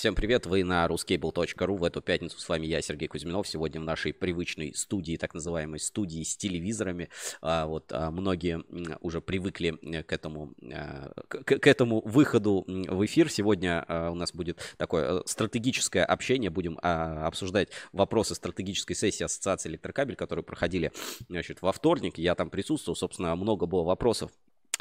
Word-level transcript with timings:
Всем 0.00 0.14
привет, 0.14 0.46
вы 0.46 0.64
на 0.64 0.86
ruscable.ru. 0.86 1.76
В 1.76 1.84
эту 1.84 2.00
пятницу 2.00 2.40
с 2.40 2.48
вами 2.48 2.64
я, 2.64 2.80
Сергей 2.80 3.06
Кузьминов. 3.06 3.46
Сегодня 3.46 3.82
в 3.82 3.84
нашей 3.84 4.14
привычной 4.14 4.72
студии, 4.74 5.18
так 5.18 5.34
называемой 5.34 5.78
студии 5.78 6.22
с 6.22 6.38
телевизорами. 6.38 7.10
А, 7.42 7.66
вот 7.66 7.92
а, 7.92 8.10
многие 8.10 8.64
уже 9.02 9.20
привыкли 9.20 9.72
к 10.00 10.10
этому, 10.10 10.54
а, 10.72 11.12
к, 11.28 11.44
к 11.44 11.66
этому 11.66 12.00
выходу 12.00 12.64
в 12.66 13.04
эфир. 13.04 13.30
Сегодня 13.30 13.84
а, 13.86 14.10
у 14.10 14.14
нас 14.14 14.32
будет 14.32 14.74
такое 14.78 15.20
э, 15.20 15.22
стратегическое 15.26 16.06
общение. 16.06 16.48
Будем 16.48 16.78
а, 16.80 17.26
обсуждать 17.26 17.68
вопросы 17.92 18.34
стратегической 18.34 18.96
сессии 18.96 19.24
Ассоциации 19.24 19.68
Электрокабель, 19.68 20.16
которые 20.16 20.46
проходили 20.46 20.92
значит, 21.28 21.60
во 21.60 21.72
вторник. 21.72 22.16
Я 22.16 22.34
там 22.34 22.48
присутствовал. 22.48 22.96
Собственно, 22.96 23.36
много 23.36 23.66
было 23.66 23.82
вопросов 23.82 24.30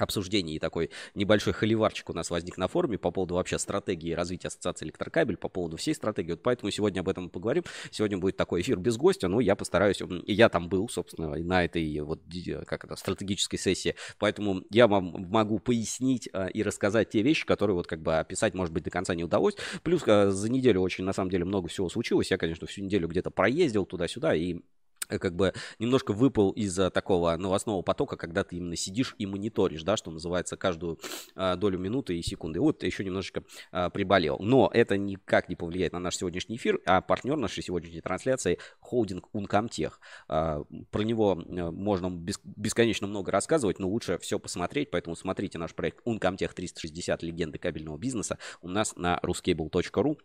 обсуждений 0.02 0.56
и 0.56 0.60
такой 0.60 0.90
небольшой 1.16 1.54
холиварчик 1.54 2.10
у 2.10 2.14
нас 2.14 2.30
возник 2.30 2.58
на 2.58 2.68
форуме 2.68 2.98
по 2.98 3.12
поводу 3.12 3.36
вообще 3.36 3.60
стратегии 3.60 4.14
развития 4.14 4.48
ассоциации 4.48 4.86
электрокабель, 4.86 5.38
по 5.38 5.50
поводу 5.50 5.78
всей 5.78 5.94
стратегии. 5.94 6.32
Вот 6.32 6.44
поэтому 6.44 6.72
сегодня 6.72 7.02
об 7.02 7.10
этом 7.10 7.30
поговорим. 7.30 7.64
Сегодня 7.92 8.18
будет 8.18 8.38
такой 8.38 8.62
эфир 8.62 8.78
без 8.78 8.98
гостя, 8.98 9.28
но 9.28 9.40
я 9.40 9.56
постараюсь, 9.56 10.02
и 10.02 10.34
я 10.34 10.50
там 10.50 10.70
был, 10.70 10.90
собственно, 10.90 11.36
на 11.36 11.66
этой 11.66 12.00
вот 12.00 12.22
как 12.66 12.86
это, 12.86 12.96
стратегической 12.96 13.60
сессии, 13.60 13.96
поэтому 14.18 14.64
я 14.70 14.88
вам 14.88 15.28
могу 15.30 15.60
пояснить 15.60 16.30
а, 16.34 16.48
и 16.48 16.64
рассказать 16.64 17.10
те 17.10 17.22
вещи, 17.22 17.46
которые 17.46 17.76
вот 17.76 17.88
как 17.88 18.02
бы 18.02 18.18
описать, 18.18 18.54
может 18.54 18.74
быть, 18.74 18.84
до 18.84 18.90
конца 18.90 19.16
не 19.16 19.24
удалось. 19.24 19.56
Плюс 19.84 20.04
а, 20.08 20.32
за 20.32 20.50
неделю 20.50 20.82
очень, 20.82 21.04
на 21.04 21.14
самом 21.14 21.30
деле, 21.30 21.46
много 21.46 21.68
всего 21.68 21.90
случилось. 21.90 22.32
Я, 22.32 22.38
конечно, 22.38 22.68
всю 22.68 22.82
неделю 22.82 23.08
где-то 23.08 23.32
проездил 23.32 23.86
туда-сюда 23.86 24.36
и 24.36 24.60
Э, 24.60 24.89
как 25.18 25.36
бы 25.36 25.54
немножко 25.80 26.14
выпал 26.14 26.52
из 26.52 26.76
такого 26.94 27.36
новостного 27.38 27.82
потока, 27.82 28.16
когда 28.16 28.44
ты 28.44 28.58
именно 28.58 28.76
сидишь 28.76 29.16
и 29.18 29.26
мониторишь, 29.26 29.84
да, 29.84 29.98
что 29.98 30.12
называется, 30.12 30.58
каждую 30.58 31.00
а, 31.36 31.56
долю 31.56 31.80
минуты 31.80 32.18
и 32.18 32.22
секунды. 32.22 32.60
Вот 32.60 32.84
еще 32.84 33.04
немножечко 33.04 33.44
а, 33.72 33.90
приболел. 33.90 34.38
Но 34.40 34.70
это 34.74 34.98
никак 34.98 35.50
не 35.50 35.56
повлияет 35.56 35.94
на 35.94 36.00
наш 36.00 36.18
сегодняшний 36.18 36.58
эфир, 36.58 36.80
а 36.86 37.02
партнер 37.02 37.38
нашей 37.38 37.64
сегодняшней 37.64 38.02
трансляции 38.02 38.60
холдинг 38.80 39.30
Ункомтех. 39.34 40.00
А, 40.28 40.64
про 40.92 41.02
него 41.02 41.42
э, 41.42 41.72
можно 41.72 42.10
бес, 42.10 42.40
бесконечно 42.44 43.08
много 43.08 43.32
рассказывать, 43.32 43.80
но 43.80 43.88
лучше 43.88 44.18
все 44.20 44.40
посмотреть, 44.40 44.92
поэтому 44.92 45.16
смотрите 45.16 45.58
наш 45.58 45.74
проект 45.74 46.02
Ункомтех 46.06 46.54
360 46.54 47.24
легенды 47.24 47.58
кабельного 47.58 47.98
бизнеса 47.98 48.38
у 48.62 48.70
нас 48.70 48.96
на 48.96 49.20
ruscable.ru. 49.24 50.18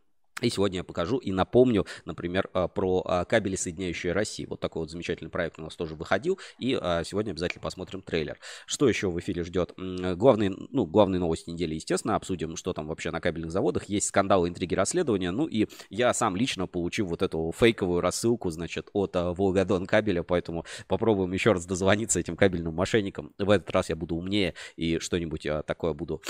И 0.43 0.51
сегодня 0.51 0.79
я 0.79 0.85
покажу 0.85 1.19
и 1.19 1.31
напомню, 1.31 1.87
например, 2.05 2.51
а, 2.53 2.67
про 2.67 3.03
а, 3.05 3.25
кабели, 3.25 3.55
соединяющие 3.55 4.13
Россию. 4.13 4.49
Вот 4.51 4.61
такой 4.61 4.81
вот 4.81 4.91
замечательный 4.91 5.31
проект 5.31 5.61
у 5.61 5.63
нас 5.63 5.77
тоже 5.77 5.95
выходил. 5.95 6.41
И 6.59 6.77
а, 6.79 7.05
сегодня 7.05 7.31
обязательно 7.31 7.63
посмотрим 7.63 8.03
трейлер. 8.03 8.39
Что 8.67 8.89
еще 8.89 9.11
в 9.11 9.19
эфире 9.21 9.45
ждет? 9.45 9.73
Главные, 9.77 10.53
ну, 10.71 10.87
главные 10.87 11.21
новости 11.21 11.51
недели, 11.51 11.77
естественно, 11.77 12.17
обсудим, 12.17 12.57
что 12.57 12.73
там 12.73 12.89
вообще 12.89 13.13
на 13.13 13.21
кабельных 13.21 13.53
заводах. 13.53 13.85
Есть 13.85 14.09
скандалы, 14.09 14.49
интриги, 14.49 14.75
расследования. 14.75 15.31
Ну 15.31 15.47
и 15.47 15.69
я 15.89 16.13
сам 16.13 16.35
лично 16.35 16.67
получил 16.67 17.07
вот 17.07 17.23
эту 17.23 17.53
фейковую 17.57 18.01
рассылку, 18.01 18.51
значит, 18.51 18.91
от 18.93 19.15
Волгодон 19.15 19.87
кабеля. 19.87 20.25
Поэтому 20.25 20.67
попробуем 20.89 21.33
еще 21.33 21.53
раз 21.53 21.65
дозвониться 21.65 22.19
этим 22.19 22.37
кабельным 22.37 22.75
мошенникам. 22.75 23.33
В 23.39 23.51
этот 23.51 23.71
раз 23.71 23.89
я 23.89 23.95
буду 23.95 24.17
умнее 24.17 24.55
и 24.75 24.99
что-нибудь 24.99 25.47
такое 25.65 25.93
буду 25.93 26.21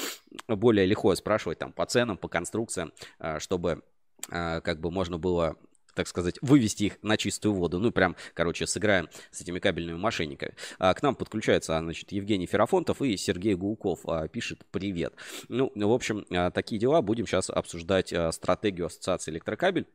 более 0.47 0.85
легко 0.85 1.15
спрашивать 1.15 1.59
там 1.59 1.73
по 1.73 1.87
ценам, 1.87 2.19
по 2.19 2.29
конструкциям, 2.29 2.93
чтобы 3.39 3.83
как 4.29 4.81
бы 4.81 4.91
можно 4.91 5.19
было 5.19 5.57
так 5.95 6.09
сказать, 6.09 6.37
вывести 6.43 6.85
их 6.85 6.99
на 7.03 7.17
чистую 7.17 7.55
воду. 7.55 7.79
Ну, 7.79 7.91
прям, 7.91 8.17
короче, 8.35 8.67
сыграем 8.67 9.09
с 9.31 9.41
этими 9.41 9.59
кабельными 9.59 9.97
мошенниками. 9.97 10.55
А, 10.79 10.93
к 10.93 11.03
нам 11.03 11.15
подключаются, 11.15 11.79
значит, 11.79 12.13
Евгений 12.13 12.47
Ферафонтов 12.47 13.01
и 13.03 13.17
Сергей 13.17 13.55
Гулков 13.55 14.01
а, 14.07 14.29
пишет 14.29 14.65
«Привет». 14.71 15.15
Ну, 15.49 15.73
в 15.75 15.93
общем, 15.93 16.27
а, 16.31 16.51
такие 16.51 16.81
дела. 16.81 17.01
Будем 17.01 17.27
сейчас 17.27 17.51
обсуждать 17.51 18.13
а, 18.13 18.33
стратегию 18.33 18.87
Ассоциации 18.87 19.31
Электрокабель 19.31 19.87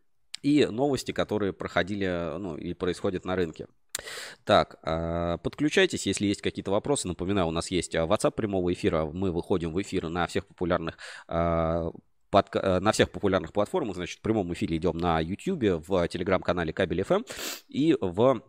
и 0.42 0.66
новости, 0.66 1.12
которые 1.12 1.52
проходили, 1.52 2.38
ну, 2.38 2.56
и 2.56 2.74
происходят 2.74 3.26
на 3.26 3.36
рынке. 3.36 3.68
Так, 4.46 4.80
подключайтесь, 5.44 6.08
если 6.08 6.28
есть 6.28 6.42
какие-то 6.42 6.72
вопросы. 6.72 7.10
Напоминаю, 7.10 7.48
у 7.48 7.52
нас 7.52 7.70
есть 7.70 7.94
WhatsApp 7.96 8.32
прямого 8.32 8.72
эфира. 8.72 9.04
Мы 9.04 9.34
выходим 9.34 9.74
в 9.74 9.82
эфир 9.82 10.08
на 10.08 10.26
всех 10.26 10.48
популярных 10.48 10.98
под, 12.30 12.56
э, 12.56 12.80
на 12.80 12.92
всех 12.92 13.12
популярных 13.12 13.54
платформах. 13.54 13.96
Значит, 13.96 14.20
в 14.20 14.22
прямом 14.22 14.54
эфире 14.54 14.78
идем 14.78 14.98
на 14.98 15.20
YouTube, 15.20 15.86
в 15.88 16.08
телеграм-канале 16.08 16.74
Кабель 16.74 17.02
FM 17.02 17.26
и 17.68 17.98
в 18.00 18.42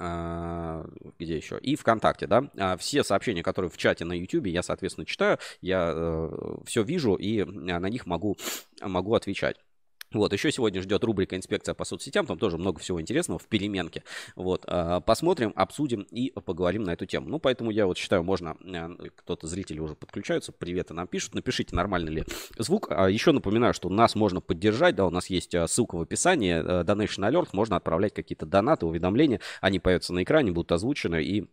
а, 0.00 0.84
где 1.18 1.36
еще? 1.36 1.58
И 1.58 1.74
ВКонтакте, 1.74 2.26
да. 2.26 2.50
А, 2.56 2.76
все 2.76 3.02
сообщения, 3.02 3.42
которые 3.42 3.70
в 3.70 3.76
чате 3.76 4.04
на 4.04 4.12
YouTube, 4.12 4.46
я, 4.46 4.62
соответственно, 4.62 5.06
читаю, 5.06 5.38
я 5.60 5.92
э, 5.94 6.56
все 6.66 6.82
вижу 6.82 7.14
и 7.14 7.42
на 7.44 7.88
них 7.88 8.06
могу, 8.06 8.36
могу 8.80 9.14
отвечать. 9.14 9.56
Вот, 10.12 10.32
еще 10.32 10.50
сегодня 10.50 10.80
ждет 10.80 11.04
рубрика 11.04 11.36
«Инспекция 11.36 11.74
по 11.74 11.84
соцсетям», 11.84 12.26
там 12.26 12.38
тоже 12.38 12.56
много 12.56 12.80
всего 12.80 13.00
интересного 13.00 13.38
в 13.38 13.46
переменке. 13.46 14.04
Вот, 14.36 14.64
а, 14.66 15.00
посмотрим, 15.00 15.52
обсудим 15.54 16.02
и 16.10 16.30
поговорим 16.30 16.84
на 16.84 16.92
эту 16.92 17.04
тему. 17.04 17.28
Ну, 17.28 17.38
поэтому 17.38 17.70
я 17.70 17.86
вот 17.86 17.98
считаю, 17.98 18.22
можно, 18.22 18.56
э, 18.64 18.88
кто-то, 19.16 19.46
зрители 19.46 19.80
уже 19.80 19.94
подключаются, 19.94 20.52
приветы 20.52 20.94
нам 20.94 21.06
пишут, 21.06 21.34
напишите, 21.34 21.76
нормальный 21.76 22.12
ли 22.12 22.24
звук. 22.56 22.88
А 22.90 23.08
еще 23.08 23.32
напоминаю, 23.32 23.74
что 23.74 23.90
нас 23.90 24.14
можно 24.14 24.40
поддержать, 24.40 24.94
да, 24.94 25.06
у 25.06 25.10
нас 25.10 25.28
есть 25.28 25.54
э, 25.54 25.66
ссылка 25.66 25.96
в 25.96 26.00
описании, 26.00 26.54
э, 26.54 26.84
Donation 26.84 27.28
Alert, 27.30 27.48
можно 27.52 27.76
отправлять 27.76 28.14
какие-то 28.14 28.46
донаты, 28.46 28.86
уведомления, 28.86 29.40
они 29.60 29.78
появятся 29.78 30.14
на 30.14 30.22
экране, 30.22 30.52
будут 30.52 30.72
озвучены, 30.72 31.22
и 31.22 31.46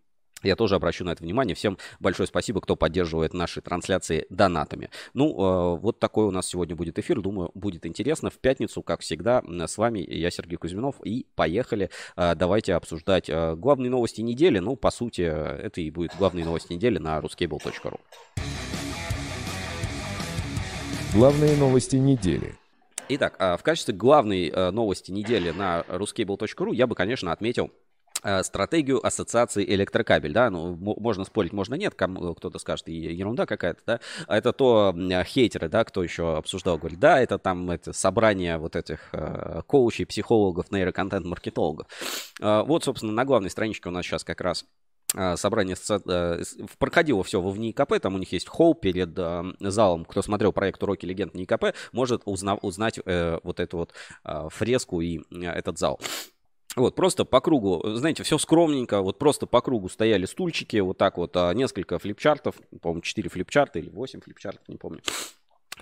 я 0.45 0.56
тоже 0.56 0.75
обращу 0.75 1.03
на 1.03 1.11
это 1.11 1.23
внимание. 1.23 1.56
Всем 1.56 1.78
большое 2.00 2.28
спасибо, 2.28 2.61
кто 2.61 2.75
поддерживает 2.75 3.33
наши 3.33 3.61
трансляции 3.61 4.25
донатами. 4.29 4.89
Ну, 5.13 5.29
э, 5.29 5.78
вот 5.79 6.00
такой 6.00 6.25
у 6.25 6.31
нас 6.31 6.47
сегодня 6.47 6.75
будет 6.75 7.00
эфир. 7.00 7.22
Думаю, 7.22 7.51
будет 7.53 7.85
интересно. 7.85 8.29
В 8.29 8.38
пятницу, 8.38 8.81
как 8.81 9.01
всегда, 9.01 9.44
с 9.47 9.78
вами 9.78 10.00
я, 10.00 10.31
Сергей 10.31 10.57
Кузьминов. 10.57 10.95
И 11.03 11.25
поехали. 11.35 11.89
Э, 12.16 12.35
давайте 12.35 12.75
обсуждать 12.75 13.29
э, 13.29 13.55
главные 13.55 13.89
новости 13.89 14.22
недели. 14.22 14.59
Ну, 14.59 14.75
по 14.75 14.91
сути, 14.91 15.22
это 15.22 15.81
и 15.81 15.89
будет 15.91 16.11
главные 16.17 16.45
новости 16.45 16.73
недели 16.73 16.97
на 16.97 17.17
ruscable.ru. 17.19 18.00
Главные 21.13 21.55
новости 21.57 21.95
недели. 21.95 22.55
Итак, 23.07 23.38
в 23.39 23.61
качестве 23.61 23.94
главной 23.94 24.51
новости 24.72 25.11
недели 25.11 25.51
на 25.51 25.81
ruscable.ru 25.88 26.73
я 26.73 26.88
бы, 26.88 26.95
конечно, 26.95 27.31
отметил 27.31 27.69
Э, 27.69 27.84
стратегию 28.43 29.05
ассоциации 29.05 29.63
электрокабель, 29.63 30.33
да, 30.33 30.49
ну, 30.49 30.75
можно 30.75 31.25
спорить, 31.25 31.53
можно 31.53 31.75
нет, 31.75 31.93
кому, 31.95 32.33
кто-то 32.33 32.59
скажет, 32.59 32.87
ерунда 32.87 33.45
какая-то, 33.45 33.81
да, 33.85 33.99
а 34.27 34.37
это 34.37 34.53
то 34.53 34.95
хейтеры, 35.25 35.69
да, 35.69 35.83
кто 35.83 36.03
еще 36.03 36.37
обсуждал, 36.37 36.77
говорит, 36.77 36.99
да, 36.99 37.21
это 37.21 37.37
там 37.37 37.69
это 37.71 37.93
собрание 37.93 38.57
вот 38.57 38.75
этих 38.75 39.09
э, 39.11 39.61
коучей, 39.67 40.05
психологов, 40.05 40.71
нейроконтент-маркетологов. 40.71 41.87
Э, 42.41 42.63
вот, 42.63 42.83
собственно, 42.83 43.11
на 43.11 43.25
главной 43.25 43.49
страничке 43.49 43.89
у 43.89 43.91
нас 43.91 44.05
сейчас 44.05 44.23
как 44.23 44.41
раз 44.41 44.65
э, 45.15 45.35
собрание 45.37 45.75
проходило 46.79 47.23
все 47.23 47.41
в 47.41 47.57
НИКП, 47.57 47.99
там 48.01 48.15
у 48.15 48.17
них 48.17 48.31
есть 48.31 48.47
холл 48.47 48.73
перед 48.73 49.17
залом. 49.59 50.05
Кто 50.05 50.21
смотрел 50.21 50.51
проект 50.53 50.81
«Уроки 50.81 51.05
легенд 51.05 51.33
НИКП», 51.33 51.75
может 51.91 52.21
узнав, 52.25 52.59
узнать 52.63 52.99
вот 53.05 53.59
эту 53.59 53.77
вот 53.77 53.93
фреску 54.49 55.01
и 55.01 55.21
этот 55.31 55.77
зал. 55.77 55.99
Вот, 56.75 56.95
просто 56.95 57.23
по 57.23 57.39
кругу, 57.39 57.81
знаете, 57.95 58.23
все 58.23 58.37
скромненько, 58.37 59.01
вот 59.01 59.17
просто 59.17 59.45
по 59.45 59.61
кругу 59.61 59.89
стояли 59.89 60.25
стульчики, 60.25 60.77
вот 60.77 60.97
так 60.97 61.17
вот, 61.17 61.35
а, 61.37 61.53
несколько 61.53 61.99
флипчартов, 61.99 62.55
по-моему, 62.81 63.01
4 63.01 63.29
флипчарта 63.29 63.79
или 63.79 63.89
8 63.89 64.21
флипчартов, 64.21 64.67
не 64.67 64.77
помню. 64.77 65.01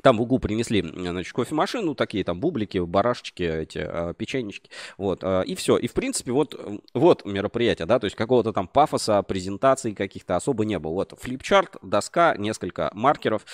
Там 0.02 0.18
в 0.18 0.22
углу 0.22 0.40
принесли, 0.40 0.82
значит, 0.82 1.34
кофемашину, 1.34 1.94
такие 1.94 2.24
там 2.24 2.40
бублики, 2.40 2.80
барашечки, 2.80 3.44
эти 3.44 3.78
э, 3.78 4.14
печенечки, 4.18 4.72
вот, 4.98 5.20
э, 5.22 5.44
и 5.46 5.54
все. 5.54 5.78
И, 5.78 5.88
в 5.88 5.94
принципе, 5.94 6.32
вот, 6.32 6.60
вот 6.96 7.26
мероприятие, 7.26 7.86
да, 7.86 8.00
то 8.00 8.06
есть 8.06 8.16
какого-то 8.16 8.54
там 8.54 8.68
пафоса, 8.68 9.22
презентации 9.22 9.92
каких-то 9.92 10.36
особо 10.36 10.66
не 10.66 10.80
было. 10.80 10.94
Вот 10.94 11.14
флипчарт, 11.20 11.78
доска, 11.84 12.36
несколько 12.38 12.90
маркеров, 12.96 13.46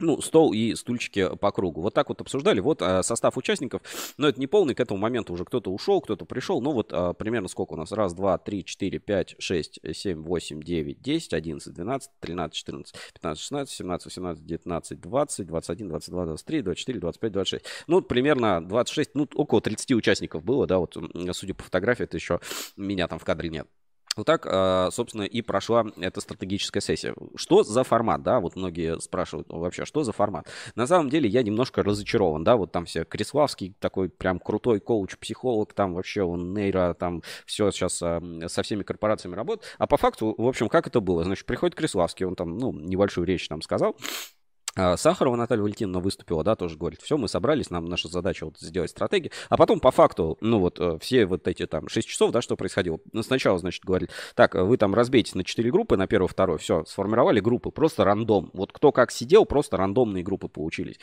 ну, 0.00 0.20
стол 0.20 0.52
и 0.52 0.74
стульчики 0.74 1.36
по 1.36 1.52
кругу. 1.52 1.80
Вот 1.80 1.94
так 1.94 2.08
вот 2.08 2.20
обсуждали. 2.20 2.60
Вот 2.60 2.82
а, 2.82 3.02
состав 3.02 3.36
участников. 3.36 3.82
Но 4.16 4.28
это 4.28 4.40
не 4.40 4.46
полный. 4.46 4.74
К 4.74 4.80
этому 4.80 4.98
моменту 4.98 5.32
уже 5.32 5.44
кто-то 5.44 5.70
ушел, 5.70 6.00
кто-то 6.00 6.24
пришел. 6.24 6.60
Ну, 6.60 6.72
вот 6.72 6.92
а, 6.92 7.12
примерно 7.12 7.48
сколько 7.48 7.74
у 7.74 7.76
нас? 7.76 7.92
Раз, 7.92 8.14
два, 8.14 8.38
три, 8.38 8.64
четыре, 8.64 8.98
пять, 8.98 9.36
шесть, 9.38 9.78
семь, 9.94 10.22
восемь, 10.22 10.62
девять, 10.62 11.00
десять, 11.00 11.34
одиннадцать, 11.34 11.74
двенадцать, 11.74 12.10
тринадцать, 12.20 12.56
четырнадцать, 12.56 12.96
пятнадцать, 13.12 13.42
шестнадцать, 13.42 13.76
семнадцать, 13.76 14.06
восемнадцать, 14.06 14.46
девятнадцать, 14.46 15.00
двадцать, 15.00 15.46
двадцать 15.46 15.70
один, 15.70 15.88
двадцать 15.88 16.10
два, 16.10 16.24
двадцать 16.24 16.46
три, 16.46 16.62
двадцать 16.62 16.80
четыре, 16.80 17.00
двадцать 17.00 17.20
пять, 17.20 17.32
двадцать 17.32 17.50
шесть. 17.50 17.64
Ну, 17.86 18.02
примерно 18.02 18.66
двадцать 18.66 18.94
шесть, 18.94 19.10
ну, 19.14 19.28
около 19.34 19.60
30 19.60 19.92
участников 19.92 20.44
было, 20.44 20.66
да, 20.66 20.78
вот, 20.78 20.96
судя 21.32 21.54
по 21.54 21.62
фотографии, 21.64 22.04
это 22.04 22.16
еще 22.16 22.40
меня 22.76 23.08
там 23.08 23.18
в 23.18 23.24
кадре 23.24 23.50
нет. 23.50 23.66
Вот 24.16 24.26
так, 24.26 24.46
а, 24.46 24.90
собственно, 24.90 25.22
и 25.22 25.40
прошла 25.40 25.86
эта 26.00 26.20
стратегическая 26.20 26.80
сессия. 26.80 27.14
Что 27.36 27.62
за 27.62 27.84
формат, 27.84 28.22
да? 28.22 28.40
Вот 28.40 28.56
многие 28.56 29.00
спрашивают 29.00 29.48
вообще, 29.48 29.84
что 29.84 30.02
за 30.02 30.12
формат? 30.12 30.48
На 30.74 30.86
самом 30.86 31.10
деле 31.10 31.28
я 31.28 31.42
немножко 31.42 31.82
разочарован, 31.82 32.42
да? 32.42 32.56
Вот 32.56 32.72
там 32.72 32.86
все 32.86 33.04
Криславский 33.04 33.74
такой 33.78 34.08
прям 34.08 34.40
крутой 34.40 34.80
коуч-психолог, 34.80 35.72
там 35.74 35.94
вообще 35.94 36.22
он 36.22 36.52
нейро, 36.52 36.94
там 36.94 37.22
все 37.46 37.70
сейчас 37.70 38.02
а, 38.02 38.20
со 38.48 38.62
всеми 38.62 38.82
корпорациями 38.82 39.36
работает. 39.36 39.76
А 39.78 39.86
по 39.86 39.96
факту, 39.96 40.34
в 40.36 40.46
общем, 40.46 40.68
как 40.68 40.88
это 40.88 41.00
было? 41.00 41.22
Значит, 41.22 41.46
приходит 41.46 41.76
Криславский, 41.76 42.26
он 42.26 42.34
там, 42.34 42.58
ну, 42.58 42.72
небольшую 42.72 43.26
речь 43.26 43.46
там 43.48 43.62
сказал, 43.62 43.96
Сахарова 44.96 45.36
Наталья 45.36 45.62
Валентиновна 45.62 46.00
выступила, 46.00 46.44
да, 46.44 46.54
тоже 46.54 46.76
говорит, 46.76 47.00
все, 47.00 47.16
мы 47.16 47.28
собрались, 47.28 47.70
нам 47.70 47.86
наша 47.86 48.08
задача 48.08 48.46
вот 48.46 48.58
сделать 48.58 48.90
стратегию. 48.90 49.32
А 49.48 49.56
потом 49.56 49.80
по 49.80 49.90
факту, 49.90 50.38
ну 50.40 50.58
вот 50.58 50.78
э, 50.80 50.98
все 51.00 51.26
вот 51.26 51.46
эти 51.48 51.66
там 51.66 51.88
6 51.88 52.06
часов, 52.06 52.32
да, 52.32 52.42
что 52.42 52.56
происходило. 52.56 52.98
Ну, 53.12 53.22
сначала, 53.22 53.58
значит, 53.58 53.84
говорит, 53.84 54.10
так, 54.34 54.54
вы 54.54 54.76
там 54.76 54.94
разбейтесь 54.94 55.34
на 55.34 55.44
4 55.44 55.70
группы, 55.70 55.96
на 55.96 56.06
первую, 56.06 56.28
вторую, 56.28 56.58
все, 56.58 56.84
сформировали 56.84 57.40
группы, 57.40 57.70
просто 57.70 58.04
рандом. 58.04 58.50
Вот 58.52 58.72
кто 58.72 58.92
как 58.92 59.10
сидел, 59.10 59.44
просто 59.44 59.76
рандомные 59.76 60.22
группы 60.22 60.48
получились. 60.48 60.98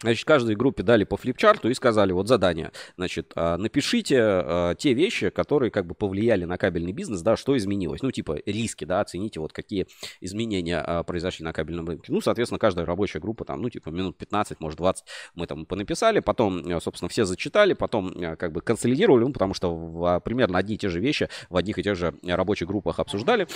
Значит, 0.00 0.26
каждой 0.26 0.54
группе 0.54 0.82
дали 0.82 1.04
по 1.04 1.16
флипчарту 1.16 1.68
и 1.68 1.74
сказали, 1.74 2.12
вот 2.12 2.28
задание, 2.28 2.70
значит, 2.96 3.32
а, 3.34 3.56
напишите 3.56 4.20
а, 4.20 4.74
те 4.76 4.92
вещи, 4.92 5.30
которые 5.30 5.70
как 5.70 5.86
бы 5.86 5.94
повлияли 5.94 6.44
на 6.44 6.56
кабельный 6.56 6.92
бизнес, 6.92 7.20
да, 7.22 7.36
что 7.36 7.56
изменилось. 7.56 8.02
Ну, 8.02 8.12
типа 8.12 8.38
риски, 8.46 8.84
да, 8.84 9.00
оцените 9.00 9.40
вот 9.40 9.52
какие 9.52 9.86
изменения 10.20 10.80
а, 10.80 11.02
произошли 11.02 11.44
на 11.44 11.52
кабельном 11.52 11.86
рынке. 11.88 12.12
Ну, 12.12 12.20
соответственно, 12.20 12.60
каждая 12.60 12.86
рабочая 12.86 13.18
группа 13.18 13.44
там, 13.44 13.60
ну, 13.60 13.70
типа 13.70 13.88
минут 13.90 14.16
15, 14.16 14.60
может 14.60 14.78
20 14.78 15.04
мы 15.34 15.46
там 15.46 15.66
понаписали, 15.66 16.20
потом, 16.20 16.80
собственно, 16.80 17.08
все 17.08 17.24
зачитали, 17.24 17.72
потом 17.72 18.36
как 18.36 18.52
бы 18.52 18.60
консолидировали, 18.60 19.24
ну, 19.24 19.32
потому 19.32 19.54
что 19.54 20.20
примерно 20.24 20.58
одни 20.58 20.76
и 20.76 20.78
те 20.78 20.88
же 20.88 21.00
вещи 21.00 21.28
в 21.50 21.56
одних 21.56 21.78
и 21.78 21.82
тех 21.82 21.96
же 21.96 22.14
рабочих 22.22 22.68
группах 22.68 23.00
обсуждали. 23.00 23.48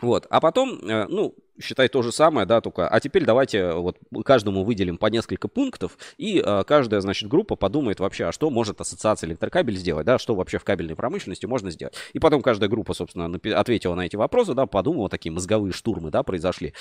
Вот, 0.00 0.26
а 0.28 0.40
потом, 0.40 0.78
э, 0.82 1.06
ну, 1.08 1.34
считай 1.60 1.88
то 1.88 2.02
же 2.02 2.12
самое, 2.12 2.46
да, 2.46 2.60
только, 2.60 2.88
а 2.88 3.00
теперь 3.00 3.24
давайте 3.24 3.72
вот 3.72 3.98
каждому 4.24 4.64
выделим 4.64 4.98
по 4.98 5.06
несколько 5.06 5.48
пунктов, 5.48 5.96
и 6.18 6.42
э, 6.44 6.64
каждая, 6.66 7.00
значит, 7.00 7.28
группа 7.28 7.56
подумает 7.56 8.00
вообще, 8.00 8.26
а 8.26 8.32
что 8.32 8.50
может 8.50 8.80
ассоциация 8.80 9.28
электрокабель 9.28 9.76
сделать, 9.76 10.04
да, 10.04 10.18
что 10.18 10.34
вообще 10.34 10.58
в 10.58 10.64
кабельной 10.64 10.96
промышленности 10.96 11.46
можно 11.46 11.70
сделать. 11.70 11.94
И 12.12 12.18
потом 12.18 12.42
каждая 12.42 12.68
группа, 12.68 12.92
собственно, 12.92 13.26
ответила 13.56 13.94
на 13.94 14.06
эти 14.06 14.16
вопросы, 14.16 14.54
да, 14.54 14.66
подумала, 14.66 15.08
такие 15.08 15.32
мозговые 15.32 15.72
штурмы, 15.72 16.10
да, 16.10 16.22
произошли. 16.22 16.74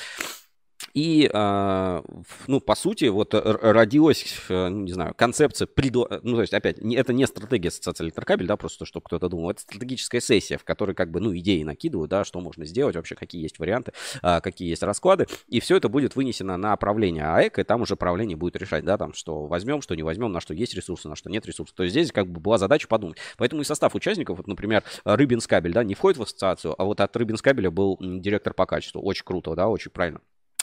И, 0.94 1.30
а, 1.34 2.04
ну, 2.48 2.60
по 2.62 2.75
сути, 2.75 3.06
вот 3.06 3.34
родилась, 3.34 4.38
э, 4.50 4.69
не 4.69 4.92
знаю, 4.92 5.16
концепция, 5.16 5.66
предо... 5.66 6.19
ну, 6.22 6.36
то 6.36 6.42
есть, 6.42 6.54
опять, 6.54 6.78
это 6.78 7.13
не 7.13 7.25
стратегия 7.25 7.69
ассоциации 7.69 8.04
электрокабель, 8.06 8.45
да, 8.45 8.57
просто 8.57 8.86
что 8.86 9.01
кто-то 9.01 9.28
думал, 9.28 9.50
это 9.50 9.62
стратегическая 9.62 10.22
сессия, 10.22 10.57
в 10.57 10.63
которой, 10.63 10.94
как 10.94 11.10
бы, 11.10 11.19
ну, 11.19 11.36
идеи 11.36 11.63
накидывают, 11.63 12.12
да, 12.12 12.24
что 12.24 12.40
можно 12.42 12.66
сделать, 12.66 12.95
вообще, 12.95 13.16
какие 13.16 13.42
есть 13.42 13.57
варианты, 13.57 13.94
а, 14.22 14.40
какие 14.40 14.69
есть 14.69 14.84
расклады, 14.84 15.25
и 15.48 15.60
все 15.60 15.78
это 15.78 15.90
будет 15.90 16.16
вынесено 16.16 16.57
на 16.57 16.75
правление 16.78 17.25
АЭК, 17.25 17.60
и 17.60 17.63
там 17.63 17.81
уже 17.81 17.95
правление 17.95 18.38
будет 18.38 18.56
решать, 18.56 18.86
да, 18.86 18.98
там, 18.98 19.13
что 19.13 19.48
возьмем, 19.48 19.81
что 19.81 19.95
не 19.95 20.04
возьмем, 20.04 20.31
на 20.31 20.42
что 20.42 20.54
есть 20.54 20.75
ресурсы, 20.75 21.10
на 21.10 21.16
что 21.16 21.30
нет 21.31 21.45
ресурсов. 21.48 21.75
То 21.75 21.84
есть 21.84 21.94
здесь, 21.94 22.12
как 22.12 22.28
бы, 22.28 22.40
была 22.40 22.60
задача 22.60 22.88
подумать. 22.88 23.18
Поэтому 23.38 23.63
и 23.63 23.66
состав 23.66 23.95
участников, 23.95 24.38
вот, 24.38 24.48
например, 24.48 24.84
Рыбинскабель, 25.06 25.74
да, 25.74 25.84
не 25.84 25.95
входит 25.95 26.19
в 26.19 26.22
ассоциацию, 26.22 26.80
а 26.80 26.84
вот 26.86 27.01
от 27.01 27.16
Рыбинскабеля 27.18 27.72
был 27.72 27.98
директор 28.00 28.54
по 28.54 28.68
качеству. 28.68 29.01
Очень 29.01 29.25
круто, 29.25 29.56
да, 29.56 29.68
очень 29.69 29.90
правильно. 29.90 30.19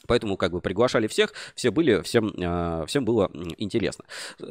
Поэтому 0.07 0.37
как 0.37 0.53
бы 0.53 0.61
приглашали 0.61 1.07
всех, 1.07 1.33
все 1.55 1.71
были, 1.71 2.03
всем, 2.03 2.33
э, 2.37 2.85
всем 2.87 3.05
было 3.05 3.31
интересно. 3.59 4.05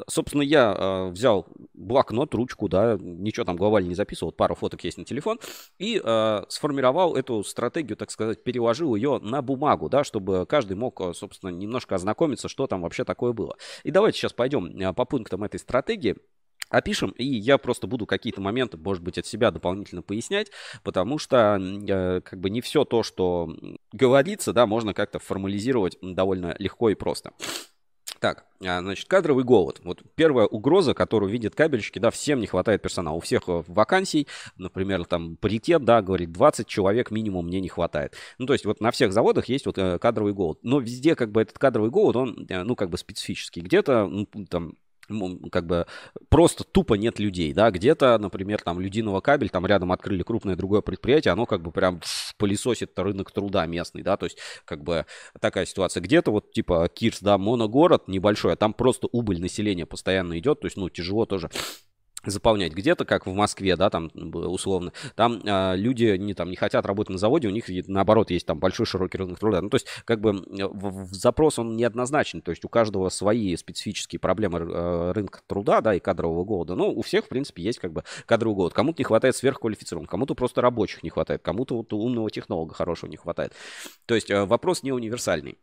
Собственно, 0.08 0.42
я 0.42 0.74
э, 0.76 1.10
взял 1.10 1.46
блокнот, 1.74 2.34
ручку, 2.34 2.68
да, 2.68 2.96
ничего 3.00 3.44
там 3.44 3.56
глобально 3.56 3.88
не 3.88 3.94
записывал, 3.94 4.32
пару 4.32 4.54
фоток 4.54 4.84
есть 4.84 4.98
на 4.98 5.04
телефон, 5.04 5.38
и 5.78 6.00
э, 6.02 6.42
сформировал 6.48 7.16
эту 7.16 7.42
стратегию, 7.44 7.96
так 7.96 8.10
сказать, 8.10 8.42
переложил 8.44 8.94
ее 8.94 9.18
на 9.18 9.42
бумагу, 9.42 9.88
да, 9.88 10.04
чтобы 10.04 10.46
каждый 10.46 10.76
мог, 10.76 11.00
собственно, 11.14 11.50
немножко 11.50 11.94
ознакомиться, 11.94 12.48
что 12.48 12.66
там 12.66 12.82
вообще 12.82 13.04
такое 13.04 13.32
было. 13.32 13.56
И 13.82 13.90
давайте 13.90 14.18
сейчас 14.18 14.32
пойдем 14.32 14.94
по 14.94 15.04
пунктам 15.04 15.44
этой 15.44 15.58
стратегии 15.58 16.16
опишем, 16.70 17.10
и 17.10 17.24
я 17.24 17.58
просто 17.58 17.86
буду 17.86 18.06
какие-то 18.06 18.40
моменты, 18.40 18.78
может 18.78 19.02
быть, 19.02 19.18
от 19.18 19.26
себя 19.26 19.50
дополнительно 19.50 20.02
пояснять, 20.02 20.50
потому 20.82 21.18
что 21.18 21.58
э, 21.60 22.20
как 22.22 22.40
бы 22.40 22.50
не 22.50 22.60
все 22.60 22.84
то, 22.84 23.02
что 23.02 23.54
говорится, 23.92 24.52
да, 24.52 24.66
можно 24.66 24.94
как-то 24.94 25.18
формализировать 25.18 25.98
довольно 26.00 26.54
легко 26.58 26.90
и 26.90 26.94
просто. 26.94 27.32
Так, 28.20 28.44
а, 28.62 28.80
значит, 28.80 29.08
кадровый 29.08 29.44
голод. 29.44 29.80
Вот 29.82 30.02
первая 30.14 30.46
угроза, 30.46 30.92
которую 30.92 31.32
видят 31.32 31.54
кабельщики, 31.54 31.98
да, 31.98 32.10
всем 32.10 32.40
не 32.40 32.46
хватает 32.46 32.82
персонала. 32.82 33.16
У 33.16 33.20
всех 33.20 33.48
э, 33.48 33.62
вакансий, 33.66 34.28
например, 34.58 35.06
там 35.06 35.36
паритет, 35.36 35.86
да, 35.86 36.02
говорит, 36.02 36.30
20 36.30 36.66
человек 36.66 37.10
минимум 37.10 37.46
мне 37.46 37.62
не 37.62 37.68
хватает. 37.68 38.14
Ну, 38.36 38.44
то 38.44 38.52
есть 38.52 38.66
вот 38.66 38.82
на 38.82 38.90
всех 38.90 39.14
заводах 39.14 39.46
есть 39.46 39.64
вот 39.64 39.78
э, 39.78 39.98
кадровый 39.98 40.34
голод. 40.34 40.58
Но 40.62 40.80
везде 40.80 41.14
как 41.16 41.32
бы 41.32 41.40
этот 41.40 41.58
кадровый 41.58 41.90
голод, 41.90 42.16
он, 42.16 42.46
ну, 42.46 42.76
как 42.76 42.90
бы 42.90 42.98
специфический. 42.98 43.62
Где-то, 43.62 44.06
ну, 44.06 44.26
там, 44.50 44.74
как 45.50 45.66
бы 45.66 45.86
просто 46.28 46.64
тупо 46.64 46.94
нет 46.94 47.18
людей, 47.18 47.52
да, 47.52 47.70
где-то, 47.70 48.18
например, 48.18 48.62
там 48.62 48.80
Людиного 48.80 49.20
кабель, 49.20 49.50
там 49.50 49.66
рядом 49.66 49.92
открыли 49.92 50.22
крупное 50.22 50.56
другое 50.56 50.80
предприятие, 50.80 51.32
оно 51.32 51.46
как 51.46 51.62
бы 51.62 51.72
прям 51.72 52.00
пылесосит 52.38 52.98
рынок 52.98 53.30
труда 53.32 53.66
местный, 53.66 54.02
да, 54.02 54.16
то 54.16 54.26
есть 54.26 54.38
как 54.64 54.82
бы 54.82 55.06
такая 55.40 55.66
ситуация. 55.66 56.00
Где-то 56.00 56.30
вот 56.30 56.52
типа 56.52 56.88
Кирс, 56.92 57.20
да, 57.20 57.38
моногород 57.38 58.08
небольшой, 58.08 58.52
а 58.52 58.56
там 58.56 58.72
просто 58.72 59.08
убыль 59.12 59.40
населения 59.40 59.86
постоянно 59.86 60.38
идет, 60.38 60.60
то 60.60 60.66
есть, 60.66 60.76
ну, 60.76 60.88
тяжело 60.88 61.26
тоже 61.26 61.50
заполнять 62.24 62.72
где-то, 62.72 63.04
как 63.04 63.26
в 63.26 63.32
Москве, 63.32 63.76
да, 63.76 63.90
там 63.90 64.10
условно, 64.14 64.92
там 65.14 65.40
э, 65.44 65.76
люди 65.76 66.16
не 66.16 66.34
там 66.34 66.50
не 66.50 66.56
хотят 66.56 66.86
работать 66.86 67.10
на 67.10 67.18
заводе, 67.18 67.48
у 67.48 67.50
них 67.50 67.64
наоборот 67.88 68.30
есть 68.30 68.46
там 68.46 68.58
большой 68.58 68.86
широкий 68.86 69.18
рынок 69.18 69.38
труда. 69.38 69.60
Ну, 69.62 69.70
то 69.70 69.76
есть 69.76 69.86
как 70.04 70.20
бы 70.20 70.32
в, 70.32 71.10
в 71.10 71.14
запрос 71.14 71.58
он 71.58 71.76
неоднозначен, 71.76 72.42
то 72.42 72.50
есть 72.50 72.64
у 72.64 72.68
каждого 72.68 73.08
свои 73.08 73.56
специфические 73.56 74.20
проблемы 74.20 74.58
э, 74.60 75.12
рынка 75.12 75.40
труда, 75.46 75.80
да, 75.80 75.94
и 75.94 76.00
кадрового 76.00 76.44
голода. 76.44 76.74
Ну, 76.74 76.90
у 76.90 77.02
всех, 77.02 77.26
в 77.26 77.28
принципе, 77.28 77.62
есть 77.62 77.78
как 77.78 77.92
бы 77.92 78.04
кадровый 78.26 78.56
голод. 78.56 78.74
Кому-то 78.74 79.00
не 79.00 79.04
хватает 79.04 79.36
сверхквалифицированных, 79.36 80.10
кому-то 80.10 80.34
просто 80.34 80.60
рабочих 80.60 81.02
не 81.02 81.10
хватает, 81.10 81.42
кому-то 81.42 81.76
вот 81.76 81.92
умного 81.92 82.30
технолога 82.30 82.74
хорошего 82.74 83.10
не 83.10 83.16
хватает. 83.16 83.52
То 84.06 84.14
есть 84.14 84.30
э, 84.30 84.44
вопрос 84.44 84.82
не 84.82 84.92
универсальный. 84.92 85.58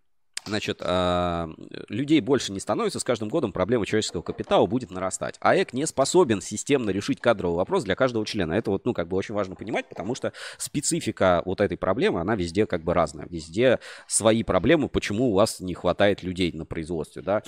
Значит, 0.47 0.81
а, 0.81 1.49
людей 1.89 2.21
больше 2.21 2.51
не 2.51 2.59
становится, 2.59 2.99
с 2.99 3.03
каждым 3.03 3.29
годом 3.29 3.51
проблема 3.51 3.85
человеческого 3.85 4.21
капитала 4.21 4.65
будет 4.65 4.91
нарастать. 4.91 5.35
АЭК 5.41 5.73
не 5.73 5.85
способен 5.85 6.41
системно 6.41 6.89
решить 6.89 7.19
кадровый 7.19 7.57
вопрос 7.57 7.83
для 7.83 7.95
каждого 7.95 8.25
члена. 8.25 8.53
Это 8.53 8.71
вот, 8.71 8.85
ну, 8.85 8.93
как 8.93 9.07
бы 9.07 9.17
очень 9.17 9.35
важно 9.35 9.55
понимать, 9.55 9.89
потому 9.89 10.15
что 10.15 10.33
специфика 10.57 11.41
вот 11.45 11.61
этой 11.61 11.77
проблемы, 11.77 12.21
она 12.21 12.35
везде 12.35 12.65
как 12.65 12.83
бы 12.83 12.93
разная. 12.93 13.27
Везде 13.29 13.79
свои 14.07 14.43
проблемы, 14.43 14.89
почему 14.89 15.31
у 15.31 15.33
вас 15.33 15.59
не 15.59 15.73
хватает 15.73 16.23
людей 16.23 16.51
на 16.53 16.65
производстве, 16.65 17.21
да. 17.21 17.43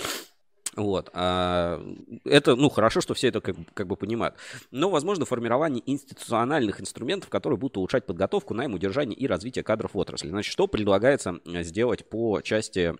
Вот. 0.76 1.10
А, 1.12 1.84
это, 2.24 2.54
ну, 2.54 2.68
хорошо, 2.68 3.00
что 3.00 3.14
все 3.14 3.28
это 3.28 3.40
как, 3.40 3.56
как 3.74 3.86
бы 3.86 3.96
понимают. 3.96 4.36
Но, 4.70 4.90
возможно, 4.90 5.24
формирование 5.24 5.82
институциональных 5.84 6.80
инструментов, 6.80 7.28
которые 7.28 7.58
будут 7.58 7.76
улучшать 7.76 8.06
подготовку, 8.06 8.54
найм, 8.54 8.74
удержание 8.74 9.16
и 9.16 9.26
развитие 9.26 9.64
кадров 9.64 9.94
в 9.94 9.98
отрасли. 9.98 10.28
Значит, 10.28 10.52
что 10.52 10.66
предлагается 10.66 11.40
сделать 11.44 12.08
по 12.08 12.40
части 12.40 12.94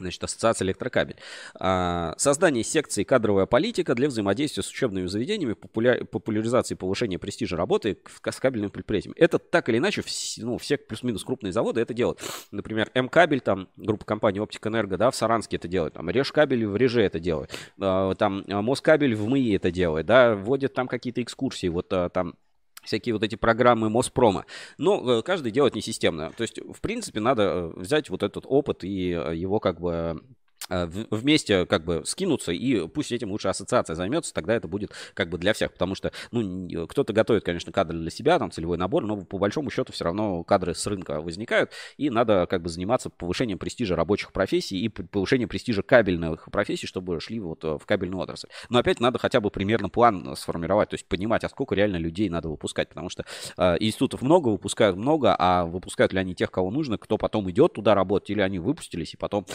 значит, 0.00 0.22
Ассоциация 0.24 0.66
электрокабель. 0.66 1.16
А, 1.58 2.14
создание 2.16 2.64
секции 2.64 3.04
«Кадровая 3.04 3.46
политика» 3.46 3.94
для 3.94 4.08
взаимодействия 4.08 4.62
с 4.62 4.68
учебными 4.70 5.06
заведениями, 5.06 5.52
популя... 5.54 6.04
популяризации 6.04 6.74
и 6.74 6.76
повышения 6.76 7.18
престижа 7.18 7.56
работы 7.56 7.98
с 8.24 8.40
кабельными 8.40 8.70
предприятиями. 8.70 9.14
Это 9.16 9.38
так 9.38 9.68
или 9.68 9.78
иначе, 9.78 10.02
ну, 10.38 10.58
все 10.58 10.76
плюс-минус 10.76 11.24
крупные 11.24 11.52
заводы 11.52 11.80
это 11.80 11.94
делают. 11.94 12.20
Например, 12.50 12.90
М-кабель, 12.94 13.40
там, 13.40 13.68
группа 13.76 14.04
компаний 14.04 14.40
Оптик 14.40 14.66
Энерго, 14.66 14.96
да, 14.96 15.10
в 15.10 15.16
Саранске 15.16 15.56
это 15.56 15.68
делают. 15.68 15.94
Там, 15.94 16.08
Решкабель 16.10 16.66
в 16.66 16.76
Реже 16.76 17.02
это 17.02 17.20
делает. 17.20 17.54
А, 17.80 18.14
там, 18.14 18.44
Москабель 18.46 19.14
в 19.14 19.28
МИИ 19.28 19.56
это 19.56 19.70
делает, 19.70 20.06
да, 20.06 20.34
вводят 20.34 20.74
там 20.74 20.88
какие-то 20.88 21.22
экскурсии, 21.22 21.68
вот 21.68 21.92
а, 21.92 22.08
там 22.08 22.34
всякие 22.82 23.14
вот 23.14 23.22
эти 23.22 23.34
программы 23.34 23.90
Моспрома. 23.90 24.46
Но 24.78 25.18
э, 25.18 25.22
каждый 25.22 25.52
делает 25.52 25.74
не 25.74 25.82
системно. 25.82 26.32
То 26.36 26.42
есть, 26.42 26.58
в 26.58 26.80
принципе, 26.80 27.20
надо 27.20 27.42
э, 27.42 27.72
взять 27.76 28.10
вот 28.10 28.22
этот 28.22 28.44
опыт 28.46 28.84
и 28.84 29.10
э, 29.12 29.34
его 29.36 29.60
как 29.60 29.80
бы 29.80 30.22
вместе 30.70 31.66
как 31.66 31.84
бы 31.84 32.02
скинуться, 32.04 32.52
и 32.52 32.86
пусть 32.88 33.12
этим 33.12 33.30
лучше 33.30 33.48
ассоциация 33.48 33.94
займется, 33.96 34.32
тогда 34.32 34.54
это 34.54 34.68
будет 34.68 34.92
как 35.14 35.28
бы 35.28 35.38
для 35.38 35.52
всех, 35.52 35.72
потому 35.72 35.94
что, 35.94 36.12
ну, 36.30 36.86
кто-то 36.86 37.12
готовит, 37.12 37.44
конечно, 37.44 37.72
кадры 37.72 37.98
для 37.98 38.10
себя, 38.10 38.38
там, 38.38 38.50
целевой 38.50 38.78
набор, 38.78 39.04
но 39.04 39.16
по 39.18 39.38
большому 39.38 39.70
счету 39.70 39.92
все 39.92 40.04
равно 40.04 40.42
кадры 40.44 40.74
с 40.74 40.86
рынка 40.86 41.20
возникают, 41.20 41.72
и 41.96 42.10
надо 42.10 42.46
как 42.46 42.62
бы 42.62 42.68
заниматься 42.68 43.10
повышением 43.10 43.58
престижа 43.58 43.96
рабочих 43.96 44.32
профессий 44.32 44.78
и 44.78 44.88
повышением 44.88 45.48
престижа 45.48 45.82
кабельных 45.82 46.48
профессий, 46.50 46.86
чтобы 46.86 47.20
шли 47.20 47.40
вот 47.40 47.64
э, 47.64 47.78
в 47.78 47.86
кабельную 47.86 48.20
отрасль. 48.20 48.48
Но 48.68 48.78
опять 48.78 49.00
надо 49.00 49.18
хотя 49.18 49.40
бы 49.40 49.50
примерно 49.50 49.88
план 49.88 50.36
сформировать, 50.36 50.90
то 50.90 50.94
есть 50.94 51.06
понимать, 51.06 51.44
а 51.44 51.48
сколько 51.48 51.74
реально 51.74 51.96
людей 51.96 52.28
надо 52.28 52.48
выпускать, 52.48 52.88
потому 52.90 53.08
что 53.08 53.24
э, 53.56 53.76
институтов 53.80 54.22
много, 54.22 54.48
выпускают 54.48 54.96
много, 54.96 55.34
а 55.38 55.64
выпускают 55.64 56.12
ли 56.12 56.18
они 56.18 56.34
тех, 56.34 56.50
кого 56.50 56.70
нужно, 56.70 56.98
кто 56.98 57.18
потом 57.18 57.50
идет 57.50 57.74
туда 57.74 57.94
работать, 57.94 58.30
или 58.30 58.40
они 58.40 58.58
выпустились 58.58 59.14
и 59.14 59.16
потом 59.16 59.46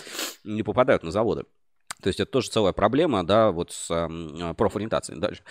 не 0.43 0.63
попадают 0.63 1.03
на 1.05 1.12
заводы. 1.12 1.45
То 2.01 2.09
есть 2.09 2.19
это 2.19 2.29
тоже 2.29 2.50
целая 2.50 2.74
проблема, 2.74 3.25
да, 3.25 3.51
вот 3.51 3.71
с 3.71 3.89
э, 3.89 4.53
профориентацией. 4.55 5.19
Дальше. 5.19 5.43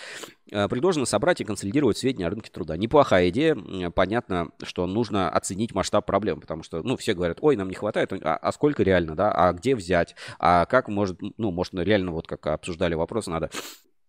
Э, 0.53 0.69
предложено 0.69 1.07
собрать 1.07 1.41
и 1.41 1.45
консолидировать 1.45 1.97
сведения 1.97 2.27
о 2.27 2.31
рынке 2.31 2.51
труда. 2.51 2.77
Неплохая 2.77 3.31
идея. 3.31 3.57
Понятно, 3.91 4.51
что 4.63 4.87
нужно 4.87 5.31
оценить 5.31 5.75
масштаб 5.75 6.07
проблем, 6.07 6.41
потому 6.41 6.63
что, 6.63 6.83
ну, 6.83 6.97
все 6.97 7.15
говорят, 7.15 7.39
ой, 7.41 7.57
нам 7.57 7.69
не 7.69 7.75
хватает, 7.75 8.13
а, 8.13 8.37
а 8.37 8.53
сколько 8.53 8.83
реально, 8.83 9.17
да, 9.17 9.33
а 9.33 9.53
где 9.53 9.75
взять, 9.75 10.15
а 10.39 10.67
как 10.67 10.89
может, 10.89 11.19
ну, 11.39 11.51
можно 11.51 11.81
реально, 11.81 12.13
вот 12.13 12.27
как 12.27 12.47
обсуждали 12.47 12.95
вопрос, 12.95 13.27
надо 13.27 13.51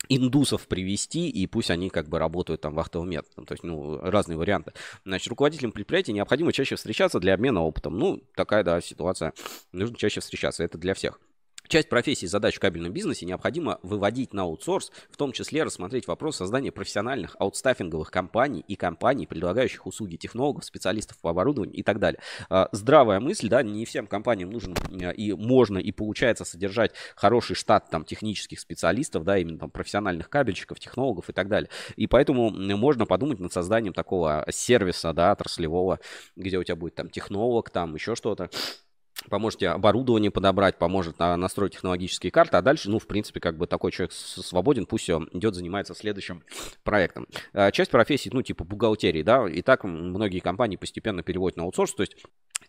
индусов 0.10 0.68
привести, 0.68 1.30
и 1.30 1.48
пусть 1.48 1.72
они 1.72 1.90
как 1.90 2.10
бы 2.10 2.20
работают 2.20 2.62
там 2.62 2.76
вахтовым 2.76 3.10
методом. 3.10 3.46
То 3.46 3.54
есть, 3.54 3.64
ну, 3.64 3.98
разные 4.02 4.38
варианты. 4.38 4.74
Значит, 5.04 5.30
руководителям 5.30 5.72
предприятия 5.72 6.14
необходимо 6.14 6.54
чаще 6.54 6.76
встречаться 6.76 7.20
для 7.20 7.34
обмена 7.34 7.62
опытом. 7.62 7.98
Ну, 7.98 8.22
такая, 8.36 8.64
да, 8.64 8.82
ситуация. 8.82 9.34
Нужно 9.72 9.96
чаще 9.98 10.20
встречаться. 10.20 10.64
Это 10.64 10.78
для 10.78 10.94
всех. 10.94 11.20
Часть 11.68 11.90
профессий 11.90 12.26
и 12.26 12.30
задач 12.30 12.56
в 12.56 12.60
кабельном 12.60 12.94
бизнесе 12.94 13.26
необходимо 13.26 13.80
выводить 13.82 14.34
на 14.34 14.44
аутсорс, 14.44 14.92
в 15.10 15.18
том 15.18 15.32
числе 15.32 15.64
рассмотреть 15.64 16.08
вопрос 16.08 16.38
создания 16.38 16.72
профессиональных 16.72 17.36
аутстаффинговых 17.40 18.12
компаний 18.12 18.64
и 18.68 18.76
компаний, 18.76 19.26
предлагающих 19.26 19.86
услуги 19.86 20.16
технологов, 20.16 20.66
специалистов 20.66 21.18
по 21.20 21.32
оборудованию 21.32 21.76
и 21.76 21.84
так 21.84 22.00
далее. 22.00 22.20
А, 22.50 22.70
здравая 22.72 23.20
мысль, 23.20 23.50
да, 23.50 23.64
не 23.64 23.86
всем 23.86 24.08
компаниям 24.08 24.52
нужно 24.52 24.76
и 25.16 25.34
можно 25.34 25.78
и 25.78 25.92
получается 25.92 26.46
содержать 26.46 26.92
хороший 27.16 27.56
штат 27.56 27.90
там 27.90 28.06
технических 28.06 28.60
специалистов, 28.60 29.24
да, 29.24 29.38
именно 29.38 29.58
там 29.58 29.72
профессиональных 29.72 30.30
кабельщиков, 30.30 30.80
технологов 30.80 31.30
и 31.30 31.34
так 31.34 31.48
далее. 31.48 31.70
И 31.96 32.08
поэтому 32.08 32.52
можно 32.52 33.06
подумать 33.06 33.40
над 33.40 33.52
созданием 33.52 33.94
такого 33.94 34.46
сервиса, 34.50 35.14
да, 35.14 35.32
отраслевого, 35.32 36.00
где 36.36 36.58
у 36.58 36.64
тебя 36.64 36.76
будет 36.76 36.96
там 36.96 37.10
технолог, 37.10 37.70
там 37.70 37.96
еще 37.96 38.16
что-то 38.16 38.50
поможете 39.30 39.70
оборудование 39.70 40.32
подобрать, 40.32 40.78
поможет 40.78 41.20
настроить 41.20 41.74
технологические 41.74 42.32
карты, 42.32 42.58
а 42.58 42.62
дальше, 42.62 42.90
ну, 42.90 43.00
в 43.00 43.08
принципе, 43.08 43.40
как 43.40 43.58
бы 43.58 43.68
такой 43.68 43.92
человек 43.92 44.14
свободен, 44.14 44.86
пусть 44.86 45.10
идет, 45.10 45.56
занимается 45.56 45.94
следующим 45.96 46.44
проектом. 46.84 47.28
А, 47.54 47.72
часть 47.72 47.92
профессий, 47.92 48.30
ну, 48.32 48.42
типа 48.42 48.64
бухгалтерии, 48.64 49.24
да, 49.24 49.48
и 49.48 49.62
так 49.62 49.84
многие 49.84 50.40
компании 50.40 50.78
постепенно 50.78 51.24
переводят 51.24 51.58
на 51.58 51.64
аутсорс, 51.64 51.94
то 51.94 52.02
есть 52.02 52.18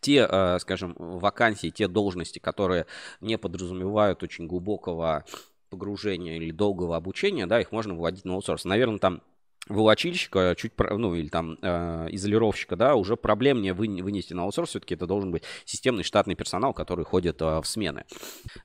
те, 0.01 0.27
а, 0.29 0.59
скажем, 0.59 0.95
вакансии, 0.99 1.71
те 1.71 1.89
должности, 1.89 2.39
которые 2.39 2.87
не 3.21 3.39
подразумевают 3.39 4.23
очень 4.23 4.47
глубокого 4.47 5.25
погружения 5.71 6.37
или 6.37 6.51
долгого 6.51 6.97
обучения, 6.97 7.47
да, 7.47 7.61
их 7.61 7.73
можно 7.73 7.95
выводить 7.95 8.25
на 8.25 8.35
аутсорс. 8.35 8.65
Наверное, 8.65 8.99
там 8.99 9.23
волочильщика, 9.69 10.55
чуть, 10.57 10.73
ну, 10.79 11.15
или 11.15 11.29
там 11.29 11.59
э, 11.61 12.09
изолировщика, 12.11 12.77
да, 12.77 12.95
уже 12.95 13.17
проблемнее 13.17 13.73
вы, 13.73 14.03
вынести 14.03 14.33
на 14.33 14.43
аутсорс, 14.43 14.71
все-таки 14.71 14.95
это 14.95 15.07
должен 15.07 15.31
быть 15.31 15.43
системный 15.65 16.05
штатный 16.05 16.35
персонал, 16.35 16.73
который 16.73 17.05
ходит 17.05 17.41
э, 17.43 17.61
в 17.61 17.65
смены. 17.65 18.05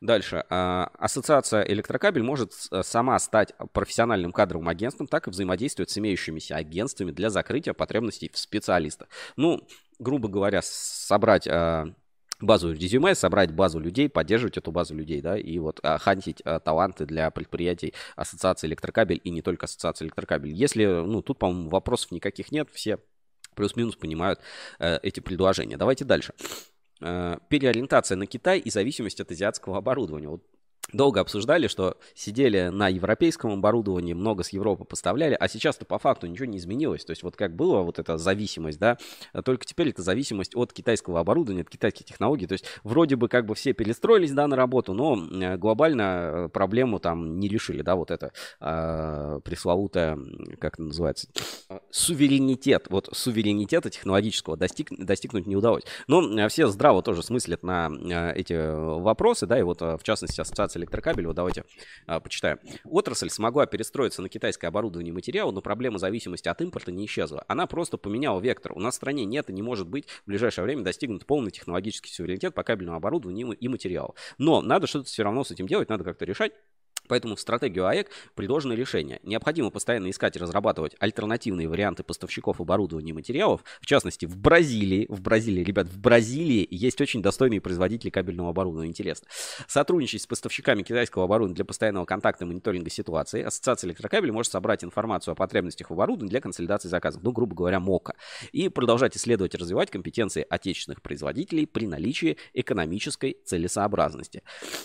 Дальше. 0.01 0.45
Э, 0.49 0.87
ассоциация 0.97 1.63
электрокабель 1.63 2.23
может 2.23 2.53
э, 2.71 2.83
сама 2.83 3.17
стать 3.19 3.53
профессиональным 3.73 4.31
кадровым 4.31 4.69
агентством, 4.69 5.07
так 5.07 5.27
и 5.27 5.31
взаимодействовать 5.31 5.89
с 5.89 5.97
имеющимися 5.97 6.55
агентствами 6.55 7.11
для 7.11 7.29
закрытия 7.29 7.73
потребностей 7.73 8.29
в 8.31 8.37
специалистах. 8.37 9.07
Ну, 9.35 9.67
грубо 9.99 10.27
говоря, 10.27 10.61
собрать 10.63 11.47
э, 11.47 11.93
базу 12.43 12.73
резюме, 12.73 13.15
собрать 13.15 13.51
базу 13.51 13.79
людей, 13.79 14.09
поддерживать 14.09 14.57
эту 14.57 14.71
базу 14.71 14.95
людей, 14.95 15.21
да, 15.21 15.37
и 15.37 15.59
вот 15.59 15.79
а, 15.83 15.97
хантить 15.97 16.41
а, 16.45 16.59
таланты 16.59 17.05
для 17.05 17.29
предприятий 17.31 17.93
Ассоциации 18.15 18.67
Электрокабель 18.67 19.21
и 19.23 19.29
не 19.29 19.41
только 19.41 19.65
Ассоциации 19.65 20.05
Электрокабель. 20.05 20.53
Если, 20.53 20.85
ну, 20.85 21.21
тут, 21.21 21.39
по-моему, 21.39 21.69
вопросов 21.69 22.11
никаких 22.11 22.51
нет, 22.51 22.69
все 22.71 22.99
плюс-минус 23.55 23.95
понимают 23.95 24.39
э, 24.79 24.97
эти 25.03 25.19
предложения. 25.19 25.77
Давайте 25.77 26.05
дальше. 26.05 26.33
Э, 27.01 27.37
переориентация 27.49 28.15
на 28.15 28.25
Китай 28.25 28.59
и 28.59 28.69
зависимость 28.69 29.19
от 29.19 29.31
азиатского 29.31 29.77
оборудования. 29.77 30.29
Вот 30.29 30.43
долго 30.93 31.21
обсуждали, 31.21 31.67
что 31.67 31.97
сидели 32.13 32.69
на 32.69 32.87
европейском 32.89 33.51
оборудовании, 33.51 34.13
много 34.13 34.43
с 34.43 34.49
Европы 34.49 34.83
поставляли, 34.83 35.35
а 35.39 35.47
сейчас-то 35.47 35.85
по 35.85 35.99
факту 35.99 36.27
ничего 36.27 36.45
не 36.45 36.57
изменилось. 36.57 37.05
То 37.05 37.11
есть 37.11 37.23
вот 37.23 37.35
как 37.35 37.55
была 37.55 37.81
вот 37.81 37.99
эта 37.99 38.17
зависимость, 38.17 38.79
да, 38.79 38.97
только 39.43 39.65
теперь 39.65 39.89
это 39.89 40.01
зависимость 40.01 40.55
от 40.55 40.73
китайского 40.73 41.19
оборудования, 41.19 41.61
от 41.61 41.69
китайских 41.69 42.05
технологий. 42.05 42.47
То 42.47 42.53
есть 42.53 42.65
вроде 42.83 43.15
бы 43.15 43.27
как 43.27 43.45
бы 43.45 43.55
все 43.55 43.73
перестроились, 43.73 44.31
да, 44.31 44.47
на 44.47 44.55
работу, 44.55 44.93
но 44.93 45.17
э, 45.17 45.57
глобально 45.57 46.01
э, 46.01 46.49
проблему 46.49 46.99
там 46.99 47.39
не 47.39 47.47
решили, 47.47 47.81
да, 47.81 47.95
вот 47.95 48.11
это 48.11 48.31
э, 48.59 49.39
пресловутое, 49.43 50.19
как 50.59 50.73
это 50.73 50.83
называется, 50.83 51.27
суверенитет. 51.89 52.87
Вот 52.89 53.09
суверенитета 53.13 53.89
технологического 53.89 54.57
достиг, 54.57 54.89
достигнуть 54.89 55.47
не 55.47 55.55
удалось. 55.55 55.83
Но 56.07 56.49
все 56.49 56.67
здраво 56.67 57.01
тоже 57.01 57.23
смыслят 57.23 57.63
на 57.63 57.89
эти 58.35 58.53
вопросы, 59.01 59.45
да, 59.47 59.59
и 59.59 59.63
вот 59.63 59.81
в 59.81 60.01
частности 60.03 60.41
ассоциация 60.41 60.80
электрокабель, 60.81 61.27
вот 61.27 61.35
давайте 61.35 61.63
а, 62.07 62.19
почитаем. 62.19 62.59
Отрасль 62.83 63.29
смогла 63.29 63.65
перестроиться 63.65 64.21
на 64.21 64.29
китайское 64.29 64.69
оборудование 64.69 65.11
и 65.11 65.13
материалы, 65.13 65.51
но 65.51 65.61
проблема 65.61 65.97
зависимости 65.97 66.47
от 66.47 66.61
импорта 66.61 66.91
не 66.91 67.05
исчезла. 67.05 67.45
Она 67.47 67.67
просто 67.67 67.97
поменяла 67.97 68.39
вектор. 68.39 68.73
У 68.73 68.79
нас 68.79 68.95
в 68.95 68.97
стране 68.97 69.25
нет 69.25 69.49
и 69.49 69.53
не 69.53 69.61
может 69.61 69.87
быть 69.87 70.07
в 70.07 70.27
ближайшее 70.27 70.65
время 70.65 70.83
достигнут 70.83 71.25
полный 71.25 71.51
технологический 71.51 72.11
суверенитет 72.11 72.53
по 72.53 72.63
кабельному 72.63 72.97
оборудованию 72.97 73.51
и 73.51 73.67
материалу. 73.67 74.15
Но 74.37 74.61
надо 74.61 74.87
что-то 74.87 75.05
все 75.05 75.23
равно 75.23 75.43
с 75.43 75.51
этим 75.51 75.67
делать, 75.67 75.89
надо 75.89 76.03
как-то 76.03 76.25
решать. 76.25 76.53
Поэтому 77.11 77.35
в 77.35 77.41
стратегию 77.41 77.87
АЭК 77.87 78.09
предложено 78.35 78.71
решение. 78.71 79.19
Необходимо 79.23 79.69
постоянно 79.69 80.09
искать 80.09 80.37
и 80.37 80.39
разрабатывать 80.39 80.95
альтернативные 80.97 81.67
варианты 81.67 82.03
поставщиков 82.03 82.61
оборудования 82.61 83.09
и 83.09 83.13
материалов. 83.13 83.65
В 83.81 83.85
частности, 83.85 84.25
в 84.25 84.37
Бразилии, 84.37 85.07
в 85.09 85.19
Бразилии, 85.19 85.61
ребят, 85.61 85.87
в 85.87 85.99
Бразилии 85.99 86.65
есть 86.71 87.01
очень 87.01 87.21
достойные 87.21 87.59
производители 87.59 88.11
кабельного 88.11 88.51
оборудования. 88.51 88.87
Интересно. 88.87 89.27
Сотрудничать 89.67 90.21
с 90.21 90.25
поставщиками 90.25 90.83
китайского 90.83 91.25
оборудования 91.25 91.55
для 91.55 91.65
постоянного 91.65 92.05
контакта 92.05 92.45
и 92.45 92.47
мониторинга 92.47 92.89
ситуации. 92.89 93.43
Ассоциация 93.43 93.89
электрокабелей 93.89 94.31
может 94.31 94.49
собрать 94.53 94.85
информацию 94.85 95.33
о 95.33 95.35
потребностях 95.35 95.89
в 95.89 95.93
оборудовании 95.93 96.29
для 96.29 96.39
консолидации 96.39 96.87
заказов. 96.87 97.23
Ну, 97.23 97.33
грубо 97.33 97.53
говоря, 97.53 97.81
МОКа. 97.81 98.15
И 98.53 98.69
продолжать 98.69 99.17
исследовать 99.17 99.53
и 99.53 99.57
развивать 99.57 99.91
компетенции 99.91 100.45
отечественных 100.49 101.01
производителей 101.01 101.67
при 101.67 101.87
наличии 101.87 102.37
экономической 102.53 103.35
целесообразности. 103.43 104.43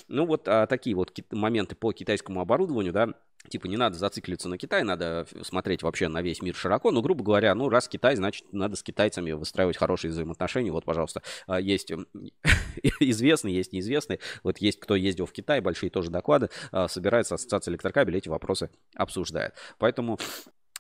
Ну, 0.09 0.27
вот 0.27 0.49
а, 0.49 0.67
такие 0.67 0.97
вот 0.97 1.17
моменты 1.31 1.77
по 1.77 1.93
китайскому 1.93 2.16
китайскому 2.17 2.41
оборудованию, 2.41 2.93
да, 2.93 3.09
типа 3.49 3.67
не 3.67 3.77
надо 3.77 3.97
зацикливаться 3.97 4.49
на 4.49 4.59
Китай, 4.59 4.83
надо 4.83 5.27
смотреть 5.43 5.83
вообще 5.83 6.09
на 6.09 6.23
весь 6.23 6.43
мир 6.43 6.55
широко. 6.55 6.91
Но, 6.91 7.03
грубо 7.03 7.23
говоря, 7.23 7.55
ну, 7.55 7.69
раз 7.69 7.89
Китай, 7.89 8.17
значит, 8.17 8.53
надо 8.53 8.77
с 8.77 8.83
китайцами 8.83 9.33
выстраивать 9.33 9.77
хорошие 9.77 10.11
взаимоотношения. 10.11 10.73
Вот, 10.73 10.85
пожалуйста, 10.85 11.23
а, 11.47 11.61
есть 11.61 11.93
известные, 13.01 13.55
есть 13.55 13.73
неизвестные. 13.73 14.19
Вот 14.43 14.59
есть 14.59 14.81
кто 14.81 14.97
ездил 14.97 15.27
в 15.27 15.33
Китай, 15.33 15.61
большие 15.61 15.91
тоже 15.91 16.11
доклады. 16.11 16.49
А, 16.73 16.89
собирается 16.89 17.35
ассоциация 17.35 17.73
электрокабелей, 17.73 18.19
эти 18.19 18.29
вопросы 18.29 18.71
обсуждает. 18.95 19.55
Поэтому 19.79 20.19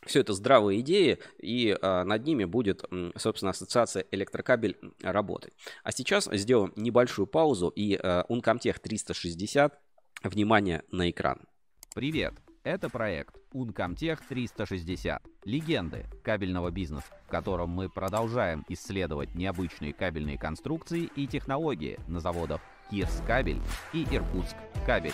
все 0.06 0.20
это 0.20 0.32
здравые 0.32 0.80
идеи, 0.80 1.18
и 1.38 1.76
а, 1.82 2.04
над 2.04 2.24
ними 2.24 2.44
будет, 2.44 2.84
собственно, 3.16 3.50
ассоциация 3.50 4.06
электрокабель 4.10 4.76
работать. 5.02 5.52
А 5.82 5.92
сейчас 5.92 6.28
сделаем 6.32 6.72
небольшую 6.76 7.26
паузу, 7.26 7.68
и 7.68 7.98
а, 8.02 8.24
Uncomtech 8.28 8.80
360 8.80 9.78
Внимание 10.22 10.82
на 10.90 11.10
экран. 11.10 11.40
Привет! 11.94 12.34
Это 12.64 12.88
проект 12.88 13.36
Uncomtech 13.52 14.18
360. 14.28 15.22
Легенды 15.44 16.06
кабельного 16.24 16.70
бизнеса, 16.70 17.06
в 17.26 17.30
котором 17.30 17.70
мы 17.70 17.88
продолжаем 17.88 18.64
исследовать 18.68 19.34
необычные 19.34 19.92
кабельные 19.92 20.38
конструкции 20.38 21.10
и 21.14 21.26
технологии 21.26 22.00
на 22.08 22.18
заводах 22.20 22.60
Кирс 22.90 23.22
Кабель 23.26 23.60
и 23.92 24.04
Иркутск 24.10 24.56
Кабель. 24.84 25.12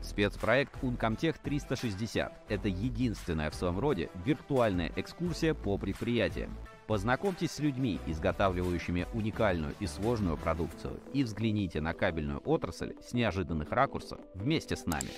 Спецпроект 0.00 0.76
Uncomtech 0.82 1.36
360– 1.42 2.44
это 2.48 2.68
единственная 2.68 3.50
в 3.50 3.54
своем 3.54 3.78
роде 3.80 4.10
виртуальная 4.24 4.92
экскурсия 4.94 5.54
по 5.54 5.78
предприятиям, 5.78 6.56
Познакомьтесь 6.92 7.52
с 7.52 7.58
людьми, 7.58 7.98
изготавливающими 8.06 9.06
уникальную 9.14 9.74
и 9.80 9.86
сложную 9.86 10.36
продукцию, 10.36 11.00
и 11.14 11.24
взгляните 11.24 11.80
на 11.80 11.94
кабельную 11.94 12.42
отрасль 12.44 12.92
с 13.00 13.14
неожиданных 13.14 13.72
ракурсов 13.72 14.20
вместе 14.34 14.76
с 14.76 14.84
нами. 14.84 15.08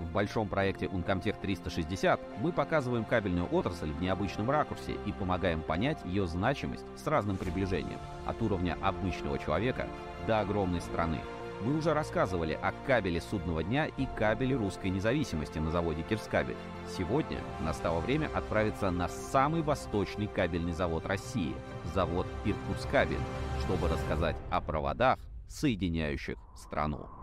В 0.00 0.10
большом 0.10 0.48
проекте 0.48 0.86
Uncomtech 0.86 1.36
360 1.40 2.20
мы 2.40 2.50
показываем 2.50 3.04
кабельную 3.04 3.46
отрасль 3.46 3.92
в 3.92 4.02
необычном 4.02 4.50
ракурсе 4.50 4.96
и 5.06 5.12
помогаем 5.12 5.62
понять 5.62 5.98
ее 6.04 6.26
значимость 6.26 6.84
с 6.96 7.06
разным 7.06 7.36
приближением, 7.36 8.00
от 8.26 8.42
уровня 8.42 8.76
обычного 8.82 9.38
человека 9.38 9.86
до 10.26 10.40
огромной 10.40 10.80
страны– 10.80 11.20
мы 11.62 11.76
уже 11.76 11.92
рассказывали 11.92 12.58
о 12.60 12.72
кабеле 12.86 13.20
судного 13.20 13.62
дня 13.64 13.86
и 13.86 14.06
кабеле 14.16 14.56
русской 14.56 14.88
независимости 14.88 15.58
на 15.58 15.70
заводе 15.70 16.02
Кирскабель. 16.02 16.56
Сегодня 16.96 17.38
настало 17.60 18.00
время 18.00 18.30
отправиться 18.34 18.90
на 18.90 19.08
самый 19.08 19.62
восточный 19.62 20.26
кабельный 20.26 20.72
завод 20.72 21.06
России– 21.06 21.54
завод 21.94 22.26
Иркутскабель, 22.44 23.18
чтобы 23.60 23.88
рассказать 23.88 24.36
о 24.50 24.60
проводах, 24.60 25.18
соединяющих 25.48 26.36
страну. 26.54 27.17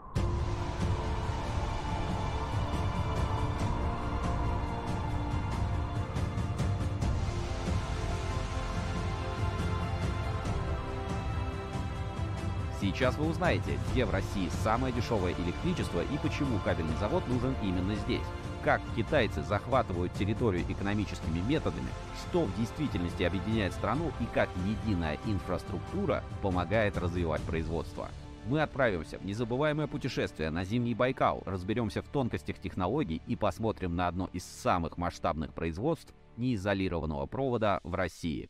Сейчас 12.95 13.17
вы 13.17 13.27
узнаете, 13.27 13.77
где 13.91 14.05
в 14.05 14.09
России 14.09 14.47
самое 14.63 14.93
дешевое 14.93 15.33
электричество 15.33 15.99
и 15.99 16.17
почему 16.23 16.59
кабельный 16.63 16.95
завод 16.95 17.27
нужен 17.27 17.53
именно 17.61 17.93
здесь. 17.95 18.23
Как 18.63 18.79
китайцы 18.95 19.43
захватывают 19.43 20.13
территорию 20.13 20.63
экономическими 20.69 21.39
методами, 21.39 21.89
что 22.21 22.45
в 22.45 22.57
действительности 22.57 23.23
объединяет 23.23 23.73
страну 23.73 24.13
и 24.21 24.25
как 24.33 24.47
единая 24.65 25.17
инфраструктура 25.25 26.23
помогает 26.41 26.97
развивать 26.97 27.41
производство. 27.41 28.07
Мы 28.45 28.61
отправимся 28.61 29.19
в 29.19 29.25
незабываемое 29.25 29.87
путешествие 29.87 30.49
на 30.49 30.63
зимний 30.63 30.95
Байкал, 30.95 31.43
разберемся 31.45 32.01
в 32.01 32.07
тонкостях 32.07 32.59
технологий 32.59 33.21
и 33.27 33.35
посмотрим 33.35 33.97
на 33.97 34.07
одно 34.07 34.29
из 34.31 34.45
самых 34.45 34.97
масштабных 34.97 35.53
производств 35.53 36.13
неизолированного 36.37 37.25
провода 37.25 37.81
в 37.83 37.93
России. 37.93 38.47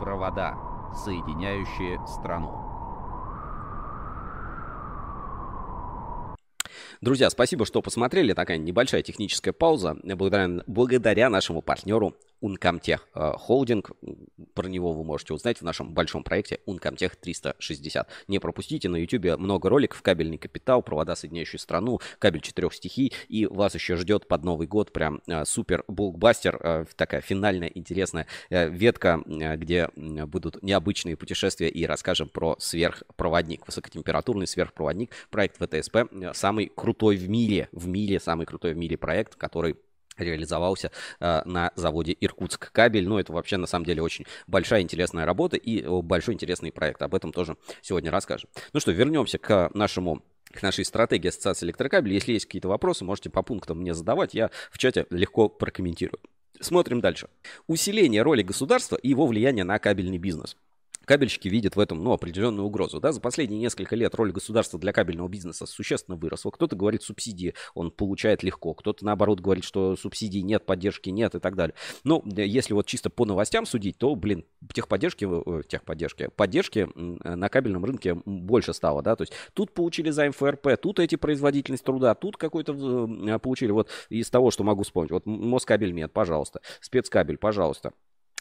Провода, 0.00 0.56
соединяющие 1.04 2.00
страну. 2.06 2.67
Друзья, 7.00 7.30
спасибо, 7.30 7.66
что 7.66 7.82
посмотрели. 7.82 8.32
Такая 8.32 8.58
небольшая 8.58 9.02
техническая 9.02 9.52
пауза. 9.52 9.96
Благодаря, 10.02 10.62
благодаря 10.66 11.30
нашему 11.30 11.62
партнеру 11.62 12.16
Uncomtech 12.42 13.00
э, 13.14 13.32
Holding. 13.48 13.84
Про 14.54 14.68
него 14.68 14.92
вы 14.92 15.04
можете 15.04 15.34
узнать 15.34 15.58
в 15.58 15.62
нашем 15.62 15.92
большом 15.92 16.22
проекте 16.22 16.60
Uncomtech 16.66 17.12
360. 17.20 18.08
Не 18.28 18.38
пропустите, 18.38 18.88
на 18.88 18.96
YouTube 18.96 19.38
много 19.38 19.68
роликов, 19.68 20.02
кабельный 20.02 20.38
капитал, 20.38 20.82
провода, 20.82 21.16
соединяющие 21.16 21.58
страну, 21.58 22.00
кабель 22.18 22.40
четырех 22.40 22.74
стихий, 22.74 23.12
и 23.28 23.46
вас 23.46 23.74
еще 23.74 23.96
ждет 23.96 24.28
под 24.28 24.44
Новый 24.44 24.66
год 24.66 24.92
прям 24.92 25.20
э, 25.26 25.44
супер 25.44 25.84
булкбастер, 25.88 26.60
э, 26.62 26.84
такая 26.96 27.20
финальная 27.20 27.68
интересная 27.68 28.26
ветка, 28.50 29.22
где 29.26 29.88
будут 29.94 30.62
необычные 30.62 31.16
путешествия 31.16 31.68
и 31.68 31.84
расскажем 31.86 32.28
про 32.28 32.56
сверхпроводник, 32.58 33.66
высокотемпературный 33.66 34.46
сверхпроводник, 34.46 35.10
проект 35.30 35.56
ВТСП, 35.56 36.10
самый 36.32 36.70
крутой 36.74 37.16
в 37.16 37.28
мире, 37.28 37.68
в 37.72 37.86
мире, 37.88 38.20
самый 38.20 38.46
крутой 38.46 38.74
в 38.74 38.76
мире 38.76 38.96
проект, 38.96 39.34
который 39.34 39.76
реализовался 40.18 40.90
э, 41.20 41.42
на 41.44 41.72
заводе 41.74 42.16
Иркутск 42.20 42.72
кабель. 42.72 43.08
Ну, 43.08 43.18
это 43.18 43.32
вообще 43.32 43.56
на 43.56 43.66
самом 43.66 43.84
деле 43.84 44.02
очень 44.02 44.26
большая 44.46 44.82
интересная 44.82 45.24
работа 45.26 45.56
и 45.56 45.84
большой 46.02 46.34
интересный 46.34 46.72
проект. 46.72 47.02
Об 47.02 47.14
этом 47.14 47.32
тоже 47.32 47.56
сегодня 47.82 48.10
расскажем. 48.10 48.48
Ну 48.72 48.80
что, 48.80 48.92
вернемся 48.92 49.38
к 49.38 49.70
нашему 49.74 50.22
к 50.50 50.62
нашей 50.62 50.84
стратегии 50.84 51.28
ассоциации 51.28 51.66
электрокабелей. 51.66 52.14
Если 52.14 52.32
есть 52.32 52.46
какие-то 52.46 52.68
вопросы, 52.68 53.04
можете 53.04 53.28
по 53.28 53.42
пунктам 53.42 53.80
мне 53.80 53.92
задавать. 53.92 54.32
Я 54.34 54.50
в 54.70 54.78
чате 54.78 55.06
легко 55.10 55.48
прокомментирую. 55.48 56.20
Смотрим 56.60 57.00
дальше. 57.00 57.28
Усиление 57.66 58.22
роли 58.22 58.42
государства 58.42 58.96
и 58.96 59.08
его 59.08 59.26
влияние 59.26 59.64
на 59.64 59.78
кабельный 59.78 60.18
бизнес 60.18 60.56
кабельщики 61.08 61.48
видят 61.48 61.74
в 61.74 61.80
этом 61.80 62.04
ну, 62.04 62.12
определенную 62.12 62.66
угрозу. 62.66 63.00
Да? 63.00 63.12
За 63.12 63.20
последние 63.20 63.58
несколько 63.58 63.96
лет 63.96 64.14
роль 64.14 64.30
государства 64.30 64.78
для 64.78 64.92
кабельного 64.92 65.28
бизнеса 65.28 65.66
существенно 65.66 66.16
выросла. 66.16 66.50
Кто-то 66.50 66.76
говорит, 66.76 67.02
субсидии 67.02 67.54
он 67.74 67.90
получает 67.90 68.42
легко, 68.42 68.74
кто-то 68.74 69.04
наоборот 69.04 69.40
говорит, 69.40 69.64
что 69.64 69.96
субсидий 69.96 70.42
нет, 70.42 70.66
поддержки 70.66 71.08
нет 71.08 71.34
и 71.34 71.40
так 71.40 71.56
далее. 71.56 71.74
Э, 72.04 72.44
если 72.44 72.74
вот 72.74 72.86
чисто 72.86 73.10
по 73.10 73.24
новостям 73.24 73.64
судить, 73.66 73.96
то, 73.98 74.14
блин, 74.14 74.44
техподдержки, 74.72 75.26
э, 75.26 75.62
техподдержки, 75.66 76.28
поддержки 76.36 76.88
на 76.94 77.48
кабельном 77.48 77.84
рынке 77.84 78.14
больше 78.26 78.74
стало, 78.74 79.02
да, 79.02 79.16
то 79.16 79.22
есть 79.22 79.32
тут 79.54 79.72
получили 79.72 80.10
займ 80.10 80.32
ФРП, 80.32 80.76
тут 80.80 81.00
эти 81.00 81.16
производительность 81.16 81.84
труда, 81.84 82.14
тут 82.14 82.36
какой-то 82.36 82.74
э, 82.74 83.38
получили, 83.38 83.70
вот 83.70 83.88
из 84.10 84.28
того, 84.28 84.50
что 84.50 84.62
могу 84.62 84.82
вспомнить, 84.82 85.10
вот 85.10 85.24
Москабельмет, 85.24 86.12
пожалуйста, 86.12 86.60
спецкабель, 86.80 87.38
пожалуйста, 87.38 87.92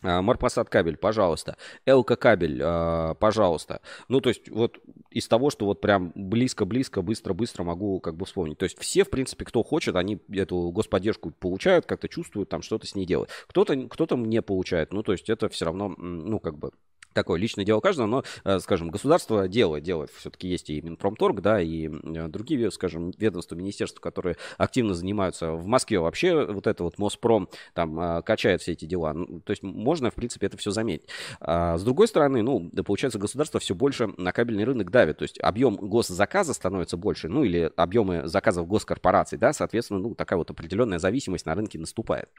Марпасад 0.03 0.69
кабель, 0.69 0.97
пожалуйста. 0.97 1.57
Элка 1.85 2.15
кабель, 2.15 2.61
а, 2.63 3.15
пожалуйста. 3.15 3.81
Ну, 4.07 4.21
то 4.21 4.29
есть, 4.29 4.49
вот 4.49 4.79
из 5.09 5.27
того, 5.27 5.49
что 5.49 5.65
вот 5.65 5.81
прям 5.81 6.11
близко-близко, 6.15 7.01
быстро-быстро 7.01 7.63
могу 7.63 7.99
как 7.99 8.15
бы 8.15 8.25
вспомнить. 8.25 8.57
То 8.57 8.65
есть, 8.65 8.77
все, 8.79 9.03
в 9.03 9.09
принципе, 9.09 9.45
кто 9.45 9.63
хочет, 9.63 9.95
они 9.95 10.19
эту 10.31 10.69
господдержку 10.69 11.31
получают, 11.31 11.85
как-то 11.85 12.07
чувствуют, 12.07 12.49
там 12.49 12.61
что-то 12.61 12.85
с 12.85 12.95
ней 12.95 13.05
делают. 13.05 13.31
Кто-то 13.47 13.75
кто 13.87 14.05
не 14.17 14.41
получает. 14.41 14.93
Ну, 14.93 15.01
то 15.03 15.13
есть, 15.13 15.29
это 15.29 15.49
все 15.49 15.65
равно, 15.65 15.89
ну, 15.97 16.39
как 16.39 16.57
бы 16.57 16.71
такое 17.17 17.39
личное 17.39 17.65
дело 17.65 17.79
каждого, 17.79 18.05
но, 18.05 18.23
э, 18.43 18.59
скажем, 18.59 18.89
государство 18.89 19.47
делает, 19.47 19.83
делает. 19.83 20.11
Все-таки 20.11 20.47
есть 20.47 20.69
и 20.69 20.81
Минпромторг, 20.81 21.41
да, 21.41 21.59
и 21.59 21.89
э, 21.89 22.27
другие, 22.27 22.69
скажем, 22.69 23.11
ведомства, 23.17 23.55
министерства, 23.55 23.99
которые 23.99 24.37
активно 24.57 24.93
занимаются. 24.93 25.53
В 25.53 25.65
Москве 25.65 25.99
вообще 25.99 26.45
вот 26.45 26.67
это 26.67 26.83
вот 26.83 26.99
Моспром 26.99 27.49
там 27.73 27.99
э, 27.99 28.21
качает 28.21 28.61
все 28.61 28.73
эти 28.73 28.85
дела. 28.85 29.13
Ну, 29.13 29.41
то 29.41 29.51
есть 29.51 29.63
можно, 29.63 30.11
в 30.11 30.13
принципе, 30.13 30.45
это 30.45 30.57
все 30.57 30.69
заметить. 30.69 31.09
А 31.39 31.77
с 31.77 31.83
другой 31.83 32.07
стороны, 32.07 32.43
ну, 32.43 32.69
получается, 32.85 33.17
государство 33.17 33.59
все 33.59 33.73
больше 33.73 34.09
на 34.17 34.31
кабельный 34.31 34.63
рынок 34.63 34.91
давит. 34.91 35.17
То 35.17 35.23
есть 35.23 35.39
объем 35.39 35.75
госзаказа 35.75 36.53
становится 36.53 36.97
больше, 36.97 37.29
ну, 37.29 37.43
или 37.43 37.71
объемы 37.75 38.27
заказов 38.27 38.67
госкорпораций, 38.67 39.39
да, 39.39 39.53
соответственно, 39.53 40.01
ну, 40.01 40.13
такая 40.13 40.37
вот 40.37 40.51
определенная 40.51 40.99
зависимость 40.99 41.47
на 41.47 41.55
рынке 41.55 41.79
наступает. 41.79 42.29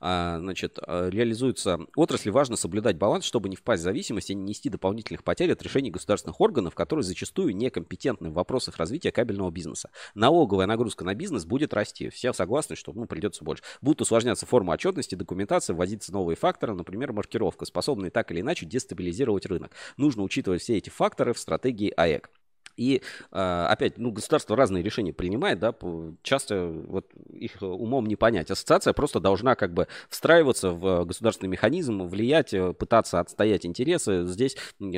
А, 0.00 0.38
значит, 0.38 0.78
а, 0.80 1.08
реализуется 1.08 1.78
отрасли, 1.96 2.30
важно 2.30 2.56
соблюдать 2.56 2.96
баланс, 2.96 3.24
чтобы 3.24 3.48
не 3.48 3.56
впасть 3.56 3.82
в 3.82 3.84
зависимость 3.84 4.30
и 4.30 4.34
не 4.34 4.42
нести 4.48 4.68
дополнительных 4.68 5.24
потерь 5.24 5.52
от 5.52 5.62
решений 5.62 5.90
государственных 5.90 6.40
органов, 6.40 6.74
которые 6.74 7.02
зачастую 7.02 7.54
некомпетентны 7.56 8.30
в 8.30 8.34
вопросах 8.34 8.76
развития 8.76 9.12
кабельного 9.12 9.50
бизнеса. 9.50 9.90
Налоговая 10.14 10.66
нагрузка 10.66 11.04
на 11.04 11.14
бизнес 11.14 11.44
будет 11.44 11.74
расти. 11.74 12.08
Все 12.08 12.32
согласны, 12.32 12.76
что 12.76 12.92
ну, 12.92 13.06
придется 13.06 13.44
больше. 13.44 13.62
Будут 13.80 14.02
усложняться 14.02 14.46
формы 14.46 14.72
отчетности, 14.72 15.14
документации, 15.14 15.72
вводиться 15.72 16.12
новые 16.12 16.36
факторы, 16.36 16.74
например, 16.74 17.12
маркировка, 17.12 17.64
способные 17.64 18.10
так 18.10 18.30
или 18.30 18.40
иначе 18.40 18.66
дестабилизировать 18.66 19.46
рынок. 19.46 19.72
Нужно 19.96 20.22
учитывать 20.22 20.62
все 20.62 20.76
эти 20.76 20.90
факторы 20.90 21.32
в 21.32 21.38
стратегии 21.38 21.92
АЭК. 21.96 22.30
И 22.78 23.02
а, 23.32 23.66
опять, 23.68 23.98
ну, 23.98 24.12
государство 24.12 24.56
разные 24.56 24.82
решения 24.82 25.12
принимает, 25.12 25.58
да, 25.58 25.74
часто 26.22 26.68
вот 26.86 27.06
их 27.28 27.60
умом 27.60 28.06
не 28.06 28.16
понять. 28.16 28.50
Ассоциация 28.50 28.92
просто 28.92 29.20
должна 29.20 29.56
как 29.56 29.74
бы 29.74 29.88
встраиваться 30.08 30.70
в 30.70 31.04
государственный 31.04 31.50
механизм, 31.50 32.04
влиять, 32.04 32.54
э, 32.54 32.72
пытаться 32.72 33.20
отстоять 33.20 33.66
интересы. 33.66 34.24
Здесь 34.26 34.56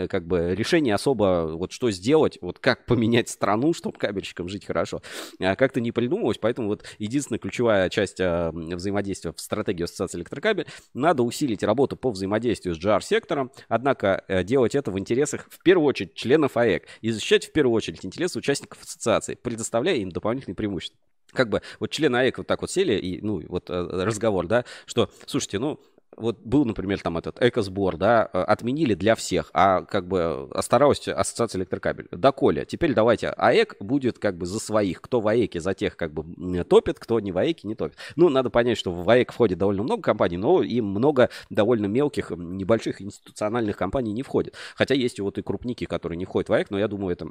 как 0.09 0.27
бы 0.27 0.55
решение 0.55 0.95
особо, 0.95 1.53
вот 1.55 1.73
что 1.73 1.91
сделать, 1.91 2.39
вот 2.43 2.59
как 2.59 2.85
поменять 2.85 3.29
страну, 3.29 3.73
чтобы 3.73 3.99
кабельщикам 3.99 4.49
жить 4.49 4.67
хорошо, 4.67 5.01
а, 5.41 5.57
как-то 5.57 5.81
не 5.81 5.91
придумывалось. 5.91 6.39
Поэтому 6.39 6.69
вот 6.69 6.85
единственная 6.99 7.39
ключевая 7.39 7.89
часть 7.89 8.21
а, 8.21 8.53
взаимодействия 8.53 9.33
в 9.33 9.41
стратегии 9.41 9.85
ассоциации 9.85 10.19
электрокабель, 10.19 10.67
надо 10.93 11.23
усилить 11.23 11.63
работу 11.63 11.97
по 11.97 12.11
взаимодействию 12.11 12.75
с 12.75 12.79
GR-сектором, 12.79 13.51
однако 13.69 14.23
э, 14.29 14.45
делать 14.45 14.75
это 14.75 14.91
в 14.91 14.99
интересах, 14.99 15.47
в 15.51 15.63
первую 15.63 15.87
очередь, 15.87 16.15
членов 16.15 16.57
АЭК 16.57 16.87
и 17.01 17.11
защищать 17.11 17.47
в 17.47 17.53
первую 17.53 17.70
первую 17.71 17.77
очередь 17.77 18.05
интересы 18.05 18.39
участников 18.39 18.83
ассоциации, 18.83 19.35
предоставляя 19.35 19.97
им 19.97 20.11
дополнительные 20.11 20.57
преимущества 20.57 20.99
как 21.33 21.49
бы 21.49 21.63
вот 21.79 21.91
члены 21.91 22.17
АЭК 22.17 22.39
вот 22.39 22.49
так 22.49 22.61
вот 22.61 22.73
сели 22.73 22.95
и, 22.95 23.23
ну, 23.23 23.41
вот 23.47 23.71
э, 23.71 24.05
разговор, 24.05 24.49
да, 24.49 24.65
что, 24.85 25.11
слушайте, 25.27 25.61
ну, 25.61 25.79
вот 26.17 26.41
был, 26.41 26.65
например, 26.65 27.01
там 27.01 27.17
этот 27.17 27.41
экосбор, 27.43 27.97
да, 27.97 28.29
э, 28.33 28.43
отменили 28.43 28.95
для 28.95 29.15
всех, 29.15 29.51
а 29.55 29.83
как 29.83 30.07
бы 30.07 30.49
осталась 30.53 31.07
ассоциация 31.09 31.61
электрокабель. 31.61 32.09
Доколе. 32.11 32.65
Теперь 32.65 32.95
давайте, 32.95 33.29
АЭК 33.29 33.77
будет 33.81 34.19
как 34.19 34.37
бы 34.37 34.47
за 34.47 34.59
своих. 34.59 35.01
Кто 35.01 35.21
в 35.21 35.29
АЭКе 35.29 35.61
за 35.61 35.75
тех 35.75 35.97
как 35.97 36.13
бы 36.13 36.65
топит, 36.65 36.99
кто 36.99 37.21
не 37.21 37.33
в 37.33 37.39
АЭКе 37.39 37.69
не 37.69 37.75
топит. 37.75 37.97
Ну, 38.17 38.29
надо 38.29 38.51
понять, 38.51 38.79
что 38.79 38.93
в 38.93 39.09
АЭК 39.09 39.33
входит 39.33 39.59
довольно 39.59 39.83
много 39.83 40.03
компаний, 40.03 40.37
но 40.37 40.63
и 40.63 40.81
много 40.81 41.31
довольно 41.49 41.87
мелких, 41.87 42.31
небольших 42.31 43.01
институциональных 43.01 43.77
компаний 43.77 44.13
не 44.13 44.23
входит. 44.23 44.55
Хотя 44.75 44.95
есть 44.95 45.21
вот 45.21 45.39
и 45.39 45.43
крупники, 45.43 45.85
которые 45.85 46.19
не 46.19 46.25
входят 46.25 46.49
в 46.49 46.53
АЭК, 46.53 46.71
но 46.71 46.79
я 46.79 46.89
думаю, 46.89 47.13
это 47.13 47.29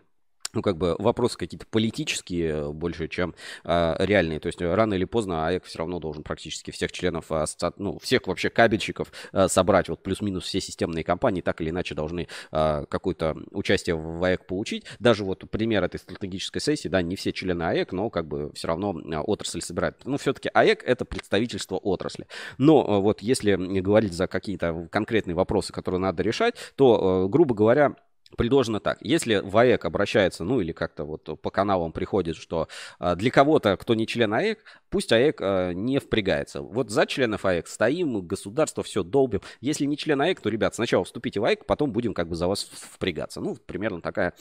ну, 0.54 0.62
как 0.62 0.78
бы 0.78 0.96
вопросы 1.00 1.38
какие-то 1.38 1.66
политические 1.68 2.50
э, 2.50 2.70
больше, 2.72 3.08
чем 3.08 3.36
э, 3.64 3.96
реальные. 4.00 4.40
То 4.40 4.48
есть 4.48 4.62
рано 4.62 4.94
или 4.94 5.06
поздно 5.06 5.48
АЭК 5.48 5.66
все 5.66 5.80
равно 5.80 6.00
должен 6.00 6.24
практически 6.24 6.72
всех 6.72 6.92
членов, 6.92 7.32
ассоци... 7.32 7.74
ну, 7.78 8.00
всех 8.00 8.28
вообще 8.28 8.50
кабельщиков 8.50 9.12
э, 9.32 9.48
собрать. 9.48 9.90
Вот 9.90 10.02
плюс-минус 10.04 10.46
все 10.46 10.62
системные 10.62 11.04
компании 11.04 11.42
так 11.42 11.62
или 11.62 11.70
иначе 11.70 11.96
должны 11.96 12.28
э, 12.52 12.86
какое-то 12.90 13.38
участие 13.52 13.96
в 13.96 14.24
АЭК 14.24 14.46
получить. 14.46 14.86
Даже 15.00 15.24
вот 15.24 15.50
пример 15.50 15.84
этой 15.84 16.00
стратегической 16.00 16.62
сессии, 16.62 16.88
да, 16.88 17.02
не 17.02 17.16
все 17.16 17.32
члены 17.32 17.64
АЭК, 17.64 17.92
но 17.92 18.10
как 18.10 18.28
бы 18.28 18.52
все 18.54 18.68
равно 18.68 19.00
э, 19.00 19.18
отрасль 19.18 19.62
собирает. 19.62 20.02
Ну, 20.06 20.18
все-таки 20.18 20.50
АЭК 20.54 20.84
это 20.84 21.06
представительство 21.06 21.78
отрасли. 21.78 22.28
Но 22.58 22.84
э, 22.84 23.02
вот 23.02 23.22
если 23.22 23.56
говорить 23.80 24.14
за 24.14 24.28
какие-то 24.28 24.88
конкретные 24.92 25.36
вопросы, 25.36 25.74
которые 25.74 26.00
надо 26.00 26.24
решать, 26.24 26.56
то, 26.76 27.26
э, 27.26 27.30
грубо 27.30 27.56
говоря, 27.56 27.96
предложено 28.38 28.80
так. 28.80 28.98
Если 29.02 29.36
в 29.36 29.58
АЭК 29.58 29.86
обращается, 29.86 30.44
ну 30.44 30.62
или 30.62 30.72
как-то 30.72 31.04
вот 31.04 31.42
по 31.42 31.50
каналам 31.50 31.92
приходит, 31.92 32.36
что 32.36 32.68
а, 33.00 33.16
для 33.16 33.32
кого-то, 33.32 33.76
кто 33.78 33.96
не 33.96 34.08
член 34.08 34.34
АЭК, 34.34 34.60
пусть 34.90 35.12
АЭК 35.12 35.42
а, 35.42 35.72
не 35.72 36.00
впрягается. 36.00 36.62
Вот 36.62 36.90
за 36.90 37.06
членов 37.06 37.46
АЭК 37.46 37.68
стоим, 37.68 38.22
государство 38.22 38.84
все 38.84 39.04
долбим. 39.04 39.42
Если 39.62 39.86
не 39.86 39.98
член 39.98 40.22
АЭК, 40.22 40.42
то, 40.42 40.50
ребят, 40.50 40.76
сначала 40.76 41.04
вступите 41.04 41.40
в 41.40 41.46
АЭК, 41.46 41.66
потом 41.66 41.92
будем 41.92 42.14
как 42.14 42.28
бы 42.28 42.36
за 42.36 42.48
вас 42.48 42.64
впрягаться. 42.64 43.42
Ну, 43.42 43.56
примерно 43.56 44.02
такая, 44.02 44.34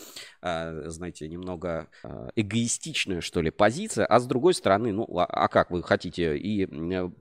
а, 0.43 0.85
знаете, 0.87 1.29
немного 1.29 1.89
эгоистичная, 2.37 3.21
что 3.21 3.41
ли, 3.41 3.51
позиция. 3.51 4.07
А 4.07 4.21
с 4.21 4.27
другой 4.27 4.55
стороны, 4.55 4.93
ну, 4.93 5.07
а 5.19 5.49
как 5.49 5.71
вы 5.71 5.83
хотите 5.83 6.37
и 6.37 6.67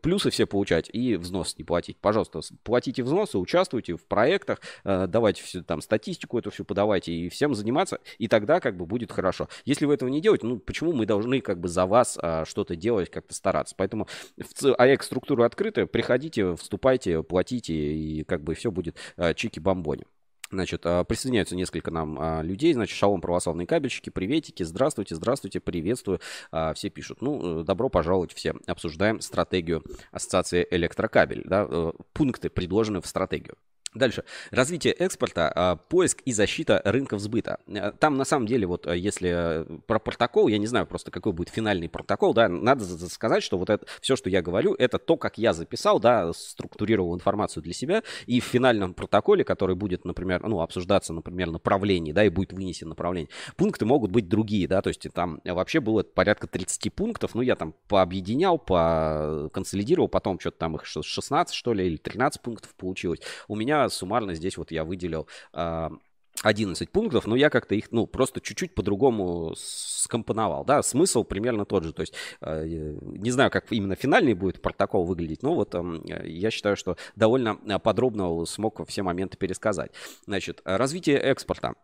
плюсы 0.01 0.30
все 0.30 0.45
получать, 0.45 0.89
и 0.91 1.15
взнос 1.15 1.58
не 1.58 1.63
платить? 1.63 1.97
Пожалуйста, 1.97 2.41
платите 2.63 3.03
взносы, 3.03 3.38
участвуйте 3.38 3.95
в 3.95 4.06
проектах, 4.06 4.60
давайте 4.84 5.43
все 5.43 5.62
там 5.62 5.82
статистику 5.82 6.38
эту 6.38 6.51
всю 6.58 6.65
подавайте 6.65 7.12
и 7.12 7.30
всем 7.30 7.54
заниматься, 7.54 8.00
и 8.17 8.28
тогда 8.28 8.60
как 8.60 8.76
бы 8.76 8.86
будет 8.86 9.12
хорошо. 9.12 9.48
Если 9.65 9.86
вы 9.86 9.93
этого 9.93 10.10
не 10.10 10.22
делаете, 10.22 10.48
ну 10.48 10.58
почему 10.58 10.91
мы 10.91 11.06
должны 11.06 11.39
как 11.41 11.60
бы 11.60 11.67
за 11.67 11.86
вас 11.86 12.17
а, 12.20 12.46
что-то 12.46 12.76
делать, 12.76 13.12
как-то 13.12 13.36
стараться? 13.36 13.76
Поэтому 13.78 14.08
в 14.38 14.74
АЭК 14.76 15.04
структура 15.04 15.46
открытая, 15.46 15.86
приходите, 15.86 16.56
вступайте, 16.56 17.22
платите, 17.22 17.74
и 17.74 18.24
как 18.24 18.43
бы 18.43 18.56
все 18.56 18.72
будет 18.72 18.98
а, 19.17 19.34
чики-бомбони. 19.34 20.06
Значит, 20.50 20.82
а, 20.86 21.04
присоединяются 21.04 21.56
несколько 21.56 21.91
нам 21.91 22.17
а, 22.20 22.41
людей. 22.41 22.74
Значит, 22.74 22.98
шалом 22.98 23.22
православные 23.22 23.67
кабельщики, 23.67 24.10
приветики, 24.10 24.63
здравствуйте, 24.63 25.13
здравствуйте, 25.15 25.60
приветствую. 25.60 26.22
А, 26.52 26.74
все 26.74 26.89
пишут. 26.89 27.22
Ну, 27.22 27.62
э, 27.62 27.63
добро 27.63 27.89
пожаловать 27.89 28.34
все. 28.34 28.56
Обсуждаем 28.65 29.20
стратегию 29.22 29.84
Ассоциации 30.12 30.65
электрокабель. 30.72 31.43
Да, 31.46 31.67
э, 31.70 31.91
пункты 32.13 32.50
предложены 32.50 33.02
в 33.02 33.08
стратегию. 33.08 33.58
Дальше. 33.98 34.24
Развитие 34.52 34.94
экспорта, 34.94 35.52
а, 35.54 35.76
поиск 35.76 36.22
и 36.26 36.32
защита 36.32 36.82
рынков 36.86 37.20
сбыта. 37.20 37.60
Э, 37.68 37.92
там 38.00 38.18
на 38.18 38.26
самом 38.26 38.46
деле, 38.46 38.68
вот 38.68 38.86
э, 38.86 38.98
если 38.98 39.32
э, 39.34 39.66
про 39.88 40.00
протокол, 40.00 40.48
я 40.48 40.58
не 40.58 40.68
знаю 40.68 40.86
просто, 40.86 41.10
какой 41.10 41.34
будет 41.34 41.50
финальный 41.50 41.90
протокол, 41.90 42.34
да, 42.34 42.48
надо 42.48 42.86
сказать, 43.10 43.44
что 43.44 43.58
вот 43.58 43.70
это 43.70 43.86
все, 44.02 44.16
что 44.16 44.30
я 44.30 44.42
говорю, 44.42 44.76
это 44.76 45.00
то, 45.00 45.18
как 45.18 45.38
я 45.38 45.54
записал, 45.54 46.00
да, 46.00 46.32
структурировал 46.34 47.16
информацию 47.16 47.64
для 47.64 47.74
себя, 47.74 48.04
и 48.28 48.40
в 48.40 48.44
финальном 48.44 48.94
протоколе, 48.94 49.44
который 49.44 49.76
будет, 49.76 50.06
например, 50.06 50.48
ну, 50.48 50.62
обсуждаться, 50.62 51.14
например, 51.14 51.50
направление, 51.50 52.14
да, 52.14 52.24
и 52.24 52.30
будет 52.30 52.54
вынесен 52.54 52.90
направление, 52.90 53.30
пункты 53.56 53.86
могут 53.86 54.12
быть 54.12 54.30
другие, 54.30 54.68
да, 54.68 54.82
то 54.82 54.90
есть 54.90 55.08
там 55.14 55.42
вообще 55.44 55.80
было 55.80 56.04
порядка 56.04 56.48
30 56.48 56.94
пунктов, 56.94 57.34
ну, 57.34 57.42
я 57.42 57.56
там 57.56 57.74
пообъединял, 57.88 58.60
поконсолидировал, 58.60 60.08
потом 60.08 60.40
что-то 60.40 60.58
там 60.60 60.76
их 60.76 60.86
16, 60.86 61.56
что 61.56 61.74
ли, 61.74 61.88
или 61.88 61.98
13 61.98 62.42
пунктов 62.42 62.76
получилось. 62.76 63.22
У 63.48 63.56
меня 63.56 63.87
суммарно 63.89 64.34
здесь 64.34 64.58
вот 64.58 64.71
я 64.71 64.84
выделил 64.84 65.28
11 65.54 66.88
а, 66.88 66.91
пунктов, 66.91 67.28
но 67.28 67.36
я 67.36 67.50
как-то 67.50 67.76
их, 67.76 67.91
ну, 67.91 68.08
просто 68.08 68.41
чуть-чуть 68.41 68.76
по-другому 68.76 69.54
скомпоновал, 69.58 70.65
да, 70.65 70.84
смысл 70.84 71.23
примерно 71.23 71.65
тот 71.65 71.84
же, 71.84 71.93
то 71.93 72.02
есть 72.02 72.13
а, 72.41 72.63
не 72.63 73.32
знаю, 73.32 73.52
как 73.52 73.71
именно 73.71 73.95
финальный 73.95 74.34
будет 74.34 74.62
протокол 74.62 75.06
выглядеть, 75.06 75.43
но 75.43 75.56
вот 75.56 75.76
я 76.23 76.52
считаю, 76.52 76.76
что 76.76 76.97
довольно 77.15 77.56
подробно 77.80 78.45
смог 78.45 78.88
все 78.88 79.04
моменты 79.04 79.38
пересказать. 79.38 79.91
Значит, 80.26 80.62
развитие 80.63 81.17
экспорта. 81.17 81.76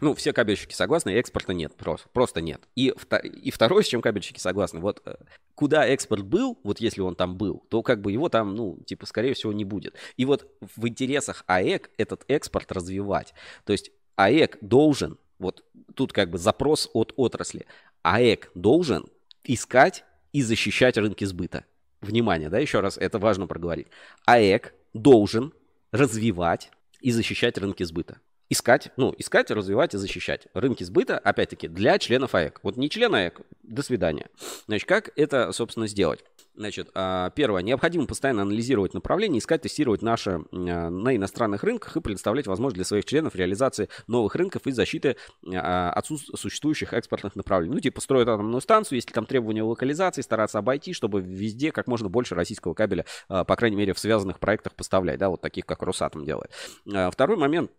Ну, 0.00 0.14
все 0.14 0.32
кабельщики 0.32 0.74
согласны, 0.74 1.10
экспорта 1.10 1.52
нет, 1.52 1.76
просто, 1.76 2.08
просто 2.12 2.40
нет. 2.40 2.62
И, 2.74 2.94
и 3.42 3.50
второе, 3.50 3.82
с 3.82 3.86
чем 3.86 4.00
кабельщики 4.00 4.38
согласны, 4.38 4.80
вот 4.80 5.02
э, 5.04 5.16
куда 5.54 5.86
экспорт 5.86 6.24
был, 6.24 6.58
вот 6.64 6.80
если 6.80 7.02
он 7.02 7.14
там 7.14 7.36
был, 7.36 7.64
то 7.68 7.82
как 7.82 8.00
бы 8.00 8.10
его 8.10 8.28
там, 8.28 8.54
ну, 8.54 8.78
типа, 8.86 9.06
скорее 9.06 9.34
всего, 9.34 9.52
не 9.52 9.64
будет. 9.64 9.94
И 10.16 10.24
вот 10.24 10.50
в 10.60 10.88
интересах 10.88 11.44
АЭК 11.46 11.90
этот 11.98 12.24
экспорт 12.28 12.72
развивать. 12.72 13.34
То 13.64 13.72
есть 13.72 13.90
АЭК 14.16 14.58
должен, 14.62 15.18
вот 15.38 15.64
тут 15.94 16.12
как 16.12 16.30
бы 16.30 16.38
запрос 16.38 16.88
от 16.94 17.12
отрасли, 17.16 17.66
АЭК 18.02 18.50
должен 18.54 19.06
искать 19.44 20.04
и 20.32 20.42
защищать 20.42 20.96
рынки 20.96 21.24
сбыта. 21.24 21.66
Внимание, 22.00 22.48
да, 22.48 22.58
еще 22.58 22.80
раз, 22.80 22.96
это 22.96 23.18
важно 23.18 23.46
проговорить. 23.46 23.88
АЭК 24.24 24.72
должен 24.94 25.52
развивать 25.92 26.70
и 27.00 27.10
защищать 27.10 27.58
рынки 27.58 27.82
сбыта 27.82 28.18
искать, 28.50 28.90
ну, 28.96 29.14
искать, 29.16 29.50
развивать 29.50 29.94
и 29.94 29.98
защищать 29.98 30.48
рынки 30.52 30.84
сбыта, 30.84 31.18
опять-таки, 31.18 31.68
для 31.68 31.98
членов 31.98 32.34
АЭК. 32.34 32.60
Вот 32.62 32.76
не 32.76 32.90
член 32.90 33.14
АЭК, 33.14 33.40
до 33.62 33.82
свидания. 33.82 34.28
Значит, 34.66 34.88
как 34.88 35.10
это, 35.16 35.52
собственно, 35.52 35.86
сделать? 35.86 36.24
Значит, 36.56 36.90
а, 36.94 37.30
первое, 37.30 37.62
необходимо 37.62 38.06
постоянно 38.06 38.42
анализировать 38.42 38.92
направление, 38.92 39.38
искать, 39.38 39.62
тестировать 39.62 40.02
наши 40.02 40.40
а, 40.52 40.90
на 40.90 41.16
иностранных 41.16 41.62
рынках 41.62 41.96
и 41.96 42.00
предоставлять 42.00 42.48
возможность 42.48 42.74
для 42.74 42.84
своих 42.84 43.04
членов 43.04 43.36
реализации 43.36 43.88
новых 44.08 44.34
рынков 44.34 44.66
и 44.66 44.72
защиты 44.72 45.16
а, 45.54 45.92
от 45.92 46.06
существующих 46.06 46.92
экспортных 46.92 47.36
направлений. 47.36 47.74
Ну, 47.74 47.80
типа, 47.80 48.00
строить 48.00 48.26
атомную 48.26 48.60
станцию, 48.60 48.96
если 48.96 49.12
там 49.12 49.26
требования 49.26 49.62
локализации, 49.62 50.22
стараться 50.22 50.58
обойти, 50.58 50.92
чтобы 50.92 51.20
везде 51.20 51.70
как 51.70 51.86
можно 51.86 52.08
больше 52.08 52.34
российского 52.34 52.74
кабеля, 52.74 53.06
по 53.28 53.56
крайней 53.56 53.76
мере, 53.76 53.94
в 53.94 53.98
связанных 53.98 54.40
проектах 54.40 54.74
поставлять, 54.74 55.18
да, 55.18 55.28
вот 55.30 55.40
таких, 55.40 55.64
как 55.64 55.82
Росатом 55.82 56.24
делает. 56.24 56.50
Второй 56.84 57.36
момент, 57.36 57.70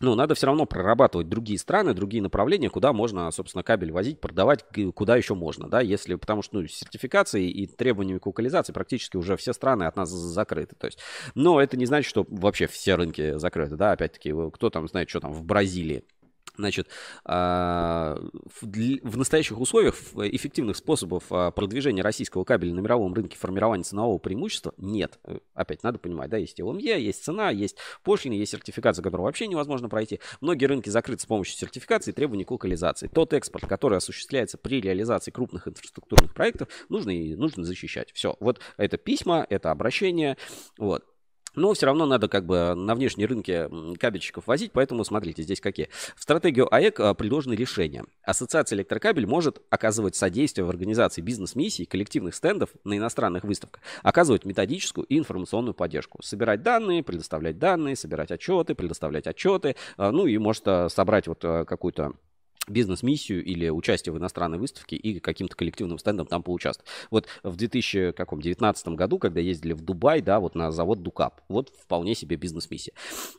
ну, 0.00 0.14
надо 0.14 0.34
все 0.34 0.46
равно 0.46 0.66
прорабатывать 0.66 1.28
другие 1.28 1.58
страны, 1.58 1.94
другие 1.94 2.22
направления, 2.22 2.70
куда 2.70 2.92
можно, 2.92 3.30
собственно, 3.30 3.62
кабель 3.62 3.92
возить, 3.92 4.20
продавать, 4.20 4.64
куда 4.94 5.16
еще 5.16 5.34
можно, 5.34 5.68
да, 5.68 5.80
если, 5.80 6.14
потому 6.14 6.42
что, 6.42 6.60
ну, 6.60 6.66
сертификации 6.66 7.48
и 7.48 7.66
требованиями 7.66 8.18
к 8.18 8.26
локализации 8.26 8.72
практически 8.72 9.16
уже 9.16 9.36
все 9.36 9.52
страны 9.52 9.84
от 9.84 9.96
нас 9.96 10.10
закрыты, 10.10 10.76
то 10.76 10.86
есть, 10.86 10.98
но 11.34 11.60
это 11.60 11.76
не 11.76 11.86
значит, 11.86 12.08
что 12.08 12.26
вообще 12.28 12.66
все 12.66 12.94
рынки 12.94 13.38
закрыты, 13.38 13.76
да, 13.76 13.92
опять-таки, 13.92 14.32
кто 14.52 14.70
там 14.70 14.86
знает, 14.88 15.08
что 15.10 15.20
там 15.20 15.32
в 15.32 15.44
Бразилии, 15.44 16.04
Значит, 16.58 16.88
а, 17.24 18.18
в 18.60 19.16
настоящих 19.16 19.60
условиях 19.60 19.94
эффективных 20.16 20.76
способов 20.76 21.22
а, 21.30 21.52
продвижения 21.52 22.02
российского 22.02 22.42
кабеля 22.42 22.74
на 22.74 22.80
мировом 22.80 23.14
рынке 23.14 23.38
формирования 23.38 23.84
ценового 23.84 24.18
преимущества 24.18 24.74
нет. 24.76 25.20
Э, 25.22 25.38
опять 25.54 25.84
надо 25.84 26.00
понимать, 26.00 26.30
да, 26.30 26.36
есть 26.36 26.60
ЛМЕ, 26.60 27.00
есть 27.00 27.22
цена, 27.22 27.50
есть 27.50 27.76
пошлины, 28.02 28.32
есть 28.34 28.50
сертификация, 28.50 29.04
которую 29.04 29.26
вообще 29.26 29.46
невозможно 29.46 29.88
пройти. 29.88 30.18
Многие 30.40 30.66
рынки 30.66 30.88
закрыты 30.88 31.22
с 31.22 31.26
помощью 31.26 31.56
сертификации 31.56 32.10
и 32.10 32.14
требований 32.14 32.44
к 32.44 32.50
локализации. 32.50 33.06
Тот 33.06 33.32
экспорт, 33.34 33.66
который 33.68 33.98
осуществляется 33.98 34.58
при 34.58 34.80
реализации 34.80 35.30
крупных 35.30 35.68
инфраструктурных 35.68 36.34
проектов, 36.34 36.68
нужно, 36.88 37.10
и, 37.10 37.36
нужно 37.36 37.62
защищать. 37.62 38.10
Все, 38.12 38.36
вот 38.40 38.58
это 38.76 38.96
письма, 38.96 39.46
это 39.48 39.70
обращение, 39.70 40.36
вот. 40.76 41.04
Но 41.58 41.74
все 41.74 41.86
равно 41.86 42.06
надо 42.06 42.28
как 42.28 42.46
бы 42.46 42.74
на 42.74 42.94
внешние 42.94 43.26
рынки 43.26 43.68
кабельщиков 43.98 44.46
возить, 44.46 44.72
поэтому 44.72 45.04
смотрите, 45.04 45.42
здесь 45.42 45.60
какие. 45.60 45.88
В 46.16 46.22
стратегию 46.22 46.72
АЭК 46.72 47.00
а, 47.00 47.14
предложены 47.14 47.54
решения. 47.54 48.04
Ассоциация 48.22 48.76
электрокабель 48.76 49.26
может 49.26 49.60
оказывать 49.70 50.14
содействие 50.16 50.64
в 50.64 50.70
организации 50.70 51.20
бизнес-миссий, 51.20 51.84
коллективных 51.84 52.34
стендов 52.34 52.70
на 52.84 52.96
иностранных 52.96 53.44
выставках, 53.44 53.82
оказывать 54.02 54.44
методическую 54.44 55.04
и 55.06 55.18
информационную 55.18 55.74
поддержку, 55.74 56.22
собирать 56.22 56.62
данные, 56.62 57.02
предоставлять 57.02 57.58
данные, 57.58 57.96
собирать 57.96 58.30
отчеты, 58.30 58.74
предоставлять 58.74 59.26
отчеты, 59.26 59.76
а, 59.96 60.12
ну 60.12 60.26
и 60.26 60.38
может 60.38 60.62
а, 60.66 60.88
собрать 60.88 61.26
вот 61.26 61.40
какую-то 61.40 62.12
бизнес-миссию 62.70 63.44
или 63.44 63.68
участие 63.68 64.12
в 64.12 64.18
иностранной 64.18 64.58
выставке 64.58 64.96
и 64.96 65.20
каким-то 65.20 65.56
коллективным 65.56 65.98
стендом 65.98 66.26
там 66.26 66.42
поучаствовать. 66.42 66.88
Вот 67.10 67.26
в 67.42 67.56
2019 67.56 68.88
году, 68.88 69.18
когда 69.18 69.40
ездили 69.40 69.72
в 69.72 69.80
Дубай, 69.80 70.20
да, 70.20 70.40
вот 70.40 70.54
на 70.54 70.70
завод 70.70 71.02
Дукап, 71.02 71.40
вот 71.48 71.72
вполне 71.82 72.14
себе 72.14 72.36
бизнес-миссия. 72.36 72.92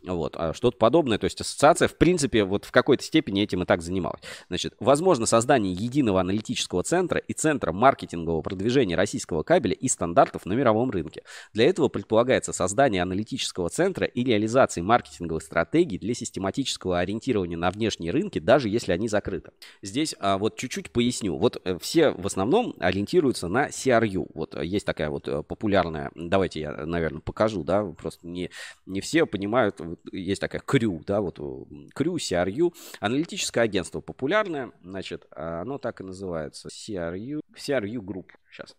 Вот, 0.04 0.36
а 0.38 0.54
что-то 0.54 0.78
подобное, 0.78 1.18
то 1.18 1.26
есть 1.26 1.40
ассоциация, 1.42 1.88
в 1.88 1.98
принципе, 1.98 2.44
вот 2.44 2.66
в 2.66 2.72
какой-то 2.72 3.04
степени 3.04 3.44
этим 3.44 3.64
и 3.64 3.66
так 3.66 3.82
занималась. 3.82 4.22
Значит, 4.48 4.74
возможно 4.80 5.26
создание 5.26 5.74
единого 5.74 6.20
аналитического 6.20 6.84
центра 6.84 7.20
и 7.20 7.34
центра 7.34 7.72
маркетингового 7.72 8.42
продвижения 8.42 8.96
российского 8.96 9.44
кабеля 9.44 9.74
и 9.74 9.88
стандартов 9.88 10.46
на 10.46 10.54
мировом 10.54 10.90
рынке. 10.92 11.24
Для 11.54 11.66
этого 11.70 11.88
предполагается 11.88 12.54
создание 12.54 13.02
аналитического 13.02 13.70
центра 13.70 14.06
и 14.06 14.24
реализации 14.24 14.82
маркетинговых 14.82 15.44
стратегий 15.44 15.98
для 15.98 16.14
систематического 16.14 17.00
ориентирования 17.00 17.58
на 17.58 17.72
внешние 17.72 18.12
рынки, 18.12 18.40
даже 18.40 18.70
если 18.70 18.92
они 18.92 19.08
за 19.08 19.19
закрыто. 19.20 19.54
Здесь 19.82 20.16
а, 20.20 20.38
вот 20.38 20.56
чуть-чуть 20.56 20.92
поясню. 20.92 21.38
Вот 21.38 21.62
э, 21.66 21.78
все 21.80 22.12
в 22.12 22.26
основном 22.26 22.74
ориентируются 22.80 23.50
на 23.50 23.68
CRU. 23.68 24.30
Вот 24.34 24.56
э, 24.56 24.66
есть 24.66 24.86
такая 24.86 25.10
вот 25.10 25.28
э, 25.28 25.44
популярная, 25.44 26.12
давайте 26.16 26.62
я, 26.62 26.72
наверное, 26.86 27.20
покажу, 27.20 27.64
да, 27.64 27.84
просто 27.84 28.26
не, 28.26 28.50
не 28.86 29.02
все 29.02 29.26
понимают, 29.26 29.82
есть 30.12 30.40
такая 30.40 30.62
CRU, 30.62 31.04
да, 31.06 31.20
вот 31.20 31.40
CRU, 31.40 32.16
CRU, 32.16 32.74
аналитическое 33.02 33.66
агентство 33.66 34.00
популярное, 34.00 34.72
значит, 34.82 35.28
оно 35.32 35.78
так 35.78 36.00
и 36.00 36.04
называется, 36.04 36.70
CRU, 36.70 37.42
CRU 37.54 38.00
Group, 38.02 38.28
сейчас. 38.52 38.76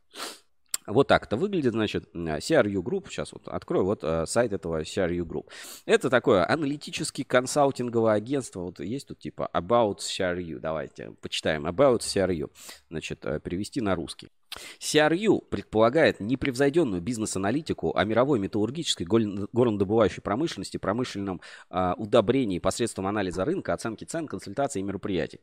Вот 0.87 1.09
так 1.09 1.25
это 1.25 1.37
выглядит, 1.37 1.73
значит, 1.73 2.09
CRU 2.15 2.83
Group. 2.83 3.09
Сейчас 3.09 3.33
вот 3.33 3.49
открою 3.49 3.85
вот 3.85 4.03
э, 4.03 4.27
сайт 4.27 4.53
этого 4.53 4.83
CRU 4.83 5.25
Group. 5.25 5.49
Это 5.87 6.11
такое 6.11 6.49
аналитический 6.49 7.25
консалтинговое 7.25 8.15
агентство. 8.15 8.61
Вот 8.61 8.81
есть 8.81 9.09
тут 9.09 9.19
типа 9.19 9.51
About 9.53 9.99
CRU. 9.99 10.59
Давайте 10.59 11.13
почитаем. 11.21 11.67
About 11.67 12.01
CRU. 12.01 12.51
Значит, 12.89 13.25
э, 13.25 13.41
перевести 13.41 13.81
на 13.81 13.95
русский. 13.95 14.29
CRU 14.81 15.43
предполагает 15.49 16.19
непревзойденную 16.21 17.01
бизнес-аналитику 17.01 17.97
о 17.97 18.05
мировой 18.05 18.41
металлургической 18.41 19.07
горнодобывающей 19.07 20.23
промышленности, 20.23 20.77
промышленном 20.77 21.41
э, 21.71 21.93
удобрении 21.97 22.59
посредством 22.59 23.07
анализа 23.07 23.45
рынка, 23.45 23.75
оценки 23.75 24.05
цен, 24.05 24.27
консультаций 24.27 24.81
и 24.81 24.85
мероприятий. 24.85 25.41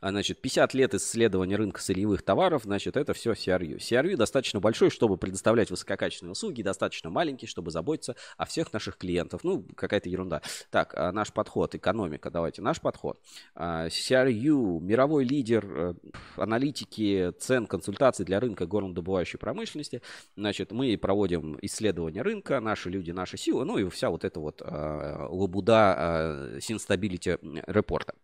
А, 0.00 0.10
значит, 0.10 0.40
50 0.40 0.74
лет 0.74 0.94
исследования 0.94 1.56
рынка 1.56 1.80
сырьевых 1.80 2.22
товаров, 2.22 2.62
значит, 2.64 2.96
это 2.96 3.12
все 3.14 3.32
CRU. 3.32 3.76
CRU 3.78 4.16
достаточно 4.16 4.60
большой, 4.60 4.90
чтобы 4.90 5.16
предоставлять 5.16 5.70
высококачественные 5.70 6.32
услуги, 6.32 6.62
достаточно 6.62 7.10
маленький, 7.10 7.46
чтобы 7.46 7.70
заботиться 7.70 8.16
о 8.36 8.46
всех 8.46 8.72
наших 8.72 8.96
клиентов. 8.96 9.44
Ну, 9.44 9.64
какая-то 9.74 10.08
ерунда. 10.08 10.42
Так, 10.70 10.94
а 10.96 11.12
наш 11.12 11.32
подход, 11.32 11.74
экономика, 11.74 12.30
давайте, 12.30 12.62
наш 12.62 12.80
подход. 12.80 13.20
А, 13.54 13.88
CRU, 13.88 14.80
мировой 14.80 15.24
лидер 15.24 15.64
э, 15.66 15.94
аналитики 16.36 17.32
цен, 17.38 17.66
консультаций 17.66 18.24
для 18.24 18.40
рынка 18.40 18.66
горнодобывающей 18.66 19.38
промышленности. 19.38 20.02
Значит, 20.36 20.72
мы 20.72 20.96
проводим 20.98 21.58
исследования 21.62 22.22
рынка, 22.22 22.60
наши 22.60 22.90
люди, 22.90 23.10
наши 23.10 23.36
силы, 23.36 23.64
ну 23.64 23.78
и 23.78 23.88
вся 23.88 24.10
вот 24.10 24.24
эта 24.24 24.40
вот 24.40 24.60
лабуда 24.60 26.58
Sinstability 26.58 27.62
репорта. 27.66 28.14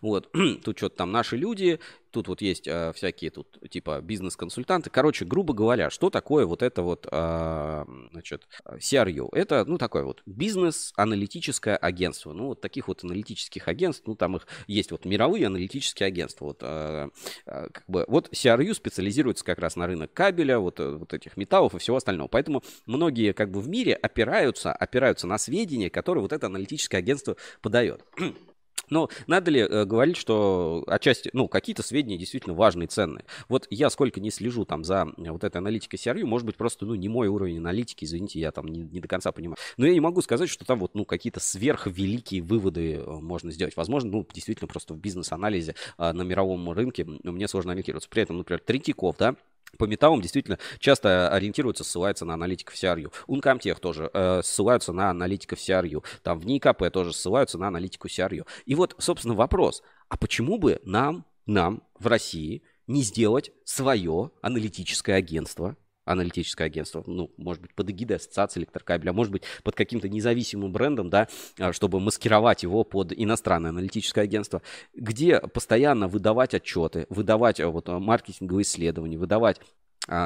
Вот, 0.00 0.30
тут 0.64 0.78
что-то 0.78 0.96
там 0.96 1.12
наши 1.12 1.36
люди, 1.36 1.80
тут 2.10 2.28
вот 2.28 2.42
есть 2.42 2.66
э, 2.66 2.92
всякие 2.94 3.30
тут 3.30 3.58
типа 3.70 4.00
бизнес-консультанты. 4.00 4.90
Короче, 4.90 5.24
грубо 5.24 5.54
говоря, 5.54 5.90
что 5.90 6.10
такое 6.10 6.46
вот 6.46 6.62
это 6.62 6.82
вот, 6.82 7.06
э, 7.10 7.84
значит, 8.12 8.48
CRU? 8.66 9.28
Это, 9.32 9.64
ну, 9.64 9.78
такое 9.78 10.04
вот 10.04 10.22
бизнес-аналитическое 10.26 11.76
агентство. 11.76 12.32
Ну, 12.32 12.46
вот 12.46 12.60
таких 12.60 12.88
вот 12.88 13.04
аналитических 13.04 13.68
агентств, 13.68 14.06
ну, 14.06 14.14
там 14.14 14.36
их 14.36 14.46
есть 14.66 14.90
вот 14.90 15.04
мировые 15.04 15.46
аналитические 15.46 16.08
агентства. 16.08 16.46
Вот, 16.46 16.58
э, 16.62 17.08
э, 17.46 17.68
как 17.72 17.84
бы, 17.86 18.04
вот 18.08 18.30
CRU 18.32 18.74
специализируется 18.74 19.44
как 19.44 19.58
раз 19.58 19.76
на 19.76 19.86
рынок 19.86 20.12
кабеля, 20.12 20.58
вот, 20.58 20.80
э, 20.80 20.90
вот 20.90 21.12
этих 21.14 21.36
металлов 21.36 21.74
и 21.74 21.78
всего 21.78 21.96
остального. 21.96 22.28
Поэтому 22.28 22.62
многие 22.86 23.32
как 23.32 23.50
бы 23.50 23.60
в 23.60 23.68
мире 23.68 23.94
опираются, 23.94 24.72
опираются 24.72 25.26
на 25.26 25.38
сведения, 25.38 25.90
которые 25.90 26.22
вот 26.22 26.32
это 26.32 26.46
аналитическое 26.46 26.98
агентство 26.98 27.36
подает. 27.62 28.04
Но 28.90 29.08
надо 29.26 29.50
ли 29.50 29.60
э, 29.60 29.84
говорить, 29.84 30.16
что 30.16 30.84
отчасти, 30.86 31.30
ну, 31.32 31.48
какие-то 31.48 31.82
сведения 31.82 32.18
действительно 32.18 32.54
важные, 32.54 32.88
ценные. 32.88 33.24
Вот 33.48 33.66
я 33.70 33.88
сколько 33.90 34.20
не 34.20 34.30
слежу 34.30 34.64
там 34.64 34.84
за 34.84 35.08
вот 35.16 35.44
этой 35.44 35.56
аналитикой 35.58 35.98
CRU, 35.98 36.24
может 36.24 36.46
быть, 36.46 36.56
просто, 36.56 36.84
ну, 36.84 36.94
не 36.94 37.08
мой 37.08 37.28
уровень 37.28 37.58
аналитики, 37.58 38.04
извините, 38.04 38.40
я 38.40 38.52
там 38.52 38.66
не, 38.66 38.80
не 38.80 39.00
до 39.00 39.08
конца 39.08 39.32
понимаю. 39.32 39.56
Но 39.76 39.86
я 39.86 39.92
не 39.92 40.00
могу 40.00 40.20
сказать, 40.22 40.50
что 40.50 40.64
там 40.64 40.80
вот, 40.80 40.94
ну, 40.94 41.04
какие-то 41.04 41.40
сверхвеликие 41.40 42.42
выводы 42.42 42.94
э, 42.94 43.04
можно 43.06 43.50
сделать. 43.50 43.76
Возможно, 43.76 44.10
ну, 44.10 44.26
действительно, 44.32 44.68
просто 44.68 44.94
в 44.94 44.98
бизнес-анализе 44.98 45.74
э, 45.98 46.12
на 46.12 46.22
мировом 46.22 46.70
рынке 46.72 47.04
мне 47.04 47.48
сложно 47.48 47.72
ориентироваться. 47.72 48.10
При 48.10 48.22
этом, 48.22 48.38
например, 48.38 48.60
Третьяков, 48.60 49.16
да, 49.18 49.36
по 49.78 49.84
металлам 49.84 50.20
действительно 50.20 50.58
часто 50.78 51.28
ориентируются, 51.30 51.84
ссылаются 51.84 52.24
на 52.24 52.34
аналитиков 52.34 52.74
CRU. 52.74 53.12
Uncomtech 53.28 53.80
тоже 53.80 54.10
э, 54.12 54.42
ссылаются 54.42 54.92
на 54.92 55.10
аналитиков 55.10 55.58
CRU. 55.58 56.04
Там 56.22 56.38
в 56.38 56.46
НИКП 56.46 56.90
тоже 56.92 57.12
ссылаются 57.12 57.58
на 57.58 57.68
аналитику 57.68 58.08
CRU. 58.08 58.46
И 58.66 58.74
вот, 58.74 58.94
собственно, 58.98 59.34
вопрос. 59.34 59.82
А 60.08 60.16
почему 60.16 60.58
бы 60.58 60.80
нам, 60.84 61.24
нам 61.46 61.82
в 61.98 62.06
России 62.06 62.62
не 62.86 63.02
сделать 63.02 63.52
свое 63.64 64.32
аналитическое 64.42 65.16
агентство, 65.16 65.76
аналитическое 66.12 66.66
агентство, 66.66 67.02
ну, 67.06 67.30
может 67.36 67.62
быть, 67.62 67.74
под 67.74 67.90
эгидой 67.90 68.16
ассоциации 68.16 68.60
электрокабеля, 68.60 69.10
а 69.10 69.12
может 69.12 69.32
быть, 69.32 69.42
под 69.62 69.74
каким-то 69.74 70.08
независимым 70.08 70.72
брендом, 70.72 71.10
да, 71.10 71.28
а, 71.58 71.72
чтобы 71.72 72.00
маскировать 72.00 72.62
его 72.62 72.84
под 72.84 73.12
иностранное 73.16 73.70
аналитическое 73.70 74.24
агентство, 74.24 74.62
где 74.94 75.40
постоянно 75.40 76.08
выдавать 76.08 76.54
отчеты, 76.54 77.06
выдавать 77.08 77.60
вот 77.60 77.88
маркетинговые 77.88 78.62
исследования, 78.62 79.18
выдавать 79.18 79.60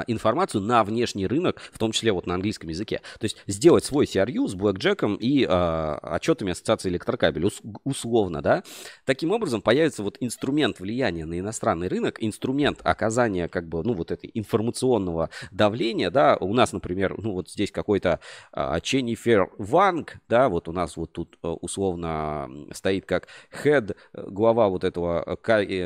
информацию 0.07 0.63
на 0.63 0.85
внешний 0.85 1.27
рынок, 1.27 1.61
в 1.73 1.79
том 1.79 1.93
числе 1.93 2.13
вот 2.13 2.27
на 2.27 2.35
английском 2.35 2.69
языке. 2.71 3.01
То 3.19 3.25
есть 3.25 3.37
сделать 3.47 3.85
свой 3.85 4.07
CRU 4.07 4.49
с 4.49 4.55
блэкджеком 4.55 5.17
и 5.17 5.45
э, 5.45 5.99
отчетами 6.03 6.53
Ассоциации 6.53 6.89
электрокабель, 6.89 7.45
ус- 7.47 7.63
условно, 7.85 8.43
да. 8.43 8.63
Таким 9.05 9.31
образом 9.33 9.63
появится 9.63 10.03
вот 10.03 10.17
инструмент 10.21 10.81
влияния 10.81 11.25
на 11.25 11.39
иностранный 11.39 11.89
рынок, 11.89 12.17
инструмент 12.21 12.81
оказания 12.83 13.49
как 13.49 13.69
бы, 13.69 13.83
ну, 13.83 13.95
вот 13.95 14.11
этой 14.11 14.31
информационного 14.35 15.31
давления, 15.51 16.11
да. 16.11 16.37
У 16.41 16.55
нас, 16.55 16.73
например, 16.73 17.15
ну, 17.19 17.33
вот 17.33 17.51
здесь 17.51 17.71
какой-то 17.71 18.21
э, 18.53 18.79
Ченнифер 18.83 19.51
Ванг, 19.59 20.19
да, 20.29 20.49
вот 20.49 20.69
у 20.69 20.73
нас 20.73 20.97
вот 20.97 21.13
тут 21.13 21.39
э, 21.43 21.49
условно 21.49 22.49
стоит 22.73 23.07
как 23.07 23.29
head, 23.63 23.97
глава 24.13 24.69
вот 24.69 24.85
этого 24.85 25.39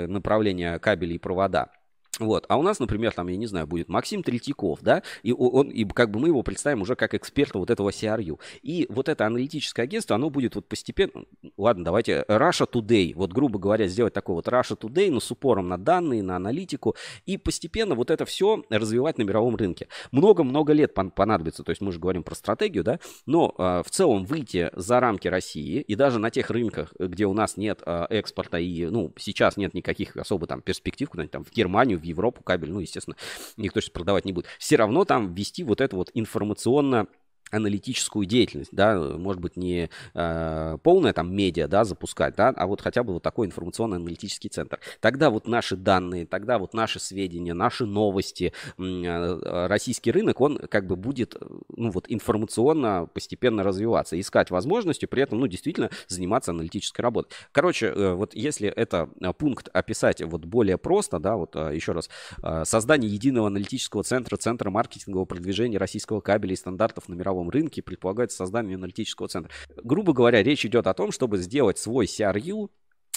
направления 0.07 0.79
кабелей 0.79 1.17
и 1.17 1.19
провода. 1.19 1.71
Вот. 2.19 2.45
А 2.49 2.57
у 2.57 2.63
нас, 2.63 2.79
например, 2.81 3.13
там, 3.13 3.29
я 3.29 3.37
не 3.37 3.47
знаю, 3.47 3.67
будет 3.67 3.89
Максим 3.89 4.23
Третьяков, 4.23 4.81
да, 4.83 5.03
и 5.23 5.33
он, 5.33 5.69
и 5.69 5.85
как 5.85 6.11
бы 6.11 6.19
мы 6.21 6.29
его 6.29 6.43
представим 6.43 6.83
уже 6.83 6.97
как 6.97 7.15
эксперта 7.15 7.59
вот 7.59 7.71
этого 7.71 7.91
CRU. 7.91 8.39
И 8.63 8.87
вот 8.89 9.09
это 9.09 9.27
аналитическое 9.27 9.85
агентство, 9.85 10.17
оно 10.17 10.31
будет 10.31 10.55
вот 10.55 10.67
постепенно, 10.67 11.25
ладно, 11.57 11.85
давайте 11.85 12.25
Russia 12.29 12.69
Today, 12.71 13.15
вот 13.15 13.33
грубо 13.33 13.59
говоря, 13.59 13.87
сделать 13.87 14.15
такой 14.15 14.35
вот 14.35 14.49
Russia 14.49 14.77
Today, 14.79 15.11
но 15.11 15.21
с 15.21 15.31
упором 15.31 15.69
на 15.69 15.79
данные, 15.79 16.23
на 16.23 16.37
аналитику, 16.37 16.97
и 17.27 17.37
постепенно 17.37 17.95
вот 17.95 18.11
это 18.11 18.25
все 18.25 18.63
развивать 18.71 19.19
на 19.19 19.23
мировом 19.23 19.57
рынке. 19.57 19.89
Много-много 20.11 20.73
лет 20.73 20.95
понадобится, 20.95 21.63
то 21.63 21.71
есть 21.71 21.81
мы 21.81 21.93
же 21.93 21.99
говорим 21.99 22.23
про 22.23 22.35
стратегию, 22.35 22.85
да, 22.85 22.99
но 23.27 23.55
э, 23.57 23.83
в 23.85 23.91
целом 23.91 24.25
выйти 24.25 24.71
за 24.75 25.01
рамки 25.01 25.29
России, 25.29 25.81
и 25.81 25.95
даже 25.95 26.19
на 26.19 26.31
тех 26.31 26.51
рынках, 26.51 26.93
где 26.99 27.27
у 27.27 27.33
нас 27.33 27.57
нет 27.57 27.83
э, 27.85 28.07
экспорта 28.11 28.59
и, 28.59 28.87
ну, 28.87 29.13
сейчас 29.17 29.57
нет 29.57 29.75
никаких 29.75 30.17
особо 30.17 30.47
там 30.47 30.63
перспектив 30.63 31.09
куда-нибудь 31.09 31.33
там 31.33 31.45
в 31.45 31.53
Германию, 31.53 31.99
в 31.99 32.03
Европу 32.09 32.43
кабель, 32.43 32.71
ну, 32.71 32.81
естественно, 32.81 33.17
никто 33.57 33.81
сейчас 33.81 33.91
продавать 33.91 34.25
не 34.25 34.33
будет. 34.33 34.47
Все 34.59 34.77
равно 34.77 35.05
там 35.05 35.35
вести 35.35 35.65
вот 35.65 35.81
это 35.81 35.97
вот 35.97 36.11
информационно 36.15 37.07
аналитическую 37.51 38.27
деятельность, 38.27 38.71
да, 38.73 38.99
может 38.99 39.41
быть, 39.41 39.57
не 39.57 39.91
э, 40.15 40.79
полная 40.83 41.13
там 41.13 41.35
медиа, 41.35 41.69
да, 41.69 41.85
запускать, 41.85 42.37
да, 42.37 42.49
а 42.49 42.67
вот 42.67 42.81
хотя 42.81 43.03
бы 43.03 43.15
вот 43.15 43.23
такой 43.23 43.47
информационно-аналитический 43.47 44.51
центр. 44.51 44.81
Тогда 45.01 45.31
вот 45.31 45.47
наши 45.47 45.77
данные, 45.77 46.27
тогда 46.27 46.59
вот 46.59 46.75
наши 46.75 47.01
сведения, 47.01 47.55
наши 47.55 47.87
новости, 47.87 48.53
э, 48.79 49.67
российский 49.67 50.11
рынок, 50.11 50.41
он 50.41 50.59
как 50.59 50.87
бы 50.87 50.97
будет, 50.97 51.37
ну 51.75 51.91
вот 51.91 52.07
информационно 52.09 53.09
постепенно 53.13 53.63
развиваться, 53.63 54.19
искать 54.19 54.51
возможности, 54.51 55.07
при 55.07 55.23
этом, 55.23 55.41
ну, 55.41 55.47
действительно 55.47 55.91
заниматься 56.07 56.51
аналитической 56.51 57.03
работой. 57.03 57.33
Короче, 57.53 57.87
э, 57.87 58.15
вот 58.15 58.35
если 58.35 58.69
это 58.69 59.09
э, 59.21 59.33
пункт 59.33 59.69
описать 59.73 60.23
вот 60.23 60.45
более 60.45 60.79
просто, 60.79 61.19
да, 61.19 61.37
вот 61.37 61.55
э, 61.57 61.75
еще 61.75 61.93
раз, 61.93 62.11
э, 62.43 62.65
создание 62.65 63.11
единого 63.11 63.47
аналитического 63.47 64.03
центра, 64.03 64.37
центра 64.37 64.71
маркетингового 64.71 65.25
продвижения 65.25 65.79
российского 65.79 66.21
кабеля 66.21 66.53
и 66.53 66.57
стандартов 66.57 67.09
на 67.09 67.15
мировом 67.15 67.38
мировом 67.39 67.51
рынке 67.51 67.83
предполагается 67.83 68.39
создание 68.39 68.77
аналитического 68.77 69.29
центра. 69.29 69.53
Грубо 69.77 70.13
говоря, 70.13 70.43
речь 70.43 70.65
идет 70.67 70.87
о 70.87 70.95
том, 70.95 71.13
чтобы 71.13 71.39
сделать 71.39 71.79
свой 71.79 72.07
CRU, 72.07 72.71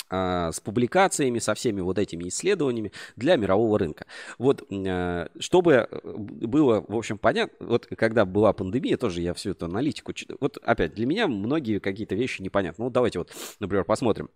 а, 0.09 0.51
с 0.51 0.59
публикациями, 0.59 1.39
со 1.39 1.53
всеми 1.53 1.81
вот 1.81 1.97
этими 1.97 2.27
исследованиями 2.27 2.91
для 3.15 3.37
мирового 3.37 3.79
рынка. 3.79 4.05
Вот, 4.37 4.63
а, 4.71 5.29
чтобы 5.39 5.87
было, 6.03 6.83
в 6.87 6.95
общем, 6.95 7.17
понятно, 7.17 7.67
вот 7.67 7.87
когда 7.87 8.25
была 8.25 8.53
пандемия, 8.53 8.97
тоже 8.97 9.21
я 9.21 9.33
всю 9.33 9.51
эту 9.51 9.65
аналитику, 9.65 10.13
вот 10.39 10.57
опять, 10.63 10.93
для 10.93 11.05
меня 11.05 11.27
многие 11.27 11.79
какие-то 11.79 12.15
вещи 12.15 12.41
непонятны. 12.41 12.85
Ну, 12.85 12.89
давайте 12.89 13.19
вот, 13.19 13.31
например, 13.59 13.85
посмотрим 13.85 14.29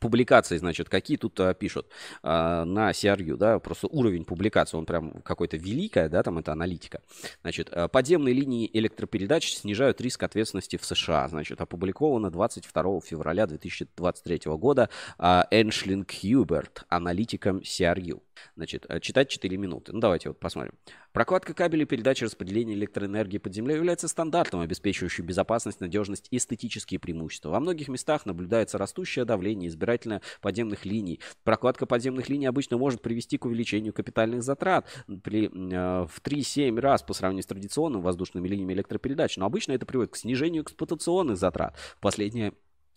публикации, 0.00 0.56
значит, 0.56 0.88
какие 0.88 1.16
тут 1.16 1.38
а, 1.40 1.54
пишут 1.54 1.88
а, 2.22 2.64
на 2.64 2.90
CRU, 2.90 3.36
да, 3.36 3.58
просто 3.58 3.86
уровень 3.88 4.24
публикации, 4.24 4.76
он 4.76 4.86
прям 4.86 5.22
какой-то 5.22 5.56
великая, 5.56 6.08
да, 6.08 6.22
там 6.22 6.38
это 6.38 6.52
аналитика. 6.52 7.00
Значит, 7.42 7.70
а, 7.72 7.88
подземные 7.88 8.34
линии 8.34 8.68
электропередач 8.72 9.54
снижают 9.54 10.00
риск 10.00 10.22
ответственности 10.22 10.76
в 10.76 10.84
США, 10.84 11.28
значит, 11.28 11.60
опубликовано 11.60 12.30
22 12.30 13.00
февраля 13.00 13.46
2023 13.46 14.40
года 14.56 14.88
а, 15.18 15.46
Эншлин 15.50 16.06
Хьюберт, 16.06 16.84
аналитиком 16.88 17.58
CRU. 17.58 18.20
Значит, 18.56 18.86
э, 18.88 19.00
читать 19.00 19.28
4 19.28 19.56
минуты. 19.56 19.92
Ну, 19.92 20.00
давайте 20.00 20.28
вот 20.28 20.38
посмотрим. 20.38 20.74
Прокладка 21.18 21.52
кабелей 21.52 21.84
передачи 21.84 22.22
распределения 22.22 22.74
электроэнергии 22.74 23.38
под 23.38 23.52
землей 23.52 23.74
является 23.74 24.06
стандартом, 24.06 24.60
обеспечивающим 24.60 25.26
безопасность, 25.26 25.80
надежность 25.80 26.28
и 26.30 26.36
эстетические 26.36 27.00
преимущества. 27.00 27.50
Во 27.50 27.58
многих 27.58 27.88
местах 27.88 28.24
наблюдается 28.24 28.78
растущее 28.78 29.24
давление 29.24 29.68
избирательно 29.68 30.22
подземных 30.40 30.84
линий. 30.84 31.18
Прокладка 31.42 31.86
подземных 31.86 32.28
линий 32.28 32.46
обычно 32.46 32.78
может 32.78 33.02
привести 33.02 33.36
к 33.36 33.46
увеличению 33.46 33.92
капитальных 33.92 34.44
затрат 34.44 34.86
при, 35.24 35.46
э, 35.46 36.06
в 36.06 36.20
3-7 36.22 36.78
раз 36.78 37.02
по 37.02 37.14
сравнению 37.14 37.42
с 37.42 37.46
традиционными 37.46 38.02
воздушными 38.02 38.46
линиями 38.46 38.74
электропередач, 38.74 39.38
но 39.38 39.46
обычно 39.46 39.72
это 39.72 39.86
приводит 39.86 40.12
к 40.12 40.16
снижению 40.16 40.62
эксплуатационных 40.62 41.36
затрат. 41.36 41.74
Последнее 42.00 42.52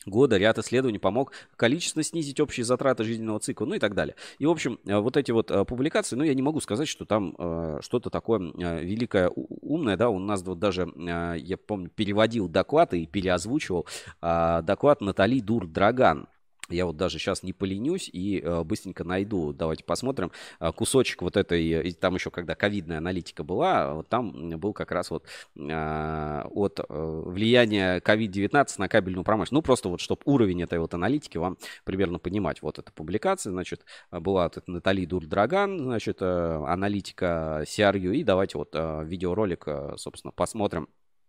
года 0.05 0.37
ряд 0.37 0.57
исследований 0.57 0.99
помог 0.99 1.31
количественно 1.55 2.03
снизить 2.03 2.39
общие 2.39 2.63
затраты 2.63 3.03
жизненного 3.03 3.39
цикла, 3.39 3.65
ну 3.65 3.75
и 3.75 3.79
так 3.79 3.93
далее. 3.93 4.15
И, 4.39 4.45
в 4.45 4.49
общем, 4.49 4.79
э, 4.85 4.97
вот 4.97 5.17
эти 5.17 5.31
вот 5.31 5.51
э, 5.51 5.65
публикации, 5.65 6.15
ну, 6.15 6.23
я 6.23 6.33
не 6.33 6.41
могу 6.41 6.59
сказать, 6.61 6.87
что 6.87 7.05
там 7.05 7.35
э, 7.37 7.79
что-то 7.81 8.09
такое 8.09 8.39
э, 8.39 8.83
великое, 8.83 9.29
умное, 9.35 9.97
да, 9.97 10.09
у 10.09 10.19
нас 10.19 10.43
вот 10.43 10.59
даже, 10.59 10.83
э, 10.83 11.35
я 11.37 11.57
помню, 11.57 11.89
переводил 11.89 12.47
доклад 12.47 12.93
и 12.93 13.05
переозвучивал 13.05 13.85
э, 14.21 14.61
доклад 14.63 15.01
Натали 15.01 15.39
Дур-Драган, 15.39 16.27
я 16.69 16.85
вот 16.85 16.97
даже 16.97 17.19
сейчас 17.19 17.43
не 17.43 17.53
поленюсь 17.53 18.09
и 18.11 18.39
э, 18.39 18.63
быстренько 18.63 19.03
найду. 19.03 19.53
Давайте 19.53 19.83
посмотрим. 19.83 20.31
Э, 20.59 20.71
кусочек 20.71 21.21
вот 21.21 21.37
этой, 21.37 21.91
там 21.93 22.15
еще 22.15 22.31
когда 22.31 22.55
ковидная 22.55 22.97
аналитика 22.97 23.43
была, 23.43 23.93
вот 23.93 24.07
там 24.09 24.49
был 24.59 24.73
как 24.73 24.91
раз 24.91 25.11
вот 25.11 25.25
э, 25.55 26.43
от 26.51 26.79
э, 26.79 26.83
влияния 27.25 27.99
COVID-19 27.99 28.67
на 28.77 28.87
кабельную 28.87 29.23
промышленность. 29.23 29.51
Ну, 29.51 29.61
просто 29.61 29.89
вот, 29.89 30.01
чтобы 30.01 30.21
уровень 30.25 30.63
этой 30.63 30.79
вот 30.79 30.93
аналитики 30.93 31.37
вам 31.37 31.57
примерно 31.83 32.19
понимать. 32.19 32.61
Вот 32.61 32.79
эта 32.79 32.91
публикация, 32.91 33.51
значит, 33.51 33.83
была 34.11 34.43
вот 34.43 34.57
эта 34.57 34.71
Натали 34.71 35.05
Дурдраган, 35.05 35.79
значит, 35.79 36.17
э, 36.21 36.63
аналитика 36.67 37.63
CRU. 37.65 38.15
И 38.15 38.23
давайте 38.23 38.57
вот 38.57 38.69
э, 38.73 39.03
видеоролик, 39.05 39.63
э, 39.67 39.93
собственно, 39.97 40.31
посмотрим 40.31 40.87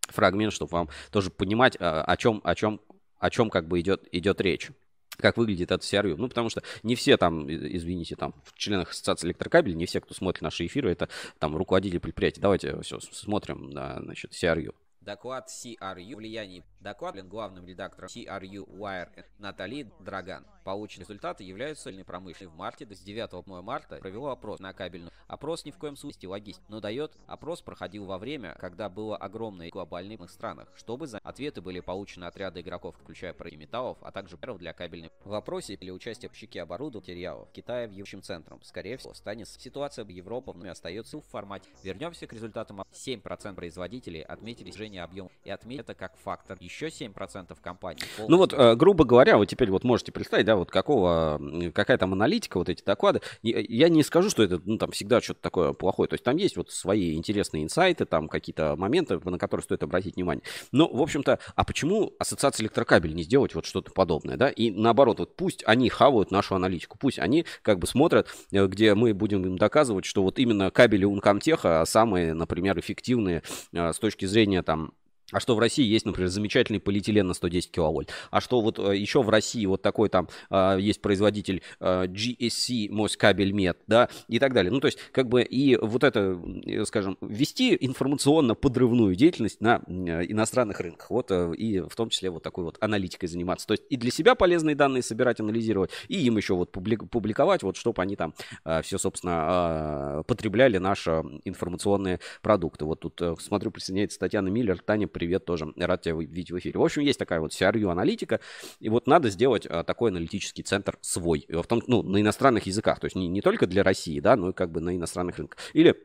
фрагмент, 0.09 0.53
чтобы 0.53 0.73
вам 0.73 0.89
тоже 1.11 1.31
понимать, 1.31 1.77
э, 1.77 1.79
о 1.81 2.17
чем, 2.17 2.41
о 2.45 2.55
чем, 2.55 2.81
о 3.19 3.31
чем 3.31 3.51
как 3.51 3.67
бы 3.67 3.81
идет, 3.81 4.07
идет 4.13 4.41
речь 4.41 4.71
как 5.17 5.37
выглядит 5.37 5.71
этот 5.71 5.83
CRU. 5.83 6.17
Ну, 6.17 6.29
потому 6.29 6.51
что 6.51 6.63
не 6.83 6.95
все 6.95 7.17
там, 7.17 7.51
извините, 7.51 8.17
там, 8.17 8.35
в 8.45 8.57
членах 8.59 8.91
ассоциации 8.91 9.27
электрокабель, 9.27 9.77
не 9.77 9.87
все, 9.87 10.01
кто 10.01 10.15
смотрит 10.15 10.43
наши 10.43 10.67
эфиры, 10.67 10.91
это 10.91 11.09
там 11.39 11.57
руководители 11.57 11.99
предприятий. 11.99 12.41
Давайте 12.41 12.81
все 12.83 13.01
смотрим 13.01 13.71
на, 13.71 14.01
значит, 14.03 14.33
CRU. 14.33 14.75
Доклад 15.05 15.49
CRU 15.49 16.17
влияние. 16.17 16.65
Доклад 16.81 17.17
главным 17.29 17.67
редактором 17.67 18.09
CRU 18.09 18.67
Wire 18.67 19.25
Натали 19.39 19.91
Драган. 20.01 20.47
Полученные 20.65 21.05
результаты 21.05 21.45
являются 21.45 21.85
сильной 21.85 22.05
промышленной. 22.05 22.53
В 22.53 22.57
марте 22.57 22.85
до 22.85 22.95
9 22.95 23.47
марта 23.65 23.97
провел 23.97 24.29
опрос 24.29 24.61
на 24.61 24.73
кабельную. 24.73 25.13
Опрос 25.27 25.65
ни 25.65 25.71
в 25.71 25.79
коем 25.79 25.97
случае 25.97 26.29
логистик, 26.29 26.63
но 26.69 26.81
дает 26.81 27.17
опрос 27.27 27.63
проходил 27.63 28.05
во 28.05 28.19
время, 28.19 28.55
когда 28.61 28.89
было 28.89 29.17
огромное 29.17 29.71
глобальных 29.71 30.31
странах. 30.31 30.69
Чтобы 30.77 31.07
за 31.07 31.19
ответы 31.19 31.61
были 31.61 31.81
получены 31.81 32.25
от 32.25 32.37
ряда 32.37 32.61
игроков, 32.61 32.97
включая 33.01 33.33
про 33.33 33.51
металлов, 33.51 33.99
а 34.03 34.13
также 34.13 34.37
для 34.37 34.73
кабельных. 34.73 35.11
В 35.25 35.31
вопросе 35.31 35.75
или 35.75 35.91
участие 35.91 36.31
в 36.31 36.37
щеке 36.37 36.63
оборудования 36.63 37.13
материалов 37.13 37.49
Китая 37.53 37.87
в 37.89 37.91
являющим 37.91 38.23
центром. 38.23 38.61
Скорее 38.63 38.97
всего, 38.97 39.15
станет 39.15 39.49
ситуация 39.49 40.05
в 40.05 40.09
Европе 40.09 40.53
остается 40.69 41.19
в 41.19 41.23
формате. 41.23 41.71
Вернемся 41.83 42.27
к 42.27 42.33
результатам. 42.33 42.83
7% 42.93 43.55
производителей 43.55 44.23
отметили 44.23 44.71
снижение 44.71 44.92
объема 44.99 45.31
и 45.45 45.51
отметили 45.51 45.83
это 45.83 45.95
как 45.95 46.13
фактор. 46.23 46.57
Еще 46.61 46.87
7% 46.87 47.57
компаний. 47.61 48.01
Полностью... 48.17 48.27
Ну 48.29 48.37
вот, 48.37 48.53
э, 48.53 48.77
грубо 48.77 49.05
говоря, 49.05 49.37
вот 49.37 49.47
теперь 49.47 49.71
вот 49.71 49.85
можете 49.85 50.13
представить, 50.13 50.47
да, 50.47 50.57
вот 50.57 50.71
какого, 50.71 51.41
какая 51.75 51.99
там 51.99 52.13
аналитика, 52.13 52.59
вот 52.59 52.69
эти 52.69 52.83
доклады. 52.85 53.21
Я 53.43 53.89
не 53.89 54.03
скажу, 54.03 54.31
что 54.31 54.43
это, 54.43 54.61
ну, 54.65 54.79
там 54.79 54.91
всегда 54.93 55.21
что-то 55.21 55.41
такое 55.41 55.73
плохое. 55.73 56.09
То 56.09 56.15
есть 56.15 56.25
там 56.25 56.37
есть 56.37 56.57
вот 56.57 56.71
свои 56.71 57.15
интересные 57.17 57.65
инсайты, 57.65 58.05
там 58.05 58.29
какие-то 58.29 58.77
моменты, 58.77 59.19
на 59.25 59.39
которые 59.39 59.65
стоит 59.65 59.83
обратить 59.83 60.17
внимание. 60.17 60.43
Но, 60.71 60.89
в 60.89 61.01
общем-то, 61.01 61.39
а 61.55 61.65
почему 61.65 62.13
ассоциация 62.19 62.65
электрокабель 62.65 63.15
не 63.15 63.23
сделать 63.23 63.55
вот 63.55 63.67
что-то 63.67 63.93
подобное, 63.93 64.37
да? 64.37 64.49
И 64.49 64.71
наоборот, 64.71 65.19
вот 65.19 65.37
пусть 65.37 65.63
они 65.67 65.89
хавают 65.89 66.31
нашу 66.31 66.55
аналитику, 66.55 66.99
пусть 66.99 67.19
они 67.19 67.45
как 67.63 67.79
бы 67.79 67.87
смотрят, 67.87 68.29
э, 68.51 68.67
где 68.67 68.95
мы 68.95 69.15
будем 69.15 69.45
им 69.45 69.59
доказывать, 69.59 70.05
что 70.05 70.23
вот 70.23 70.39
именно 70.39 70.71
кабели 70.71 71.07
Uncomtech 71.07 71.87
самые, 71.87 72.35
например, 72.35 72.79
эффективные 72.79 73.43
э, 73.73 73.93
с 73.93 73.99
точки 73.99 74.27
зрения 74.27 74.63
там 74.63 74.82
а 75.33 75.41
что 75.41 75.57
в 75.57 75.59
России 75.59 75.85
есть, 75.85 76.07
например, 76.07 76.29
замечательный 76.29 76.79
полиэтилен 76.79 77.27
на 77.27 77.35
110 77.35 77.71
киловольт. 77.71 78.11
А 78.31 78.41
что 78.41 78.61
вот 78.61 78.79
э, 78.79 78.97
еще 78.97 79.23
в 79.23 79.31
России 79.31 79.65
вот 79.67 79.83
такой 79.83 80.09
там 80.09 80.29
э, 80.51 80.77
есть 80.79 81.01
производитель 81.01 81.63
э, 81.81 82.05
GSC 82.07 82.91
Москабельмет, 82.91 83.79
да, 83.87 84.09
и 84.29 84.39
так 84.39 84.53
далее. 84.53 84.71
Ну, 84.71 84.81
то 84.81 84.87
есть, 84.87 84.99
как 85.11 85.29
бы 85.29 85.43
и 85.43 85.77
вот 85.77 86.05
это, 86.05 86.39
скажем, 86.85 87.17
вести 87.21 87.77
информационно-подрывную 87.81 89.15
деятельность 89.17 89.61
на 89.61 89.77
иностранных 89.87 90.81
рынках. 90.81 91.11
Вот 91.11 91.31
и 91.33 91.81
в 91.81 91.95
том 91.97 92.11
числе 92.11 92.31
вот 92.31 92.43
такой 92.43 92.65
вот 92.65 92.77
аналитикой 92.81 93.29
заниматься. 93.29 93.67
То 93.67 93.73
есть 93.73 93.85
и 93.89 93.97
для 93.97 94.11
себя 94.11 94.35
полезные 94.35 94.77
данные 94.77 95.03
собирать, 95.03 95.41
анализировать, 95.41 95.91
и 96.09 96.19
им 96.27 96.37
еще 96.37 96.55
вот 96.55 96.71
публиковать, 96.71 97.63
вот 97.63 97.77
чтобы 97.77 98.03
они 98.03 98.17
там 98.17 98.35
все, 98.83 98.99
собственно, 98.99 100.23
потребляли 100.27 100.77
наши 100.79 101.11
информационные 101.45 102.21
продукты. 102.43 102.85
Вот 102.85 103.01
тут 103.01 103.21
смотрю, 103.41 103.71
присоединяется 103.71 104.19
Татьяна 104.19 104.49
Миллер. 104.49 104.79
Таня, 104.83 105.09
привет 105.23 105.45
тоже. 105.45 105.73
Рад 105.77 106.03
тебя 106.03 106.17
видеть 106.17 106.51
в 106.51 106.59
эфире. 106.59 106.81
В 106.81 106.83
общем, 106.83 107.03
есть 107.03 107.19
такая 107.19 107.39
вот 107.39 107.53
CRU 107.53 107.91
аналитика. 107.91 108.41
И 108.81 108.89
вот 108.89 109.07
надо 109.07 109.31
сделать 109.31 109.67
а, 109.67 109.85
такой 109.85 110.11
аналитический 110.11 110.65
центр 110.65 110.99
свой. 111.01 111.47
В 111.49 111.63
том, 111.65 111.81
ну, 111.87 112.03
на 112.03 112.21
иностранных 112.21 112.67
языках. 112.67 112.99
То 112.99 113.05
есть 113.05 113.15
не, 113.15 113.29
не 113.29 113.41
только 113.41 113.69
для 113.69 113.85
России, 113.85 114.19
да, 114.19 114.35
но 114.35 114.51
и 114.51 114.53
как 114.53 114.73
бы 114.73 114.81
на 114.81 114.97
иностранных 114.97 115.39
рынках. 115.39 115.61
Или 115.75 115.97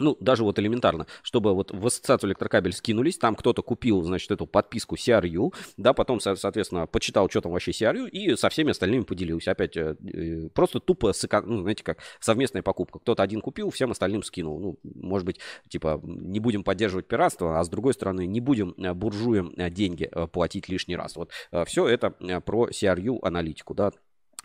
ну, 0.00 0.16
даже 0.20 0.42
вот 0.42 0.58
элементарно, 0.58 1.06
чтобы 1.22 1.54
вот 1.54 1.70
в 1.70 1.86
ассоциацию 1.86 2.30
электрокабель 2.30 2.72
скинулись, 2.72 3.18
там 3.18 3.34
кто-то 3.36 3.62
купил, 3.62 4.02
значит, 4.02 4.30
эту 4.30 4.46
подписку 4.46 4.96
CRU, 4.96 5.54
да, 5.76 5.92
потом, 5.92 6.20
соответственно, 6.20 6.86
почитал, 6.86 7.28
что 7.30 7.40
там 7.42 7.52
вообще 7.52 7.70
CRU, 7.70 8.08
и 8.08 8.34
со 8.36 8.48
всеми 8.48 8.70
остальными 8.70 9.02
поделился. 9.02 9.52
Опять 9.52 9.76
э, 9.76 9.96
э, 10.02 10.48
просто 10.54 10.80
тупо, 10.80 11.12
ну, 11.44 11.62
знаете, 11.62 11.84
как 11.84 11.98
совместная 12.18 12.62
покупка. 12.62 12.98
Кто-то 12.98 13.22
один 13.22 13.40
купил, 13.40 13.70
всем 13.70 13.90
остальным 13.90 14.22
скинул. 14.22 14.58
Ну, 14.58 14.78
может 14.82 15.26
быть, 15.26 15.38
типа, 15.68 16.00
не 16.02 16.40
будем 16.40 16.64
поддерживать 16.64 17.06
пиратство, 17.06 17.60
а 17.60 17.64
с 17.64 17.68
другой 17.68 17.94
стороны, 17.94 18.26
не 18.26 18.40
будем 18.40 18.74
э, 18.78 18.92
буржуям 18.94 19.52
деньги 19.70 20.10
платить 20.32 20.68
лишний 20.68 20.96
раз. 20.96 21.16
Вот 21.16 21.30
все 21.66 21.86
это 21.86 22.10
про 22.10 22.68
CRU 22.68 23.18
аналитику, 23.22 23.74
да, 23.74 23.92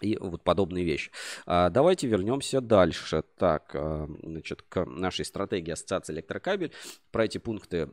и 0.02 0.18
вот 0.18 0.44
подобные 0.44 0.84
вещи. 0.84 1.12
А, 1.46 1.70
давайте 1.70 2.08
вернемся 2.08 2.62
дальше. 2.62 3.24
Так, 3.38 3.72
а, 3.74 4.08
значит, 4.24 4.62
к 4.64 4.86
нашей 4.86 5.26
стратегии 5.26 5.72
ассоциации 5.72 6.14
электрокабель. 6.14 6.72
Про 7.12 7.26
эти 7.26 7.38
пункты 7.38 7.90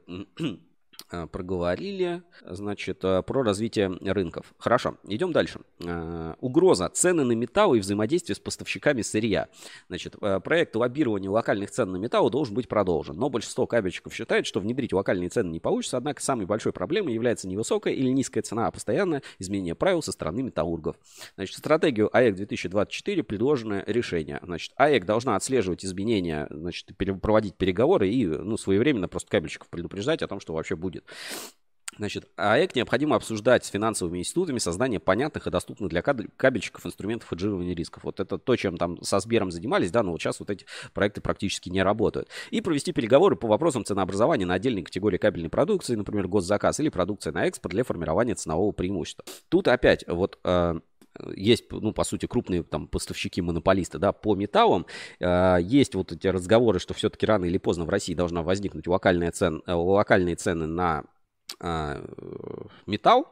проговорили, 1.30 2.22
значит, 2.44 3.04
э, 3.04 3.22
про 3.22 3.42
развитие 3.42 3.88
рынков. 3.88 4.54
Хорошо, 4.58 4.96
идем 5.06 5.32
дальше. 5.32 5.60
Э, 5.84 6.34
угроза. 6.40 6.88
Цены 6.88 7.24
на 7.24 7.32
металл 7.32 7.74
и 7.74 7.80
взаимодействие 7.80 8.36
с 8.36 8.38
поставщиками 8.38 9.02
сырья. 9.02 9.48
Значит, 9.88 10.16
проект 10.44 10.74
лоббирования 10.76 11.30
локальных 11.30 11.70
цен 11.70 11.92
на 11.92 11.96
металл 11.96 12.30
должен 12.30 12.54
быть 12.54 12.68
продолжен. 12.68 13.16
Но 13.16 13.28
большинство 13.28 13.66
кабельщиков 13.66 14.14
считает, 14.14 14.46
что 14.46 14.60
внедрить 14.60 14.92
локальные 14.92 15.28
цены 15.28 15.50
не 15.50 15.60
получится, 15.60 15.96
однако 15.96 16.22
самой 16.22 16.46
большой 16.46 16.72
проблемой 16.72 17.14
является 17.14 17.48
не 17.48 17.56
высокая 17.56 17.92
или 17.92 18.08
низкая 18.08 18.42
цена, 18.42 18.66
а 18.66 18.70
постоянное 18.70 19.22
изменение 19.38 19.74
правил 19.74 20.02
со 20.02 20.12
стороны 20.12 20.42
металлургов. 20.42 20.96
Значит, 21.36 21.56
стратегию 21.56 22.14
АЭК 22.16 22.36
2024 22.36 23.22
предложено 23.22 23.84
решение. 23.86 24.40
Значит, 24.42 24.72
АЭК 24.76 25.04
должна 25.04 25.36
отслеживать 25.36 25.84
изменения, 25.84 26.46
значит, 26.50 26.90
проводить 27.20 27.56
переговоры 27.56 28.08
и 28.08 28.26
ну, 28.26 28.56
своевременно 28.56 29.08
просто 29.08 29.30
кабельщиков 29.30 29.68
предупреждать 29.68 30.22
о 30.22 30.28
том, 30.28 30.40
что 30.40 30.54
вообще 30.54 30.76
будет. 30.82 31.04
Значит, 31.98 32.30
АЭК 32.36 32.74
необходимо 32.74 33.16
обсуждать 33.16 33.66
с 33.66 33.68
финансовыми 33.68 34.20
институтами 34.20 34.58
создание 34.58 34.98
понятных 34.98 35.46
и 35.46 35.50
доступных 35.50 35.90
для 35.90 36.00
кабельщиков 36.00 36.86
инструментов 36.86 37.28
хеджирования 37.28 37.74
рисков. 37.74 38.04
Вот 38.04 38.18
это 38.18 38.38
то, 38.38 38.56
чем 38.56 38.78
там 38.78 39.02
со 39.02 39.20
Сбером 39.20 39.50
занимались, 39.50 39.90
да, 39.90 40.02
но 40.02 40.12
вот 40.12 40.20
сейчас 40.20 40.40
вот 40.40 40.48
эти 40.48 40.64
проекты 40.94 41.20
практически 41.20 41.68
не 41.68 41.82
работают. 41.82 42.28
И 42.50 42.62
провести 42.62 42.92
переговоры 42.92 43.36
по 43.36 43.46
вопросам 43.46 43.84
ценообразования 43.84 44.46
на 44.46 44.54
отдельные 44.54 44.84
категории 44.84 45.18
кабельной 45.18 45.50
продукции, 45.50 45.94
например, 45.94 46.28
госзаказ 46.28 46.80
или 46.80 46.88
продукция 46.88 47.34
на 47.34 47.44
экспорт 47.44 47.74
для 47.74 47.84
формирования 47.84 48.36
ценового 48.36 48.72
преимущества. 48.72 49.24
Тут 49.50 49.68
опять 49.68 50.02
вот 50.08 50.38
э, 50.44 50.80
есть, 51.34 51.70
ну, 51.70 51.92
по 51.92 52.04
сути, 52.04 52.26
крупные 52.26 52.62
там 52.62 52.86
поставщики-монополисты, 52.88 53.98
да, 53.98 54.12
по 54.12 54.34
металлам. 54.34 54.86
Э, 55.20 55.58
есть 55.60 55.94
вот 55.94 56.12
эти 56.12 56.26
разговоры, 56.26 56.78
что 56.78 56.94
все-таки 56.94 57.26
рано 57.26 57.44
или 57.44 57.58
поздно 57.58 57.84
в 57.84 57.90
России 57.90 58.14
должна 58.14 58.42
возникнуть 58.42 58.86
локальная 58.86 59.30
цен, 59.30 59.62
э, 59.66 59.72
локальные 59.72 60.36
цены 60.36 60.66
на 60.66 61.04
э, 61.60 62.04
металл, 62.86 63.26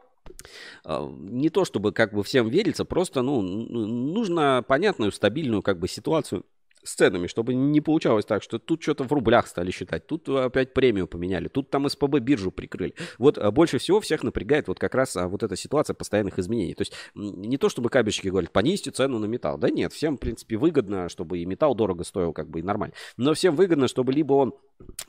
не 0.86 1.50
то 1.50 1.64
чтобы 1.64 1.92
как 1.92 2.14
бы 2.14 2.22
всем 2.22 2.48
верится, 2.48 2.84
просто 2.84 3.22
ну, 3.22 3.42
нужно 3.42 4.64
понятную, 4.66 5.10
стабильную 5.10 5.60
как 5.62 5.80
бы 5.80 5.88
ситуацию 5.88 6.44
с 6.82 6.94
ценами, 6.94 7.26
чтобы 7.26 7.54
не 7.54 7.80
получалось 7.80 8.24
так, 8.24 8.42
что 8.42 8.58
тут 8.58 8.82
что-то 8.82 9.04
в 9.04 9.12
рублях 9.12 9.46
стали 9.46 9.70
считать, 9.70 10.06
тут 10.06 10.28
опять 10.28 10.72
премию 10.72 11.06
поменяли, 11.06 11.48
тут 11.48 11.70
там 11.70 11.88
СПБ 11.88 12.18
биржу 12.20 12.50
прикрыли. 12.50 12.94
Вот 13.18 13.38
а, 13.38 13.50
больше 13.50 13.78
всего 13.78 14.00
всех 14.00 14.22
напрягает 14.22 14.68
вот 14.68 14.78
как 14.78 14.94
раз 14.94 15.16
а, 15.16 15.28
вот 15.28 15.42
эта 15.42 15.56
ситуация 15.56 15.94
постоянных 15.94 16.38
изменений. 16.38 16.74
То 16.74 16.82
есть 16.82 16.92
не 17.14 17.58
то, 17.58 17.68
чтобы 17.68 17.90
кабельщики 17.90 18.28
говорят, 18.28 18.52
понизьте 18.52 18.90
цену 18.90 19.18
на 19.18 19.26
металл. 19.26 19.58
Да 19.58 19.68
нет, 19.70 19.92
всем, 19.92 20.16
в 20.16 20.20
принципе, 20.20 20.56
выгодно, 20.56 21.08
чтобы 21.08 21.38
и 21.38 21.44
металл 21.44 21.74
дорого 21.74 22.04
стоил, 22.04 22.32
как 22.32 22.48
бы 22.48 22.60
и 22.60 22.62
нормально. 22.62 22.94
Но 23.16 23.34
всем 23.34 23.54
выгодно, 23.56 23.88
чтобы 23.88 24.12
либо 24.12 24.34
он, 24.34 24.54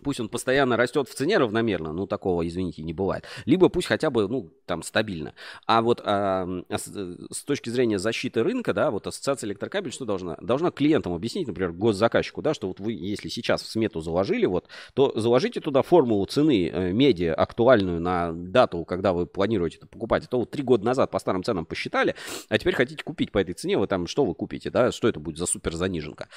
пусть 0.03 0.19
он 0.19 0.29
постоянно 0.29 0.77
растет 0.77 1.07
в 1.07 1.15
цене 1.15 1.37
равномерно, 1.37 1.93
ну 1.93 2.07
такого, 2.07 2.45
извините, 2.47 2.83
не 2.83 2.93
бывает, 2.93 3.25
либо 3.45 3.69
пусть 3.69 3.87
хотя 3.87 4.09
бы, 4.09 4.27
ну, 4.27 4.51
там, 4.65 4.83
стабильно. 4.83 5.33
А 5.65 5.81
вот 5.81 6.01
а, 6.03 6.47
а 6.69 6.77
с, 6.77 6.87
с 7.31 7.43
точки 7.43 7.69
зрения 7.69 7.99
защиты 7.99 8.43
рынка, 8.43 8.73
да, 8.73 8.91
вот 8.91 9.07
ассоциация 9.07 9.47
электрокабель 9.47 9.91
что 9.91 10.05
должна? 10.05 10.37
Должна 10.41 10.71
клиентам 10.71 11.13
объяснить, 11.13 11.47
например, 11.47 11.60
например, 11.61 11.79
госзаказчику, 11.79 12.41
да, 12.41 12.53
что 12.53 12.67
вот 12.67 12.79
вы, 12.79 12.93
если 12.93 13.29
сейчас 13.29 13.61
в 13.61 13.71
смету 13.71 14.01
заложили, 14.01 14.45
вот, 14.45 14.67
то 14.93 15.11
заложите 15.15 15.61
туда 15.61 15.81
формулу 15.81 16.25
цены 16.25 16.69
э, 16.69 16.91
меди 16.91 17.25
актуальную 17.25 18.01
на 18.01 18.31
дату, 18.33 18.83
когда 18.85 19.13
вы 19.13 19.25
планируете 19.25 19.77
это 19.77 19.87
покупать. 19.87 20.25
Это 20.25 20.37
вот 20.37 20.51
три 20.51 20.63
года 20.63 20.85
назад 20.85 21.11
по 21.11 21.19
старым 21.19 21.43
ценам 21.43 21.65
посчитали, 21.65 22.15
а 22.49 22.57
теперь 22.57 22.75
хотите 22.75 23.03
купить 23.03 23.31
по 23.31 23.39
этой 23.39 23.53
цене, 23.53 23.77
вы 23.77 23.87
там 23.87 24.07
что 24.07 24.25
вы 24.25 24.33
купите, 24.33 24.69
да, 24.69 24.91
что 24.91 25.07
это 25.07 25.19
будет 25.19 25.37
за 25.37 25.45
супер 25.45 25.73
заниженка. 25.73 26.27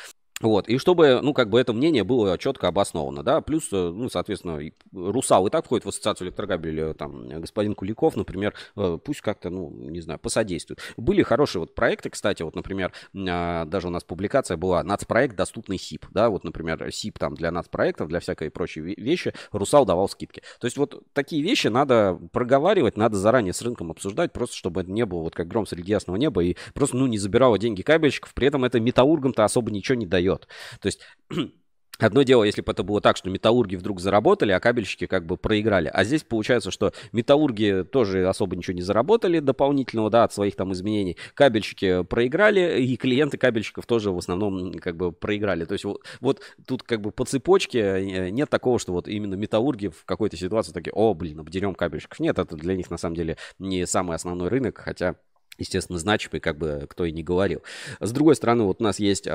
Вот, 0.45 0.69
и 0.69 0.77
чтобы, 0.77 1.21
ну, 1.23 1.33
как 1.33 1.49
бы 1.49 1.59
это 1.59 1.73
мнение 1.73 2.05
было 2.05 2.37
четко 2.37 2.69
обосновано, 2.69 3.23
да, 3.23 3.41
плюс, 3.41 3.69
э, 3.73 3.77
ну, 3.77 4.11
соответственно, 4.11 4.61
Русал 4.93 5.47
и 5.47 5.51
так 5.51 5.65
входит 5.65 5.87
в 5.87 5.89
ассоциацию 5.89 6.29
электрокабеля, 6.29 6.93
там, 6.93 7.41
господин 7.41 7.75
Куликов, 7.75 8.15
например, 8.15 8.53
э, 8.77 8.99
пусть 9.03 9.23
как-то, 9.23 9.49
ну, 9.49 9.71
не 9.71 10.03
знаю, 10.03 10.19
посодействует. 10.19 10.81
Были 10.99 11.23
хорошие 11.23 11.61
вот 11.61 11.75
проекты, 11.75 12.11
кстати, 12.11 12.43
вот, 12.43 12.57
например, 12.57 12.93
а, 13.17 13.65
даже 13.65 13.89
у 13.89 13.91
нас 13.91 14.05
публикация 14.05 14.59
была 14.59 14.83
нацпроект 14.83 15.35
«Доступный 15.35 15.79
СИП», 15.79 16.05
да, 16.11 16.29
вот, 16.29 16.45
например, 16.45 16.93
СИП 16.93 17.19
там 17.19 17.37
для 17.37 17.51
нацпроектов, 17.51 18.09
для 18.09 18.21
всякой 18.21 18.51
прочей 18.51 18.83
вещи, 18.83 19.33
Русал 19.51 19.87
давал 19.87 20.11
скидки. 20.11 20.43
То 20.61 20.67
есть 20.67 20.77
вот 20.77 21.05
такие 21.15 21.43
вещи 21.43 21.69
надо 21.69 22.21
проговаривать, 22.33 22.99
надо 22.99 23.17
заранее 23.17 23.55
с 23.55 23.63
рынком 23.63 23.91
обсуждать, 23.91 24.35
просто 24.35 24.57
чтобы 24.57 24.83
это 24.83 24.91
не 24.91 25.07
было 25.07 25.21
вот 25.21 25.35
как 25.35 25.49
гром 25.49 25.67
среди 25.67 25.91
ясного 25.93 26.19
неба 26.19 26.45
и 26.45 26.55
просто, 26.75 26.99
ну, 26.99 27.07
не 27.07 27.17
забирало 27.17 27.59
деньги 27.59 27.81
кабельщиков, 27.81 28.35
при 28.35 28.49
этом 28.49 28.67
это 28.67 28.79
металлургам-то 28.79 29.43
особо 29.43 29.71
ничего 29.71 29.97
не 29.97 30.05
дает 30.05 30.34
дает. 30.35 30.49
То 30.81 30.87
есть 30.87 31.01
Одно 32.01 32.23
дело, 32.23 32.43
если 32.43 32.61
бы 32.61 32.73
это 32.73 32.83
было 32.83 33.01
так, 33.01 33.17
что 33.17 33.31
металлурги 33.31 33.77
вдруг 33.77 34.01
заработали, 34.01 34.51
а 34.51 34.59
кабельщики 34.59 35.07
как 35.07 35.27
бы 35.27 35.37
проиграли. 35.37 35.89
А 35.95 36.03
здесь 36.03 36.25
получается, 36.25 36.73
что 36.73 36.93
металлурги 37.13 37.85
тоже 37.89 38.27
особо 38.27 38.57
ничего 38.57 38.75
не 38.75 38.83
заработали 38.83 39.39
дополнительного, 39.39 40.11
да, 40.11 40.25
от 40.25 40.33
своих 40.33 40.57
там 40.57 40.73
изменений. 40.73 41.17
Кабельщики 41.35 42.03
проиграли, 42.03 42.83
и 42.83 42.97
клиенты 42.97 43.39
кабельщиков 43.39 43.87
тоже 43.87 44.11
в 44.11 44.19
основном 44.19 44.73
как 44.81 44.97
бы 44.97 45.13
проиграли. 45.13 45.67
То 45.67 45.75
есть 45.75 45.85
вот, 45.85 46.03
вот 46.21 46.41
тут 46.67 46.83
как 46.83 47.01
бы 47.01 47.13
по 47.13 47.25
цепочке 47.27 47.79
э, 47.79 48.31
нет 48.31 48.51
такого, 48.51 48.81
что 48.81 48.93
вот 48.93 49.07
именно 49.07 49.35
металлурги 49.35 49.87
в 49.87 50.05
какой-то 50.05 50.37
ситуации 50.37 50.73
такие, 50.73 50.93
о, 50.95 51.15
блин, 51.15 51.39
обдерем 51.39 51.77
кабельщиков. 51.77 52.19
Нет, 52.19 52.41
это 52.41 52.57
для 52.57 52.75
них 52.75 52.91
на 52.91 52.97
самом 52.97 53.15
деле 53.15 53.37
не 53.61 53.87
самый 53.87 54.17
основной 54.17 54.49
рынок, 54.49 54.79
хотя 54.79 55.15
естественно, 55.59 55.99
значимый, 55.99 56.41
как 56.41 56.59
бы 56.59 56.87
кто 56.89 57.05
и 57.05 57.13
не 57.13 57.23
говорил. 57.23 57.63
С 58.01 58.13
другой 58.13 58.37
стороны, 58.37 58.65
вот 58.65 58.81
у 58.81 58.85
нас 58.85 58.99
есть, 58.99 59.27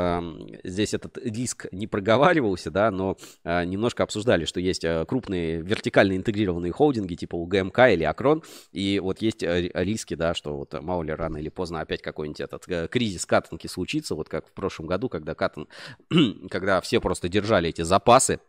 здесь 0.64 0.94
этот 0.94 1.18
риск 1.18 1.68
не 1.72 1.88
проговаривался, 1.88 2.72
да, 2.72 2.92
но 2.92 3.18
а, 3.44 3.64
немножко 3.66 4.04
обсуждали, 4.04 4.46
что 4.46 4.60
есть 4.60 4.84
а, 4.86 5.06
крупные 5.06 5.62
вертикально 5.62 6.16
интегрированные 6.16 6.72
холдинги, 6.72 7.16
типа 7.16 7.36
УГМК 7.36 7.80
или 7.90 8.04
Акрон, 8.04 8.44
и 8.72 9.00
вот 9.00 9.22
есть 9.22 9.44
а, 9.44 9.60
риски, 9.60 10.16
да, 10.16 10.34
что 10.34 10.58
вот 10.58 10.74
мало 10.82 11.04
ли 11.04 11.14
рано 11.14 11.38
или 11.38 11.50
поздно 11.50 11.82
опять 11.82 12.02
какой-нибудь 12.02 12.42
этот 12.42 12.66
а, 12.70 12.88
кризис 12.88 13.26
катанки 13.26 13.68
случится, 13.68 14.16
вот 14.16 14.30
как 14.30 14.48
в 14.48 14.52
прошлом 14.52 14.88
году, 14.88 15.10
когда 15.10 15.36
катан, 15.36 15.68
когда 16.50 16.82
все 16.82 17.00
просто 17.02 17.30
держали 17.30 17.70
эти 17.70 17.82
запасы, 17.82 18.40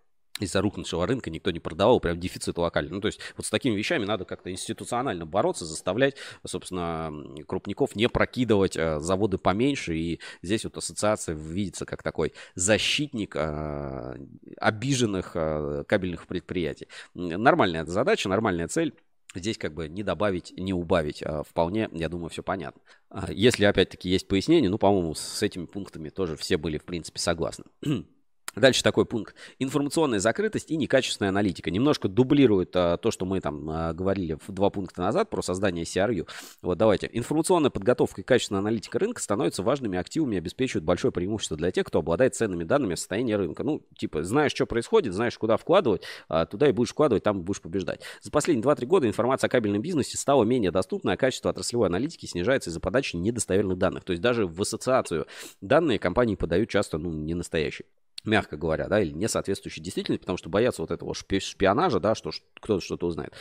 из-за 0.41 0.61
рухнувшего 0.61 1.07
рынка 1.07 1.31
никто 1.31 1.51
не 1.51 1.61
продавал, 1.61 2.01
прям 2.01 2.19
дефицит 2.19 2.59
локальный. 2.59 2.93
Ну, 2.93 3.01
то 3.01 3.07
есть 3.07 3.21
вот 3.37 3.47
с 3.47 3.51
такими 3.51 3.77
вещами 3.77 4.05
надо 4.05 4.25
как-то 4.25 4.51
институционально 4.51 5.27
бороться, 5.27 5.65
заставлять, 5.65 6.17
собственно, 6.47 7.13
крупников 7.47 7.95
не 7.95 8.09
прокидывать 8.09 8.77
а, 8.77 9.01
заводы 9.01 9.39
поменьше. 9.39 9.97
И 9.97 10.21
здесь 10.43 10.65
вот 10.65 10.77
ассоциация 10.77 11.35
видится 11.35 11.87
как 11.87 12.03
такой 12.03 12.33
защитник 12.55 13.35
а, 13.37 14.17
обиженных 14.57 15.33
а, 15.35 15.85
кабельных 15.85 16.27
предприятий. 16.27 16.89
Нормальная 17.15 17.85
задача, 17.85 18.29
нормальная 18.29 18.69
цель. 18.69 18.95
Здесь 19.35 19.59
как 19.59 19.75
бы 19.75 19.89
не 19.89 20.03
добавить, 20.03 20.53
не 20.57 20.73
убавить. 20.73 21.23
А 21.23 21.45
вполне, 21.45 21.89
я 21.93 22.09
думаю, 22.09 22.31
все 22.31 22.43
понятно. 22.43 22.83
Если 23.29 23.65
опять-таки 23.65 24.09
есть 24.09 24.27
пояснение, 24.27 24.69
ну, 24.69 24.79
по-моему, 24.79 25.15
с 25.15 25.43
этими 25.43 25.67
пунктами 25.67 26.09
тоже 26.09 26.37
все 26.37 26.57
были, 26.57 26.79
в 26.79 26.85
принципе, 26.85 27.21
согласны. 27.21 27.65
Дальше 28.57 28.83
такой 28.83 29.07
пункт. 29.07 29.35
Информационная 29.59 30.19
закрытость 30.19 30.71
и 30.71 30.77
некачественная 30.77 31.31
аналитика. 31.31 31.71
Немножко 31.71 32.09
дублирует 32.09 32.71
а, 32.75 32.97
то, 32.97 33.11
что 33.11 33.25
мы 33.25 33.41
там 33.41 33.69
а, 33.71 33.93
говорили 33.93 34.37
в 34.47 34.53
два 34.53 34.71
пункта 34.71 35.03
назад 35.03 35.31
про 35.31 35.41
создание 35.43 35.85
CRU. 35.85 36.29
Вот 36.63 36.79
давайте. 36.79 37.09
Информационная 37.13 37.71
подготовка 37.71 38.23
и 38.23 38.25
качественная 38.25 38.61
аналитика 38.61 38.99
рынка 38.99 39.23
становятся 39.23 39.63
важными 39.63 39.99
активами 39.99 40.35
и 40.35 40.39
обеспечивают 40.39 40.85
большое 40.85 41.13
преимущество 41.13 41.57
для 41.57 41.71
тех, 41.71 41.87
кто 41.87 42.01
обладает 42.01 42.35
ценными 42.35 42.65
данными 42.65 42.95
о 42.95 42.97
состоянии 42.97 43.35
рынка. 43.35 43.63
Ну, 43.63 43.87
типа, 43.97 44.25
знаешь, 44.25 44.53
что 44.53 44.67
происходит, 44.67 45.15
знаешь, 45.15 45.39
куда 45.39 45.57
вкладывать, 45.57 46.03
а, 46.29 46.45
туда 46.47 46.69
и 46.69 46.73
будешь 46.73 46.91
вкладывать, 46.91 47.23
там 47.23 47.43
будешь 47.43 47.61
побеждать. 47.61 48.01
За 48.21 48.31
последние 48.31 48.65
2-3 48.65 48.87
года 48.87 49.07
информация 49.07 49.47
о 49.47 49.51
кабельном 49.51 49.81
бизнесе 49.81 50.19
стала 50.19 50.43
менее 50.43 50.73
доступной, 50.73 51.15
а 51.15 51.17
качество 51.17 51.51
отраслевой 51.51 51.87
аналитики 51.87 52.27
снижается 52.27 52.71
из-за 52.71 52.81
подачи 52.81 53.17
недостоверных 53.17 53.79
данных. 53.79 54.05
То 54.05 54.13
есть 54.13 54.23
даже 54.23 54.47
в 54.47 54.61
ассоциацию 54.61 55.27
данные 55.61 55.99
компании 55.99 56.35
подают 56.35 56.69
часто, 56.69 56.99
ну, 56.99 57.13
не 57.13 57.35
настоящие 57.35 57.87
мягко 58.25 58.57
говоря, 58.57 58.89
да, 58.89 59.01
или 59.01 59.13
не 59.13 59.29
соответствующей 59.29 59.81
действительности, 59.81 60.23
потому 60.23 60.39
что 60.39 60.49
боятся 60.49 60.83
вот 60.83 60.91
этого 60.91 61.15
шпионажа, 61.15 62.01
да, 62.01 62.15
что 62.15 62.31
кто-то 62.61 62.85
что-то 62.85 63.07
узнает. 63.07 63.33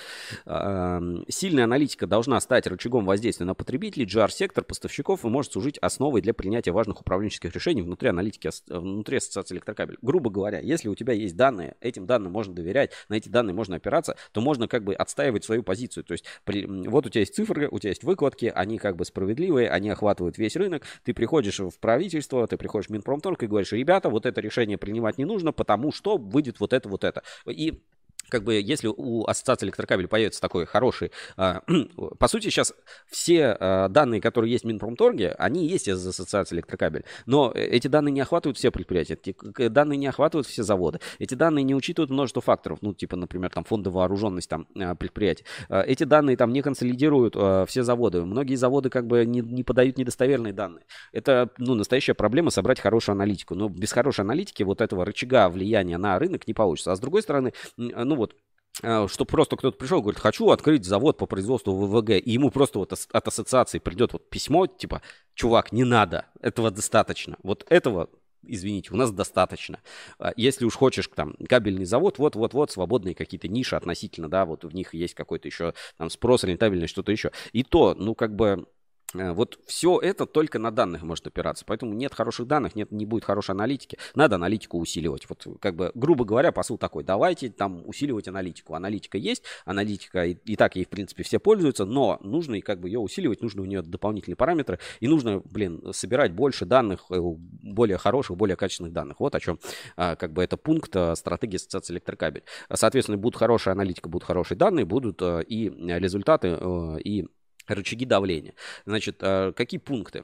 Сильная 0.45 1.63
аналитика 1.65 2.07
должна 2.07 2.39
стать 2.39 2.67
рычагом 2.67 3.05
воздействия 3.05 3.45
на 3.45 3.55
потребителей, 3.55 4.05
GR-сектор 4.05 4.63
поставщиков 4.63 5.25
и 5.25 5.27
может 5.27 5.53
служить 5.53 5.77
основой 5.79 6.21
для 6.21 6.33
принятия 6.33 6.71
важных 6.71 7.01
управленческих 7.01 7.53
решений 7.53 7.81
внутри 7.81 8.09
аналитики, 8.09 8.49
внутри 8.67 9.17
ассоциации 9.17 9.55
электрокабель. 9.55 9.97
Грубо 10.01 10.29
говоря, 10.29 10.59
если 10.59 10.87
у 10.87 10.95
тебя 10.95 11.13
есть 11.13 11.35
данные, 11.35 11.75
этим 11.81 12.05
данным 12.05 12.31
можно 12.31 12.53
доверять, 12.53 12.91
на 13.09 13.15
эти 13.15 13.29
данные 13.29 13.53
можно 13.53 13.75
опираться, 13.75 14.15
то 14.31 14.41
можно 14.41 14.67
как 14.67 14.83
бы 14.83 14.93
отстаивать 14.93 15.43
свою 15.43 15.63
позицию. 15.63 16.03
То 16.03 16.13
есть 16.13 16.25
при, 16.43 16.65
вот 16.65 17.05
у 17.05 17.09
тебя 17.09 17.21
есть 17.21 17.35
цифры, 17.35 17.67
у 17.69 17.79
тебя 17.79 17.89
есть 17.89 18.03
выкладки, 18.03 18.51
они 18.53 18.77
как 18.77 18.95
бы 18.95 19.05
справедливые, 19.05 19.69
они 19.69 19.89
охватывают 19.89 20.37
весь 20.37 20.55
рынок, 20.55 20.83
ты 21.03 21.13
приходишь 21.13 21.59
в 21.59 21.79
правительство, 21.79 22.45
ты 22.47 22.57
приходишь 22.57 22.87
в 22.87 22.91
Минпромторг 22.91 23.43
и 23.43 23.47
говоришь, 23.47 23.71
ребята, 23.71 24.09
вот 24.09 24.25
это 24.25 24.41
решение 24.41 24.68
решение 24.69 24.77
принимать 24.77 25.17
не 25.17 25.25
нужно, 25.25 25.51
потому 25.51 25.91
что 25.91 26.17
выйдет 26.17 26.59
вот 26.59 26.73
это, 26.73 26.89
вот 26.89 27.03
это. 27.03 27.23
И 27.47 27.81
как 28.29 28.43
бы 28.43 28.55
если 28.55 28.87
у 28.87 29.25
ассоциации 29.25 29.65
электрокабель 29.65 30.07
появится 30.07 30.41
такой 30.41 30.65
хороший... 30.65 31.11
А, 31.37 31.61
по 32.19 32.27
сути, 32.27 32.45
сейчас 32.45 32.73
все 33.07 33.57
а, 33.59 33.89
данные, 33.89 34.21
которые 34.21 34.51
есть 34.51 34.63
в 34.63 34.67
Минпромторге, 34.67 35.31
они 35.37 35.67
есть 35.67 35.87
из 35.87 36.05
ассоциации 36.05 36.55
электрокабель. 36.55 37.03
Но 37.25 37.51
эти 37.53 37.87
данные 37.87 38.11
не 38.11 38.21
охватывают 38.21 38.57
все 38.57 38.71
предприятия, 38.71 39.13
эти 39.15 39.35
данные 39.67 39.97
не 39.97 40.07
охватывают 40.07 40.47
все 40.47 40.63
заводы. 40.63 40.99
Эти 41.19 41.33
данные 41.35 41.63
не 41.63 41.75
учитывают 41.75 42.11
множество 42.11 42.41
факторов, 42.41 42.79
ну, 42.81 42.93
типа, 42.93 43.15
например, 43.15 43.49
там, 43.49 43.63
фонда 43.63 43.89
вооруженность 43.89 44.49
там, 44.49 44.67
а, 44.77 44.95
предприятий. 44.95 45.45
Эти 45.69 46.03
данные 46.03 46.37
там 46.37 46.53
не 46.53 46.61
консолидируют 46.61 47.35
все 47.67 47.83
заводы. 47.83 48.21
Многие 48.21 48.55
заводы 48.55 48.89
как 48.89 49.07
бы 49.07 49.25
не, 49.25 49.41
не 49.41 49.63
подают 49.63 49.97
недостоверные 49.97 50.53
данные. 50.53 50.85
Это, 51.11 51.49
ну, 51.57 51.75
настоящая 51.75 52.13
проблема 52.13 52.51
собрать 52.51 52.79
хорошую 52.79 53.13
аналитику. 53.13 53.55
Но 53.55 53.69
без 53.69 53.91
хорошей 53.91 54.21
аналитики 54.21 54.63
вот 54.63 54.81
этого 54.81 55.05
рычага 55.05 55.49
влияния 55.49 55.97
на 55.97 56.17
рынок 56.19 56.47
не 56.47 56.53
получится. 56.53 56.91
А 56.91 56.95
с 56.95 56.99
другой 56.99 57.21
стороны, 57.21 57.53
ну, 57.77 58.15
вот 58.19 58.35
а, 58.81 59.07
что 59.07 59.25
просто 59.25 59.55
кто-то 59.55 59.77
пришел, 59.77 60.01
говорит, 60.01 60.19
хочу 60.19 60.49
открыть 60.49 60.85
завод 60.85 61.17
по 61.17 61.25
производству 61.25 61.73
ВВГ, 61.75 62.11
и 62.11 62.31
ему 62.31 62.49
просто 62.51 62.79
вот 62.79 62.93
от 62.93 63.27
ассоциации 63.27 63.79
придет 63.79 64.13
вот 64.13 64.29
письмо, 64.29 64.67
типа, 64.67 65.01
чувак, 65.33 65.71
не 65.71 65.83
надо, 65.83 66.25
этого 66.41 66.71
достаточно. 66.71 67.37
Вот 67.43 67.65
этого 67.69 68.09
извините, 68.41 68.93
у 68.93 68.95
нас 68.95 69.11
достаточно. 69.11 69.79
А, 70.17 70.31
если 70.37 70.65
уж 70.65 70.75
хочешь 70.75 71.09
там 71.13 71.35
кабельный 71.47 71.85
завод, 71.85 72.17
вот-вот-вот, 72.17 72.71
свободные 72.71 73.13
какие-то 73.13 73.47
ниши 73.47 73.75
относительно, 73.75 74.29
да, 74.29 74.45
вот 74.45 74.63
в 74.63 74.73
них 74.73 74.93
есть 74.93 75.13
какой-то 75.13 75.47
еще 75.47 75.73
там 75.97 76.09
спрос, 76.09 76.45
рентабельность, 76.45 76.91
что-то 76.91 77.11
еще. 77.11 77.31
И 77.51 77.63
то, 77.63 77.95
ну, 77.95 78.15
как 78.15 78.35
бы 78.35 78.65
Э, 78.65 78.78
вот 79.13 79.59
все 79.65 79.99
это 79.99 80.25
только 80.25 80.59
на 80.59 80.71
данных 80.71 81.03
может 81.03 81.25
опираться. 81.27 81.65
Поэтому 81.65 81.93
нет 81.93 82.13
хороших 82.13 82.47
данных, 82.47 82.75
нет, 82.75 82.91
не 82.91 83.05
будет 83.05 83.23
хорошей 83.23 83.51
аналитики. 83.51 83.97
Надо 84.15 84.35
аналитику 84.35 84.77
усиливать. 84.77 85.27
Вот 85.29 85.45
как 85.59 85.75
бы, 85.75 85.91
грубо 85.95 86.25
говоря, 86.25 86.51
посыл 86.51 86.77
такой. 86.77 87.03
Давайте 87.03 87.49
там 87.49 87.81
усиливать 87.87 88.27
аналитику. 88.27 88.75
Аналитика 88.75 89.17
есть, 89.17 89.43
аналитика 89.65 90.25
и, 90.25 90.33
и 90.45 90.55
так 90.55 90.75
ей, 90.75 90.85
в 90.85 90.89
принципе, 90.89 91.23
все 91.23 91.39
пользуются, 91.39 91.85
но 91.85 92.19
нужно 92.21 92.55
и 92.55 92.61
как 92.61 92.79
бы 92.79 92.89
ее 92.89 92.99
усиливать, 92.99 93.41
нужно 93.41 93.61
у 93.61 93.65
нее 93.65 93.81
дополнительные 93.81 94.35
параметры. 94.35 94.79
И 94.99 95.07
нужно, 95.07 95.41
блин, 95.45 95.81
собирать 95.93 96.33
больше 96.33 96.65
данных, 96.65 97.05
э, 97.09 97.19
более 97.19 97.97
хороших, 97.97 98.37
более 98.37 98.55
качественных 98.55 98.93
данных. 98.93 99.19
Вот 99.19 99.35
о 99.35 99.39
чем 99.39 99.59
а, 99.95 100.15
как 100.15 100.33
бы 100.33 100.43
это 100.43 100.57
пункт 100.57 100.95
а, 100.95 101.15
стратегии 101.15 101.55
ассоциации 101.55 101.93
электрокабель. 101.93 102.43
Соответственно, 102.73 103.17
будут 103.17 103.39
хорошая 103.39 103.73
аналитика, 103.73 104.09
будут 104.09 104.25
хорошие 104.25 104.57
данные, 104.57 104.85
будут 104.85 105.21
а, 105.21 105.39
и 105.39 105.69
результаты, 105.69 106.57
и 107.03 107.27
рычаги 107.69 108.05
давления. 108.05 108.53
Значит, 108.85 109.17
э, 109.21 109.53
какие 109.55 109.79
пункты? 109.79 110.23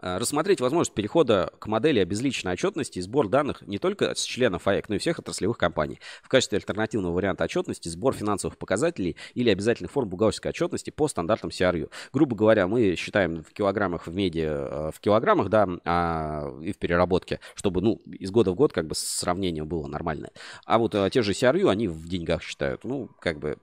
Э, 0.00 0.18
рассмотреть 0.18 0.60
возможность 0.60 0.94
перехода 0.94 1.52
к 1.58 1.66
модели 1.66 2.00
обезличенной 2.00 2.54
отчетности 2.54 2.98
и 2.98 3.02
сбор 3.02 3.28
данных 3.28 3.62
не 3.62 3.78
только 3.78 4.14
с 4.14 4.22
членов 4.22 4.66
АЭК, 4.66 4.88
но 4.88 4.96
и 4.96 4.98
всех 4.98 5.18
отраслевых 5.18 5.58
компаний. 5.58 6.00
В 6.22 6.28
качестве 6.28 6.56
альтернативного 6.56 7.12
варианта 7.12 7.44
отчетности 7.44 7.88
сбор 7.88 8.14
финансовых 8.14 8.58
показателей 8.58 9.16
или 9.34 9.50
обязательных 9.50 9.92
форм 9.92 10.08
бухгалтерской 10.08 10.50
отчетности 10.50 10.90
по 10.90 11.08
стандартам 11.08 11.50
CRU. 11.50 11.90
Грубо 12.12 12.36
говоря, 12.36 12.66
мы 12.66 12.94
считаем 12.96 13.42
в 13.42 13.52
килограммах 13.52 14.06
в 14.06 14.14
меди, 14.14 14.44
э, 14.46 14.90
в 14.94 15.00
килограммах, 15.00 15.48
да, 15.48 15.68
а, 15.84 16.58
и 16.62 16.72
в 16.72 16.78
переработке, 16.78 17.40
чтобы, 17.54 17.80
ну, 17.80 18.00
из 18.06 18.30
года 18.30 18.52
в 18.52 18.54
год 18.54 18.72
как 18.72 18.86
бы 18.86 18.94
сравнение 18.94 19.64
было 19.64 19.86
нормальное. 19.86 20.32
А 20.64 20.78
вот 20.78 20.94
те 21.12 21.22
же 21.22 21.32
CRU, 21.32 21.70
они 21.70 21.88
в 21.88 22.08
деньгах 22.08 22.42
считают. 22.42 22.84
Ну, 22.84 23.08
как 23.20 23.38
бы 23.38 23.58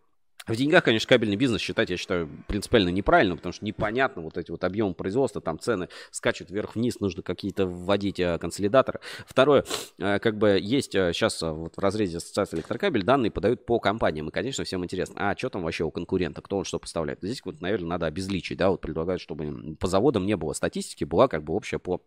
в 0.48 0.56
деньгах, 0.56 0.84
конечно, 0.84 1.08
кабельный 1.08 1.36
бизнес 1.36 1.62
считать, 1.62 1.90
я 1.90 1.98
считаю, 1.98 2.30
принципиально 2.48 2.90
неправильно, 2.90 3.36
потому 3.36 3.54
что 3.54 3.66
непонятно 3.66 4.22
вот 4.22 4.38
эти 4.38 4.52
вот 4.52 4.64
объемы 4.64 4.94
производства, 4.94 5.42
там 5.42 5.60
цены 5.60 5.90
скачут 6.12 6.52
вверх-вниз, 6.52 7.00
нужно 7.00 7.24
какие-то 7.24 7.66
вводить 7.66 8.20
э, 8.20 8.38
консолидаторы. 8.38 9.00
Второе, 9.26 9.66
э, 9.98 10.20
как 10.20 10.38
бы 10.38 10.60
есть 10.62 10.92
сейчас 10.92 11.42
э, 11.42 11.50
вот 11.50 11.76
в 11.76 11.80
разрезе 11.80 12.18
ассоциации 12.18 12.58
электрокабель 12.58 13.04
данные 13.04 13.32
подают 13.32 13.66
по 13.66 13.80
компаниям, 13.80 14.30
и, 14.30 14.32
конечно, 14.32 14.64
всем 14.64 14.84
интересно, 14.84 15.32
а 15.32 15.38
что 15.38 15.50
там 15.50 15.64
вообще 15.64 15.84
у 15.84 15.92
конкурента, 15.92 16.42
кто 16.42 16.58
он 16.58 16.66
что 16.66 16.80
поставляет. 16.80 17.20
Здесь 17.22 17.42
вот, 17.44 17.62
наверное, 17.62 17.90
надо 17.90 18.06
обезличить, 18.06 18.58
да, 18.58 18.70
вот 18.70 18.82
предлагают, 18.82 19.22
чтобы 19.22 19.76
по 19.80 19.88
заводам 19.88 20.26
не 20.26 20.38
было 20.38 20.54
статистики, 20.54 21.04
была 21.04 21.28
как 21.28 21.44
бы 21.44 21.54
общая 21.54 21.80
по 21.80 22.02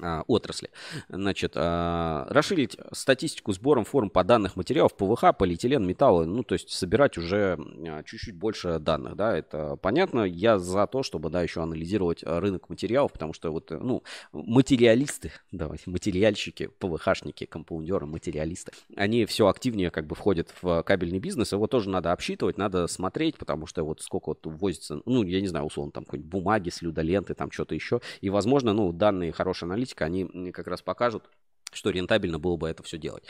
отрасли. 0.00 0.70
Значит, 1.08 1.52
а, 1.54 2.26
расширить 2.30 2.76
статистику 2.92 3.52
сбором 3.52 3.84
форм 3.84 4.10
по 4.10 4.24
данных 4.24 4.56
материалов 4.56 4.94
ПВХ, 4.96 5.36
полиэтилен, 5.36 5.86
металлы, 5.86 6.26
ну, 6.26 6.42
то 6.42 6.54
есть 6.54 6.70
собирать 6.70 7.18
уже 7.18 7.58
а, 7.58 8.02
чуть-чуть 8.02 8.34
больше 8.34 8.78
данных, 8.78 9.16
да, 9.16 9.36
это 9.36 9.76
понятно. 9.76 10.22
Я 10.22 10.58
за 10.58 10.86
то, 10.86 11.02
чтобы, 11.02 11.30
да, 11.30 11.42
еще 11.42 11.62
анализировать 11.62 12.22
рынок 12.22 12.68
материалов, 12.70 13.12
потому 13.12 13.32
что 13.32 13.50
вот, 13.50 13.70
ну, 13.70 14.02
материалисты, 14.32 15.32
давайте, 15.52 15.90
материальщики, 15.90 16.70
ПВХшники, 16.78 17.44
компаундеры, 17.44 18.06
материалисты, 18.06 18.72
они 18.96 19.26
все 19.26 19.46
активнее 19.48 19.90
как 19.90 20.06
бы 20.06 20.14
входят 20.14 20.52
в 20.62 20.82
кабельный 20.84 21.18
бизнес, 21.18 21.52
его 21.52 21.66
тоже 21.66 21.90
надо 21.90 22.12
обсчитывать, 22.12 22.56
надо 22.56 22.86
смотреть, 22.86 23.36
потому 23.36 23.66
что 23.66 23.84
вот 23.84 24.00
сколько 24.00 24.30
вот 24.30 24.46
возится, 24.46 25.00
ну, 25.04 25.22
я 25.22 25.40
не 25.40 25.48
знаю, 25.48 25.66
условно, 25.66 25.92
там 25.92 26.04
какой-нибудь 26.04 26.30
бумаги, 26.30 26.70
слюдоленты, 26.70 27.34
там 27.34 27.50
что-то 27.50 27.74
еще, 27.74 28.00
и, 28.20 28.30
возможно, 28.30 28.72
ну, 28.72 28.92
данные 28.92 29.32
хорошие 29.32 29.68
аналитика, 29.82 30.04
они 30.04 30.52
как 30.52 30.66
раз 30.66 30.82
покажут, 30.82 31.28
что 31.72 31.90
рентабельно 31.90 32.38
было 32.38 32.56
бы 32.56 32.68
это 32.68 32.82
все 32.82 32.98
делать. 32.98 33.24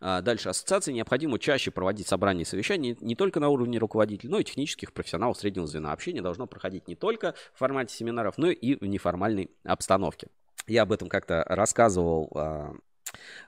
А, 0.00 0.22
дальше. 0.22 0.48
Ассоциации 0.48 0.92
необходимо 0.92 1.38
чаще 1.38 1.70
проводить 1.70 2.08
собрания 2.08 2.42
и 2.42 2.44
совещания 2.44 2.96
не 3.00 3.14
только 3.14 3.40
на 3.40 3.48
уровне 3.48 3.78
руководителей, 3.78 4.30
но 4.30 4.38
и 4.38 4.44
технических 4.44 4.92
профессионалов 4.92 5.38
среднего 5.38 5.66
звена. 5.66 5.92
Общение 5.92 6.22
должно 6.22 6.46
проходить 6.46 6.88
не 6.88 6.96
только 6.96 7.34
в 7.52 7.58
формате 7.58 7.94
семинаров, 7.94 8.38
но 8.38 8.50
и 8.50 8.76
в 8.76 8.86
неформальной 8.86 9.50
обстановке. 9.64 10.28
Я 10.66 10.82
об 10.82 10.92
этом 10.92 11.08
как-то 11.08 11.44
рассказывал 11.48 12.30
а, 12.34 12.74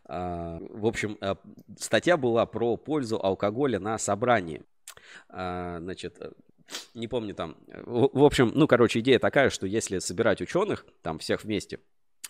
а, 0.04 0.58
в 0.60 0.86
общем, 0.86 1.18
статья 1.78 2.16
была 2.16 2.46
про 2.46 2.76
пользу 2.76 3.18
алкоголя 3.22 3.80
на 3.80 3.98
собрании. 3.98 4.62
Значит, 5.28 6.20
не 6.94 7.08
помню 7.08 7.34
там. 7.34 7.56
В 7.66 8.24
общем, 8.24 8.52
ну, 8.54 8.66
короче, 8.66 9.00
идея 9.00 9.18
такая, 9.18 9.50
что 9.50 9.66
если 9.66 9.98
собирать 9.98 10.40
ученых, 10.40 10.84
там 11.02 11.18
всех 11.18 11.44
вместе, 11.44 11.80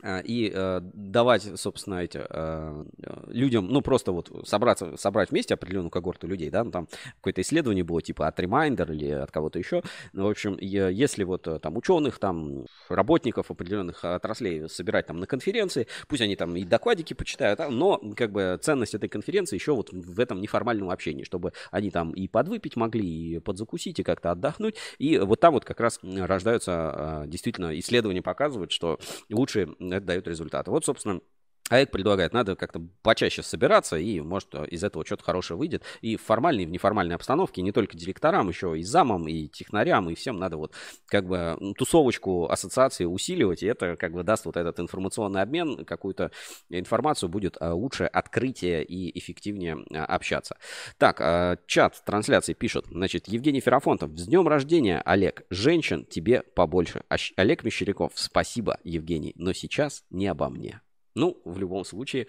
и 0.04 0.52
э, 0.54 0.80
давать, 0.82 1.42
собственно, 1.58 1.96
эти, 1.96 2.20
э, 2.28 2.84
людям, 3.26 3.66
ну, 3.66 3.82
просто 3.82 4.12
вот 4.12 4.30
собраться, 4.46 4.96
собрать 4.96 5.30
вместе 5.30 5.54
определенную 5.54 5.90
когорту 5.90 6.28
людей, 6.28 6.50
да, 6.50 6.62
ну, 6.62 6.70
там 6.70 6.88
какое-то 7.16 7.40
исследование 7.40 7.82
было, 7.82 8.00
типа 8.00 8.28
от 8.28 8.38
Reminder 8.38 8.92
или 8.92 9.10
от 9.10 9.32
кого-то 9.32 9.58
еще, 9.58 9.82
ну, 10.12 10.26
в 10.26 10.30
общем, 10.30 10.56
если 10.60 11.24
вот 11.24 11.48
э, 11.48 11.58
там 11.58 11.76
ученых, 11.76 12.20
там 12.20 12.66
работников 12.88 13.50
определенных 13.50 14.04
отраслей 14.04 14.68
собирать 14.68 15.06
там 15.06 15.18
на 15.18 15.26
конференции, 15.26 15.88
пусть 16.06 16.22
они 16.22 16.36
там 16.36 16.54
и 16.54 16.64
докладики 16.64 17.14
почитают, 17.14 17.58
а, 17.58 17.68
но 17.68 18.00
как 18.16 18.30
бы 18.30 18.56
ценность 18.62 18.94
этой 18.94 19.08
конференции 19.08 19.56
еще 19.56 19.74
вот 19.74 19.92
в 19.92 20.20
этом 20.20 20.40
неформальном 20.40 20.90
общении, 20.90 21.24
чтобы 21.24 21.52
они 21.72 21.90
там 21.90 22.12
и 22.12 22.28
подвыпить 22.28 22.76
могли, 22.76 23.08
и 23.08 23.38
подзакусить, 23.40 23.98
и 23.98 24.04
как-то 24.04 24.30
отдохнуть, 24.30 24.76
и 24.98 25.18
вот 25.18 25.40
там 25.40 25.54
вот 25.54 25.64
как 25.64 25.80
раз 25.80 25.98
рождаются, 26.02 27.24
действительно, 27.26 27.76
исследования 27.78 28.22
показывают, 28.22 28.70
что 28.70 29.00
лучше 29.28 29.68
это 29.78 30.00
дает 30.06 30.26
результаты. 30.28 30.70
Вот, 30.70 30.84
собственно, 30.84 31.20
АЭК 31.68 31.90
предлагает, 31.90 32.32
надо 32.32 32.56
как-то 32.56 32.80
почаще 33.02 33.42
собираться, 33.42 33.96
и, 33.96 34.20
может, 34.20 34.54
из 34.54 34.82
этого 34.84 35.04
что-то 35.04 35.24
хорошее 35.24 35.58
выйдет. 35.58 35.82
И 36.00 36.16
в 36.16 36.22
формальной, 36.22 36.64
и 36.64 36.66
в 36.66 36.70
неформальной 36.70 37.14
обстановке, 37.14 37.62
не 37.62 37.72
только 37.72 37.96
директорам, 37.96 38.48
еще 38.48 38.78
и 38.78 38.82
замам, 38.82 39.28
и 39.28 39.48
технарям, 39.48 40.08
и 40.10 40.14
всем 40.14 40.38
надо 40.38 40.56
вот 40.56 40.72
как 41.06 41.26
бы 41.26 41.56
тусовочку 41.76 42.48
ассоциации 42.48 43.04
усиливать, 43.04 43.62
и 43.62 43.66
это 43.66 43.96
как 43.96 44.12
бы 44.12 44.22
даст 44.22 44.46
вот 44.46 44.56
этот 44.56 44.80
информационный 44.80 45.42
обмен, 45.42 45.84
какую-то 45.84 46.30
информацию 46.70 47.28
будет 47.28 47.56
а, 47.60 47.74
лучше 47.74 48.04
открытие 48.04 48.84
и 48.84 49.16
эффективнее 49.18 49.78
а, 49.92 50.04
общаться. 50.06 50.56
Так, 50.96 51.20
а, 51.20 51.58
чат 51.66 52.02
трансляции 52.04 52.54
пишут, 52.54 52.86
значит, 52.90 53.28
Евгений 53.28 53.60
Ферафонтов, 53.60 54.10
с 54.18 54.26
днем 54.26 54.48
рождения, 54.48 55.02
Олег, 55.04 55.42
женщин 55.50 56.04
тебе 56.04 56.42
побольше. 56.42 57.02
Олег 57.36 57.64
Мещеряков, 57.64 58.12
спасибо, 58.14 58.78
Евгений, 58.84 59.32
но 59.36 59.52
сейчас 59.52 60.04
не 60.10 60.26
обо 60.26 60.48
мне. 60.48 60.80
Ну, 61.18 61.36
в 61.44 61.58
любом 61.58 61.84
случае, 61.84 62.28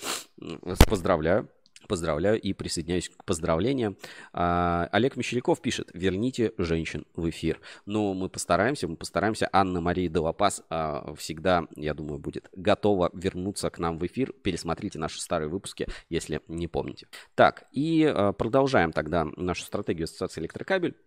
поздравляю. 0.88 1.48
Поздравляю 1.88 2.42
и 2.42 2.54
присоединяюсь 2.54 3.10
к 3.10 3.24
поздравлениям. 3.24 3.98
А, 4.34 4.90
Олег 4.92 5.16
Мещеряков 5.16 5.62
пишет, 5.62 5.90
верните 5.94 6.54
женщин 6.58 7.06
в 7.16 7.30
эфир. 7.30 7.62
Но 7.86 8.14
мы 8.14 8.30
постараемся, 8.30 8.88
мы 8.88 8.98
постараемся. 8.98 9.48
Анна-Мария 9.54 10.10
Делапас 10.10 10.64
а, 10.70 11.14
всегда, 11.16 11.68
я 11.76 11.94
думаю, 11.94 12.20
будет 12.20 12.50
готова 12.52 13.12
вернуться 13.14 13.70
к 13.70 13.80
нам 13.80 13.98
в 13.98 14.06
эфир. 14.06 14.34
Пересмотрите 14.34 15.00
наши 15.00 15.22
старые 15.22 15.50
выпуски, 15.50 15.88
если 16.10 16.42
не 16.48 16.68
помните. 16.68 17.08
Так, 17.36 17.66
и 17.72 18.04
а, 18.04 18.34
продолжаем 18.34 18.92
тогда 18.92 19.26
нашу 19.38 19.64
стратегию 19.64 20.06
ассоциации 20.06 20.42
электрокабель. 20.42 20.98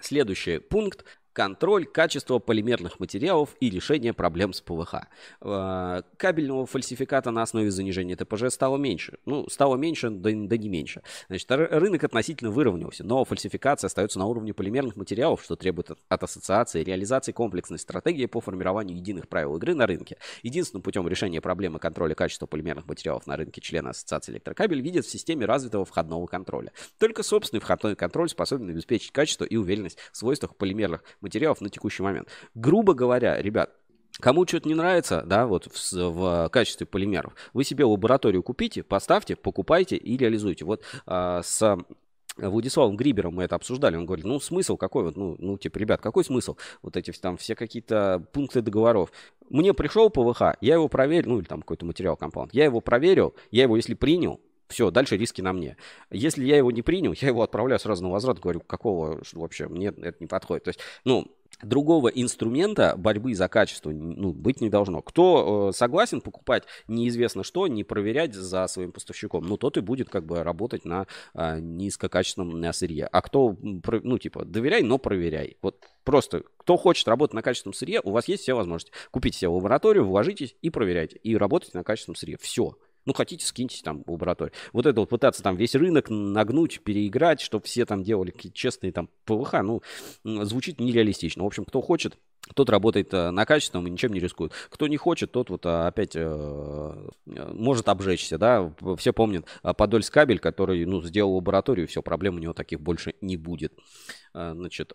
Следующий 0.00 0.58
пункт 0.58 1.04
контроль 1.32 1.86
качества 1.86 2.38
полимерных 2.38 3.00
материалов 3.00 3.56
и 3.60 3.70
решение 3.70 4.12
проблем 4.12 4.52
с 4.52 4.60
ПВХ. 4.60 5.06
Э, 5.40 6.02
кабельного 6.16 6.66
фальсификата 6.66 7.30
на 7.30 7.42
основе 7.42 7.70
занижения 7.70 8.16
ТПЖ 8.16 8.50
стало 8.50 8.76
меньше. 8.76 9.18
Ну, 9.24 9.48
стало 9.48 9.76
меньше, 9.76 10.10
да, 10.10 10.30
да 10.32 10.56
не 10.56 10.68
меньше. 10.68 11.02
Значит, 11.28 11.50
рынок 11.50 12.04
относительно 12.04 12.50
выровнялся, 12.50 13.04
но 13.04 13.24
фальсификация 13.24 13.88
остается 13.88 14.18
на 14.18 14.26
уровне 14.26 14.52
полимерных 14.52 14.96
материалов, 14.96 15.42
что 15.42 15.56
требует 15.56 15.90
от 16.08 16.22
ассоциации 16.22 16.84
реализации 16.84 17.32
комплексной 17.32 17.78
стратегии 17.78 18.26
по 18.26 18.40
формированию 18.40 18.96
единых 18.96 19.28
правил 19.28 19.56
игры 19.56 19.74
на 19.74 19.86
рынке. 19.86 20.18
Единственным 20.42 20.82
путем 20.82 21.08
решения 21.08 21.40
проблемы 21.40 21.78
контроля 21.78 22.14
качества 22.14 22.46
полимерных 22.46 22.86
материалов 22.86 23.26
на 23.26 23.36
рынке 23.36 23.60
члена 23.60 23.90
ассоциации 23.90 24.32
электрокабель 24.32 24.80
видят 24.80 25.06
в 25.06 25.10
системе 25.10 25.46
развитого 25.46 25.84
входного 25.84 26.26
контроля. 26.26 26.72
Только 26.98 27.22
собственный 27.22 27.60
входной 27.60 27.96
контроль 27.96 28.28
способен 28.28 28.68
обеспечить 28.68 29.12
качество 29.12 29.44
и 29.44 29.56
уверенность 29.56 29.98
в 30.12 30.16
свойствах 30.16 30.56
полимерных 30.56 31.02
материалов 31.22 31.60
на 31.60 31.68
текущий 31.68 32.02
момент. 32.02 32.28
Грубо 32.54 32.94
говоря, 32.94 33.40
ребят, 33.40 33.70
Кому 34.20 34.46
что-то 34.46 34.68
не 34.68 34.74
нравится, 34.74 35.22
да, 35.24 35.46
вот 35.46 35.66
в, 35.66 35.92
в 35.92 36.48
качестве 36.50 36.86
полимеров, 36.86 37.34
вы 37.54 37.64
себе 37.64 37.86
лабораторию 37.86 38.42
купите, 38.42 38.82
поставьте, 38.82 39.36
покупайте 39.36 39.96
и 39.96 40.18
реализуйте. 40.18 40.66
Вот 40.66 40.82
а, 41.06 41.40
с 41.42 41.78
Владиславом 42.36 42.96
Грибером 42.96 43.34
мы 43.34 43.44
это 43.44 43.56
обсуждали, 43.56 43.96
он 43.96 44.06
говорит, 44.06 44.24
ну 44.24 44.38
смысл 44.40 44.76
какой, 44.76 45.04
вот, 45.04 45.16
ну, 45.16 45.36
ну 45.38 45.58
типа, 45.58 45.78
ребят, 45.78 46.00
какой 46.00 46.24
смысл? 46.24 46.56
Вот 46.82 46.96
эти 46.96 47.10
там 47.12 47.36
все 47.36 47.54
какие-то 47.54 48.24
пункты 48.32 48.60
договоров. 48.60 49.10
Мне 49.48 49.74
пришел 49.74 50.10
ПВХ, 50.10 50.56
я 50.60 50.74
его 50.74 50.88
проверил, 50.88 51.30
ну 51.30 51.38
или 51.38 51.46
там 51.46 51.60
какой-то 51.60 51.86
материал 51.86 52.16
компаунд, 52.16 52.54
я 52.54 52.64
его 52.64 52.80
проверил, 52.80 53.34
я 53.50 53.62
его 53.64 53.76
если 53.76 53.94
принял, 53.94 54.40
все, 54.72 54.90
дальше 54.90 55.16
риски 55.16 55.40
на 55.40 55.52
мне. 55.52 55.76
Если 56.10 56.44
я 56.44 56.56
его 56.56 56.70
не 56.70 56.82
принял, 56.82 57.12
я 57.12 57.28
его 57.28 57.42
отправляю 57.42 57.78
сразу 57.78 58.02
на 58.02 58.10
возврат, 58.10 58.40
говорю, 58.40 58.60
какого 58.60 59.20
вообще, 59.32 59.68
мне 59.68 59.88
это 59.88 60.16
не 60.18 60.26
подходит. 60.26 60.64
То 60.64 60.68
есть, 60.68 60.80
ну, 61.04 61.30
другого 61.62 62.08
инструмента 62.08 62.94
борьбы 62.96 63.34
за 63.34 63.48
качество 63.48 63.90
ну, 63.90 64.32
быть 64.32 64.60
не 64.60 64.68
должно. 64.68 65.02
Кто 65.02 65.70
э, 65.70 65.76
согласен 65.76 66.20
покупать 66.20 66.64
неизвестно 66.88 67.44
что, 67.44 67.66
не 67.66 67.84
проверять 67.84 68.34
за 68.34 68.66
своим 68.66 68.92
поставщиком, 68.92 69.44
ну, 69.44 69.56
тот 69.56 69.76
и 69.76 69.80
будет 69.80 70.08
как 70.08 70.26
бы 70.26 70.42
работать 70.42 70.84
на 70.84 71.06
э, 71.34 71.60
низкокачественном 71.60 72.72
сырье. 72.72 73.06
А 73.06 73.22
кто, 73.22 73.56
ну, 73.60 74.18
типа, 74.18 74.44
доверяй, 74.44 74.82
но 74.82 74.98
проверяй. 74.98 75.56
Вот 75.62 75.84
просто, 76.04 76.42
кто 76.56 76.76
хочет 76.76 77.06
работать 77.08 77.34
на 77.34 77.42
качественном 77.42 77.74
сырье, 77.74 78.00
у 78.02 78.10
вас 78.10 78.28
есть 78.28 78.42
все 78.42 78.54
возможности. 78.54 78.92
Купите 79.10 79.38
себе 79.38 79.48
лабораторию, 79.48 80.04
вложитесь 80.04 80.56
и 80.62 80.70
проверяйте. 80.70 81.18
И 81.18 81.36
работайте 81.36 81.76
на 81.76 81.84
качественном 81.84 82.16
сырье. 82.16 82.38
Все. 82.40 82.76
Ну, 83.04 83.12
хотите, 83.12 83.44
скиньте 83.44 83.82
там 83.82 84.04
лабораторию. 84.06 84.52
Вот 84.72 84.86
это 84.86 85.00
вот 85.00 85.08
пытаться 85.08 85.42
там 85.42 85.56
весь 85.56 85.74
рынок 85.74 86.06
нагнуть, 86.08 86.80
переиграть, 86.82 87.40
чтобы 87.40 87.64
все 87.64 87.84
там 87.84 88.02
делали 88.02 88.30
какие-то 88.30 88.56
честные 88.56 88.92
там 88.92 89.08
ПВХ, 89.24 89.54
ну, 89.62 89.82
звучит 90.24 90.80
нереалистично. 90.80 91.42
В 91.42 91.46
общем, 91.46 91.64
кто 91.64 91.80
хочет, 91.80 92.16
тот 92.54 92.70
работает 92.70 93.12
э, 93.14 93.30
на 93.30 93.46
качественном 93.46 93.86
и 93.86 93.90
ничем 93.90 94.12
не 94.12 94.20
рискует. 94.20 94.52
Кто 94.68 94.88
не 94.88 94.96
хочет, 94.96 95.32
тот 95.32 95.50
вот 95.50 95.64
э, 95.64 95.86
опять 95.86 96.12
э, 96.14 97.08
может 97.24 97.88
обжечься, 97.88 98.38
да. 98.38 98.72
Все 98.98 99.12
помнят 99.12 99.46
Подольск 99.62 100.12
кабель, 100.12 100.38
который, 100.38 100.84
ну, 100.84 101.02
сделал 101.02 101.36
лабораторию, 101.36 101.86
все, 101.86 102.02
проблем 102.02 102.36
у 102.36 102.38
него 102.38 102.52
таких 102.52 102.80
больше 102.80 103.14
не 103.20 103.36
будет. 103.36 103.72
Значит, 104.34 104.92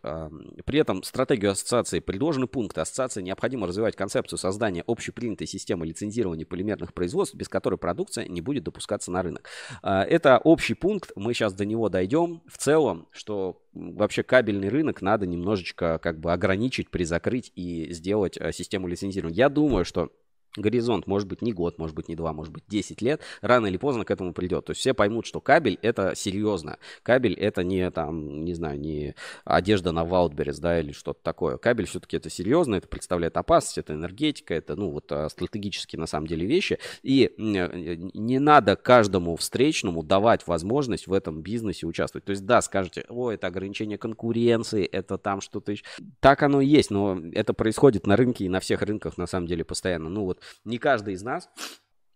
при 0.66 0.80
этом 0.80 1.04
стратегию 1.04 1.52
ассоциации 1.52 2.00
предложены 2.00 2.48
пункты. 2.48 2.82
Ассоциации 2.82 3.22
необходимо 3.22 3.68
развивать 3.68 3.96
концепцию 3.96 4.40
создания 4.40 4.84
общепринятой 4.88 5.48
системы 5.48 5.86
лицензирования 5.86 6.46
полимерных 6.46 6.94
производств, 6.94 7.36
без 7.36 7.48
которой 7.48 7.78
продукция 7.78 8.28
не 8.28 8.42
будет 8.42 8.64
допускаться 8.64 9.12
на 9.12 9.22
рынок. 9.22 9.50
Это 9.82 10.40
общий 10.44 10.74
пункт, 10.74 11.12
мы 11.16 11.34
сейчас 11.34 11.54
до 11.54 11.66
него 11.66 11.90
дойдем. 11.90 12.42
В 12.48 12.58
целом, 12.58 13.08
что 13.12 13.62
вообще 13.74 14.24
кабельный 14.24 14.70
рынок 14.70 15.02
надо 15.02 15.28
немножечко 15.28 16.00
как 16.00 16.20
бы 16.20 16.34
ограничить, 16.34 16.90
призакрыть 16.90 17.52
и 17.56 17.94
сделать 17.94 18.38
э, 18.38 18.52
систему 18.52 18.88
лицензирования. 18.88 19.38
Я 19.38 19.50
думаю, 19.50 19.86
что 19.86 20.12
горизонт, 20.58 21.08
может 21.08 21.28
быть, 21.28 21.41
не 21.41 21.53
год, 21.53 21.78
может 21.78 21.95
быть, 21.95 22.08
не 22.08 22.16
два, 22.16 22.34
может 22.34 22.53
быть, 22.53 22.64
10 22.68 23.01
лет, 23.01 23.22
рано 23.41 23.68
или 23.68 23.78
поздно 23.78 24.05
к 24.05 24.12
этому 24.12 24.34
придет. 24.34 24.66
То 24.66 24.72
есть 24.72 24.82
все 24.82 24.93
поймут, 24.93 25.26
что 25.26 25.41
кабель 25.41 25.80
это 25.82 26.14
серьезно. 26.16 26.78
Кабель 27.03 27.34
это 27.34 27.64
не 27.64 27.89
там, 27.91 28.43
не 28.43 28.53
знаю, 28.53 28.80
не 28.80 29.16
одежда 29.45 29.91
на 29.91 30.03
Wildberries, 30.03 30.60
да, 30.60 30.80
или 30.80 30.91
что-то 30.91 31.20
такое. 31.24 31.58
Кабель 31.58 31.86
все-таки 31.86 32.18
это 32.18 32.30
серьезно, 32.30 32.76
это 32.76 32.88
представляет 32.88 33.38
опасность, 33.38 33.78
это 33.78 33.93
энергетика, 33.93 34.53
это, 34.53 34.76
ну, 34.76 34.89
вот 34.89 35.12
а, 35.12 35.30
стратегические 35.30 35.99
на 35.99 36.08
самом 36.08 36.28
деле 36.28 36.45
вещи. 36.45 36.80
И 37.03 37.34
не 37.38 38.39
надо 38.39 38.76
каждому 38.76 39.36
встречному 39.36 40.03
давать 40.03 40.47
возможность 40.47 41.08
в 41.08 41.14
этом 41.14 41.41
бизнесе 41.41 41.86
участвовать. 41.86 42.26
То 42.26 42.32
есть, 42.32 42.45
да, 42.45 42.62
скажете, 42.62 43.05
о, 43.10 43.32
это 43.32 43.47
ограничение 43.47 43.97
конкуренции, 43.97 44.86
это 44.86 45.18
там 45.18 45.41
что-то 45.41 45.72
еще. 45.72 45.84
Так 46.20 46.43
оно 46.43 46.62
и 46.62 46.68
есть, 46.68 46.91
но 46.91 47.20
это 47.34 47.53
происходит 47.53 48.08
на 48.08 48.16
рынке 48.16 48.45
и 48.45 48.49
на 48.49 48.60
всех 48.60 48.82
рынках 48.82 49.18
на 49.18 49.28
самом 49.28 49.47
деле 49.47 49.64
постоянно. 49.64 50.10
Ну, 50.10 50.26
вот 50.26 50.39
не 50.66 50.78
каждый 50.78 51.14
из 51.14 51.24
нас, 51.24 51.50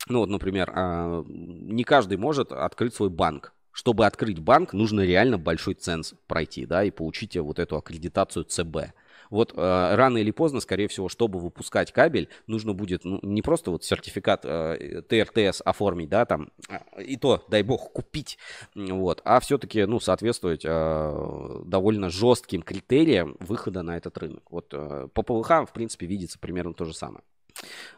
ну 0.07 0.19
вот, 0.19 0.29
например, 0.29 0.71
а, 0.73 1.23
не 1.27 1.83
каждый 1.83 2.17
может 2.17 2.51
открыть 2.51 2.93
свой 2.93 3.09
банк. 3.09 3.53
Чтобы 3.73 4.05
открыть 4.05 4.39
банк, 4.39 4.73
нужно 4.73 5.01
реально 5.01 5.37
большой 5.37 5.75
ценз 5.75 6.13
пройти, 6.27 6.65
да, 6.65 6.83
и 6.83 6.91
получить 6.91 7.37
вот 7.37 7.57
эту 7.57 7.77
аккредитацию 7.77 8.43
ЦБ. 8.43 8.93
Вот 9.29 9.53
э, 9.55 9.95
рано 9.95 10.17
или 10.17 10.31
поздно, 10.31 10.59
скорее 10.59 10.89
всего, 10.89 11.07
чтобы 11.07 11.39
выпускать 11.39 11.93
кабель, 11.93 12.27
нужно 12.47 12.73
будет 12.73 13.05
ну, 13.05 13.17
не 13.21 13.41
просто 13.41 13.71
вот 13.71 13.85
сертификат 13.85 14.41
э, 14.43 15.01
ТРТС 15.07 15.61
оформить, 15.63 16.09
да, 16.09 16.25
там, 16.25 16.51
а, 16.67 17.01
и 17.01 17.15
то, 17.15 17.45
дай 17.47 17.63
бог, 17.63 17.93
купить, 17.93 18.37
вот, 18.75 19.21
а 19.23 19.39
все-таки, 19.39 19.85
ну, 19.85 20.01
соответствовать 20.01 20.65
э, 20.65 21.61
довольно 21.63 22.09
жестким 22.09 22.61
критериям 22.61 23.37
выхода 23.39 23.83
на 23.83 23.95
этот 23.95 24.17
рынок. 24.17 24.43
Вот 24.51 24.73
э, 24.73 25.07
по 25.13 25.23
ПВХ, 25.23 25.69
в 25.69 25.71
принципе, 25.73 26.07
видится 26.07 26.37
примерно 26.37 26.73
то 26.73 26.83
же 26.83 26.93
самое. 26.93 27.23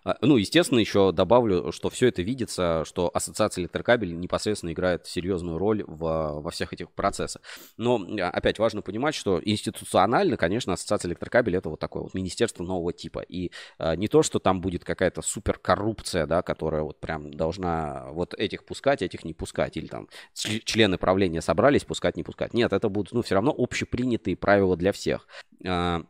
А, 0.04 0.18
ну, 0.22 0.38
естественно, 0.38 0.80
еще 0.80 1.12
добавлю, 1.12 1.72
что 1.72 1.90
все 1.90 2.08
это 2.08 2.22
видится, 2.22 2.84
что 2.86 3.10
ассоциация 3.14 3.64
электрокабель 3.64 4.18
непосредственно 4.18 4.72
играет 4.72 5.08
серьезную 5.08 5.58
роль 5.58 5.84
в, 5.86 6.42
во 6.42 6.52
всех 6.52 6.74
этих 6.74 6.92
процессах. 6.92 7.42
Но, 7.78 8.06
опять, 8.20 8.60
важно 8.60 8.82
понимать, 8.82 9.16
что 9.16 9.42
институционально, 9.44 10.38
конечно, 10.38 10.74
ассоциация 10.74 11.10
электрокабель 11.10 11.56
это 11.56 11.70
вот 11.70 11.80
такое 11.80 12.04
вот 12.04 12.14
министерство 12.14 12.64
нового 12.64 12.94
типа. 12.94 13.20
И 13.20 13.52
а, 13.78 13.96
не 13.96 14.08
то, 14.08 14.24
что 14.24 14.40
там 14.40 14.62
будет 14.62 14.84
какая-то 14.84 15.22
супер 15.22 15.58
коррупция, 15.58 16.26
да, 16.26 16.42
которая 16.42 16.84
вот 16.84 17.00
прям 17.00 17.34
должна 17.34 18.08
вот 18.12 18.34
этих 18.34 18.66
пускать, 18.66 19.02
этих 19.02 19.24
не 19.24 19.34
пускать. 19.34 19.78
Или 19.78 19.88
там 19.88 20.08
члены 20.34 20.98
правления 20.98 21.42
собрались 21.42 21.86
пускать, 21.86 22.18
не 22.18 22.24
пускать. 22.24 22.54
Нет, 22.54 22.74
это 22.74 22.90
будут, 22.90 23.14
ну, 23.14 23.22
все 23.22 23.36
равно 23.36 23.54
общепринятые 23.58 24.36
правила 24.36 24.76
для 24.76 24.92
всех. 24.92 25.28
А, 25.66 26.04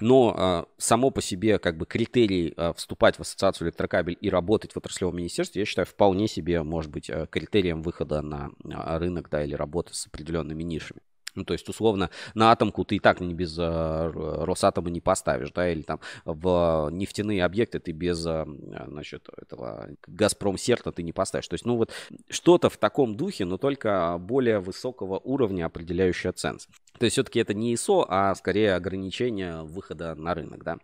но 0.00 0.34
а, 0.36 0.66
само 0.78 1.10
по 1.10 1.22
себе 1.22 1.58
как 1.58 1.76
бы 1.76 1.86
критерий 1.86 2.52
а, 2.56 2.72
вступать 2.72 3.16
в 3.16 3.20
ассоциацию 3.20 3.68
электрокабель 3.68 4.16
и 4.20 4.30
работать 4.30 4.72
в 4.72 4.76
отраслевом 4.76 5.16
министерстве, 5.16 5.60
я 5.60 5.66
считаю, 5.66 5.86
вполне 5.86 6.28
себе 6.28 6.62
может 6.62 6.90
быть 6.90 7.10
а, 7.10 7.26
критерием 7.26 7.82
выхода 7.82 8.22
на 8.22 8.50
рынок, 8.64 9.28
да, 9.30 9.44
или 9.44 9.54
работы 9.54 9.94
с 9.94 10.06
определенными 10.06 10.62
нишами. 10.62 11.00
Ну, 11.36 11.44
то 11.44 11.52
есть, 11.52 11.68
условно, 11.68 12.10
на 12.34 12.50
атомку 12.50 12.84
ты 12.84 12.96
и 12.96 12.98
так 12.98 13.20
не 13.20 13.34
без 13.34 13.56
э, 13.58 14.10
Росатома 14.14 14.90
не 14.90 15.00
поставишь, 15.00 15.52
да, 15.52 15.70
или 15.70 15.82
там 15.82 16.00
в 16.24 16.88
нефтяные 16.90 17.44
объекты 17.44 17.78
ты 17.78 17.92
без, 17.92 18.18
значит, 18.18 19.28
этого 19.36 19.88
Газпром 20.06 20.58
Серта 20.58 20.92
ты 20.92 21.02
не 21.02 21.12
поставишь. 21.12 21.48
То 21.48 21.54
есть, 21.54 21.64
ну 21.64 21.76
вот 21.76 21.92
что-то 22.28 22.70
в 22.70 22.76
таком 22.78 23.16
духе, 23.16 23.44
но 23.44 23.58
только 23.58 24.16
более 24.18 24.58
высокого 24.60 25.18
уровня, 25.18 25.66
определяющее 25.66 26.32
ценз. 26.32 26.66
То 26.98 27.04
есть, 27.04 27.14
все-таки 27.14 27.38
это 27.38 27.54
не 27.54 27.74
ИСО, 27.74 28.06
а 28.08 28.34
скорее 28.34 28.74
ограничение 28.74 29.62
выхода 29.62 30.14
на 30.14 30.34
рынок, 30.34 30.64
да. 30.64 30.78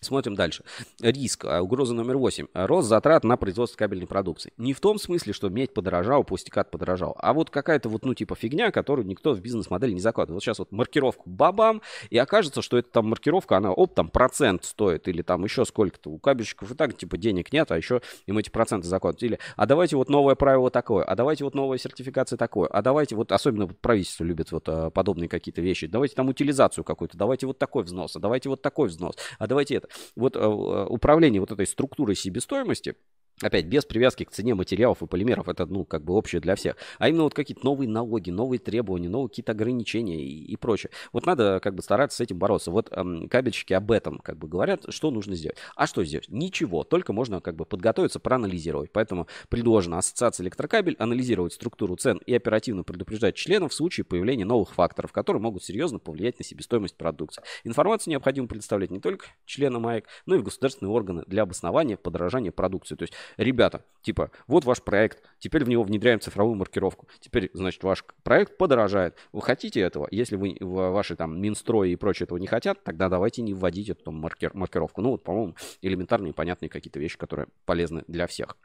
Смотрим 0.00 0.34
дальше. 0.34 0.64
Риск. 1.00 1.44
А, 1.44 1.60
угроза 1.60 1.94
номер 1.94 2.16
8. 2.18 2.46
Рост 2.54 2.88
затрат 2.88 3.24
на 3.24 3.36
производство 3.36 3.76
кабельной 3.78 4.06
продукции. 4.06 4.52
Не 4.56 4.72
в 4.72 4.80
том 4.80 4.98
смысле, 4.98 5.32
что 5.32 5.48
медь 5.48 5.74
подорожал, 5.74 6.24
пустикат 6.24 6.70
подорожал, 6.70 7.16
а 7.18 7.32
вот 7.32 7.50
какая-то 7.50 7.88
вот, 7.88 8.04
ну, 8.04 8.14
типа 8.14 8.36
фигня, 8.36 8.70
которую 8.70 9.06
никто 9.06 9.34
в 9.34 9.40
бизнес-модель 9.40 9.94
не 9.94 10.00
закладывает. 10.00 10.36
Вот 10.36 10.42
сейчас 10.42 10.58
вот 10.60 10.70
маркировку 10.72 11.28
бабам, 11.28 11.82
и 12.10 12.18
окажется, 12.18 12.62
что 12.62 12.78
эта 12.78 12.90
там 12.90 13.08
маркировка, 13.08 13.56
она, 13.56 13.72
оп, 13.72 13.94
там 13.94 14.08
процент 14.08 14.64
стоит, 14.64 15.08
или 15.08 15.22
там 15.22 15.44
еще 15.44 15.64
сколько-то. 15.64 16.10
У 16.10 16.18
кабельщиков 16.18 16.70
и 16.70 16.74
так, 16.74 16.96
типа, 16.96 17.16
денег 17.16 17.52
нет, 17.52 17.70
а 17.72 17.76
еще 17.76 18.00
им 18.26 18.38
эти 18.38 18.50
проценты 18.50 18.86
закладывают. 18.86 19.22
Или, 19.22 19.38
а 19.56 19.66
давайте 19.66 19.96
вот 19.96 20.08
новое 20.08 20.34
правило 20.36 20.70
такое, 20.70 21.04
а 21.04 21.16
давайте 21.16 21.44
вот 21.44 21.54
новая 21.54 21.78
сертификация 21.78 22.36
такое, 22.36 22.68
а 22.68 22.82
давайте 22.82 23.16
вот, 23.16 23.32
особенно 23.32 23.66
вот 23.66 23.78
правительство 23.78 24.24
любит 24.24 24.52
вот 24.52 24.68
а, 24.68 24.90
подобные 24.90 25.28
какие-то 25.28 25.60
вещи, 25.60 25.86
давайте 25.86 26.14
там 26.14 26.28
утилизацию 26.28 26.84
какую-то, 26.84 27.18
давайте 27.18 27.46
вот 27.46 27.58
такой 27.58 27.84
взнос, 27.84 28.16
а 28.16 28.20
давайте 28.20 28.48
вот 28.48 28.62
такой 28.62 28.88
взнос, 28.88 29.16
а 29.38 29.46
давайте 29.46 29.76
это 29.76 29.87
вот 30.16 30.36
э, 30.36 30.40
управление 30.40 31.40
вот 31.40 31.52
этой 31.52 31.66
структурой 31.66 32.16
себестоимости, 32.16 32.96
Опять, 33.40 33.66
без 33.66 33.84
привязки 33.84 34.24
к 34.24 34.30
цене 34.30 34.54
материалов 34.54 35.02
и 35.02 35.06
полимеров, 35.06 35.48
это, 35.48 35.66
ну, 35.66 35.84
как 35.84 36.02
бы 36.04 36.14
общее 36.14 36.40
для 36.40 36.56
всех. 36.56 36.76
А 36.98 37.08
именно 37.08 37.24
вот 37.24 37.34
какие-то 37.34 37.64
новые 37.64 37.88
налоги, 37.88 38.30
новые 38.30 38.58
требования, 38.58 39.08
новые 39.08 39.28
какие-то 39.28 39.52
ограничения 39.52 40.20
и, 40.20 40.44
и 40.44 40.56
прочее. 40.56 40.90
Вот 41.12 41.26
надо 41.26 41.60
как 41.60 41.74
бы 41.74 41.82
стараться 41.82 42.18
с 42.18 42.20
этим 42.20 42.38
бороться. 42.38 42.70
Вот 42.70 42.88
эм, 42.90 43.28
кабельщики 43.28 43.72
об 43.72 43.90
этом 43.92 44.18
как 44.18 44.36
бы 44.38 44.48
говорят, 44.48 44.86
что 44.88 45.10
нужно 45.10 45.36
сделать. 45.36 45.56
А 45.76 45.86
что 45.86 46.04
сделать? 46.04 46.28
Ничего, 46.28 46.82
только 46.82 47.12
можно 47.12 47.40
как 47.40 47.54
бы 47.54 47.64
подготовиться, 47.64 48.18
проанализировать. 48.18 48.90
Поэтому 48.92 49.28
предложено 49.48 49.98
Ассоциации 49.98 50.42
электрокабель 50.42 50.96
анализировать 50.98 51.52
структуру 51.52 51.96
цен 51.96 52.20
и 52.26 52.34
оперативно 52.34 52.82
предупреждать 52.82 53.36
членов 53.36 53.72
в 53.72 53.74
случае 53.74 54.04
появления 54.04 54.44
новых 54.44 54.74
факторов, 54.74 55.12
которые 55.12 55.40
могут 55.40 55.62
серьезно 55.62 55.98
повлиять 55.98 56.38
на 56.38 56.44
себестоимость 56.44 56.96
продукции. 56.96 57.42
Информацию 57.64 58.10
необходимо 58.12 58.48
предоставлять 58.48 58.90
не 58.90 59.00
только 59.00 59.26
членам 59.46 59.86
АЭК, 59.86 60.06
но 60.26 60.34
и 60.34 60.38
в 60.38 60.42
государственные 60.42 60.92
органы 60.92 61.22
для 61.26 61.42
обоснования 61.42 61.96
подорожания 61.96 62.50
продукции. 62.50 62.96
То 62.96 63.02
есть 63.02 63.14
ребята, 63.36 63.84
типа, 64.02 64.30
вот 64.46 64.64
ваш 64.64 64.82
проект, 64.82 65.22
теперь 65.38 65.64
в 65.64 65.68
него 65.68 65.82
внедряем 65.82 66.20
цифровую 66.20 66.56
маркировку. 66.56 67.08
Теперь, 67.20 67.50
значит, 67.54 67.82
ваш 67.82 68.04
проект 68.22 68.56
подорожает. 68.56 69.16
Вы 69.32 69.42
хотите 69.42 69.80
этого? 69.80 70.08
Если 70.10 70.36
вы 70.36 70.56
ваши 70.60 71.16
там 71.16 71.40
Минстрой 71.40 71.90
и 71.90 71.96
прочее 71.96 72.24
этого 72.24 72.38
не 72.38 72.46
хотят, 72.46 72.82
тогда 72.84 73.08
давайте 73.08 73.42
не 73.42 73.54
вводить 73.54 73.90
эту 73.90 74.10
маркер, 74.10 74.52
маркировку. 74.54 75.00
Ну, 75.00 75.10
вот, 75.10 75.24
по-моему, 75.24 75.56
элементарные 75.82 76.32
понятные 76.32 76.68
какие-то 76.68 76.98
вещи, 76.98 77.18
которые 77.18 77.48
полезны 77.64 78.04
для 78.08 78.26
всех. 78.26 78.56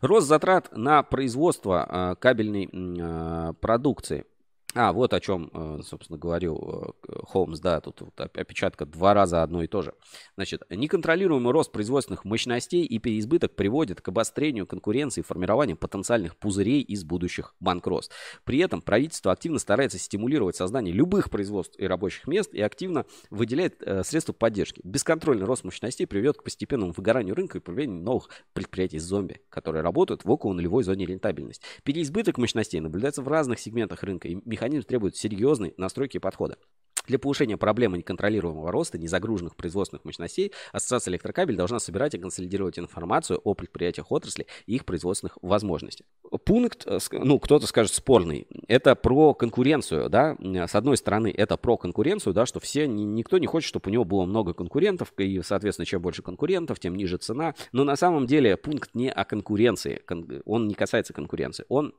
Рост 0.00 0.26
затрат 0.26 0.74
на 0.76 1.02
производство 1.02 1.86
э, 1.88 2.16
кабельной 2.20 2.68
э, 2.72 3.52
продукции– 3.60 4.24
а, 4.74 4.92
вот 4.92 5.14
о 5.14 5.20
чем, 5.20 5.50
э, 5.52 5.80
собственно, 5.84 6.16
говорил 6.18 6.94
э, 7.08 7.12
Холмс, 7.24 7.58
да, 7.58 7.80
тут 7.80 8.02
вот 8.02 8.20
опечатка 8.20 8.86
два 8.86 9.14
раза 9.14 9.42
одно 9.42 9.64
и 9.64 9.66
то 9.66 9.82
же. 9.82 9.94
Значит, 10.36 10.62
неконтролируемый 10.70 11.52
рост 11.52 11.72
производственных 11.72 12.24
мощностей 12.24 12.84
и 12.84 12.98
переизбыток 13.00 13.56
приводит 13.56 14.00
к 14.00 14.08
обострению 14.08 14.68
конкуренции 14.68 15.22
и 15.22 15.24
формированию 15.24 15.76
потенциальных 15.76 16.36
пузырей 16.36 16.82
из 16.82 17.02
будущих 17.02 17.54
банкротств. 17.58 18.14
При 18.44 18.58
этом 18.58 18.80
правительство 18.80 19.32
активно 19.32 19.58
старается 19.58 19.98
стимулировать 19.98 20.54
создание 20.54 20.94
любых 20.94 21.30
производств 21.30 21.76
и 21.76 21.86
рабочих 21.86 22.28
мест 22.28 22.54
и 22.54 22.60
активно 22.60 23.06
выделяет 23.30 23.82
э, 23.82 24.04
средства 24.04 24.32
поддержки. 24.32 24.80
Бесконтрольный 24.84 25.46
рост 25.46 25.64
мощностей 25.64 26.06
приведет 26.06 26.36
к 26.36 26.44
постепенному 26.44 26.92
выгоранию 26.92 27.34
рынка 27.34 27.58
и 27.58 27.60
появлению 27.60 28.02
новых 28.02 28.28
предприятий 28.52 29.00
зомби, 29.00 29.40
которые 29.48 29.82
работают 29.82 30.24
в 30.24 30.30
около 30.30 30.52
нулевой 30.52 30.84
зоне 30.84 31.06
рентабельности. 31.06 31.64
Переизбыток 31.82 32.38
мощностей 32.38 32.78
наблюдается 32.78 33.22
в 33.22 33.28
разных 33.28 33.58
сегментах 33.58 34.04
рынка 34.04 34.28
и 34.28 34.36
механизм 34.60 34.86
требует 34.86 35.16
серьезной 35.16 35.72
настройки 35.78 36.18
подхода. 36.18 36.58
Для 37.06 37.18
повышения 37.18 37.56
проблемы 37.56 37.96
неконтролируемого 37.96 38.70
роста 38.70 38.98
незагруженных 38.98 39.56
производственных 39.56 40.04
мощностей 40.04 40.52
Ассоциация 40.70 41.12
электрокабель 41.12 41.56
должна 41.56 41.80
собирать 41.80 42.14
и 42.14 42.18
консолидировать 42.18 42.78
информацию 42.78 43.40
о 43.42 43.54
предприятиях 43.54 44.12
отрасли 44.12 44.46
и 44.66 44.74
их 44.74 44.84
производственных 44.84 45.38
возможностях. 45.40 46.06
Пункт, 46.44 46.86
э, 46.86 46.98
ну, 47.12 47.38
кто-то 47.38 47.66
скажет 47.66 47.94
спорный, 47.94 48.46
это 48.68 48.94
про 48.94 49.32
конкуренцию, 49.34 50.10
да, 50.10 50.36
с 50.38 50.74
одной 50.74 50.98
стороны, 50.98 51.34
это 51.34 51.56
про 51.56 51.78
конкуренцию, 51.78 52.34
да, 52.34 52.44
что 52.44 52.60
все, 52.60 52.86
никто 52.86 53.38
не 53.38 53.46
хочет, 53.46 53.68
чтобы 53.68 53.88
у 53.88 53.92
него 53.92 54.04
было 54.04 54.26
много 54.26 54.52
конкурентов, 54.52 55.12
и, 55.16 55.40
соответственно, 55.42 55.86
чем 55.86 56.02
больше 56.02 56.22
конкурентов, 56.22 56.78
тем 56.78 56.94
ниже 56.94 57.16
цена, 57.16 57.54
но 57.72 57.82
на 57.84 57.96
самом 57.96 58.26
деле 58.26 58.56
пункт 58.58 58.90
не 58.94 59.10
о 59.10 59.24
конкуренции, 59.24 60.02
он 60.44 60.68
не 60.68 60.74
касается 60.74 61.14
конкуренции, 61.14 61.64
он 61.68 61.94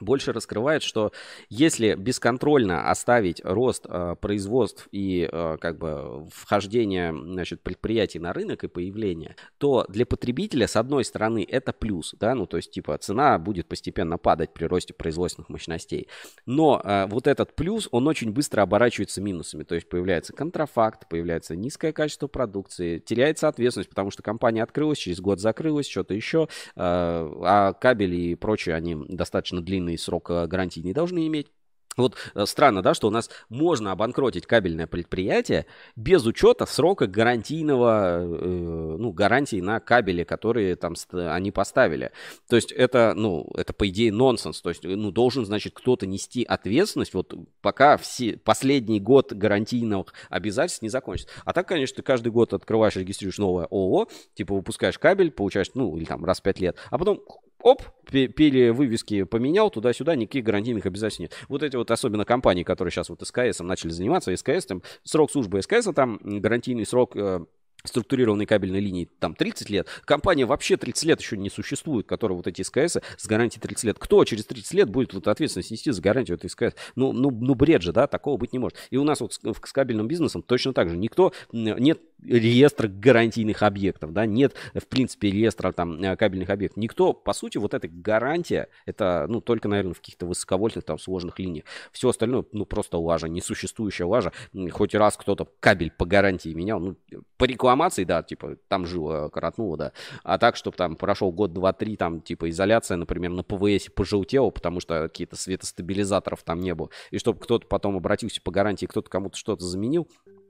больше 0.00 0.32
раскрывает, 0.32 0.82
что 0.82 1.12
если 1.48 1.94
бесконтрольно 1.94 2.90
оставить 2.90 3.40
рост 3.44 3.86
э, 3.88 4.16
производств 4.20 4.88
и 4.92 5.28
э, 5.30 5.56
как 5.60 5.78
бы 5.78 6.28
вхождение 6.32 7.12
значит, 7.12 7.62
предприятий 7.62 8.18
на 8.18 8.32
рынок 8.32 8.64
и 8.64 8.68
появление, 8.68 9.36
то 9.58 9.84
для 9.88 10.06
потребителя, 10.06 10.66
с 10.66 10.76
одной 10.76 11.04
стороны, 11.04 11.46
это 11.48 11.72
плюс, 11.72 12.14
да, 12.18 12.34
ну 12.34 12.46
то 12.46 12.56
есть 12.56 12.70
типа 12.70 12.98
цена 12.98 13.38
будет 13.38 13.68
постепенно 13.68 14.18
падать 14.18 14.52
при 14.52 14.64
росте 14.64 14.94
производственных 14.94 15.48
мощностей, 15.48 16.08
но 16.46 16.80
э, 16.84 17.06
вот 17.06 17.26
этот 17.26 17.54
плюс, 17.54 17.88
он 17.90 18.08
очень 18.08 18.32
быстро 18.32 18.62
оборачивается 18.62 19.20
минусами, 19.20 19.62
то 19.62 19.74
есть 19.74 19.88
появляется 19.88 20.32
контрафакт, 20.32 21.08
появляется 21.08 21.56
низкое 21.56 21.92
качество 21.92 22.26
продукции, 22.26 22.98
теряется 22.98 23.48
ответственность, 23.48 23.90
потому 23.90 24.10
что 24.10 24.22
компания 24.22 24.62
открылась, 24.62 24.98
через 24.98 25.20
год 25.20 25.40
закрылась, 25.40 25.88
что-то 25.88 26.14
еще, 26.14 26.48
э, 26.74 26.80
а 26.80 27.72
кабели 27.74 28.16
и 28.16 28.34
прочее, 28.34 28.74
они 28.74 28.96
достаточно 29.08 29.62
длинные 29.62 29.83
длинный 29.84 29.98
срок 29.98 30.30
э, 30.30 30.46
гарантии 30.46 30.80
не 30.80 30.92
должны 30.92 31.26
иметь. 31.26 31.48
Вот 31.96 32.16
э, 32.34 32.44
странно, 32.44 32.82
да, 32.82 32.92
что 32.92 33.06
у 33.06 33.10
нас 33.10 33.30
можно 33.48 33.92
обанкротить 33.92 34.46
кабельное 34.46 34.88
предприятие 34.88 35.66
без 35.94 36.26
учета 36.26 36.66
срока 36.66 37.06
гарантийного, 37.06 38.18
э, 38.18 38.96
ну, 38.98 39.12
гарантии 39.12 39.60
на 39.60 39.78
кабели, 39.78 40.24
которые 40.24 40.74
там 40.74 40.94
они 41.12 41.52
поставили. 41.52 42.10
То 42.48 42.56
есть 42.56 42.72
это, 42.72 43.14
ну, 43.14 43.48
это 43.56 43.72
по 43.72 43.88
идее 43.88 44.10
нонсенс. 44.10 44.60
То 44.60 44.70
есть, 44.70 44.82
ну, 44.82 45.12
должен, 45.12 45.46
значит, 45.46 45.74
кто-то 45.74 46.04
нести 46.06 46.42
ответственность, 46.42 47.14
вот 47.14 47.32
пока 47.60 47.96
все, 47.96 48.38
последний 48.38 48.98
год 48.98 49.32
гарантийных 49.32 50.14
обязательств 50.30 50.82
не 50.82 50.88
закончится. 50.88 51.32
А 51.44 51.52
так, 51.52 51.68
конечно, 51.68 51.96
ты 51.96 52.02
каждый 52.02 52.32
год 52.32 52.54
открываешь, 52.54 52.96
регистрируешь 52.96 53.38
новое 53.38 53.66
ООО, 53.66 54.08
типа 54.34 54.54
выпускаешь 54.54 54.98
кабель, 54.98 55.30
получаешь, 55.30 55.70
ну, 55.74 55.96
или 55.96 56.06
там 56.06 56.24
раз 56.24 56.40
в 56.40 56.42
пять 56.42 56.58
лет, 56.58 56.76
а 56.90 56.98
потом 56.98 57.22
оп, 57.64 57.82
перевывески 58.10 59.24
поменял, 59.24 59.70
туда-сюда, 59.70 60.14
никаких 60.14 60.44
гарантийных 60.44 60.86
обязательств 60.86 61.20
нет. 61.20 61.32
Вот 61.48 61.62
эти 61.62 61.76
вот 61.76 61.90
особенно 61.90 62.24
компании, 62.24 62.62
которые 62.62 62.92
сейчас 62.92 63.08
вот 63.08 63.22
СКС 63.26 63.60
начали 63.60 63.90
заниматься, 63.90 64.36
СКС, 64.36 64.66
там 64.66 64.82
срок 65.02 65.32
службы 65.32 65.62
СКС, 65.62 65.88
там 65.94 66.20
гарантийный 66.22 66.84
срок 66.84 67.16
э, 67.16 67.40
структурированной 67.84 68.46
кабельной 68.46 68.80
линии 68.80 69.08
там 69.18 69.34
30 69.34 69.70
лет. 69.70 69.88
Компания 70.04 70.44
вообще 70.44 70.76
30 70.76 71.04
лет 71.04 71.20
еще 71.20 71.36
не 71.36 71.50
существует, 71.50 72.06
которая 72.06 72.36
вот 72.36 72.46
эти 72.46 72.62
СКС 72.62 72.98
с 73.16 73.26
гарантией 73.26 73.60
30 73.60 73.84
лет. 73.84 73.96
Кто 73.98 74.24
через 74.24 74.44
30 74.46 74.74
лет 74.74 74.90
будет 74.90 75.14
вот 75.14 75.28
ответственность 75.28 75.70
нести 75.70 75.90
за 75.90 76.02
гарантию 76.02 76.36
этой 76.36 76.50
СКС? 76.50 76.74
Ну, 76.96 77.12
ну, 77.12 77.30
ну 77.30 77.54
бред 77.54 77.82
же, 77.82 77.92
да, 77.92 78.06
такого 78.06 78.36
быть 78.36 78.52
не 78.52 78.58
может. 78.58 78.76
И 78.90 78.96
у 78.96 79.04
нас 79.04 79.20
вот 79.20 79.34
с, 79.34 79.40
с 79.40 79.72
кабельным 79.72 80.08
бизнесом 80.08 80.42
точно 80.42 80.72
так 80.72 80.88
же. 80.90 80.96
Никто, 80.96 81.32
нет 81.52 82.00
реестра 82.24 82.88
гарантийных 82.88 83.62
объектов, 83.62 84.12
да, 84.12 84.26
нет, 84.26 84.54
в 84.74 84.86
принципе, 84.86 85.30
реестра 85.30 85.72
там 85.72 86.02
э, 86.02 86.16
кабельных 86.16 86.50
объектов. 86.50 86.78
Никто, 86.78 87.12
по 87.12 87.32
сути, 87.32 87.58
вот 87.58 87.74
эта 87.74 87.88
гарантия, 87.88 88.68
это, 88.86 89.26
ну, 89.28 89.40
только, 89.40 89.68
наверное, 89.68 89.94
в 89.94 89.98
каких-то 89.98 90.26
высоковольтных 90.26 90.84
там 90.84 90.98
сложных 90.98 91.38
линиях. 91.38 91.64
Все 91.92 92.08
остальное, 92.08 92.44
ну, 92.52 92.66
просто 92.66 92.98
лажа, 92.98 93.28
несуществующая 93.28 94.06
лажа. 94.06 94.32
Хоть 94.70 94.94
раз 94.94 95.16
кто-то 95.16 95.48
кабель 95.60 95.90
по 95.90 96.06
гарантии 96.06 96.52
менял, 96.54 96.80
ну, 96.80 96.96
по 97.36 97.44
рекламации, 97.44 98.04
да, 98.04 98.22
типа, 98.22 98.56
там 98.68 98.86
жило, 98.86 99.28
коротнуло, 99.28 99.76
да. 99.76 99.92
А 100.22 100.38
так, 100.38 100.56
чтобы 100.56 100.76
там 100.76 100.96
прошел 100.96 101.30
год, 101.32 101.52
два, 101.52 101.72
три, 101.72 101.96
там, 101.96 102.20
типа, 102.20 102.48
изоляция, 102.50 102.96
например, 102.96 103.30
на 103.30 103.42
ПВС 103.42 103.88
пожелтела, 103.94 104.50
потому 104.50 104.80
что 104.80 105.08
какие-то 105.08 105.36
светостабилизаторов 105.36 106.42
там 106.42 106.60
не 106.60 106.74
было, 106.74 106.90
и 107.10 107.18
чтобы 107.18 107.40
кто-то 107.40 107.66
потом 107.66 107.96
обратился 107.96 108.40
по 108.42 108.50
гарантии, 108.50 108.86
кто-то 108.86 109.10
кому-то 109.10 109.36
что-то 109.36 109.64
заменил, 109.64 110.08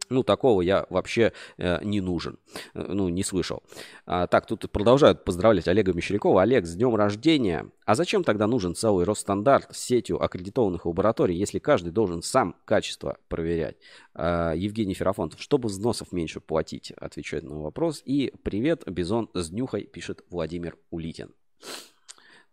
ну, 0.09 0.23
такого 0.23 0.63
я 0.63 0.87
вообще 0.91 1.33
э, 1.57 1.85
не 1.85 2.01
нужен. 2.01 2.39
Э, 2.75 2.85
ну, 2.89 3.09
не 3.09 3.23
слышал. 3.23 3.63
А, 4.07 4.27
так, 4.27 4.47
тут 4.47 4.71
продолжают 4.71 5.25
поздравлять 5.25 5.69
Олега 5.69 5.93
Мещерякова. 5.93 6.43
Олег, 6.43 6.67
с 6.67 6.75
днем 6.75 6.95
рождения. 6.95 7.71
А 7.87 7.95
зачем 7.95 8.25
тогда 8.25 8.47
нужен 8.47 8.75
целый 8.75 9.05
Росстандарт 9.05 9.75
с 9.75 9.79
сетью 9.79 10.23
аккредитованных 10.23 10.87
лабораторий, 10.87 11.37
если 11.37 11.59
каждый 11.59 11.93
должен 11.93 12.23
сам 12.23 12.57
качество 12.65 13.19
проверять? 13.29 13.77
А, 14.15 14.53
Евгений 14.53 14.95
Ферафонтов. 14.95 15.41
Чтобы 15.41 15.69
взносов 15.69 16.13
меньше 16.13 16.41
платить, 16.41 16.93
отвечает 16.93 17.45
на 17.45 17.61
вопрос. 17.61 18.03
И 18.05 18.33
привет, 18.43 18.83
Бизон 18.87 19.31
с 19.35 19.51
днюхой, 19.51 19.85
пишет 19.85 20.25
Владимир 20.31 20.77
Улитин. 20.91 21.33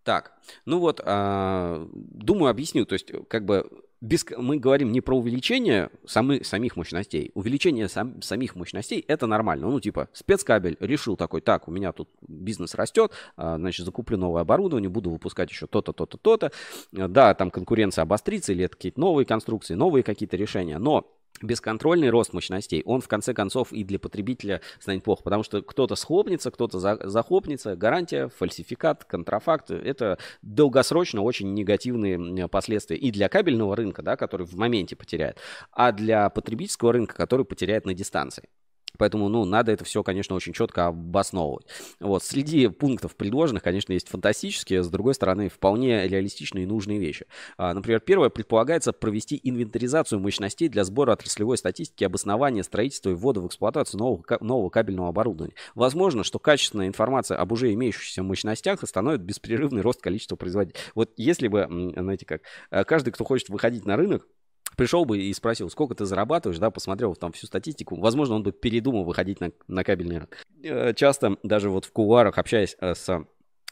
Так, 0.03 0.33
ну 0.65 0.79
вот, 0.79 0.99
а, 1.03 1.87
думаю, 1.93 2.49
объясню. 2.49 2.85
То 2.85 2.93
есть, 2.93 3.11
как 3.27 3.45
бы 3.45 3.69
без, 4.01 4.25
мы 4.35 4.57
говорим 4.57 4.91
не 4.91 4.99
про 4.99 5.15
увеличение 5.15 5.91
самы, 6.07 6.43
самих 6.43 6.75
мощностей. 6.75 7.31
Увеличение 7.35 7.87
сам, 7.87 8.19
самих 8.23 8.55
мощностей 8.55 9.05
это 9.07 9.27
нормально. 9.27 9.69
Ну, 9.69 9.79
типа, 9.79 10.09
спецкабель 10.11 10.75
решил 10.79 11.15
такой, 11.15 11.41
так, 11.41 11.67
у 11.67 11.71
меня 11.71 11.91
тут 11.91 12.09
бизнес 12.27 12.73
растет, 12.73 13.11
а, 13.37 13.57
значит, 13.57 13.85
закуплю 13.85 14.17
новое 14.17 14.41
оборудование, 14.41 14.89
буду 14.89 15.11
выпускать 15.11 15.51
еще 15.51 15.67
то-то, 15.67 15.93
то-то, 15.93 16.17
то-то. 16.17 16.51
Да, 16.91 17.35
там 17.35 17.51
конкуренция 17.51 18.01
обострится, 18.01 18.53
или 18.53 18.65
это 18.65 18.75
какие-то 18.75 18.99
новые 18.99 19.27
конструкции, 19.27 19.75
новые 19.75 20.01
какие-то 20.01 20.35
решения, 20.35 20.79
но 20.79 21.07
бесконтрольный 21.41 22.09
рост 22.09 22.33
мощностей, 22.33 22.83
он 22.85 23.01
в 23.01 23.07
конце 23.07 23.33
концов 23.33 23.71
и 23.71 23.83
для 23.83 23.99
потребителя 23.99 24.61
станет 24.79 25.03
плохо, 25.03 25.23
потому 25.23 25.43
что 25.43 25.61
кто-то 25.61 25.95
схлопнется, 25.95 26.51
кто-то 26.51 26.79
за, 26.79 26.99
захлопнется, 27.03 27.75
гарантия, 27.75 28.29
фальсификат, 28.29 29.05
контрафакт, 29.05 29.71
это 29.71 30.17
долгосрочно 30.41 31.21
очень 31.21 31.53
негативные 31.53 32.47
последствия 32.47 32.97
и 32.97 33.11
для 33.11 33.29
кабельного 33.29 33.75
рынка, 33.75 34.01
да, 34.01 34.15
который 34.15 34.45
в 34.45 34.55
моменте 34.55 34.95
потеряет, 34.95 35.37
а 35.71 35.91
для 35.91 36.29
потребительского 36.29 36.93
рынка, 36.93 37.15
который 37.15 37.45
потеряет 37.45 37.85
на 37.85 37.93
дистанции. 37.93 38.49
Поэтому, 39.01 39.29
ну, 39.29 39.45
надо 39.45 39.71
это 39.71 39.83
все, 39.83 40.03
конечно, 40.03 40.35
очень 40.35 40.53
четко 40.53 40.85
обосновывать. 40.85 41.65
Вот, 41.99 42.23
среди 42.23 42.67
пунктов 42.67 43.15
предложенных, 43.15 43.63
конечно, 43.63 43.93
есть 43.93 44.07
фантастические, 44.07 44.83
с 44.83 44.89
другой 44.89 45.15
стороны, 45.15 45.49
вполне 45.49 46.07
реалистичные 46.07 46.65
и 46.65 46.67
нужные 46.67 46.99
вещи. 46.99 47.25
А, 47.57 47.73
например, 47.73 47.99
первое, 48.01 48.29
предполагается 48.29 48.93
провести 48.93 49.41
инвентаризацию 49.43 50.19
мощностей 50.19 50.67
для 50.69 50.83
сбора 50.83 51.13
отраслевой 51.13 51.57
статистики, 51.57 52.03
обоснования 52.03 52.61
строительства 52.61 53.09
и 53.09 53.15
ввода 53.15 53.41
в 53.41 53.47
эксплуатацию 53.47 53.97
нового, 53.97 54.23
нового 54.39 54.69
кабельного 54.69 55.09
оборудования. 55.09 55.55
Возможно, 55.73 56.23
что 56.23 56.37
качественная 56.37 56.87
информация 56.87 57.39
об 57.39 57.51
уже 57.53 57.73
имеющихся 57.73 58.21
мощностях 58.21 58.83
остановит 58.83 59.21
беспрерывный 59.21 59.81
рост 59.81 59.99
количества 59.99 60.35
производителей. 60.35 60.79
Вот 60.93 61.09
если 61.17 61.47
бы, 61.47 61.65
знаете 61.97 62.27
как, 62.27 62.43
э, 62.69 62.83
каждый, 62.83 63.09
кто 63.09 63.23
хочет 63.23 63.49
выходить 63.49 63.83
на 63.87 63.97
рынок, 63.97 64.27
пришел 64.75 65.05
бы 65.05 65.19
и 65.19 65.33
спросил, 65.33 65.69
сколько 65.69 65.95
ты 65.95 66.05
зарабатываешь, 66.05 66.59
да, 66.59 66.69
посмотрел 66.71 67.15
там 67.15 67.31
всю 67.31 67.47
статистику, 67.47 67.95
возможно, 67.95 68.35
он 68.35 68.43
бы 68.43 68.51
передумал 68.51 69.03
выходить 69.03 69.39
на, 69.39 69.51
на 69.67 69.83
кабельный 69.83 70.15
рынок. 70.15 70.37
Э, 70.63 70.93
часто 70.93 71.37
даже 71.43 71.69
вот 71.69 71.85
в 71.85 71.91
кулуарах, 71.91 72.37
общаясь 72.37 72.75
э, 72.79 72.95
с 72.95 73.25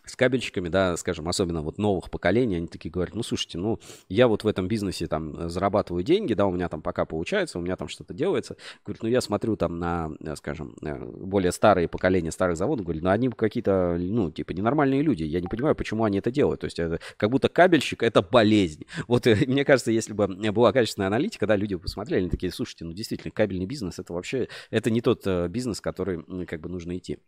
с 0.10 0.16
кабельщиками, 0.16 0.70
да, 0.70 0.98
скажем, 0.98 1.28
особенно 1.30 1.62
вот 1.62 1.78
новых 1.78 2.10
поколений, 2.10 2.58
они 2.58 2.68
такие 2.68 2.90
говорят, 2.92 3.16
ну, 3.16 3.24
слушайте, 3.24 3.58
ну, 3.58 3.80
я 4.10 4.28
вот 4.28 4.44
в 4.44 4.48
этом 4.48 4.68
бизнесе 4.68 5.08
там 5.08 5.50
зарабатываю 5.50 6.04
деньги, 6.04 6.34
да, 6.34 6.46
у 6.46 6.52
меня 6.52 6.68
там 6.70 6.82
пока 6.82 7.06
получается, 7.06 7.60
у 7.60 7.62
меня 7.62 7.76
там 7.76 7.88
что-то 7.88 8.14
делается. 8.14 8.58
Говорит, 8.86 9.04
ну, 9.04 9.10
я 9.10 9.22
смотрю 9.22 9.56
там 9.56 9.80
на, 9.80 10.12
э, 10.20 10.36
скажем, 10.36 10.76
э, 10.82 10.98
более 10.98 11.52
старые 11.52 11.88
поколения 11.88 12.32
старых 12.32 12.58
заводов, 12.58 12.86
говорю, 12.86 13.04
ну, 13.04 13.10
они 13.10 13.30
какие-то, 13.30 13.98
ну, 14.00 14.32
типа, 14.32 14.52
ненормальные 14.52 15.02
люди, 15.02 15.24
я 15.24 15.42
не 15.42 15.48
понимаю, 15.48 15.76
почему 15.76 16.04
они 16.04 16.18
это 16.18 16.32
делают. 16.32 16.62
То 16.62 16.66
есть 16.66 16.80
это 16.80 17.00
как 17.18 17.30
будто 17.30 17.50
кабельщик— 17.50 18.04
это 18.04 18.22
болезнь. 18.22 18.86
Вот 19.08 19.28
э, 19.28 19.36
мне 19.48 19.64
кажется, 19.64 19.92
если 19.92 20.14
бы 20.14 20.28
была 20.52 20.74
качественная 20.74 21.08
аналитика, 21.08 21.48
да, 21.48 21.56
люди 21.56 21.76
бы 21.76 21.82
посмотрели, 21.82 22.22
они 22.22 22.30
такие, 22.30 22.52
слушайте, 22.52 22.86
ну, 22.86 22.94
действительно, 22.94 23.32
кабельный 23.32 23.66
бизнес— 23.66 24.00
это 24.00 24.14
вообще, 24.14 24.48
это 24.72 24.90
не 24.90 25.02
тот 25.02 25.26
бизнес, 25.50 25.82
который, 25.82 26.24
как 26.46 26.62
бы, 26.62 26.70
нужно 26.70 26.98
идти. 26.98 27.20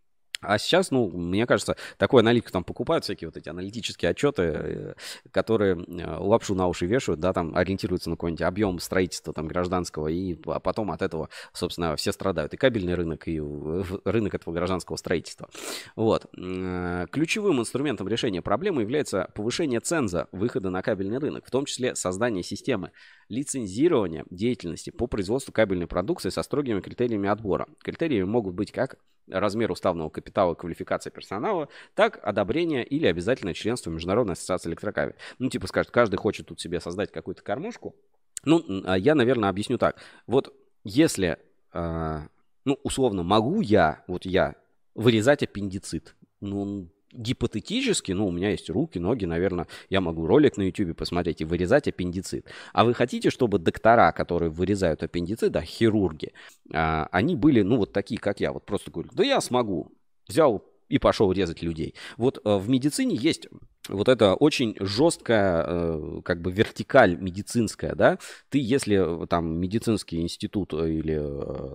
А 0.42 0.58
сейчас, 0.58 0.90
ну, 0.90 1.08
мне 1.10 1.46
кажется, 1.46 1.76
такой 1.98 2.22
аналитику 2.22 2.52
там 2.52 2.64
покупают, 2.64 3.04
всякие 3.04 3.28
вот 3.28 3.38
эти 3.38 3.48
аналитические 3.48 4.12
отчеты, 4.12 4.42
э, 4.42 4.94
которые 5.32 5.76
э, 5.76 6.18
лапшу 6.18 6.56
на 6.56 6.68
уши 6.68 6.88
вешают, 6.88 7.20
да, 7.20 7.32
там 7.32 7.56
ориентируются 7.56 8.10
на 8.10 8.16
какой-нибудь 8.16 8.42
объем 8.42 8.80
строительства 8.80 9.34
там 9.34 9.48
гражданского, 9.48 10.08
и 10.08 10.36
а 10.48 10.60
потом 10.60 10.92
от 10.92 11.04
этого, 11.04 11.30
собственно, 11.54 11.96
все 11.96 12.12
страдают. 12.12 12.54
И 12.56 12.58
кабельный 12.58 12.96
рынок, 12.96 13.28
и 13.28 13.40
рынок 13.40 14.34
этого 14.34 14.54
гражданского 14.54 14.96
строительства. 14.96 15.48
Вот. 15.96 16.26
Э, 16.36 17.06
ключевым 17.12 17.60
инструментом 17.60 18.08
решения 18.08 18.42
проблемы 18.42 18.82
является 18.82 19.30
повышение 19.36 19.80
ценза 19.80 20.28
выхода 20.32 20.72
на 20.72 20.82
кабельный 20.82 21.20
рынок, 21.20 21.46
в 21.46 21.52
том 21.52 21.66
числе 21.66 21.94
создание 21.94 22.44
системы 22.44 22.92
лицензирования 23.30 24.26
деятельности 24.32 24.90
по 24.90 25.06
производству 25.06 25.52
кабельной 25.52 25.88
продукции 25.88 26.30
со 26.30 26.42
строгими 26.42 26.82
критериями 26.82 27.30
отбора. 27.30 27.68
Критериями 27.84 28.26
могут 28.26 28.56
быть 28.56 28.72
как 28.72 28.98
размер 29.32 29.72
уставного 29.72 30.10
капитала 30.10 30.54
квалификация 30.54 31.12
персонала, 31.12 31.70
так 31.96 32.20
одобрение 32.24 32.84
или 32.84 33.08
обязательное 33.08 33.54
членство 33.54 33.90
Международной 33.90 34.34
ассоциации 34.34 34.70
электрокабель. 34.70 35.16
Ну, 35.40 35.50
типа 35.50 35.68
скажет, 35.68 35.92
каждый 35.92 36.18
хочет 36.18 36.48
тут 36.48 36.60
себе 36.60 36.80
создать 36.80 37.12
какую-то 37.12 37.42
кормушку. 37.42 37.96
Ну, 38.44 38.64
а 38.86 38.98
я, 38.98 39.16
наверное, 39.16 39.50
объясню 39.50 39.78
так. 39.78 39.98
Вот 40.28 40.54
если, 40.84 41.38
э, 41.74 42.20
ну, 42.66 42.80
условно, 42.84 43.24
могу 43.24 43.62
я, 43.62 44.04
вот 44.08 44.26
я, 44.26 44.56
вырезать 44.96 45.44
аппендицит, 45.44 46.16
ну, 46.40 46.90
гипотетически, 47.14 48.12
ну, 48.12 48.28
у 48.28 48.32
меня 48.32 48.52
есть 48.52 48.70
руки, 48.70 49.00
ноги, 49.00 49.26
наверное, 49.26 49.68
я 49.90 50.02
могу 50.02 50.28
ролик 50.28 50.58
на 50.58 50.64
YouTube 50.64 50.98
посмотреть 50.98 51.42
и 51.42 51.46
вырезать 51.46 51.88
аппендицит. 51.88 52.46
А 52.74 52.86
вы 52.86 52.94
хотите, 52.94 53.30
чтобы 53.30 53.60
доктора, 53.60 54.12
которые 54.12 54.50
вырезают 54.50 55.04
аппендицит, 55.04 55.52
да, 55.52 55.62
хирурги, 55.62 56.34
а, 56.74 57.08
они 57.12 57.36
были, 57.36 57.62
ну, 57.62 57.78
вот 57.78 57.94
такие, 57.94 58.20
как 58.20 58.40
я, 58.40 58.52
вот 58.52 58.66
просто 58.66 58.92
говорю, 58.92 59.10
да 59.14 59.24
я 59.24 59.42
смогу. 59.42 59.92
Взял 60.28 60.64
и 60.92 61.00
пошел 61.00 61.32
резать 61.32 61.62
людей. 61.62 61.96
Вот 62.18 62.40
э, 62.44 62.58
в 62.58 62.70
медицине 62.70 63.16
есть 63.16 63.48
вот 63.90 64.08
это 64.10 64.36
очень 64.36 64.76
жесткая, 64.80 65.66
э, 65.68 66.22
как 66.24 66.42
бы 66.42 66.52
вертикаль 66.52 67.18
медицинская, 67.18 67.96
да, 67.96 68.20
ты 68.50 68.60
если 68.60 69.24
э, 69.24 69.28
там 69.28 69.58
медицинский 69.58 70.22
институт 70.22 70.74
или 70.74 71.22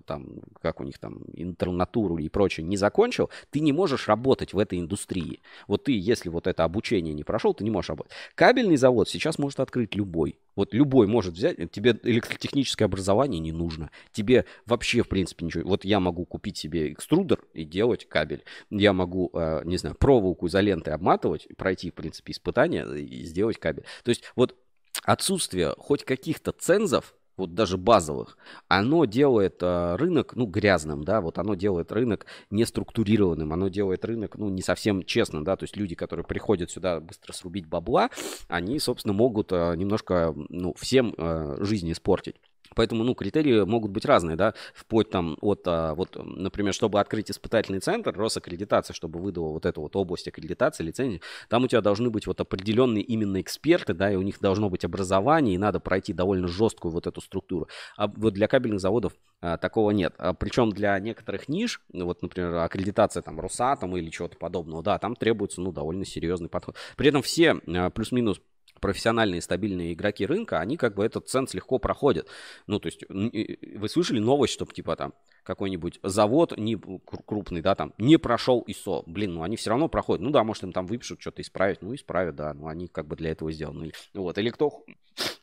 там, 0.07 0.27
как 0.61 0.81
у 0.81 0.85
них 0.85 0.99
там, 0.99 1.19
интернатуру 1.33 2.19
и 2.19 2.29
прочее 2.29 2.65
не 2.67 2.77
закончил, 2.77 3.31
ты 3.51 3.61
не 3.61 3.73
можешь 3.73 4.09
работать 4.09 4.55
в 4.55 4.59
этой 4.59 4.79
индустрии. 4.79 5.41
Вот 5.67 5.85
ты, 5.85 5.99
если 5.99 6.29
вот 6.29 6.47
это 6.47 6.65
обучение 6.65 7.15
не 7.15 7.25
прошел, 7.25 7.55
ты 7.55 7.65
не 7.65 7.71
можешь 7.71 7.91
работать. 7.91 8.13
Кабельный 8.35 8.77
завод 8.77 9.09
сейчас 9.09 9.39
может 9.39 9.61
открыть 9.61 9.95
любой. 9.95 10.39
Вот 10.55 10.73
любой 10.73 11.07
может 11.07 11.35
взять, 11.35 11.71
тебе 11.71 11.99
электротехническое 12.03 12.87
образование 12.87 13.41
не 13.41 13.53
нужно. 13.53 13.91
Тебе 14.13 14.47
вообще, 14.65 15.03
в 15.03 15.09
принципе, 15.09 15.45
ничего. 15.45 15.69
Вот 15.69 15.85
я 15.85 16.01
могу 16.01 16.25
купить 16.25 16.57
себе 16.57 16.93
экструдер 16.93 17.41
и 17.53 17.65
делать 17.65 18.09
кабель. 18.09 18.43
Я 18.71 18.93
могу, 18.95 19.31
э, 19.35 19.63
не 19.65 19.77
знаю, 19.77 19.97
проволоку 19.97 20.47
изолентой 20.47 20.95
обматывать, 20.95 21.47
пройти, 21.57 21.91
принципе, 21.97 22.33
испытания 22.33 22.87
и 22.87 23.25
сделать 23.25 23.59
кабель. 23.59 23.85
То 24.05 24.11
есть 24.11 24.23
вот 24.37 24.57
отсутствие 25.05 25.75
хоть 25.79 26.05
каких-то 26.05 26.53
цензов 26.53 27.15
вот 27.37 27.55
даже 27.55 27.77
базовых, 27.77 28.39
оно 28.69 29.05
делает 29.05 29.63
э, 29.63 29.97
рынок, 29.97 30.35
ну, 30.35 30.47
грязным, 30.47 31.05
да, 31.05 31.21
вот 31.21 31.39
оно 31.39 31.55
делает 31.55 31.93
рынок 31.93 32.27
неструктурированным, 32.51 33.53
оно 33.53 33.69
делает 33.69 34.05
рынок, 34.05 34.37
ну, 34.37 34.49
не 34.49 34.63
совсем 34.63 35.05
честным, 35.05 35.45
да, 35.45 35.57
то 35.57 35.65
есть 35.65 35.77
люди, 35.77 35.95
которые 35.95 36.25
приходят 36.25 36.71
сюда 36.71 37.01
быстро 37.01 37.33
срубить 37.33 37.67
бабла, 37.67 38.11
они, 38.49 38.79
собственно, 38.79 39.13
могут 39.13 39.53
э, 39.53 39.75
немножко, 39.77 40.35
ну, 40.49 40.75
всем 40.79 41.15
э, 41.17 41.57
жизнь 41.61 41.93
испортить. 41.93 42.37
Поэтому, 42.77 43.03
ну, 43.03 43.15
критерии 43.15 43.65
могут 43.65 43.91
быть 43.91 44.05
разные, 44.05 44.37
да, 44.37 44.55
вплоть 44.75 45.11
там 45.11 45.37
от, 45.41 45.63
а, 45.67 45.95
вот, 45.95 46.17
например, 46.23 46.73
чтобы 46.75 47.01
открыть 47.01 47.31
испытательный 47.31 47.81
центр, 47.81 48.15
Росаккредитация, 48.17 48.95
чтобы 48.95 49.19
выдала 49.19 49.49
вот 49.49 49.67
эту 49.67 49.81
вот 49.81 49.97
область 49.97 50.29
аккредитации, 50.29 50.85
лицензии, 50.85 51.23
там 51.49 51.65
у 51.65 51.69
тебя 51.69 51.81
должны 51.81 52.11
быть 52.11 52.27
вот 52.27 52.41
определенные 52.41 53.03
именно 53.03 53.41
эксперты, 53.41 53.95
да, 53.95 54.13
и 54.13 54.17
у 54.17 54.23
них 54.23 54.41
должно 54.41 54.69
быть 54.69 54.85
образование, 54.85 55.55
и 55.55 55.59
надо 55.59 55.81
пройти 55.81 56.13
довольно 56.13 56.47
жесткую 56.47 56.93
вот 56.93 57.07
эту 57.07 57.21
структуру. 57.21 57.69
А 57.97 58.09
вот 58.09 58.35
для 58.35 58.47
кабельных 58.47 58.81
заводов 58.81 59.15
а, 59.41 59.57
такого 59.57 59.91
нет. 59.91 60.15
А, 60.19 60.35
причем 60.35 60.71
для 60.71 60.99
некоторых 60.99 61.49
ниш, 61.49 61.81
вот, 61.93 62.21
например, 62.23 62.57
аккредитация 62.57 63.23
там 63.23 63.41
Росатом 63.41 63.97
или 63.97 64.11
чего-то 64.11 64.37
подобного, 64.37 64.83
да, 64.83 64.99
там 64.99 65.17
требуется, 65.17 65.61
ну, 65.61 65.73
довольно 65.73 66.05
серьезный 66.05 66.51
подход. 66.51 66.77
При 66.97 67.09
этом 67.09 67.23
все 67.23 67.57
а, 67.67 67.91
плюс-минус 67.91 68.41
профессиональные 68.81 69.43
стабильные 69.43 69.93
игроки 69.93 70.27
рынка, 70.27 70.61
они 70.61 70.77
как 70.77 70.95
бы 70.95 71.05
этот 71.05 71.29
ценз 71.29 71.55
легко 71.55 71.79
проходят. 71.79 72.29
Ну, 72.67 72.79
то 72.79 72.87
есть, 72.87 73.05
вы 73.09 73.89
слышали 73.89 74.19
новость, 74.19 74.55
чтобы 74.55 74.73
типа 74.73 74.97
там 74.97 75.15
какой-нибудь 75.47 76.01
завод 76.03 76.59
не, 76.59 76.77
крупный, 77.25 77.63
да, 77.63 77.75
там, 77.75 77.95
не 77.99 78.17
прошел 78.19 78.65
ИСО. 78.67 79.05
Блин, 79.07 79.35
ну 79.35 79.43
они 79.43 79.57
все 79.57 79.71
равно 79.71 79.89
проходят. 79.89 80.23
Ну 80.23 80.31
да, 80.31 80.43
может 80.43 80.65
им 80.65 80.73
там 80.73 80.87
выпишут 80.87 81.21
что-то 81.21 81.41
исправить. 81.41 81.83
Ну 81.83 81.95
исправят, 81.95 82.35
да, 82.35 82.53
ну 82.53 82.67
они 82.67 82.89
как 82.89 83.07
бы 83.07 83.17
для 83.17 83.31
этого 83.31 83.53
сделаны. 83.53 83.93
Вот, 84.13 84.37
или 84.39 84.51
кто 84.51 84.83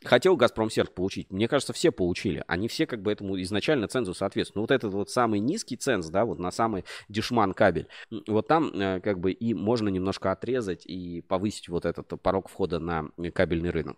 хотел 0.06 0.36
Газпромсервис 0.36 0.92
получить? 0.92 1.32
Мне 1.32 1.48
кажется, 1.48 1.74
все 1.74 1.92
получили. 1.92 2.44
Они 2.48 2.68
все 2.68 2.86
как 2.86 3.02
бы 3.02 3.12
этому 3.12 3.42
изначально 3.42 3.88
цензу 3.88 4.14
соответствуют. 4.14 4.56
Ну 4.56 4.62
вот 4.62 4.72
этот 4.72 4.94
вот 4.94 5.10
самый 5.10 5.40
низкий 5.40 5.78
ценз, 5.78 6.08
да, 6.08 6.26
вот 6.26 6.40
на 6.40 6.52
самый 6.52 6.86
дешман 7.10 7.54
кабель, 7.54 7.88
вот 8.28 8.48
там 8.48 8.72
э, 8.74 9.00
как 9.02 9.20
бы 9.20 9.32
и 9.32 9.54
можно 9.54 9.90
немножко 9.90 10.32
отрезать 10.32 10.86
и 10.86 11.22
повысить 11.22 11.70
вот 11.70 11.86
этот 11.86 12.22
порог 12.22 12.50
входа 12.50 12.80
на 12.80 13.10
кабельный 13.34 13.70
рынок. 13.70 13.98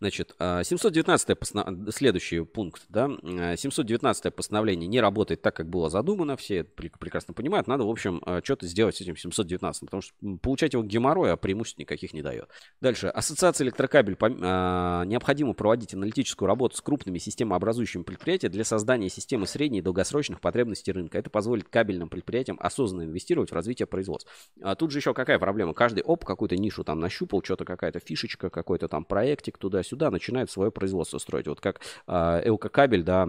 Значит, 0.00 0.34
719 0.38 1.30
а, 1.30 1.34
постанов... 1.36 1.94
следующий 1.94 2.44
пункт, 2.44 2.82
да, 2.88 3.08
719 3.56 4.34
постановление 4.34 4.86
не 4.86 5.00
работает 5.00 5.42
так, 5.42 5.56
как 5.56 5.68
было 5.68 5.90
задумано, 5.90 6.36
все 6.36 6.64
прекрасно 6.64 7.34
понимают, 7.34 7.66
надо, 7.66 7.84
в 7.84 7.90
общем, 7.90 8.22
а, 8.26 8.40
что-то 8.42 8.66
сделать 8.66 8.96
с 8.96 9.00
этим 9.00 9.16
719, 9.16 9.80
потому 9.82 10.02
что 10.02 10.12
получать 10.42 10.74
его 10.74 10.82
геморрой, 10.82 11.32
а 11.32 11.36
преимуществ 11.36 11.78
никаких 11.78 12.12
не 12.12 12.22
дает. 12.22 12.50
Дальше, 12.80 13.08
ассоциация 13.08 13.64
электрокабель 13.64 14.16
а, 14.20 15.04
необходимо 15.04 15.54
проводить 15.54 15.94
аналитическую 15.94 16.46
работу 16.46 16.76
с 16.76 16.80
крупными 16.80 17.18
системообразующими 17.18 18.02
предприятиями 18.02 18.52
для 18.52 18.64
создания 18.64 19.08
системы 19.08 19.46
средней 19.46 19.78
и 19.78 19.82
долгосрочных 19.82 20.40
потребностей 20.40 20.92
рынка. 20.92 21.18
Это 21.18 21.30
позволит 21.30 21.68
кабельным 21.68 22.08
предприятиям 22.08 22.58
осознанно 22.60 23.04
инвестировать 23.06 23.50
в 23.50 23.54
развитие 23.54 23.86
производства. 23.86 24.30
А 24.60 24.74
тут 24.74 24.90
же 24.90 24.98
еще 24.98 25.14
какая 25.14 25.38
проблема? 25.38 25.74
Каждый 25.74 26.02
оп, 26.02 26.24
какую-то 26.24 26.56
нишу 26.56 26.84
там 26.84 27.00
нащупал, 27.00 27.42
что-то 27.42 27.64
какая-то 27.64 28.00
фишечка, 28.00 28.50
какой-то 28.50 28.88
там 28.88 29.04
проект, 29.04 29.45
логистик 29.46 29.58
туда-сюда, 29.58 30.10
начинает 30.10 30.50
свое 30.50 30.70
производство 30.70 31.18
строить. 31.18 31.46
Вот 31.46 31.60
как 31.60 31.80
э, 32.06 32.42
Элкокабель, 32.44 33.02
да, 33.02 33.28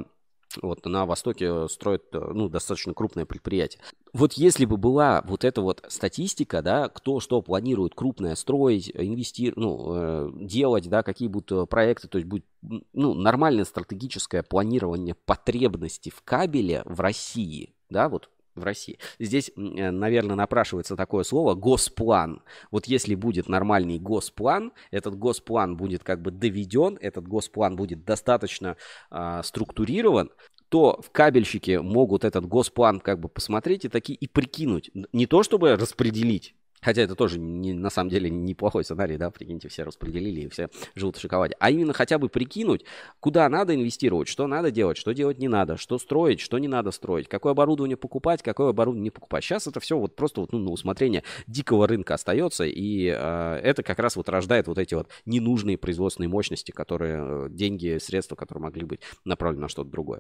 вот 0.62 0.86
на 0.86 1.06
Востоке 1.06 1.68
строят 1.68 2.06
ну, 2.14 2.50
достаточно 2.50 2.94
крупное 2.94 3.26
предприятие. 3.26 3.82
Вот 4.14 4.34
если 4.34 4.66
бы 4.66 4.78
была 4.78 5.22
вот 5.26 5.44
эта 5.44 5.62
вот 5.62 5.84
статистика, 5.90 6.62
да, 6.62 6.88
кто 6.88 7.20
что 7.20 7.42
планирует 7.42 7.94
крупное 7.94 8.36
строить, 8.36 8.90
инвестировать, 8.94 9.58
ну, 9.58 9.94
э, 9.96 10.30
делать, 10.46 10.90
да, 10.90 11.04
какие 11.04 11.28
будут 11.28 11.52
э, 11.52 11.66
проекты, 11.66 12.08
то 12.08 12.18
есть 12.18 12.28
будет 12.28 12.46
ну, 12.62 13.14
нормальное 13.14 13.66
стратегическое 13.66 14.42
планирование 14.42 15.16
потребностей 15.26 16.12
в 16.12 16.22
кабеле 16.24 16.82
в 16.86 17.02
России, 17.02 17.76
да, 17.90 18.10
вот 18.10 18.30
в 18.58 18.64
России. 18.64 19.00
Здесь, 19.20 19.52
э, 19.56 19.92
наверное, 19.92 20.36
напрашивается 20.36 20.96
такое 20.96 21.24
слово 21.24 21.56
госплан. 21.56 22.42
Вот 22.72 22.86
если 22.86 23.16
будет 23.16 23.50
нормальный 23.50 24.00
госплан, 24.00 24.74
этот 24.92 25.18
госплан 25.18 25.78
будет 25.78 26.04
как 26.04 26.22
бы 26.22 26.32
доведен, 26.32 26.98
этот 27.02 27.28
госплан 27.28 27.76
будет 27.76 28.06
достаточно 28.06 28.78
э, 29.12 29.42
структурирован, 29.44 30.32
то 30.70 31.00
в 31.02 31.12
кабельщике 31.12 31.82
могут 31.82 32.26
этот 32.26 32.46
госплан 32.46 33.00
как 33.00 33.20
бы 33.20 33.30
посмотреть 33.30 33.86
и 33.86 33.90
такие 33.90 34.18
и 34.18 34.28
прикинуть. 34.28 34.92
Не 35.14 35.26
то 35.26 35.44
чтобы 35.44 35.76
распределить 35.76 36.56
Хотя 36.82 37.02
это 37.02 37.16
тоже 37.16 37.40
не, 37.40 37.74
на 37.74 37.90
самом 37.90 38.10
деле 38.10 38.30
неплохой 38.30 38.84
сценарий, 38.84 39.18
да, 39.18 39.32
прикиньте, 39.32 39.68
все 39.68 39.84
распределили 39.84 40.42
и 40.42 40.50
все 40.50 40.70
живут 40.96 41.18
в 41.18 41.22
шоколаде. 41.22 41.56
А 41.60 41.72
именно 41.72 41.94
хотя 41.94 42.18
бы 42.20 42.30
прикинуть, 42.30 42.86
куда 43.20 43.50
надо 43.50 43.74
инвестировать, 43.74 44.28
что 44.28 44.48
надо 44.48 44.72
делать, 44.72 44.98
что 44.98 45.14
делать 45.14 45.40
не 45.40 45.48
надо, 45.48 45.78
что 45.78 45.98
строить, 45.98 46.40
что 46.40 46.58
не 46.60 46.68
надо 46.68 46.92
строить, 46.92 47.28
какое 47.28 47.54
оборудование 47.54 47.98
покупать, 47.98 48.44
какое 48.44 48.70
оборудование 48.70 49.06
не 49.06 49.12
покупать. 49.12 49.44
Сейчас 49.44 49.68
это 49.68 49.80
все 49.80 49.98
вот 49.98 50.16
просто 50.16 50.42
вот, 50.42 50.52
ну, 50.52 50.60
на 50.60 50.72
усмотрение 50.72 51.24
дикого 51.48 51.88
рынка 51.88 52.14
остается, 52.14 52.66
и 52.66 53.08
э, 53.08 53.60
это 53.64 53.84
как 53.84 54.00
раз 54.00 54.16
вот 54.16 54.30
рождает 54.30 54.68
вот 54.68 54.78
эти 54.78 54.94
вот 54.94 55.10
ненужные 55.26 55.78
производственные 55.78 56.30
мощности, 56.30 56.72
которые, 56.72 57.48
э, 57.48 57.48
деньги, 57.50 57.98
средства, 58.00 58.36
которые 58.36 58.64
могли 58.64 58.86
быть 58.86 59.02
направлены 59.26 59.64
на 59.64 59.70
что-то 59.70 59.90
другое. 59.90 60.20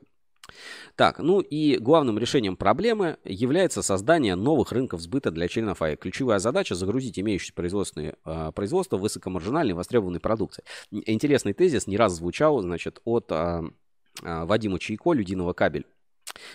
Так, 0.95 1.19
ну 1.19 1.39
и 1.39 1.77
главным 1.77 2.17
решением 2.17 2.55
проблемы 2.55 3.17
является 3.23 3.81
создание 3.81 4.35
новых 4.35 4.71
рынков 4.71 5.01
сбыта 5.01 5.31
для 5.31 5.47
членов 5.47 5.81
АЭК. 5.81 6.01
Ключевая 6.01 6.39
задача– 6.39 6.75
загрузить 6.75 7.19
имеющиеся 7.19 7.53
производственные 7.53 8.15
э, 8.25 8.51
производства 8.53 8.97
высокомаржинальной 8.97 9.73
востребованной 9.73 10.19
продукцией. 10.19 10.65
Интересный 10.91 11.53
тезис 11.53 11.87
не 11.87 11.97
раз 11.97 12.13
звучал, 12.13 12.61
значит, 12.61 12.99
от 13.03 13.27
э, 13.31 13.63
э, 14.23 14.45
Вадима 14.45 14.79
Чайко, 14.79 15.13
Людиного 15.13 15.53
кабель. 15.53 15.85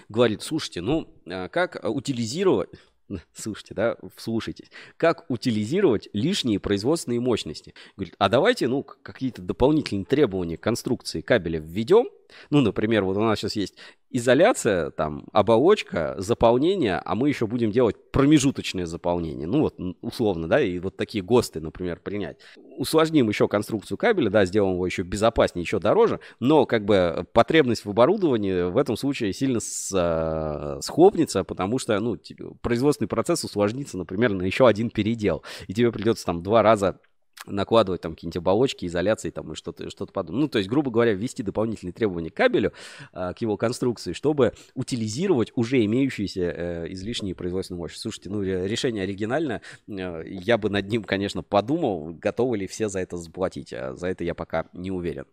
Говорит, 0.09 0.43
слушайте, 0.43 0.81
ну, 0.81 1.09
э, 1.27 1.49
как 1.49 1.81
утилизировать 1.85 2.71
слушайте, 3.35 3.75
да, 3.75 3.97
вслушайтесь, 4.17 4.71
как 4.97 5.31
утилизировать 5.31 6.09
лишние 6.13 6.59
производственные 6.59 7.21
мощности. 7.21 7.75
Говорит, 7.97 8.15
а 8.19 8.29
давайте, 8.29 8.69
ну, 8.69 8.83
какие-то 8.83 9.43
дополнительные 9.43 10.05
требования 10.05 10.57
конструкции 10.57 11.21
кабеля 11.21 11.61
введем, 11.61 12.07
ну, 12.51 12.61
например, 12.61 13.05
вот 13.05 13.17
у 13.17 13.21
нас 13.21 13.39
сейчас 13.39 13.57
есть 13.57 13.75
изоляция, 14.11 14.91
там, 14.91 15.25
оболочка, 15.33 16.15
заполнение, 16.19 17.01
а 17.03 17.15
мы 17.15 17.29
еще 17.29 17.47
будем 17.47 17.71
делать 17.71 17.97
промежуточное 18.13 18.85
заполнение. 18.85 19.47
Ну, 19.47 19.61
вот, 19.61 19.77
условно, 20.03 20.49
да, 20.49 20.61
и 20.61 20.79
вот 20.79 20.97
такие 20.97 21.25
ГОСТы, 21.25 21.61
например, 21.61 21.99
принять. 22.01 22.37
Усложним 22.77 23.29
еще 23.29 23.49
конструкцию 23.49 23.97
кабеля, 23.97 24.29
да, 24.29 24.45
сделаем 24.45 24.75
его 24.75 24.85
еще 24.87 25.03
безопаснее, 25.03 25.63
еще 25.63 25.79
дороже, 25.79 26.21
но, 26.41 26.67
как 26.67 26.85
бы, 26.85 27.27
потребность 27.33 27.85
в 27.85 27.91
оборудовании 27.91 28.71
в 28.71 28.77
этом 28.77 28.97
случае 28.97 29.33
сильно 29.33 29.61
с, 29.61 29.91
э, 29.95 30.81
схлопнется, 30.83 31.43
потому 31.45 31.79
что, 31.79 31.99
ну, 31.99 32.19
производственный 32.61 33.09
процесс 33.09 33.45
усложнится, 33.45 33.97
например, 33.97 34.33
на 34.33 34.43
еще 34.43 34.69
один 34.69 34.91
передел, 34.91 35.43
и 35.69 35.75
тебе 35.75 35.91
придется 35.91 36.27
там 36.27 36.43
два 36.43 36.63
раза 36.63 37.01
накладывать 37.47 38.01
там 38.01 38.15
какие-нибудь 38.15 38.37
оболочки, 38.37 38.87
изоляции 38.87 39.31
там 39.31 39.53
и 39.53 39.55
что-то 39.55 39.91
что 39.91 40.07
подобное. 40.07 40.43
Ну, 40.43 40.49
то 40.49 40.59
есть, 40.59 40.71
грубо 40.71 40.91
говоря, 40.91 41.13
ввести 41.13 41.43
дополнительные 41.43 41.93
требования 41.93 42.31
к 42.31 42.35
кабелю, 42.35 42.73
а, 43.13 43.33
к 43.35 43.41
его 43.41 43.57
конструкции, 43.57 44.13
чтобы 44.13 44.53
утилизировать 44.75 45.53
уже 45.55 45.85
имеющиеся 45.85 46.41
э, 46.41 46.93
излишние 46.93 47.35
производственные 47.35 47.79
мощности. 47.79 48.03
Слушайте, 48.03 48.31
ну, 48.31 48.43
решение 48.43 49.05
оригинальное. 49.05 49.63
Э, 49.89 50.23
я 50.25 50.59
бы 50.59 50.71
над 50.71 50.89
ним, 50.89 51.05
конечно, 51.05 51.43
подумал, 51.43 52.15
готовы 52.15 52.59
ли 52.59 52.67
все 52.67 52.89
за 52.89 53.01
это 53.01 53.17
заплатить. 53.17 53.73
А 53.73 53.95
за 53.95 54.09
это 54.09 54.25
я 54.25 54.35
пока 54.35 54.67
не 54.73 54.91
уверен. 54.91 55.27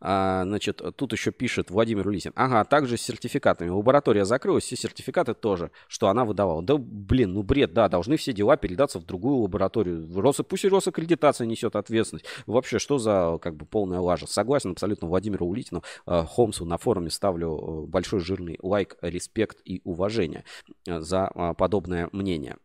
А, 0.00 0.44
значит, 0.44 0.82
тут 0.96 1.12
еще 1.12 1.32
пишет 1.32 1.70
Владимир 1.70 2.06
Улисин. 2.06 2.32
Ага, 2.34 2.64
также 2.64 2.96
с 2.96 3.02
сертификатами. 3.02 3.68
Лаборатория 3.68 4.24
закрылась, 4.24 4.64
все 4.64 4.76
сертификаты 4.76 5.34
тоже, 5.34 5.70
что 5.88 6.08
она 6.08 6.24
выдавала. 6.24 6.62
Да, 6.62 6.76
блин, 6.76 7.32
ну 7.32 7.42
бред, 7.42 7.72
да, 7.72 7.88
должны 7.88 8.16
все 8.16 8.32
дела 8.32 8.56
передаться 8.56 8.98
в 8.98 9.04
другую 9.04 9.36
лабораторию. 9.36 10.08
Рос, 10.20 10.40
пусть 10.48 10.64
и 10.64 10.68
Росаккредитация 10.68 11.46
несет 11.46 11.76
ответственность. 11.76 12.26
Вообще, 12.46 12.78
что 12.78 12.98
за 12.98 13.38
как 13.40 13.56
бы 13.56 13.64
полная 13.64 14.00
лажа? 14.00 14.26
Согласен 14.26 14.72
абсолютно 14.72 15.08
Владимиру 15.08 15.46
Улитину, 15.46 15.82
э, 16.06 16.24
Холмсу 16.26 16.64
на 16.64 16.78
форуме 16.78 17.10
ставлю 17.10 17.56
э, 17.56 17.86
большой 17.86 18.20
жирный 18.20 18.58
лайк, 18.62 18.96
респект 19.00 19.58
и 19.64 19.80
уважение 19.84 20.44
э, 20.86 21.00
за 21.00 21.30
подобное 21.56 22.08
мнение. 22.12 22.56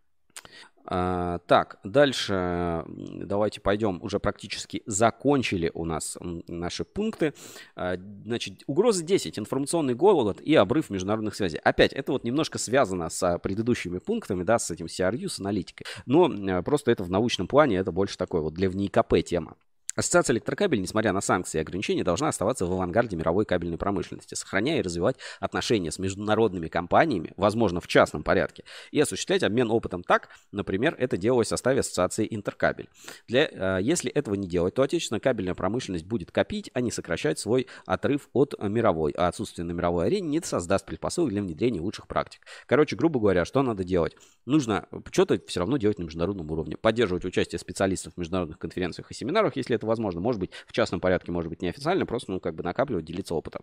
А, 0.85 1.39
так, 1.47 1.79
дальше 1.83 2.83
давайте 2.87 3.61
пойдем. 3.61 3.99
Уже 4.01 4.19
практически 4.19 4.83
закончили 4.85 5.71
у 5.73 5.85
нас 5.85 6.17
наши 6.47 6.83
пункты. 6.83 7.33
А, 7.75 7.97
значит, 8.25 8.63
угрозы 8.67 9.03
10. 9.03 9.39
Информационный 9.39 9.93
голод 9.93 10.41
и 10.41 10.55
обрыв 10.55 10.89
международных 10.89 11.35
связей. 11.35 11.59
Опять, 11.63 11.93
это 11.93 12.11
вот 12.11 12.23
немножко 12.23 12.57
связано 12.57 13.09
с 13.09 13.39
предыдущими 13.39 13.99
пунктами, 13.99 14.43
да, 14.43 14.59
с 14.59 14.71
этим 14.71 14.87
CRU, 14.87 15.29
с 15.29 15.39
аналитикой. 15.39 15.85
Но 16.05 16.63
просто 16.63 16.91
это 16.91 17.03
в 17.03 17.09
научном 17.09 17.47
плане, 17.47 17.77
это 17.77 17.91
больше 17.91 18.17
такой 18.17 18.41
вот 18.41 18.53
для 18.53 18.69
в 18.69 18.75
НИКП 18.75 19.15
тема. 19.25 19.55
Ассоциация 19.95 20.33
электрокабель, 20.33 20.81
несмотря 20.81 21.11
на 21.11 21.21
санкции 21.21 21.57
и 21.57 21.61
ограничения, 21.61 22.03
должна 22.03 22.29
оставаться 22.29 22.65
в 22.65 22.71
авангарде 22.71 23.15
мировой 23.15 23.45
кабельной 23.45 23.77
промышленности, 23.77 24.35
сохраняя 24.35 24.79
и 24.79 24.81
развивать 24.81 25.17
отношения 25.39 25.91
с 25.91 25.99
международными 25.99 26.67
компаниями, 26.67 27.33
возможно, 27.37 27.81
в 27.81 27.87
частном 27.87 28.23
порядке, 28.23 28.63
и 28.91 28.99
осуществлять 28.99 29.43
обмен 29.43 29.69
опытом 29.69 30.03
так, 30.03 30.29
например, 30.51 30.95
это 30.97 31.17
делалось 31.17 31.47
в 31.47 31.49
составе 31.49 31.81
ассоциации 31.81 32.27
Интеркабель. 32.29 32.89
Для, 33.27 33.47
э, 33.51 33.79
если 33.81 34.11
этого 34.11 34.35
не 34.35 34.47
делать, 34.47 34.75
то 34.75 34.81
отечественная 34.81 35.19
кабельная 35.19 35.55
промышленность 35.55 36.05
будет 36.05 36.31
копить, 36.31 36.69
а 36.73 36.81
не 36.81 36.91
сокращать 36.91 37.39
свой 37.39 37.67
отрыв 37.85 38.29
от 38.33 38.55
мировой, 38.61 39.11
а 39.11 39.27
отсутствие 39.27 39.65
на 39.65 39.71
мировой 39.71 40.07
арене 40.07 40.29
не 40.29 40.41
создаст 40.41 40.85
предпосылок 40.85 41.31
для 41.31 41.41
внедрения 41.41 41.81
лучших 41.81 42.07
практик. 42.07 42.41
Короче, 42.65 42.95
грубо 42.95 43.19
говоря, 43.19 43.45
что 43.45 43.61
надо 43.61 43.83
делать? 43.83 44.15
Нужно 44.45 44.87
что-то 45.11 45.39
все 45.47 45.59
равно 45.59 45.77
делать 45.77 45.99
на 45.99 46.03
международном 46.03 46.49
уровне, 46.51 46.77
поддерживать 46.77 47.25
участие 47.25 47.59
специалистов 47.59 48.13
в 48.13 48.17
международных 48.17 48.57
конференциях 48.57 49.11
и 49.11 49.13
семинарах, 49.13 49.55
если 49.55 49.75
это 49.75 49.85
возможно. 49.85 50.21
Может 50.21 50.39
быть, 50.39 50.51
в 50.67 50.71
частном 50.71 50.99
порядке, 50.99 51.31
может 51.31 51.49
быть, 51.49 51.61
неофициально, 51.61 52.05
просто, 52.05 52.31
ну, 52.31 52.39
как 52.39 52.55
бы 52.55 52.63
накапливать, 52.63 53.05
делиться 53.05 53.35
опытом. 53.35 53.61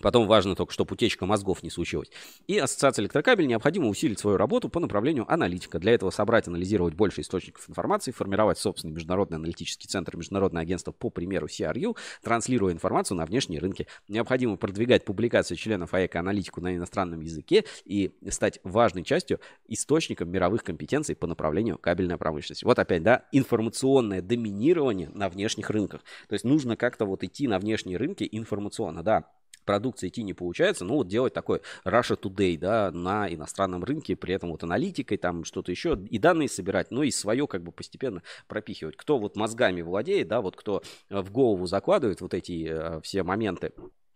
Потом 0.00 0.26
важно 0.26 0.54
только, 0.54 0.72
чтобы 0.72 0.94
утечка 0.94 1.26
мозгов 1.26 1.62
не 1.62 1.70
случилась. 1.70 2.10
И 2.46 2.58
Ассоциация 2.58 3.02
электрокабель 3.02 3.46
необходимо 3.46 3.88
усилить 3.88 4.18
свою 4.18 4.36
работу 4.36 4.68
по 4.68 4.80
направлению 4.80 5.30
аналитика. 5.30 5.78
Для 5.78 5.92
этого 5.92 6.10
собрать, 6.10 6.48
анализировать 6.48 6.94
больше 6.94 7.20
источников 7.20 7.68
информации, 7.68 8.12
формировать 8.12 8.58
собственный 8.58 8.94
международный 8.94 9.36
аналитический 9.36 9.88
центр, 9.88 10.16
международное 10.16 10.62
агентство 10.62 10.92
по 10.92 11.10
примеру 11.10 11.46
CRU, 11.46 11.96
транслируя 12.22 12.72
информацию 12.72 13.16
на 13.16 13.26
внешние 13.26 13.60
рынки. 13.60 13.86
Необходимо 14.08 14.56
продвигать 14.56 15.04
публикации 15.04 15.54
членов 15.54 15.94
АЭК 15.94 16.16
аналитику 16.16 16.60
на 16.60 16.74
иностранном 16.74 17.20
языке 17.20 17.64
и 17.84 18.14
стать 18.30 18.60
важной 18.64 19.04
частью 19.04 19.40
источником 19.68 20.30
мировых 20.30 20.64
компетенций 20.64 21.14
по 21.14 21.26
направлению 21.26 21.78
кабельной 21.78 22.16
промышленности. 22.16 22.64
Вот 22.64 22.78
опять, 22.78 23.02
да, 23.02 23.24
информационное 23.32 24.22
доминирование 24.22 25.10
на 25.10 25.28
внешних 25.28 25.70
рынках. 25.70 26.02
То 26.28 26.34
есть 26.34 26.44
нужно 26.44 26.76
как-то 26.76 27.04
вот 27.04 27.22
идти 27.24 27.48
на 27.48 27.58
внешние 27.58 27.96
рынки 27.96 28.28
информационно, 28.30 29.02
да 29.02 29.26
продукции 29.70 30.08
идти 30.08 30.24
не 30.24 30.34
получается, 30.34 30.84
ну 30.84 30.94
вот 30.94 31.06
делать 31.06 31.32
такой 31.32 31.60
Russia 31.84 32.20
Today, 32.20 32.58
да, 32.58 32.90
на 32.90 33.32
иностранном 33.32 33.84
рынке, 33.84 34.16
при 34.16 34.34
этом 34.34 34.50
вот 34.50 34.64
аналитикой, 34.64 35.16
там 35.16 35.44
что-то 35.44 35.70
еще, 35.70 35.96
и 36.10 36.18
данные 36.18 36.48
собирать, 36.48 36.90
ну 36.90 37.04
и 37.04 37.12
свое 37.12 37.46
как 37.46 37.62
бы 37.62 37.70
постепенно 37.70 38.24
пропихивать. 38.48 38.96
Кто 38.96 39.20
вот 39.20 39.36
мозгами 39.36 39.82
владеет, 39.82 40.26
да, 40.26 40.40
вот 40.40 40.56
кто 40.56 40.82
в 41.08 41.30
голову 41.30 41.66
закладывает 41.66 42.20
вот 42.20 42.34
эти 42.34 42.66
э, 42.68 43.00
все 43.02 43.22
моменты, 43.22 43.72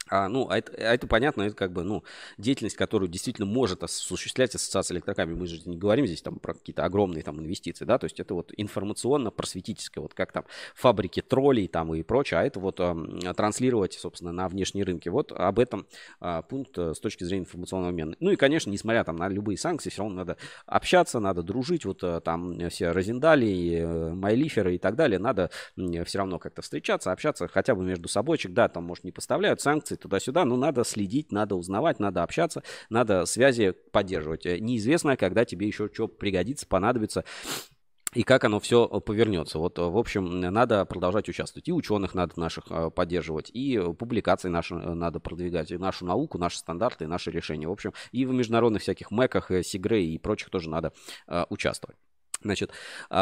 а, 0.08 0.28
ну, 0.28 0.48
а 0.50 0.58
это, 0.58 0.72
а 0.76 0.94
это 0.94 1.06
понятно, 1.06 1.42
это 1.42 1.56
как 1.56 1.72
бы, 1.72 1.82
ну, 1.82 2.04
деятельность, 2.38 2.76
которую 2.76 3.08
действительно 3.08 3.46
может 3.46 3.82
осуществлять 3.82 4.54
ассоциация 4.54 4.94
электрокабель. 4.96 5.34
Мы 5.34 5.46
же 5.46 5.60
не 5.64 5.76
говорим 5.76 6.06
здесь 6.06 6.22
там 6.22 6.38
про 6.38 6.54
какие-то 6.54 6.84
огромные 6.84 7.22
там 7.22 7.40
инвестиции, 7.40 7.84
да, 7.84 7.98
то 7.98 8.04
есть 8.04 8.20
это 8.20 8.34
вот 8.34 8.52
информационно-просветительское, 8.56 10.02
вот 10.02 10.14
как 10.14 10.32
там 10.32 10.44
фабрики 10.74 11.22
троллей 11.22 11.68
там 11.68 11.94
и 11.94 12.02
прочее, 12.02 12.40
а 12.40 12.44
это 12.44 12.60
вот 12.60 12.80
а, 12.80 12.94
транслировать, 13.34 13.94
собственно, 13.94 14.32
на 14.32 14.48
внешние 14.48 14.84
рынки. 14.84 15.08
Вот 15.08 15.32
об 15.32 15.58
этом 15.58 15.86
а, 16.20 16.42
пункт 16.42 16.78
э, 16.78 16.94
с 16.94 17.00
точки 17.00 17.24
зрения 17.24 17.44
информационного 17.44 17.90
обмена. 17.90 18.16
Ну 18.20 18.30
и, 18.30 18.36
конечно, 18.36 18.70
несмотря 18.70 19.04
там 19.04 19.16
на 19.16 19.28
любые 19.28 19.58
санкции, 19.58 19.90
все 19.90 20.02
равно 20.02 20.16
надо 20.16 20.36
общаться, 20.66 21.20
надо 21.20 21.42
дружить, 21.42 21.84
вот 21.84 22.02
э, 22.02 22.20
там 22.20 22.68
все 22.70 22.92
Розендали, 22.92 23.78
э, 23.78 24.14
Майлиферы 24.14 24.74
и 24.76 24.78
так 24.78 24.96
далее, 24.96 25.18
надо 25.18 25.50
все 25.76 26.18
равно 26.18 26.38
как-то 26.38 26.62
встречаться, 26.62 27.12
общаться 27.12 27.48
хотя 27.48 27.74
бы 27.74 27.84
между 27.84 28.08
собойчик, 28.08 28.52
да, 28.52 28.68
там, 28.68 28.84
может, 28.84 29.04
не 29.04 29.12
поставляют 29.12 29.60
санкции, 29.60 29.93
информации 29.94 29.96
туда-сюда, 29.96 30.44
но 30.44 30.56
надо 30.56 30.84
следить, 30.84 31.32
надо 31.32 31.54
узнавать, 31.56 32.00
надо 32.00 32.22
общаться, 32.22 32.62
надо 32.90 33.26
связи 33.26 33.72
поддерживать. 33.92 34.46
Э, 34.46 34.58
неизвестно, 34.58 35.16
когда 35.16 35.44
тебе 35.44 35.66
еще 35.66 35.88
что 35.92 36.08
пригодится, 36.08 36.66
понадобится 36.66 37.24
и 38.14 38.22
как 38.22 38.44
оно 38.44 38.60
все 38.60 38.86
повернется. 39.00 39.58
Вот, 39.58 39.78
в 39.78 39.96
общем, 39.96 40.40
надо 40.40 40.84
продолжать 40.84 41.28
участвовать. 41.28 41.68
И 41.68 41.72
ученых 41.72 42.14
надо 42.14 42.38
наших 42.38 42.64
э, 42.70 42.90
поддерживать, 42.90 43.50
и 43.54 43.80
публикации 43.98 44.50
наши 44.50 44.74
э, 44.74 44.94
надо 44.94 45.20
продвигать, 45.20 45.70
и 45.70 45.78
нашу 45.78 46.06
науку, 46.06 46.38
наши 46.38 46.58
стандарты, 46.58 47.06
наши 47.06 47.30
решения. 47.30 47.66
В 47.66 47.72
общем, 47.72 47.92
и 48.12 48.24
в 48.26 48.32
международных 48.32 48.82
всяких 48.82 49.10
МЭКах, 49.10 49.50
Сигре 49.62 50.04
и 50.06 50.18
прочих 50.18 50.50
тоже 50.50 50.68
надо 50.70 50.92
участвовать. 51.50 51.96
Значит, 52.42 52.72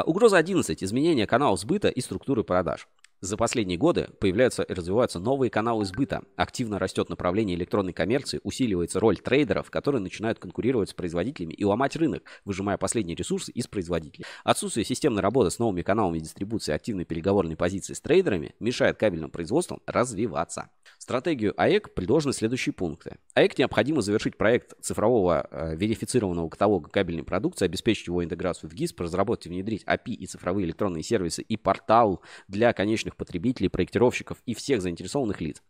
угроза 0.04 0.36
11. 0.36 0.82
Изменение 0.82 1.26
канала 1.26 1.56
сбыта 1.56 1.88
и 1.88 2.00
структуры 2.00 2.42
продаж. 2.42 2.88
За 3.22 3.36
последние 3.36 3.78
годы 3.78 4.08
появляются 4.18 4.64
и 4.64 4.74
развиваются 4.74 5.20
новые 5.20 5.48
каналы 5.48 5.84
сбыта. 5.84 6.24
Активно 6.34 6.80
растет 6.80 7.08
направление 7.08 7.56
электронной 7.56 7.92
коммерции, 7.92 8.40
усиливается 8.42 8.98
роль 8.98 9.16
трейдеров, 9.16 9.70
которые 9.70 10.02
начинают 10.02 10.40
конкурировать 10.40 10.90
с 10.90 10.92
производителями 10.94 11.52
и 11.52 11.64
ломать 11.64 11.94
рынок, 11.94 12.24
выжимая 12.44 12.78
последние 12.78 13.14
ресурсы 13.14 13.52
из 13.52 13.68
производителей. 13.68 14.26
Отсутствие 14.42 14.84
системной 14.84 15.22
работы 15.22 15.52
с 15.52 15.60
новыми 15.60 15.82
каналами 15.82 16.18
дистрибуции 16.18 16.74
активной 16.74 17.04
переговорной 17.04 17.54
позиции 17.54 17.94
с 17.94 18.00
трейдерами 18.00 18.56
мешает 18.58 18.98
кабельным 18.98 19.30
производствам 19.30 19.80
развиваться. 19.86 20.70
Стратегию 21.03 21.53
АЭК 21.61 21.94
предложены 21.94 22.32
следующие 22.32 22.72
пункты. 22.72 23.16
АЭК 23.34 23.59
необходимо 23.59 24.03
завершить 24.03 24.36
проект 24.36 24.80
цифрового 24.80 25.48
э, 25.50 25.74
верифицированного 25.74 26.48
каталога 26.48 26.90
кабельной 26.90 27.24
продукции, 27.24 27.64
обеспечить 27.64 28.07
его 28.07 28.22
интеграцию 28.22 28.70
в 28.70 28.72
ГИС, 28.72 28.94
разработать 28.96 29.46
и 29.46 29.48
внедрить 29.48 29.82
API 29.82 30.12
и 30.12 30.26
цифровые 30.26 30.64
электронные 30.64 31.03
сервисы 31.03 31.42
и 31.42 31.57
портал 31.57 32.22
для 32.46 32.72
конечных 32.72 33.16
потребителей, 33.16 33.68
проектировщиков 33.68 34.38
и 34.46 34.55
всех 34.55 34.80
заинтересованных 34.80 35.40
лиц. 35.40 35.61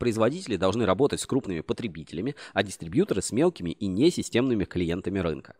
Производители 0.00 0.56
должны 0.56 0.86
работать 0.86 1.20
с 1.20 1.26
крупными 1.26 1.60
потребителями, 1.60 2.34
а 2.52 2.64
дистрибьюторы 2.64 3.22
с 3.22 3.30
мелкими 3.30 3.70
и 3.70 3.86
несистемными 3.86 4.64
клиентами 4.64 5.20
рынка. 5.20 5.54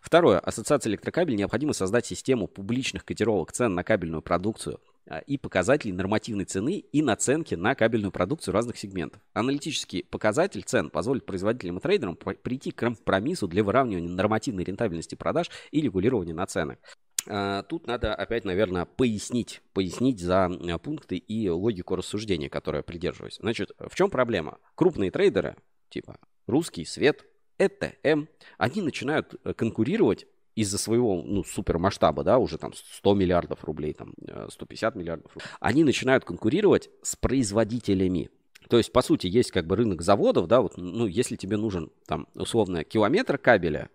Второе. 0.00 0.38
Ассоциация 0.38 0.90
электрокабель 0.90 1.34
необходимо 1.34 1.72
создать 1.72 2.06
систему 2.06 2.46
публичных 2.46 3.04
котировок 3.04 3.50
цен 3.50 3.74
на 3.74 3.82
кабельную 3.82 4.22
продукцию, 4.22 4.78
и 5.26 5.38
показателей 5.38 5.92
нормативной 5.92 6.44
цены 6.44 6.78
и 6.78 7.02
наценки 7.02 7.54
на 7.54 7.74
кабельную 7.74 8.12
продукцию 8.12 8.54
разных 8.54 8.76
сегментов. 8.78 9.20
Аналитический 9.32 10.04
показатель 10.04 10.62
цен 10.62 10.90
позволит 10.90 11.26
производителям 11.26 11.78
и 11.78 11.80
трейдерам 11.80 12.16
прийти 12.16 12.70
к 12.70 12.76
компромиссу 12.76 13.48
для 13.48 13.64
выравнивания 13.64 14.08
нормативной 14.08 14.64
рентабельности 14.64 15.14
продаж 15.14 15.50
и 15.70 15.80
регулирования 15.80 16.34
наценок. 16.34 16.78
А, 17.26 17.62
тут 17.64 17.86
надо 17.86 18.14
опять, 18.14 18.44
наверное, 18.44 18.84
пояснить, 18.84 19.60
пояснить 19.72 20.20
за 20.20 20.46
а, 20.46 20.78
пункты 20.78 21.16
и 21.16 21.48
логику 21.48 21.96
рассуждения, 21.96 22.48
которой 22.48 22.78
я 22.78 22.82
придерживаюсь. 22.82 23.38
Значит, 23.40 23.72
в 23.78 23.94
чем 23.94 24.10
проблема? 24.10 24.58
Крупные 24.74 25.10
трейдеры, 25.10 25.56
типа 25.90 26.18
русский, 26.46 26.84
свет, 26.84 27.24
ЭТМ, 27.58 28.26
они 28.56 28.82
начинают 28.82 29.34
э, 29.44 29.52
конкурировать 29.52 30.26
из-за 30.58 30.76
своего, 30.76 31.22
ну, 31.22 31.44
супермасштаба, 31.44 32.24
да, 32.24 32.38
уже 32.38 32.58
там 32.58 32.72
100 32.74 33.14
миллиардов 33.14 33.64
рублей, 33.64 33.92
там 33.92 34.12
150 34.48 34.96
э, 34.96 34.98
миллиардов 34.98 35.32
рублей, 35.32 35.46
они 35.60 35.84
начинают 35.84 36.24
конкурировать 36.24 36.90
с 37.02 37.14
производителями. 37.14 38.30
То 38.68 38.76
есть, 38.76 38.92
по 38.92 39.00
сути, 39.02 39.28
есть 39.28 39.52
как 39.52 39.66
бы 39.66 39.76
рынок 39.76 40.02
заводов, 40.02 40.48
да, 40.48 40.60
вот, 40.60 40.76
ну, 40.76 41.06
если 41.06 41.36
тебе 41.36 41.56
нужен 41.56 41.90
там 42.06 42.26
условно 42.34 42.82
километр 42.82 43.38
кабеля, 43.38 43.88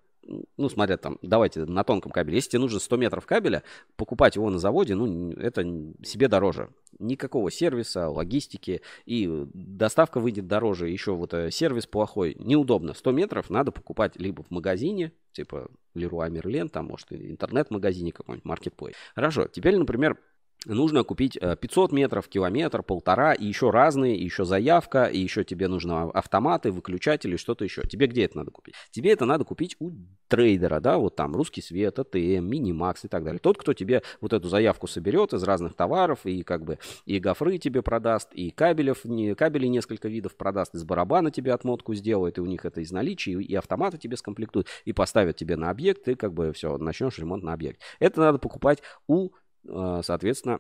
ну, 0.57 0.69
смотря 0.69 0.97
там, 0.97 1.17
давайте 1.21 1.65
на 1.65 1.84
тонком 1.84 2.11
кабеле, 2.11 2.38
если 2.38 2.51
тебе 2.51 2.61
нужно 2.61 2.80
100 2.80 2.97
метров 2.97 3.26
кабеля, 3.26 3.63
покупать 3.95 4.36
его 4.36 4.49
на 4.49 4.59
заводе, 4.59 4.95
ну, 4.95 5.32
это 5.32 5.63
себе 6.03 6.28
дороже. 6.28 6.69
Никакого 6.99 7.51
сервиса, 7.51 8.09
логистики, 8.09 8.82
и 9.05 9.45
доставка 9.53 10.19
выйдет 10.19 10.47
дороже, 10.47 10.89
еще 10.89 11.13
вот 11.13 11.34
э, 11.34 11.51
сервис 11.51 11.88
плохой, 11.88 12.36
неудобно. 12.39 12.93
100 12.93 13.11
метров 13.11 13.49
надо 13.49 13.71
покупать 13.71 14.15
либо 14.15 14.43
в 14.43 14.51
магазине, 14.51 15.11
типа 15.32 15.69
Leroy 15.95 16.30
Merlin, 16.30 16.69
там, 16.69 16.86
может, 16.88 17.11
интернет-магазине 17.11 18.11
какой-нибудь, 18.11 18.45
маркетплейс. 18.45 18.95
Хорошо, 19.15 19.47
теперь, 19.47 19.78
например, 19.78 20.17
нужно 20.66 21.03
купить 21.03 21.38
500 21.39 21.91
э, 21.91 21.95
метров, 21.95 22.28
километр, 22.28 22.84
полтора, 22.84 23.34
и 23.34 23.45
еще 23.45 23.70
разные, 23.70 24.18
и 24.18 24.24
еще 24.24 24.45
заявка, 24.45 25.05
и 25.05 25.20
еще 25.20 25.43
тебе 25.43 25.68
нужно 25.68 26.09
автоматы, 26.11 26.72
выключатели, 26.72 27.36
что-то 27.36 27.64
еще. 27.64 27.84
Тебе 27.84 28.07
где 28.07 28.26
это 28.26 28.38
надо 28.38 28.51
купить? 28.51 28.76
Тебе 28.91 29.11
это 29.11 29.26
надо 29.26 29.43
купить 29.43 29.76
у 29.80 29.91
трейдера, 30.28 30.80
да, 30.80 30.97
вот 30.97 31.16
там 31.16 31.36
Русский 31.36 31.61
Свет, 31.61 31.99
АТМ, 31.99 32.45
Минимакс 32.45 33.05
и 33.05 33.07
так 33.07 33.24
далее. 33.24 33.39
Тот, 33.39 33.57
кто 33.57 33.74
тебе 33.74 34.01
вот 34.22 34.34
эту 34.34 34.47
заявку 34.47 34.88
соберет 34.88 35.34
из 35.34 35.43
разных 35.43 35.76
товаров, 35.76 36.26
и 36.26 36.43
как 36.43 36.64
бы 36.64 36.80
и 37.05 37.20
гофры 37.20 37.57
тебе 37.57 37.82
продаст, 37.82 38.34
и 38.34 38.49
кабелев, 38.49 39.05
не, 39.05 39.36
кабелей 39.36 39.70
несколько 39.70 40.07
видов 40.07 40.36
продаст, 40.36 40.74
из 40.76 40.84
барабана 40.84 41.32
тебе 41.32 41.53
отмотку 41.53 41.93
сделает, 41.93 42.38
и 42.38 42.41
у 42.41 42.45
них 42.45 42.66
это 42.66 42.82
из 42.82 42.91
наличия, 42.91 43.34
и, 43.34 43.43
и 43.43 43.55
автоматы 43.55 43.97
тебе 43.97 44.18
скомплектуют, 44.18 44.68
и 44.86 44.93
поставят 44.93 45.36
тебе 45.36 45.55
на 45.55 45.70
объект, 45.70 46.07
и 46.07 46.16
как 46.16 46.34
бы 46.34 46.51
все, 46.53 46.78
начнешь 46.78 47.20
ремонт 47.20 47.43
на 47.43 47.53
объект. 47.53 47.82
Это 47.99 48.20
надо 48.20 48.39
покупать 48.39 48.82
у 49.07 49.30
а, 49.30 49.42
соответственно, 49.66 50.59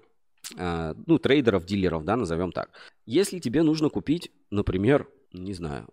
а, 0.57 0.95
ну, 1.05 1.19
трейдеров, 1.19 1.65
дилеров, 1.65 2.03
да, 2.05 2.15
назовем 2.15 2.51
так. 2.51 2.69
Если 3.05 3.39
тебе 3.39 3.63
нужно 3.63 3.89
купить, 3.89 4.31
например, 4.49 5.07
не 5.31 5.53
знаю, 5.53 5.87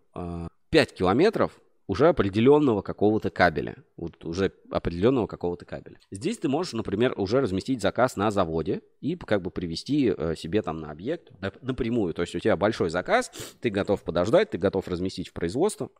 5 0.70 0.92
а, 0.92 0.94
километров 0.94 1.60
уже 1.90 2.06
определенного 2.06 2.82
какого-то 2.82 3.30
кабеля. 3.30 3.74
Вот 3.96 4.24
уже 4.24 4.52
определенного 4.70 5.26
какого-то 5.26 5.64
кабеля. 5.64 5.98
Здесь 6.12 6.38
ты 6.38 6.48
можешь, 6.48 6.72
например, 6.72 7.14
уже 7.16 7.40
разместить 7.40 7.82
заказ 7.82 8.14
на 8.14 8.30
заводе 8.30 8.82
и 9.00 9.16
как 9.16 9.42
бы 9.42 9.50
привести 9.50 10.14
э, 10.16 10.36
себе 10.36 10.62
там 10.62 10.76
на 10.76 10.92
объект 10.92 11.32
напрямую. 11.62 12.14
То 12.14 12.22
есть 12.22 12.36
у 12.36 12.38
тебя 12.38 12.56
большой 12.56 12.90
заказ, 12.90 13.32
ты 13.60 13.70
готов 13.70 14.04
подождать, 14.04 14.50
ты 14.50 14.58
готов 14.58 14.86
разместить 14.86 15.30
в 15.30 15.32
производство. 15.32 15.90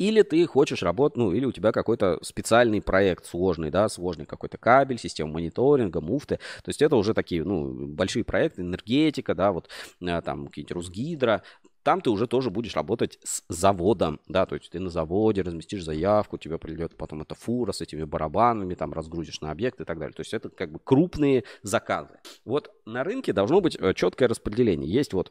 Или 0.00 0.22
ты 0.22 0.46
хочешь 0.46 0.82
работать, 0.82 1.18
ну, 1.18 1.30
или 1.30 1.44
у 1.44 1.52
тебя 1.52 1.72
какой-то 1.72 2.18
специальный 2.22 2.80
проект 2.80 3.26
сложный, 3.26 3.70
да, 3.70 3.86
сложный 3.90 4.24
какой-то 4.24 4.56
кабель, 4.56 4.98
система 4.98 5.32
мониторинга, 5.32 6.00
муфты. 6.00 6.36
То 6.36 6.70
есть 6.70 6.80
это 6.80 6.96
уже 6.96 7.12
такие, 7.12 7.44
ну, 7.44 7.86
большие 7.86 8.24
проекты, 8.24 8.62
энергетика, 8.62 9.34
да, 9.34 9.52
вот 9.52 9.68
э, 10.00 10.22
там 10.22 10.46
какие-нибудь 10.46 10.72
Русгидро, 10.72 11.42
там 11.82 12.00
ты 12.00 12.08
уже 12.08 12.26
тоже 12.26 12.48
будешь 12.48 12.76
работать 12.76 13.18
с 13.24 13.42
заводом, 13.50 14.20
да, 14.26 14.46
то 14.46 14.54
есть 14.54 14.70
ты 14.70 14.80
на 14.80 14.88
заводе 14.88 15.42
разместишь 15.42 15.84
заявку, 15.84 16.38
тебе 16.38 16.56
придет 16.56 16.96
потом 16.96 17.20
эта 17.20 17.34
фура 17.34 17.72
с 17.72 17.82
этими 17.82 18.04
барабанами, 18.04 18.74
там 18.74 18.94
разгрузишь 18.94 19.42
на 19.42 19.50
объект 19.50 19.82
и 19.82 19.84
так 19.84 19.98
далее. 19.98 20.14
То 20.14 20.22
есть 20.22 20.32
это 20.32 20.48
как 20.48 20.72
бы 20.72 20.78
крупные 20.78 21.44
заказы. 21.62 22.18
Вот 22.46 22.70
на 22.86 23.04
рынке 23.04 23.34
должно 23.34 23.60
быть 23.60 23.76
э, 23.78 23.92
четкое 23.92 24.28
распределение. 24.28 24.90
Есть 24.90 25.12
вот 25.12 25.30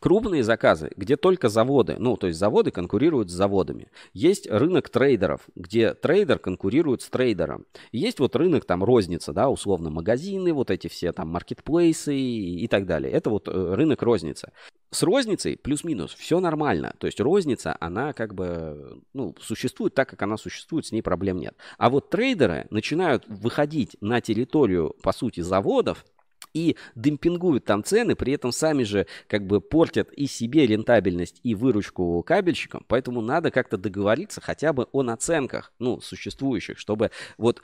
Крупные 0.00 0.42
заказы, 0.42 0.90
где 0.96 1.16
только 1.16 1.48
заводы, 1.48 1.96
ну, 1.98 2.16
то 2.16 2.26
есть 2.26 2.38
заводы 2.38 2.70
конкурируют 2.70 3.30
с 3.30 3.34
заводами. 3.34 3.88
Есть 4.12 4.48
рынок 4.50 4.88
трейдеров, 4.88 5.42
где 5.54 5.94
трейдер 5.94 6.38
конкурирует 6.38 7.02
с 7.02 7.08
трейдером. 7.08 7.66
Есть 7.92 8.20
вот 8.20 8.36
рынок 8.36 8.64
там 8.64 8.84
розница, 8.84 9.32
да, 9.32 9.48
условно 9.48 9.90
магазины, 9.90 10.52
вот 10.52 10.70
эти 10.70 10.88
все 10.88 11.12
там 11.12 11.28
маркетплейсы 11.28 12.14
и, 12.14 12.64
и 12.64 12.68
так 12.68 12.86
далее. 12.86 13.12
Это 13.12 13.30
вот 13.30 13.48
э, 13.48 13.74
рынок 13.74 14.02
розницы. 14.02 14.52
С 14.90 15.02
розницей 15.02 15.58
плюс-минус 15.58 16.14
все 16.14 16.40
нормально. 16.40 16.94
То 16.98 17.06
есть 17.06 17.20
розница, 17.20 17.76
она 17.78 18.14
как 18.14 18.34
бы, 18.34 19.02
ну, 19.12 19.34
существует 19.38 19.94
так, 19.94 20.08
как 20.08 20.22
она 20.22 20.38
существует, 20.38 20.86
с 20.86 20.92
ней 20.92 21.02
проблем 21.02 21.38
нет. 21.38 21.54
А 21.76 21.90
вот 21.90 22.08
трейдеры 22.08 22.66
начинают 22.70 23.24
выходить 23.26 23.96
на 24.00 24.22
территорию, 24.22 24.96
по 25.02 25.12
сути, 25.12 25.40
заводов, 25.40 26.06
и 26.58 26.76
демпингуют 26.96 27.64
там 27.64 27.84
цены, 27.84 28.16
при 28.16 28.32
этом 28.32 28.50
сами 28.50 28.82
же 28.82 29.06
как 29.28 29.46
бы 29.46 29.60
портят 29.60 30.10
и 30.12 30.26
себе 30.26 30.66
рентабельность, 30.66 31.40
и 31.44 31.54
выручку 31.54 32.22
кабельщикам, 32.22 32.84
поэтому 32.88 33.20
надо 33.20 33.50
как-то 33.50 33.76
договориться 33.78 34.40
хотя 34.40 34.72
бы 34.72 34.88
о 34.92 35.02
наценках, 35.02 35.72
ну, 35.78 36.00
существующих, 36.00 36.78
чтобы 36.78 37.10
вот 37.36 37.62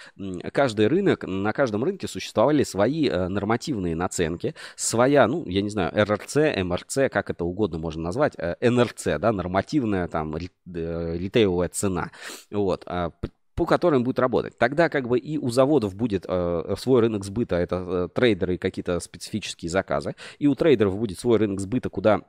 каждый 0.52 0.86
рынок, 0.86 1.24
на 1.24 1.52
каждом 1.52 1.82
рынке 1.82 2.06
существовали 2.06 2.62
свои 2.62 3.08
э, 3.08 3.28
нормативные 3.28 3.96
наценки, 3.96 4.54
своя, 4.76 5.26
ну, 5.26 5.44
я 5.46 5.62
не 5.62 5.70
знаю, 5.70 5.90
РРЦ, 5.94 6.36
МРЦ, 6.62 7.10
как 7.10 7.30
это 7.30 7.44
угодно 7.44 7.78
можно 7.78 8.02
назвать, 8.02 8.34
э, 8.38 8.54
НРЦ, 8.60 9.18
да, 9.18 9.32
нормативная 9.32 10.06
там 10.06 10.36
э, 10.36 10.38
ритейловая 10.66 11.68
цена, 11.68 12.10
вот, 12.50 12.84
а 12.86 13.10
по 13.54 13.66
которым 13.66 14.04
будет 14.04 14.18
работать. 14.18 14.58
Тогда 14.58 14.88
как 14.88 15.08
бы 15.08 15.18
и 15.18 15.38
у 15.38 15.50
заводов 15.50 15.94
будет 15.94 16.24
э, 16.28 16.74
свой 16.78 17.00
рынок 17.00 17.24
сбыта, 17.24 17.56
это 17.56 17.76
э, 17.76 18.08
трейдеры 18.14 18.56
и 18.56 18.58
какие-то 18.58 19.00
специфические 19.00 19.70
заказы, 19.70 20.16
и 20.38 20.46
у 20.46 20.54
трейдеров 20.54 20.96
будет 20.98 21.18
свой 21.18 21.38
рынок 21.38 21.60
сбыта, 21.60 21.88
куда 21.88 22.22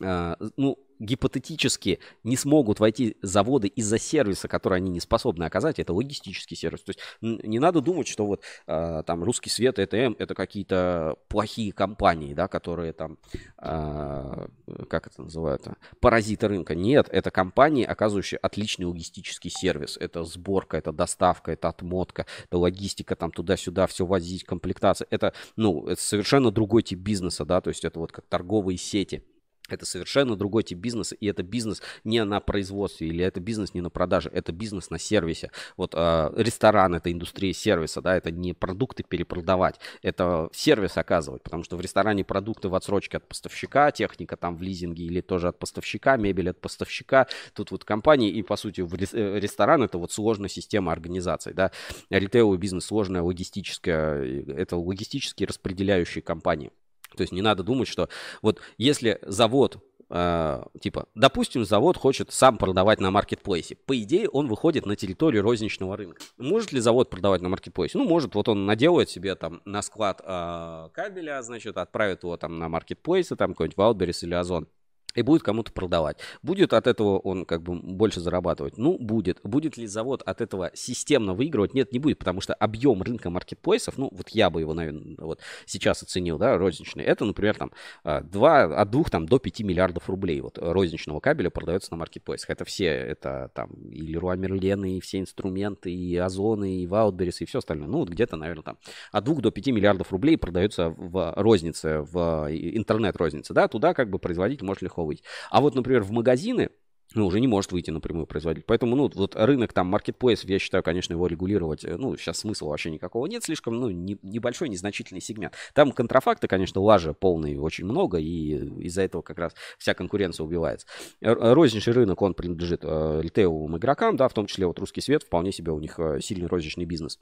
ну, 0.00 0.78
гипотетически 1.00 1.98
не 2.22 2.36
смогут 2.36 2.78
войти 2.78 3.16
заводы 3.22 3.68
из-за 3.68 3.98
сервиса, 3.98 4.46
который 4.46 4.76
они 4.76 4.90
не 4.90 5.00
способны 5.00 5.44
оказать, 5.44 5.78
это 5.78 5.92
логистический 5.92 6.56
сервис. 6.56 6.82
То 6.82 6.90
есть 6.90 7.00
не 7.20 7.58
надо 7.58 7.80
думать, 7.80 8.06
что 8.06 8.26
вот 8.26 8.42
э, 8.66 9.02
там 9.06 9.24
русский 9.24 9.50
свет, 9.50 9.78
ЭТМ, 9.78 10.14
это 10.18 10.34
какие-то 10.34 11.16
плохие 11.28 11.72
компании, 11.72 12.34
да, 12.34 12.48
которые 12.48 12.92
там, 12.92 13.18
э, 13.58 14.48
как 14.88 15.06
это 15.06 15.22
называют, 15.22 15.66
паразиты 16.00 16.48
рынка. 16.48 16.74
Нет, 16.74 17.08
это 17.10 17.30
компании, 17.30 17.84
оказывающие 17.84 18.38
отличный 18.38 18.84
логистический 18.84 19.50
сервис. 19.50 19.96
Это 19.96 20.24
сборка, 20.24 20.76
это 20.76 20.92
доставка, 20.92 21.52
это 21.52 21.68
отмотка, 21.68 22.26
это 22.44 22.58
логистика, 22.58 23.16
там 23.16 23.32
туда-сюда 23.32 23.86
все 23.86 24.04
возить, 24.04 24.44
комплектация. 24.44 25.08
Это, 25.10 25.32
ну, 25.56 25.86
это 25.86 26.00
совершенно 26.00 26.50
другой 26.50 26.82
тип 26.82 26.98
бизнеса, 26.98 27.46
да, 27.46 27.62
то 27.62 27.68
есть 27.68 27.86
это 27.86 27.98
вот 27.98 28.12
как 28.12 28.26
торговые 28.26 28.76
сети. 28.76 29.24
Это 29.72 29.86
совершенно 29.86 30.36
другой 30.36 30.62
тип 30.62 30.78
бизнеса, 30.78 31.14
и 31.14 31.26
это 31.26 31.42
бизнес 31.42 31.82
не 32.04 32.24
на 32.24 32.40
производстве, 32.40 33.08
или 33.08 33.24
это 33.24 33.40
бизнес 33.40 33.74
не 33.74 33.80
на 33.80 33.90
продаже, 33.90 34.30
это 34.32 34.52
бизнес 34.52 34.90
на 34.90 34.98
сервисе. 34.98 35.50
Вот 35.76 35.94
э, 35.94 36.32
ресторан 36.36 36.94
это 36.94 37.12
индустрия 37.12 37.52
сервиса, 37.52 38.00
да, 38.00 38.16
это 38.16 38.30
не 38.30 38.52
продукты 38.52 39.02
перепродавать, 39.02 39.80
это 40.02 40.48
сервис 40.52 40.96
оказывать, 40.96 41.42
потому 41.42 41.64
что 41.64 41.76
в 41.76 41.80
ресторане 41.80 42.24
продукты 42.24 42.68
в 42.68 42.74
отсрочке 42.74 43.18
от 43.18 43.28
поставщика, 43.28 43.90
техника 43.90 44.36
там 44.36 44.56
в 44.56 44.62
лизинге 44.62 45.04
или 45.04 45.20
тоже 45.20 45.48
от 45.48 45.58
поставщика, 45.58 46.16
мебель 46.16 46.50
от 46.50 46.60
поставщика, 46.60 47.26
тут 47.54 47.70
вот 47.70 47.84
компании, 47.84 48.30
и 48.30 48.42
по 48.42 48.56
сути 48.56 48.80
в 48.80 48.94
э, 48.94 49.40
ресторан 49.40 49.82
это 49.82 49.98
вот 49.98 50.12
сложная 50.12 50.48
система 50.48 50.92
организации, 50.92 51.52
да, 51.52 51.70
ритейловый 52.10 52.58
бизнес 52.58 52.86
сложная 52.86 53.22
логистическая, 53.22 54.24
это 54.46 54.76
логистически 54.76 55.44
распределяющие 55.44 56.22
компании. 56.22 56.70
То 57.16 57.22
есть 57.22 57.32
не 57.32 57.42
надо 57.42 57.62
думать, 57.62 57.88
что 57.88 58.08
вот 58.42 58.60
если 58.78 59.18
завод 59.22 59.78
Uh, 60.12 60.68
типа, 60.80 61.06
допустим, 61.14 61.64
завод 61.64 61.96
хочет 61.96 62.32
сам 62.32 62.58
продавать 62.58 62.98
на 62.98 63.12
маркетплейсе. 63.12 63.76
По 63.76 63.96
идее, 63.96 64.28
он 64.28 64.48
выходит 64.48 64.84
на 64.84 64.96
территорию 64.96 65.44
розничного 65.44 65.96
рынка. 65.96 66.20
Может 66.36 66.72
ли 66.72 66.80
завод 66.80 67.10
продавать 67.10 67.42
на 67.42 67.48
маркетплейсе? 67.48 67.96
Ну, 67.96 68.08
может, 68.08 68.34
вот 68.34 68.48
он 68.48 68.66
наделает 68.66 69.08
себе 69.08 69.36
там 69.36 69.62
на 69.64 69.82
склад 69.82 70.20
uh, 70.20 70.90
кабеля, 70.90 71.40
значит, 71.42 71.76
отправит 71.76 72.24
его 72.24 72.36
там 72.36 72.58
на 72.58 72.68
маркетплейсы, 72.68 73.36
там 73.36 73.52
какой-нибудь 73.52 73.78
Wildberries 73.78 74.24
или 74.24 74.34
Озон 74.34 74.66
и 75.14 75.22
будет 75.22 75.42
кому-то 75.42 75.72
продавать. 75.72 76.18
Будет 76.42 76.72
от 76.72 76.86
этого 76.86 77.18
он 77.18 77.44
как 77.44 77.62
бы 77.62 77.74
больше 77.74 78.20
зарабатывать? 78.20 78.78
Ну, 78.78 78.98
будет. 78.98 79.40
Будет 79.42 79.76
ли 79.76 79.86
завод 79.86 80.22
от 80.24 80.40
этого 80.40 80.70
системно 80.74 81.34
выигрывать? 81.34 81.74
Нет, 81.74 81.92
не 81.92 81.98
будет, 81.98 82.18
потому 82.18 82.40
что 82.40 82.54
объем 82.54 83.02
рынка 83.02 83.30
маркетплейсов, 83.30 83.98
ну, 83.98 84.08
вот 84.12 84.28
я 84.30 84.50
бы 84.50 84.60
его, 84.60 84.74
наверное, 84.74 85.16
вот 85.18 85.40
сейчас 85.66 86.02
оценил, 86.02 86.38
да, 86.38 86.56
розничный, 86.58 87.04
это, 87.04 87.24
например, 87.24 87.56
там, 87.56 87.72
2, 88.04 88.62
а, 88.62 88.82
от 88.82 88.90
2 88.90 89.04
там, 89.04 89.26
до 89.26 89.38
5 89.38 89.60
миллиардов 89.60 90.08
рублей 90.08 90.40
вот 90.40 90.58
розничного 90.58 91.20
кабеля 91.20 91.50
продается 91.50 91.92
на 91.92 91.98
маркетплейсах. 91.98 92.50
Это 92.50 92.64
все, 92.64 92.86
это 92.86 93.50
там 93.54 93.70
и 93.90 94.00
Леруа 94.02 94.36
Мерлен, 94.36 94.84
и 94.84 95.00
все 95.00 95.18
инструменты, 95.20 95.92
и 95.92 96.16
Озоны, 96.16 96.82
и 96.82 96.86
Ваутберис, 96.86 97.40
и 97.40 97.44
все 97.44 97.58
остальное. 97.58 97.88
Ну, 97.88 97.98
вот 97.98 98.08
где-то, 98.08 98.36
наверное, 98.36 98.62
там 98.62 98.78
от 99.12 99.24
2 99.24 99.34
до 99.36 99.50
5 99.50 99.66
миллиардов 99.68 100.12
рублей 100.12 100.36
продается 100.36 100.90
в 100.90 101.32
рознице, 101.36 102.00
в 102.00 102.48
интернет-рознице, 102.50 103.54
да, 103.54 103.68
туда 103.68 103.94
как 103.94 104.10
бы 104.10 104.18
производитель 104.18 104.64
может 104.64 104.82
легко 104.82 104.99
выйти. 105.04 105.22
А 105.50 105.60
вот, 105.60 105.74
например, 105.74 106.02
в 106.02 106.10
магазины 106.10 106.70
ну, 107.14 107.26
уже 107.26 107.40
не 107.40 107.48
может 107.48 107.72
выйти 107.72 107.90
напрямую 107.90 108.26
производитель. 108.26 108.64
Поэтому, 108.66 108.94
ну, 108.94 109.10
вот 109.12 109.34
рынок 109.34 109.72
там 109.72 109.88
маркетплейсов, 109.88 110.48
я 110.48 110.58
считаю, 110.58 110.82
конечно, 110.82 111.12
его 111.12 111.26
регулировать, 111.26 111.84
э, 111.84 111.96
ну, 111.96 112.16
сейчас 112.16 112.38
смысла 112.38 112.68
вообще 112.68 112.90
никакого 112.90 113.26
нет, 113.26 113.42
слишком, 113.42 113.78
ну, 113.78 113.90
не, 113.90 114.18
небольшой, 114.22 114.68
незначительный 114.68 115.20
сегмент. 115.20 115.54
Там 115.74 115.92
контрафакта, 115.92 116.46
конечно, 116.46 116.80
лажа 116.80 117.12
полный 117.12 117.56
очень 117.56 117.84
много, 117.84 118.18
и 118.18 118.84
из-за 118.84 119.02
этого 119.02 119.22
как 119.22 119.38
раз 119.38 119.54
вся 119.78 119.94
конкуренция 119.94 120.44
убивается. 120.44 120.86
Розничный 121.20 121.92
рынок, 121.92 122.22
он 122.22 122.34
принадлежит 122.34 122.80
э, 122.84 123.20
ритейловым 123.22 123.76
игрокам, 123.76 124.16
да, 124.16 124.28
в 124.28 124.34
том 124.34 124.46
числе 124.46 124.66
вот 124.66 124.78
русский 124.78 125.00
свет, 125.00 125.24
вполне 125.24 125.52
себе 125.52 125.72
у 125.72 125.80
них 125.80 125.98
э, 125.98 126.20
сильный 126.20 126.46
розничный 126.46 126.84
бизнес. 126.84 127.18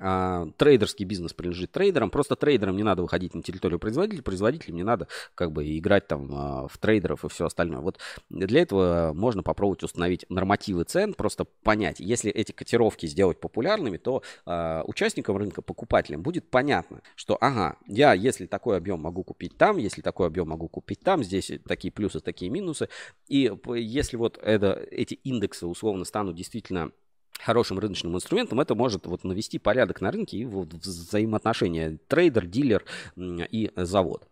А, 0.00 0.46
трейдерский 0.56 1.04
бизнес 1.04 1.32
принадлежит 1.32 1.72
трейдерам. 1.72 2.10
Просто 2.10 2.36
трейдерам 2.36 2.76
не 2.76 2.82
надо 2.82 3.02
выходить 3.02 3.34
на 3.34 3.42
территорию 3.42 3.78
производителя, 3.78 4.22
производителям 4.22 4.76
не 4.76 4.84
надо 4.84 5.08
как 5.34 5.52
бы 5.52 5.76
играть 5.76 6.06
там 6.06 6.30
а, 6.32 6.68
в 6.68 6.78
трейдеров 6.78 7.24
и 7.24 7.28
все 7.28 7.46
остальное. 7.46 7.80
Вот 7.80 7.98
для 8.30 8.62
этого 8.62 9.12
можно 9.14 9.42
попробовать 9.42 9.82
установить 9.82 10.24
нормативы 10.28 10.84
цен, 10.84 11.14
просто 11.14 11.44
понять, 11.44 12.00
если 12.00 12.30
эти 12.30 12.52
котировки 12.52 13.06
сделать 13.06 13.40
популярными, 13.40 13.96
то 13.96 14.22
а, 14.46 14.82
участникам 14.86 15.36
рынка, 15.36 15.62
покупателям 15.62 16.22
будет 16.22 16.48
понятно, 16.48 17.02
что 17.16 17.36
ага, 17.40 17.76
я 17.86 18.12
если 18.12 18.46
такой 18.46 18.76
объем 18.76 19.00
могу 19.00 19.24
купить 19.24 19.56
там, 19.56 19.78
если 19.78 20.02
такой 20.02 20.28
объем 20.28 20.48
могу 20.48 20.68
купить 20.68 21.00
там, 21.00 21.24
здесь 21.24 21.50
такие 21.66 21.90
плюсы, 21.90 22.20
такие 22.20 22.50
минусы. 22.50 22.88
И 23.26 23.52
если 23.74 24.16
вот 24.16 24.38
это, 24.38 24.72
эти 24.90 25.14
индексы 25.14 25.66
условно 25.66 26.04
станут 26.04 26.36
действительно 26.36 26.92
хорошим 27.38 27.78
рыночным 27.78 28.16
инструментом, 28.16 28.60
это 28.60 28.74
может 28.74 29.06
вот 29.06 29.24
навести 29.24 29.58
порядок 29.58 30.00
на 30.00 30.10
рынке 30.10 30.38
и 30.38 30.44
вот 30.44 30.72
взаимоотношения 30.72 31.98
трейдер, 32.08 32.46
дилер 32.46 32.84
и 33.16 33.70
завод. 33.76 34.26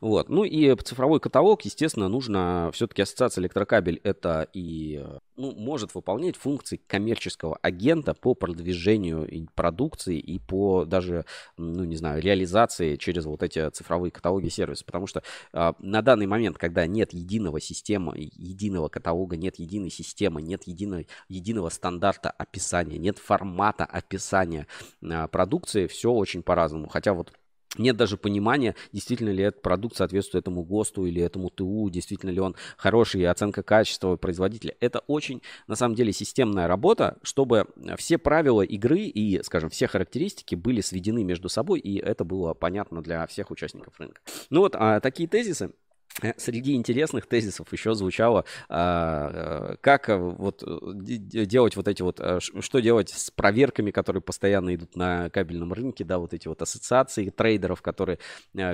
Вот. 0.00 0.28
Ну 0.28 0.44
и 0.44 0.74
цифровой 0.76 1.20
каталог, 1.20 1.62
естественно, 1.62 2.08
нужно 2.08 2.70
все-таки 2.72 3.02
ассоциация 3.02 3.42
электрокабель 3.42 4.00
это 4.04 4.48
и 4.52 5.04
ну, 5.36 5.52
может 5.52 5.94
выполнять 5.94 6.36
функции 6.36 6.76
коммерческого 6.76 7.56
агента 7.62 8.14
по 8.14 8.34
продвижению 8.34 9.28
продукции 9.54 10.18
и 10.18 10.38
по 10.38 10.84
даже, 10.84 11.24
ну 11.56 11.84
не 11.84 11.96
знаю, 11.96 12.22
реализации 12.22 12.96
через 12.96 13.24
вот 13.24 13.42
эти 13.42 13.68
цифровые 13.70 14.10
каталоги 14.10 14.48
сервиса. 14.48 14.84
Потому 14.84 15.06
что 15.06 15.22
э, 15.52 15.72
на 15.78 16.02
данный 16.02 16.26
момент, 16.26 16.58
когда 16.58 16.86
нет 16.86 17.12
единого 17.12 17.60
системы, 17.60 18.14
единого 18.16 18.88
каталога, 18.88 19.36
нет 19.36 19.58
единой 19.58 19.90
системы, 19.90 20.42
нет 20.42 20.64
единой, 20.64 21.08
единого 21.28 21.68
стандарта 21.70 22.30
описания, 22.30 22.98
нет 22.98 23.18
формата 23.18 23.84
описания 23.84 24.66
э, 25.02 25.28
продукции, 25.28 25.86
все 25.86 26.12
очень 26.12 26.42
по-разному. 26.42 26.88
Хотя 26.88 27.14
вот 27.14 27.32
нет 27.78 27.96
даже 27.96 28.16
понимания, 28.16 28.74
действительно 28.92 29.30
ли 29.30 29.44
этот 29.44 29.62
продукт 29.62 29.96
соответствует 29.96 30.44
этому 30.44 30.62
ГОСТу 30.62 31.06
или 31.06 31.22
этому 31.22 31.50
ТУ, 31.50 31.88
действительно 31.90 32.30
ли 32.30 32.40
он 32.40 32.56
хороший, 32.76 33.26
оценка 33.26 33.62
качества 33.62 34.16
производителя. 34.16 34.74
Это 34.80 35.00
очень, 35.06 35.42
на 35.66 35.76
самом 35.76 35.94
деле, 35.94 36.12
системная 36.12 36.68
работа, 36.68 37.18
чтобы 37.22 37.66
все 37.96 38.18
правила 38.18 38.62
игры 38.62 39.00
и, 39.00 39.42
скажем, 39.42 39.70
все 39.70 39.86
характеристики 39.86 40.54
были 40.54 40.80
сведены 40.80 41.24
между 41.24 41.48
собой, 41.48 41.80
и 41.80 41.98
это 41.98 42.24
было 42.24 42.54
понятно 42.54 43.02
для 43.02 43.26
всех 43.26 43.50
участников 43.50 43.98
рынка. 43.98 44.20
Ну 44.50 44.60
вот, 44.60 44.74
а, 44.76 45.00
такие 45.00 45.28
тезисы. 45.28 45.70
Э, 46.22 46.32
среди 46.36 46.74
интересных 46.74 47.26
тезисов 47.26 47.72
еще 47.72 47.94
звучало, 47.94 48.44
а, 48.68 49.72
э, 49.72 49.76
как 49.80 50.08
э, 50.08 50.16
вот 50.16 50.62
делать 50.64 51.76
вот 51.76 51.88
эти 51.88 52.02
вот, 52.02 52.20
что 52.40 52.78
делать 52.78 53.08
с 53.08 53.30
проверками, 53.30 53.90
которые 53.90 54.22
постоянно 54.22 54.74
идут 54.74 54.96
на 54.96 55.28
кабельном 55.30 55.72
рынке, 55.72 56.04
да, 56.04 56.18
вот 56.18 56.32
эти 56.32 56.46
вот 56.46 56.62
ассоциации 56.62 57.30
трейдеров, 57.30 57.82
которые 57.82 58.18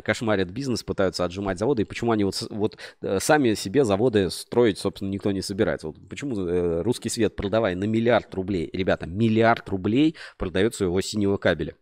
кошмарят 0.05 0.51
бизнес, 0.51 0.82
пытаются 0.82 1.24
отжимать 1.24 1.59
заводы, 1.59 1.82
и 1.82 1.84
почему 1.84 2.12
они 2.12 2.24
вот, 2.24 2.47
вот 2.51 2.76
сами 3.18 3.55
себе 3.55 3.84
заводы 3.84 4.30
строить, 4.30 4.78
собственно, 4.78 5.11
никто 5.11 5.32
не 5.32 5.43
собирается. 5.43 5.88
Вот 5.88 5.97
почему 6.09 6.82
русский 6.82 7.09
свет, 7.09 7.36
продавая 7.36 7.74
на 7.74 7.84
миллиард 7.84 8.34
рублей, 8.34 8.68
ребята, 8.72 9.07
миллиард 9.07 9.68
рублей 9.68 10.16
продает 10.36 10.74
своего 10.74 11.01
синего 11.01 11.36
кабеля 11.36 11.74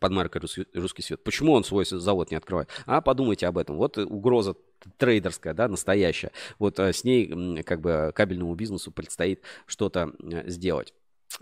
под 0.00 0.12
маркой 0.12 0.42
«Русский 0.74 1.02
свет». 1.02 1.22
Почему 1.24 1.52
он 1.52 1.64
свой 1.64 1.84
завод 1.84 2.30
не 2.30 2.36
открывает? 2.36 2.68
А 2.86 3.00
подумайте 3.00 3.46
об 3.46 3.58
этом. 3.58 3.76
Вот 3.76 3.98
угроза 3.98 4.54
трейдерская, 4.98 5.54
да, 5.54 5.68
настоящая. 5.68 6.32
Вот 6.58 6.78
э, 6.78 6.92
с 6.92 7.04
ней 7.04 7.62
как 7.62 7.80
бы 7.80 8.12
кабельному 8.14 8.54
бизнесу 8.54 8.90
предстоит 8.90 9.42
что-то 9.66 10.12
э, 10.20 10.48
сделать. 10.48 10.92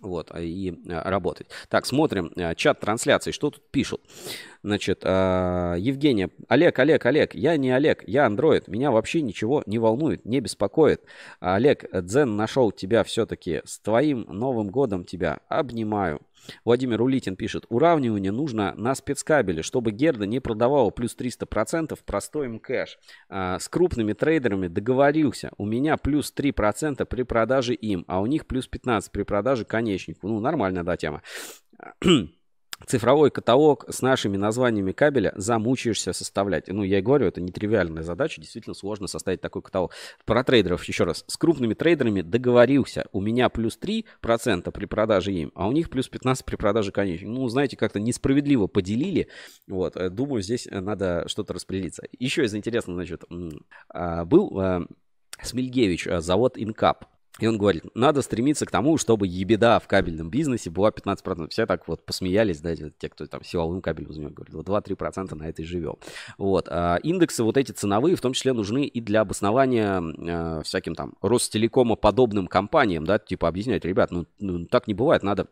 Вот, 0.01 0.30
и 0.38 0.70
э, 0.70 1.09
работать. 1.09 1.48
Так, 1.68 1.86
смотрим 1.86 2.32
чат 2.55 2.80
трансляции, 2.80 3.32
что 3.32 3.51
тут 3.51 3.70
пишут. 3.70 4.03
Значит, 4.62 5.05
Евгения, 5.05 6.28
Олег, 6.48 6.78
Олег, 6.78 7.07
Олег, 7.07 7.34
я 7.34 7.57
не 7.57 7.70
Олег, 7.70 8.05
я 8.07 8.26
андроид, 8.26 8.68
меня 8.68 8.90
вообще 8.90 9.22
ничего 9.22 9.62
не 9.64 9.78
волнует, 9.78 10.26
не 10.26 10.40
беспокоит. 10.40 11.03
Олег, 11.40 11.86
Дзен 11.92 12.36
нашел 12.36 12.70
тебя 12.70 13.03
все-таки, 13.03 13.62
с 13.64 13.78
твоим 13.78 14.26
Новым 14.28 14.68
годом 14.68 15.05
тебя 15.05 15.40
обнимаю. 15.48 16.20
Владимир 16.64 17.03
Улитин 17.03 17.36
пишет, 17.36 17.66
уравнивание 17.68 18.32
нужно 18.32 18.74
на 18.76 18.95
спецкабеле, 18.95 19.62
чтобы 19.62 19.91
Герда 19.91 20.26
не 20.26 20.41
продавала 20.41 20.91
плюс 20.91 21.17
300% 21.17 21.99
простоем 22.04 22.58
кэш. 22.58 22.99
А, 23.29 23.58
с 23.58 23.68
крупными 23.68 24.12
трейдерами 24.12 24.68
договорился, 24.68 25.50
у 25.58 25.67
меня 25.67 25.96
плюс 25.96 26.33
3% 26.37 27.04
при 27.04 27.22
продаже 27.22 27.75
им, 27.75 28.04
а 28.08 28.21
у 28.21 28.26
них 28.26 28.46
плюс 28.46 28.68
15% 28.71 29.11
при 29.12 29.22
продаже 29.22 29.64
конечнику. 29.64 30.29
Ну, 30.29 30.41
нормальная, 30.41 30.84
да, 30.84 30.96
тема 30.96 31.22
цифровой 32.86 33.30
каталог 33.30 33.84
с 33.88 34.02
нашими 34.02 34.36
названиями 34.36 34.92
кабеля 34.92 35.32
замучаешься 35.36 36.12
составлять. 36.12 36.68
Ну, 36.68 36.82
я 36.82 36.98
и 36.98 37.02
говорю, 37.02 37.26
это 37.26 37.40
нетривиальная 37.40 38.02
задача, 38.02 38.40
действительно 38.40 38.74
сложно 38.74 39.07
составить 39.07 39.40
такой 39.40 39.62
каталог. 39.62 39.92
Про 40.24 40.44
трейдеров 40.44 40.84
еще 40.84 41.04
раз. 41.04 41.24
С 41.26 41.36
крупными 41.36 41.74
трейдерами 41.74 42.22
договорился. 42.22 43.07
У 43.12 43.20
меня 43.20 43.48
плюс 43.48 43.78
3% 43.80 44.70
при 44.70 44.84
продаже 44.86 45.32
им, 45.32 45.52
а 45.54 45.68
у 45.68 45.72
них 45.72 45.90
плюс 45.90 46.11
15% 46.11 46.44
при 46.44 46.57
продаже 46.57 46.92
конечных. 46.92 47.30
Ну, 47.30 47.48
знаете, 47.48 47.76
как-то 47.76 48.00
несправедливо 48.00 48.66
поделили. 48.66 49.28
Вот, 49.66 49.96
э, 49.96 50.11
думаю, 50.11 50.42
здесь 50.42 50.66
надо 50.70 51.24
что-то 51.28 51.54
распределиться. 51.54 52.04
Еще 52.18 52.44
из 52.44 52.54
интересного, 52.54 52.96
значит, 52.98 53.24
а, 53.88 54.24
был 54.24 54.61
э, 54.61 54.80
Смельгевич, 55.42 56.07
э, 56.07 56.20
завод 56.20 56.54
Инкап. 56.57 57.07
И 57.38 57.46
он 57.46 57.57
говорит, 57.57 57.84
надо 57.94 58.22
стремиться 58.22 58.66
к 58.66 58.70
тому, 58.70 58.98
чтобы 58.98 59.26
ебеда 59.26 59.78
в 59.78 59.86
кабельном 59.86 60.30
бизнесе 60.30 60.68
была 60.68 60.90
15%. 60.90 61.48
Все 61.48 61.66
так 61.66 61.86
вот 61.86 62.04
посмеялись, 62.04 62.61
да, 62.61 62.74
те, 62.74 63.08
кто 63.08 63.26
там 63.26 63.44
силовым 63.44 63.80
кабелем 63.80 64.12
занимает, 64.12 64.34
говорят, 64.34 64.54
вот 64.54 64.68
2-3% 64.68 65.34
на 65.34 65.44
это 65.44 65.62
и 65.62 65.64
живем. 65.64 65.96
Вот. 66.38 66.68
А 66.68 66.96
индексы 67.02 67.44
вот 67.44 67.57
эти 67.57 67.72
ценовые 67.72 68.16
в 68.16 68.20
том 68.20 68.32
числе 68.32 68.52
нужны 68.52 68.84
и 68.84 69.00
для 69.00 69.20
обоснования 69.20 70.02
э, 70.02 70.62
всяким 70.64 70.94
там 70.94 71.14
Ростелекома 71.22 71.96
подобным 71.96 72.46
компаниям, 72.46 73.07
да, 73.07 73.18
типа 73.18 73.48
объяснять, 73.48 73.84
ребят, 73.84 74.11
ну, 74.11 74.26
ну 74.38 74.66
так 74.66 74.86
не 74.86 74.94
бывает, 74.94 75.22
надо 75.22 75.46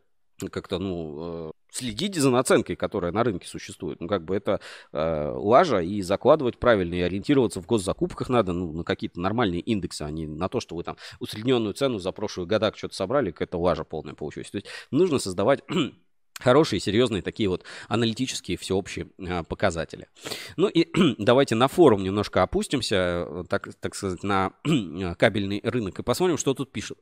как-то, 0.46 0.78
ну, 0.78 1.16
э, 1.18 1.50
следить 1.70 2.16
за 2.16 2.30
наценкой, 2.30 2.76
которая 2.76 3.12
на 3.12 3.24
рынке 3.24 3.46
существует. 3.46 4.00
Ну, 4.00 4.08
как 4.08 4.24
бы 4.24 4.36
это 4.36 4.60
э, 4.92 5.32
лажа, 5.34 5.80
и 5.80 6.00
закладывать 6.02 6.58
правильно, 6.58 6.94
и 6.94 7.00
ориентироваться 7.00 7.60
в 7.60 7.66
госзакупках 7.66 8.28
надо, 8.28 8.52
ну, 8.52 8.72
на 8.72 8.84
какие-то 8.84 9.20
нормальные 9.20 9.60
индексы, 9.60 10.02
а 10.02 10.10
не 10.10 10.26
на 10.26 10.48
то, 10.48 10.60
что 10.60 10.76
вы 10.76 10.84
там 10.84 10.96
усредненную 11.18 11.74
цену 11.74 11.98
за 11.98 12.12
прошлый 12.12 12.46
года 12.46 12.72
что-то 12.74 12.94
собрали, 12.94 13.30
какая-то 13.30 13.58
лажа 13.58 13.84
полная 13.84 14.14
получилась. 14.14 14.50
То 14.50 14.56
есть 14.56 14.68
нужно 14.90 15.18
создавать 15.18 15.62
хорошие, 16.40 16.80
серьезные 16.80 17.22
такие 17.22 17.48
вот 17.48 17.64
аналитические 17.88 18.56
всеобщие 18.56 19.08
а, 19.18 19.42
показатели. 19.42 20.08
Ну 20.56 20.68
и 20.68 20.88
давайте 21.18 21.54
на 21.54 21.68
форум 21.68 22.02
немножко 22.02 22.42
опустимся, 22.42 23.26
э, 23.28 23.44
так, 23.48 23.74
так 23.80 23.94
сказать, 23.94 24.22
на 24.22 24.52
кабельный 25.18 25.60
рынок 25.64 25.98
и 25.98 26.02
посмотрим, 26.02 26.38
что 26.38 26.54
тут 26.54 26.72
пишут. 26.72 26.98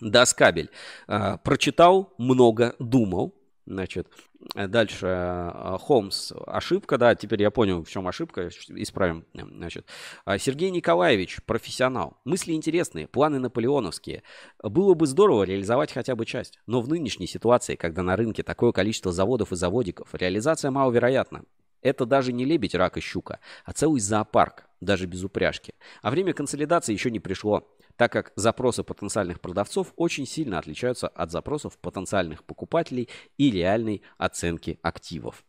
Даскабель. 0.00 0.70
А, 1.06 1.38
прочитал, 1.38 2.12
много 2.18 2.74
думал. 2.78 3.34
Значит, 3.66 4.08
дальше 4.54 5.06
а, 5.06 5.76
Холмс. 5.78 6.32
Ошибка, 6.46 6.96
да, 6.96 7.14
теперь 7.14 7.42
я 7.42 7.50
понял, 7.50 7.84
в 7.84 7.90
чем 7.90 8.08
ошибка, 8.08 8.48
исправим. 8.48 9.24
Значит, 9.34 9.86
а, 10.24 10.38
Сергей 10.38 10.70
Николаевич, 10.70 11.40
профессионал. 11.44 12.18
Мысли 12.24 12.52
интересные, 12.52 13.06
планы 13.08 13.38
наполеоновские. 13.38 14.22
Было 14.62 14.94
бы 14.94 15.06
здорово 15.06 15.44
реализовать 15.44 15.92
хотя 15.92 16.14
бы 16.14 16.24
часть. 16.24 16.58
Но 16.66 16.80
в 16.80 16.88
нынешней 16.88 17.26
ситуации, 17.26 17.74
когда 17.74 18.02
на 18.02 18.16
рынке 18.16 18.42
такое 18.42 18.72
количество 18.72 19.12
заводов 19.12 19.52
и 19.52 19.56
заводиков, 19.56 20.14
реализация 20.14 20.70
маловероятна. 20.70 21.44
Это 21.82 22.06
даже 22.06 22.32
не 22.32 22.44
лебедь, 22.44 22.74
рак 22.74 22.96
и 22.96 23.00
щука, 23.00 23.38
а 23.64 23.72
целый 23.72 24.00
зоопарк, 24.00 24.64
даже 24.80 25.06
без 25.06 25.22
упряжки. 25.22 25.74
А 26.02 26.10
время 26.10 26.32
консолидации 26.32 26.92
еще 26.92 27.10
не 27.10 27.20
пришло 27.20 27.68
так 27.98 28.12
как 28.12 28.32
запросы 28.36 28.84
потенциальных 28.84 29.40
продавцов 29.40 29.92
очень 29.96 30.24
сильно 30.24 30.58
отличаются 30.58 31.08
от 31.08 31.30
запросов 31.30 31.76
потенциальных 31.78 32.44
покупателей 32.44 33.08
и 33.36 33.50
реальной 33.50 34.02
оценки 34.16 34.78
активов. 34.82 35.44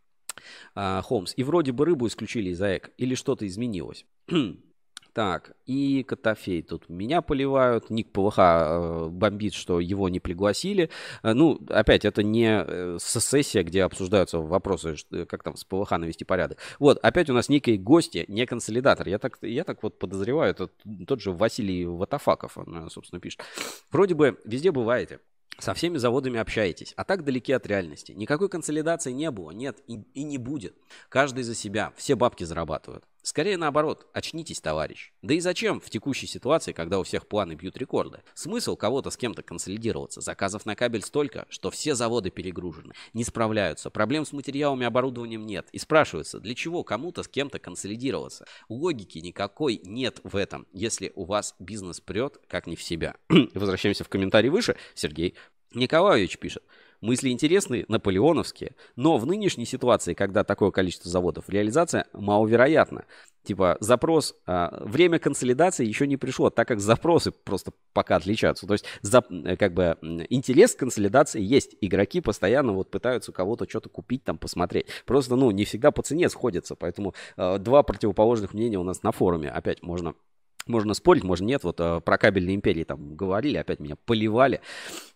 А, 0.73 1.01
Холмс, 1.01 1.33
и 1.37 1.43
вроде 1.43 1.71
бы 1.71 1.85
рыбу 1.85 2.07
исключили 2.07 2.49
из 2.49 2.61
АЭК, 2.61 2.91
или 2.97 3.15
что-то 3.15 3.47
изменилось? 3.47 4.05
Так, 5.13 5.53
и 5.65 6.03
Котофей 6.03 6.61
тут 6.61 6.87
меня 6.87 7.21
поливают. 7.21 7.89
Ник 7.89 8.11
ПВХ 8.11 8.37
э, 8.37 9.07
бомбит, 9.09 9.53
что 9.53 9.79
его 9.79 10.07
не 10.07 10.19
пригласили. 10.19 10.89
Э, 11.23 11.33
ну, 11.33 11.59
опять, 11.69 12.05
это 12.05 12.21
не 12.21 12.63
э, 12.65 12.97
сессия, 12.99 13.63
где 13.63 13.83
обсуждаются 13.83 14.37
вопросы, 14.37 14.95
как 15.27 15.43
там 15.43 15.55
с 15.55 15.63
ПВХ 15.63 15.91
навести 15.91 16.25
порядок. 16.25 16.59
Вот, 16.77 16.99
опять 16.99 17.29
у 17.29 17.33
нас 17.33 17.49
некие 17.49 17.77
гости, 17.77 18.25
не 18.27 18.45
консолидатор. 18.45 19.07
Я 19.07 19.17
так, 19.17 19.39
я 19.41 19.63
так 19.63 19.81
вот 19.81 19.97
подозреваю, 19.97 20.51
это 20.51 20.69
тот 21.07 21.21
же 21.21 21.31
Василий 21.31 21.85
Ватафаков, 21.85 22.57
он, 22.57 22.89
собственно, 22.89 23.19
пишет. 23.19 23.41
Вроде 23.91 24.13
бы 24.13 24.37
везде 24.45 24.71
бываете. 24.71 25.19
Со 25.57 25.73
всеми 25.73 25.97
заводами 25.97 26.39
общаетесь, 26.39 26.93
а 26.95 27.03
так 27.03 27.25
далеки 27.25 27.51
от 27.51 27.67
реальности. 27.67 28.13
Никакой 28.13 28.47
консолидации 28.47 29.11
не 29.11 29.29
было, 29.29 29.51
нет 29.51 29.79
и, 29.87 29.95
и 30.13 30.23
не 30.23 30.37
будет. 30.37 30.73
Каждый 31.09 31.43
за 31.43 31.53
себя, 31.53 31.91
все 31.97 32.15
бабки 32.15 32.45
зарабатывают. 32.45 33.03
Скорее 33.21 33.57
наоборот, 33.57 34.07
очнитесь, 34.13 34.61
товарищ. 34.61 35.11
Да 35.21 35.33
и 35.33 35.39
зачем 35.39 35.79
в 35.81 35.89
текущей 35.89 36.27
ситуации, 36.27 36.71
когда 36.71 36.99
у 36.99 37.03
всех 37.03 37.27
планы 37.27 37.53
бьют 37.53 37.77
рекорды? 37.77 38.21
Смысл 38.33 38.75
кого-то 38.75 39.09
с 39.09 39.17
кем-то 39.17 39.43
консолидироваться? 39.43 40.21
Заказов 40.21 40.65
на 40.65 40.75
кабель 40.75 41.01
столько, 41.01 41.45
что 41.49 41.69
все 41.69 41.95
заводы 41.95 42.29
перегружены. 42.29 42.93
Не 43.13 43.23
справляются, 43.23 43.89
проблем 43.89 44.25
с 44.25 44.31
материалами 44.31 44.83
и 44.83 44.87
оборудованием 44.87 45.45
нет. 45.45 45.67
И 45.71 45.79
спрашивается, 45.79 46.39
для 46.39 46.55
чего 46.55 46.83
кому-то 46.83 47.23
с 47.23 47.27
кем-то 47.27 47.59
консолидироваться? 47.59 48.45
Логики 48.69 49.19
никакой 49.19 49.81
нет 49.83 50.21
в 50.23 50.35
этом, 50.35 50.65
если 50.71 51.11
у 51.15 51.25
вас 51.25 51.55
бизнес 51.59 51.99
прет 51.99 52.39
как 52.47 52.67
не 52.67 52.75
в 52.75 52.83
себя. 52.83 53.15
Возвращаемся 53.53 54.03
в 54.03 54.09
комментарий 54.09 54.49
выше. 54.49 54.77
Сергей 54.95 55.35
Николаевич 55.73 56.37
пишет. 56.37 56.63
Мысли 57.01 57.29
интересные, 57.29 57.85
наполеоновские, 57.87 58.75
но 58.97 59.17
в 59.17 59.25
нынешней 59.25 59.65
ситуации, 59.65 60.13
когда 60.13 60.43
такое 60.43 60.71
количество 60.71 61.09
заводов, 61.09 61.47
реализация 61.47 62.05
маловероятна. 62.11 63.05
Типа 63.43 63.77
запрос, 63.79 64.35
а, 64.45 64.83
время 64.83 65.17
консолидации 65.17 65.85
еще 65.85 66.07
не 66.07 66.17
пришло, 66.17 66.49
так 66.49 66.67
как 66.67 66.81
запросы 66.81 67.31
просто 67.31 67.71
пока 67.93 68.17
отличаются. 68.17 68.67
То 68.67 68.73
есть 68.73 68.85
за, 69.01 69.23
э, 69.29 69.55
как 69.55 69.73
бы 69.73 69.97
интерес 70.29 70.75
к 70.75 70.79
консолидации 70.79 71.41
есть. 71.41 71.75
Игроки 71.79 72.19
постоянно 72.19 72.73
вот 72.73 72.91
пытаются 72.91 73.31
кого-то 73.31 73.67
что-то 73.67 73.87
купить, 73.87 74.25
там 74.25 74.37
посмотреть. 74.37 74.87
Просто, 75.05 75.37
ну, 75.37 75.51
не 75.51 75.63
всегда 75.63 75.91
по 75.91 76.01
цене 76.01 76.27
сходятся, 76.29 76.75
поэтому 76.75 77.13
э, 77.37 77.59
два 77.59 77.81
противоположных 77.81 78.53
мнения 78.53 78.77
у 78.77 78.83
нас 78.83 79.03
на 79.03 79.13
форуме. 79.13 79.49
Опять 79.49 79.83
можно 79.83 80.15
можно 80.67 80.93
спорить, 80.93 81.23
можно 81.23 81.45
нет. 81.45 81.63
Вот 81.63 81.79
э, 81.79 82.01
про 82.01 82.17
кабельные 82.17 82.55
империи 82.55 82.83
там 82.83 83.15
говорили, 83.15 83.57
опять 83.57 83.79
меня 83.79 83.95
поливали. 83.95 84.61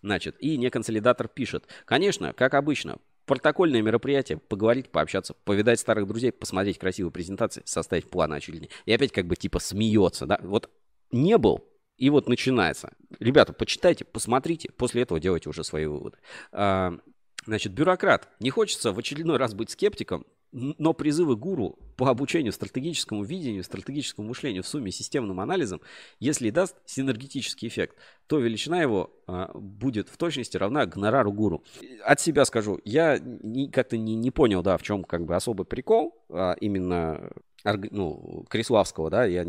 Значит, 0.02 0.36
и 0.40 0.58
неконсолидатор 0.58 1.28
пишет. 1.28 1.68
Конечно, 1.86 2.34
как 2.34 2.54
обычно, 2.56 2.98
протокольное 3.26 3.82
мероприятие, 3.82 4.38
поговорить, 4.38 4.90
пообщаться, 4.90 5.34
повидать 5.46 5.80
старых 5.80 6.08
друзей, 6.08 6.32
посмотреть 6.32 6.80
красивые 6.80 7.12
презентации, 7.12 7.62
составить 7.66 8.10
план 8.10 8.34
очередной. 8.34 8.70
И 8.86 8.94
опять 8.94 9.12
как 9.12 9.28
бы 9.28 9.36
типа 9.36 9.60
смеется, 9.60 10.26
да. 10.26 10.40
Вот 10.42 10.70
не 11.12 11.38
был, 11.38 11.64
и 11.98 12.10
вот 12.10 12.28
начинается. 12.28 12.94
Ребята, 13.20 13.54
почитайте, 13.54 14.06
посмотрите, 14.06 14.72
после 14.72 15.04
этого 15.04 15.20
делайте 15.20 15.50
уже 15.50 15.64
свои 15.64 15.86
выводы. 15.86 16.18
А, 16.52 16.98
значит, 17.46 17.74
бюрократ. 17.74 18.30
Не 18.40 18.50
хочется 18.50 18.92
в 18.92 19.00
очередной 19.00 19.38
раз 19.38 19.54
быть 19.54 19.70
скептиком, 19.70 20.26
но 20.54 20.94
призывы 20.94 21.36
гуру 21.36 21.80
по 21.98 22.10
обучению 22.10 22.54
стратегическому 22.54 23.24
видению, 23.24 23.64
стратегическому 23.64 24.28
мышлению 24.28 24.64
в 24.64 24.68
сумме 24.68 24.92
с 24.92 24.98
системным 24.98 25.40
анализом, 25.40 25.82
если 26.20 26.52
даст 26.52 26.76
синергетический 26.86 27.68
эффект, 27.68 27.98
то 28.28 28.40
величина 28.40 28.82
его 28.82 29.12
а, 29.28 29.52
будет 29.54 30.10
в 30.10 30.18
точности 30.18 30.56
равна 30.58 30.86
гонорару 30.86 31.32
гуру. 31.32 31.64
От 32.06 32.22
себя 32.22 32.46
скажу, 32.46 32.80
я 32.86 33.20
как-то 33.72 33.98
не, 33.98 34.16
не 34.16 34.32
понял, 34.32 34.62
да, 34.62 34.78
в 34.78 34.84
чем 34.84 35.04
как 35.04 35.26
бы 35.26 35.36
особый 35.36 35.66
прикол 35.66 36.24
а, 36.30 36.54
именно 36.62 37.32
ну, 37.64 38.46
Криславского, 38.50 39.10
да, 39.10 39.26
я 39.26 39.46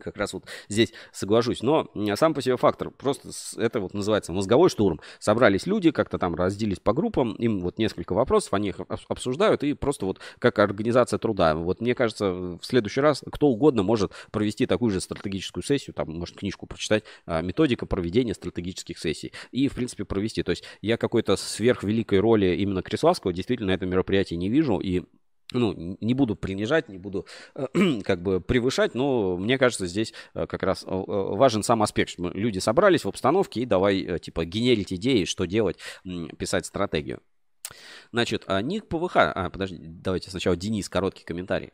как 0.00 0.16
раз 0.16 0.32
вот 0.32 0.44
здесь 0.68 0.92
соглашусь. 1.12 1.62
Но 1.62 1.90
сам 2.14 2.34
по 2.34 2.42
себе 2.42 2.56
фактор, 2.56 2.90
просто 2.90 3.30
это 3.56 3.80
вот 3.80 3.94
называется 3.94 4.32
мозговой 4.32 4.70
штурм. 4.70 5.00
Собрались 5.18 5.66
люди, 5.66 5.90
как-то 5.90 6.18
там 6.18 6.34
разделились 6.34 6.80
по 6.80 6.92
группам, 6.92 7.32
им 7.34 7.60
вот 7.60 7.78
несколько 7.78 8.12
вопросов, 8.12 8.54
они 8.54 8.68
их 8.68 8.80
обсуждают, 9.08 9.62
и 9.64 9.74
просто 9.74 10.06
вот 10.06 10.20
как 10.38 10.58
организация 10.58 11.18
труда. 11.18 11.54
Вот 11.54 11.80
мне 11.80 11.94
кажется, 11.94 12.32
в 12.32 12.60
следующий 12.62 13.00
раз 13.00 13.22
кто 13.30 13.48
угодно 13.48 13.82
может 13.82 14.12
провести 14.30 14.66
такую 14.66 14.90
же 14.90 15.00
стратегическую 15.00 15.64
сессию, 15.64 15.94
там, 15.94 16.10
может, 16.10 16.36
книжку 16.36 16.66
прочитать, 16.66 17.04
а, 17.26 17.42
методика 17.42 17.86
проведения 17.86 18.34
стратегических 18.34 18.98
сессий, 18.98 19.32
и, 19.50 19.68
в 19.68 19.74
принципе, 19.74 20.04
провести. 20.04 20.42
То 20.42 20.50
есть 20.50 20.64
я 20.80 20.96
какой-то 20.96 21.36
сверхвеликой 21.36 22.20
роли 22.20 22.56
именно 22.56 22.82
Криславского 22.82 23.32
действительно 23.32 23.68
на 23.68 23.74
этом 23.74 23.90
мероприятии 23.90 24.34
не 24.34 24.48
вижу, 24.48 24.78
и 24.78 25.04
ну, 25.52 25.96
не 26.00 26.14
буду 26.14 26.36
принижать, 26.36 26.88
не 26.88 26.98
буду 26.98 27.26
э, 27.54 27.66
как 28.04 28.22
бы 28.22 28.40
превышать, 28.40 28.94
но 28.94 29.36
мне 29.36 29.58
кажется, 29.58 29.86
здесь 29.86 30.12
э, 30.34 30.46
как 30.46 30.62
раз 30.62 30.84
э, 30.84 30.88
важен 30.88 31.62
сам 31.62 31.82
аспект, 31.82 32.10
что 32.10 32.28
люди 32.30 32.58
собрались 32.58 33.04
в 33.04 33.08
обстановке 33.08 33.60
и 33.60 33.66
давай, 33.66 34.18
типа, 34.18 34.44
генерить 34.44 34.92
идеи, 34.92 35.24
что 35.24 35.44
делать, 35.44 35.78
писать 36.38 36.66
стратегию. 36.66 37.20
Значит, 38.12 38.44
а 38.46 38.62
ник 38.62 38.86
ПВХ, 38.86 39.16
а, 39.16 39.50
подожди, 39.50 39.78
давайте 39.80 40.30
сначала 40.30 40.56
Денис, 40.56 40.88
короткий 40.88 41.24
комментарий. 41.24 41.72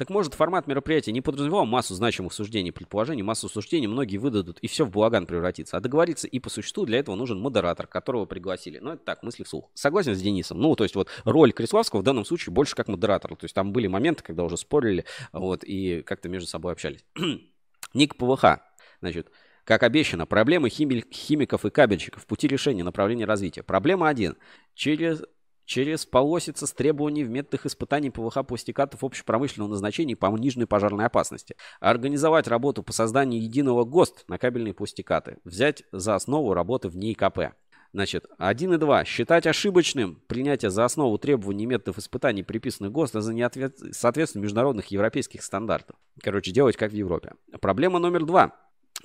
Так 0.00 0.08
может, 0.08 0.32
формат 0.32 0.66
мероприятия 0.66 1.12
не 1.12 1.20
подразумевал 1.20 1.66
массу 1.66 1.94
значимых 1.94 2.32
суждений, 2.32 2.72
предположений, 2.72 3.22
массу 3.22 3.50
суждений 3.50 3.86
многие 3.86 4.16
выдадут, 4.16 4.58
и 4.60 4.66
все 4.66 4.86
в 4.86 4.90
балаган 4.90 5.26
превратится. 5.26 5.76
А 5.76 5.80
договориться 5.80 6.26
и 6.26 6.38
по 6.38 6.48
существу 6.48 6.86
для 6.86 7.00
этого 7.00 7.16
нужен 7.16 7.38
модератор, 7.38 7.86
которого 7.86 8.24
пригласили. 8.24 8.78
Ну, 8.78 8.92
это 8.92 9.04
так, 9.04 9.22
мысли 9.22 9.42
вслух. 9.42 9.70
Согласен 9.74 10.14
с 10.14 10.22
Денисом. 10.22 10.58
Ну, 10.58 10.74
то 10.74 10.84
есть 10.84 10.96
вот 10.96 11.10
роль 11.26 11.52
Криславского 11.52 12.00
в 12.00 12.02
данном 12.02 12.24
случае 12.24 12.54
больше 12.54 12.74
как 12.74 12.88
модератора. 12.88 13.34
То 13.34 13.44
есть 13.44 13.54
там 13.54 13.74
были 13.74 13.88
моменты, 13.88 14.24
когда 14.24 14.42
уже 14.42 14.56
спорили, 14.56 15.04
вот, 15.34 15.64
и 15.64 16.00
как-то 16.00 16.30
между 16.30 16.48
собой 16.48 16.72
общались. 16.72 17.04
Ник 17.92 18.16
ПВХ. 18.16 18.60
Значит, 19.02 19.30
как 19.64 19.82
обещано, 19.82 20.24
проблемы 20.24 20.70
хими- 20.70 21.04
химиков 21.12 21.66
и 21.66 21.70
кабельщиков, 21.70 22.24
пути 22.24 22.48
решения, 22.48 22.84
направления 22.84 23.26
развития. 23.26 23.62
Проблема 23.62 24.08
один. 24.08 24.38
Через 24.74 25.24
через 25.70 26.04
полосица 26.04 26.66
с 26.66 26.72
требований 26.72 27.22
в 27.22 27.30
методах 27.30 27.64
испытаний 27.64 28.10
ПВХ 28.10 28.44
пластикатов 28.44 29.04
общепромышленного 29.04 29.70
назначения 29.70 30.16
по 30.16 30.26
нижней 30.36 30.64
пожарной 30.64 31.06
опасности, 31.06 31.54
организовать 31.78 32.48
работу 32.48 32.82
по 32.82 32.92
созданию 32.92 33.40
единого 33.40 33.84
ГОСТ 33.84 34.24
на 34.26 34.36
кабельные 34.36 34.74
пластикаты, 34.74 35.38
взять 35.44 35.84
за 35.92 36.16
основу 36.16 36.54
работы 36.54 36.88
в 36.88 36.96
ней 36.96 37.14
КП. 37.14 37.54
Значит, 37.92 38.26
1 38.38 38.74
и 38.74 38.76
2. 38.78 39.04
Считать 39.04 39.46
ошибочным 39.46 40.20
принятие 40.26 40.72
за 40.72 40.84
основу 40.84 41.18
требований 41.18 41.66
методов 41.66 41.98
испытаний, 41.98 42.42
приписанных 42.42 42.90
ГОСТа 42.90 43.20
за 43.20 43.32
неответ... 43.32 43.78
соответственно 43.92 44.42
международных 44.42 44.88
европейских 44.88 45.44
стандартов. 45.44 45.94
Короче, 46.20 46.50
делать 46.50 46.76
как 46.76 46.90
в 46.90 46.96
Европе. 46.96 47.34
Проблема 47.60 48.00
номер 48.00 48.24
два 48.24 48.56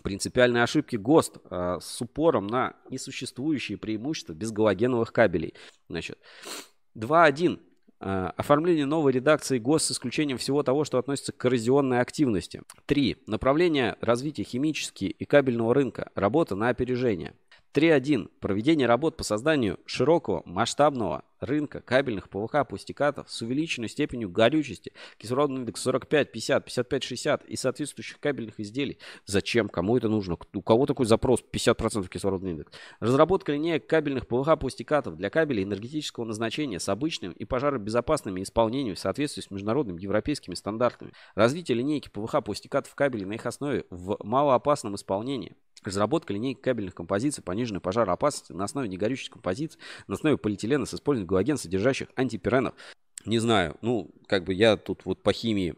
принципиальные 0.06 0.62
ошибки 0.62 0.98
ГОСТ 0.98 1.38
а, 1.50 1.80
с 1.82 2.00
упором 2.00 2.46
на 2.46 2.76
несуществующие 2.92 3.80
преимущества 3.80 4.34
без 4.34 4.52
галогеновых 4.52 5.12
кабелей. 5.12 5.56
Значит, 5.90 6.20
2.1. 6.96 7.56
Э, 7.56 7.60
а, 8.02 8.34
оформление 8.38 8.86
новой 8.86 9.14
редакции 9.14 9.58
ГОСТ 9.58 9.88
с 9.88 9.92
исключением 9.94 10.38
всего 10.38 10.62
того, 10.62 10.84
что 10.84 11.00
относится 11.00 11.32
к 11.32 11.38
коррозионной 11.38 12.02
активности. 12.02 12.62
3. 12.86 13.24
Направление 13.26 13.96
развития 14.00 14.44
химически 14.44 15.06
и 15.06 15.26
кабельного 15.26 15.74
рынка. 15.74 16.12
Работа 16.14 16.56
на 16.56 16.70
опережение. 16.70 17.34
3.1. 17.74 18.30
Проведение 18.40 18.86
работ 18.86 19.18
по 19.18 19.24
созданию 19.24 19.80
широкого, 19.88 20.44
масштабного 20.46 21.24
рынка 21.40 21.82
кабельных 21.82 22.30
ПВХ 22.30 22.68
пластикатов 22.68 23.30
с 23.30 23.42
увеличенной 23.42 23.90
степенью 23.90 24.30
горючести, 24.30 24.94
кислородный 25.18 25.62
индекс 25.62 25.82
45, 25.82 26.32
50, 26.32 26.66
55, 26.66 27.04
60 27.04 27.46
и 27.46 27.56
соответствующих 27.56 28.20
кабельных 28.20 28.60
изделий. 28.60 28.98
Зачем? 29.26 29.70
Кому 29.70 29.98
это 29.98 30.10
нужно? 30.10 30.38
У 30.54 30.62
кого 30.62 30.86
такой 30.86 31.06
запрос 31.06 31.44
50% 31.52 32.08
кислородный 32.10 32.52
индекс? 32.52 32.72
Разработка 33.00 33.52
линеек 33.52 33.88
кабельных 33.88 34.28
ПВХ 34.28 34.58
пластикатов 34.60 35.18
для 35.18 35.30
кабелей 35.30 35.64
энергетического 35.64 36.26
назначения 36.26 36.80
с 36.80 36.90
обычным 36.90 37.32
и 37.32 37.46
пожаробезопасными 37.46 38.42
исполнением 38.42 38.96
в 38.96 39.00
соответствии 39.00 39.42
с 39.42 39.52
международными 39.52 40.02
европейскими 40.02 40.56
стандартами. 40.56 41.12
Развитие 41.36 41.78
линейки 41.78 42.10
ПВХ 42.10 42.44
пластикатов 42.44 42.94
кабелей 42.96 43.26
на 43.26 43.34
их 43.34 43.46
основе 43.46 43.86
в 43.90 44.18
малоопасном 44.24 44.96
исполнении. 44.96 45.56
Разработка 45.86 46.34
линейки 46.34 46.60
кабельных 46.62 46.96
композиций 46.96 47.44
пониженной 47.44 47.80
пожароопасности 47.80 48.54
на 48.54 48.64
основе 48.64 48.90
негорючих 48.90 49.30
композиций, 49.30 49.80
на 50.08 50.16
основе 50.16 50.38
полиэтилена 50.38 50.86
с 50.86 50.96
использованием 50.96 51.25
галоген, 51.26 51.58
содержащих 51.58 52.08
антипиренов. 52.16 52.74
Не 53.26 53.40
знаю, 53.40 53.76
ну, 53.82 54.12
как 54.28 54.44
бы 54.44 54.54
я 54.54 54.78
тут 54.78 55.02
вот 55.06 55.24
по 55.24 55.34
химии 55.34 55.76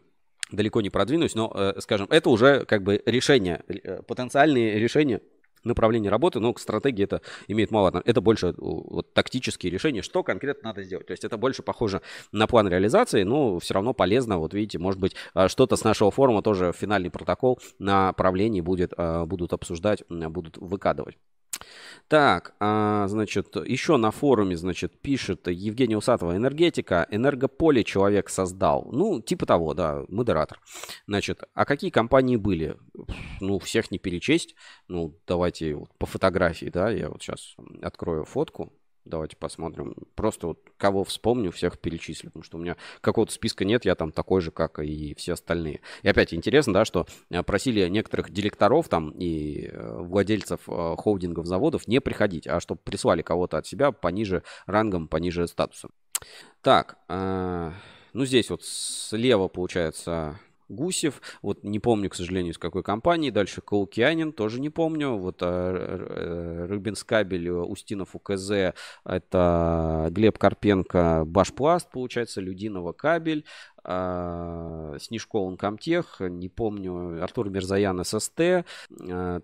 далеко 0.50 0.80
не 0.80 0.90
продвинусь, 0.90 1.34
но, 1.34 1.52
э, 1.54 1.80
скажем, 1.80 2.06
это 2.10 2.30
уже 2.30 2.64
как 2.64 2.82
бы 2.82 3.02
решение, 3.06 3.62
э, 3.68 4.02
потенциальные 4.02 4.78
решения 4.78 5.20
направление 5.64 6.10
работы, 6.10 6.40
но 6.40 6.52
к 6.52 6.60
стратегии 6.60 7.04
это 7.04 7.20
имеет 7.46 7.70
мало 7.70 7.88
отношения. 7.88 8.10
Это 8.10 8.20
больше 8.20 8.54
вот, 8.56 9.12
тактические 9.14 9.70
решения, 9.70 10.02
что 10.02 10.22
конкретно 10.22 10.70
надо 10.70 10.82
сделать. 10.82 11.06
То 11.06 11.12
есть 11.12 11.24
это 11.24 11.36
больше 11.36 11.62
похоже 11.62 12.00
на 12.32 12.46
план 12.46 12.68
реализации, 12.68 13.22
но 13.22 13.58
все 13.58 13.74
равно 13.74 13.94
полезно. 13.94 14.38
Вот 14.38 14.54
видите, 14.54 14.78
может 14.78 15.00
быть, 15.00 15.14
а, 15.34 15.48
что-то 15.48 15.76
с 15.76 15.84
нашего 15.84 16.10
форума 16.10 16.42
тоже 16.42 16.72
финальный 16.72 17.10
протокол 17.10 17.60
направлений 17.78 18.60
будет, 18.60 18.92
а, 18.96 19.26
будут 19.26 19.52
обсуждать, 19.52 20.02
будут 20.08 20.56
выкадывать. 20.58 21.16
Так, 22.08 22.54
а, 22.58 23.06
значит, 23.08 23.54
еще 23.56 23.98
на 23.98 24.10
форуме, 24.10 24.56
значит, 24.56 24.98
пишет 24.98 25.46
Евгений 25.46 25.94
Усатова, 25.94 26.34
энергетика, 26.34 27.06
энергополе 27.10 27.84
человек 27.84 28.30
создал. 28.30 28.88
Ну, 28.90 29.20
типа 29.20 29.44
того, 29.44 29.74
да, 29.74 30.04
модератор. 30.08 30.58
Значит, 31.06 31.42
а 31.52 31.66
какие 31.66 31.90
компании 31.90 32.36
были? 32.36 32.78
Ну, 33.40 33.58
всех 33.58 33.90
не 33.90 33.98
перечесть. 33.98 34.54
Ну, 34.88 35.18
давайте 35.26 35.74
вот 35.74 35.90
по 35.98 36.06
фотографии, 36.06 36.70
да, 36.70 36.90
я 36.90 37.10
вот 37.10 37.22
сейчас 37.22 37.56
открою 37.82 38.24
фотку. 38.24 38.72
Давайте 39.08 39.36
посмотрим. 39.36 39.94
Просто 40.14 40.48
вот 40.48 40.60
кого 40.76 41.02
вспомню, 41.04 41.50
всех 41.50 41.78
перечислю. 41.78 42.30
Потому 42.30 42.42
что 42.42 42.58
у 42.58 42.60
меня 42.60 42.76
какого-то 43.00 43.32
списка 43.32 43.64
нет, 43.64 43.84
я 43.84 43.94
там 43.94 44.12
такой 44.12 44.40
же, 44.40 44.50
как 44.50 44.78
и 44.78 45.14
все 45.14 45.32
остальные. 45.32 45.80
И 46.02 46.08
опять 46.08 46.34
интересно, 46.34 46.74
да, 46.74 46.84
что 46.84 47.06
э, 47.30 47.42
просили 47.42 47.88
некоторых 47.88 48.30
директоров 48.30 48.88
там 48.88 49.10
и 49.10 49.68
э, 49.70 50.02
владельцев 50.02 50.60
э, 50.68 50.94
холдингов 50.98 51.46
заводов 51.46 51.88
не 51.88 52.00
приходить, 52.00 52.46
а 52.46 52.60
чтобы 52.60 52.80
прислали 52.84 53.22
кого-то 53.22 53.58
от 53.58 53.66
себя 53.66 53.92
пониже 53.92 54.42
рангом, 54.66 55.08
пониже 55.08 55.46
статусом. 55.46 55.90
Так, 56.62 56.98
ну 57.08 58.24
здесь 58.24 58.50
вот 58.50 58.64
слева 58.64 59.46
получается 59.46 60.40
Гусев, 60.68 61.22
вот 61.42 61.64
не 61.64 61.78
помню, 61.78 62.10
к 62.10 62.14
сожалению, 62.14 62.52
из 62.52 62.58
какой 62.58 62.82
компании, 62.82 63.30
дальше 63.30 63.60
Каукианин, 63.60 64.32
тоже 64.32 64.60
не 64.60 64.70
помню, 64.70 65.16
вот 65.16 65.38
э, 65.40 66.66
Рыбинскабель, 66.68 67.50
Устинов 67.50 68.14
УКЗ, 68.14 68.74
это 69.04 70.08
Глеб 70.10 70.38
Карпенко, 70.38 71.24
Башпласт, 71.26 71.90
получается, 71.90 72.40
Людинова 72.40 72.92
кабель, 72.92 73.44
э, 73.84 74.96
Снежков 75.00 75.56
Комтех, 75.56 76.16
не 76.20 76.48
помню, 76.48 77.22
Артур 77.22 77.48
Мирзаян 77.48 78.04
ССТ, 78.04 78.40
э, 78.40 78.64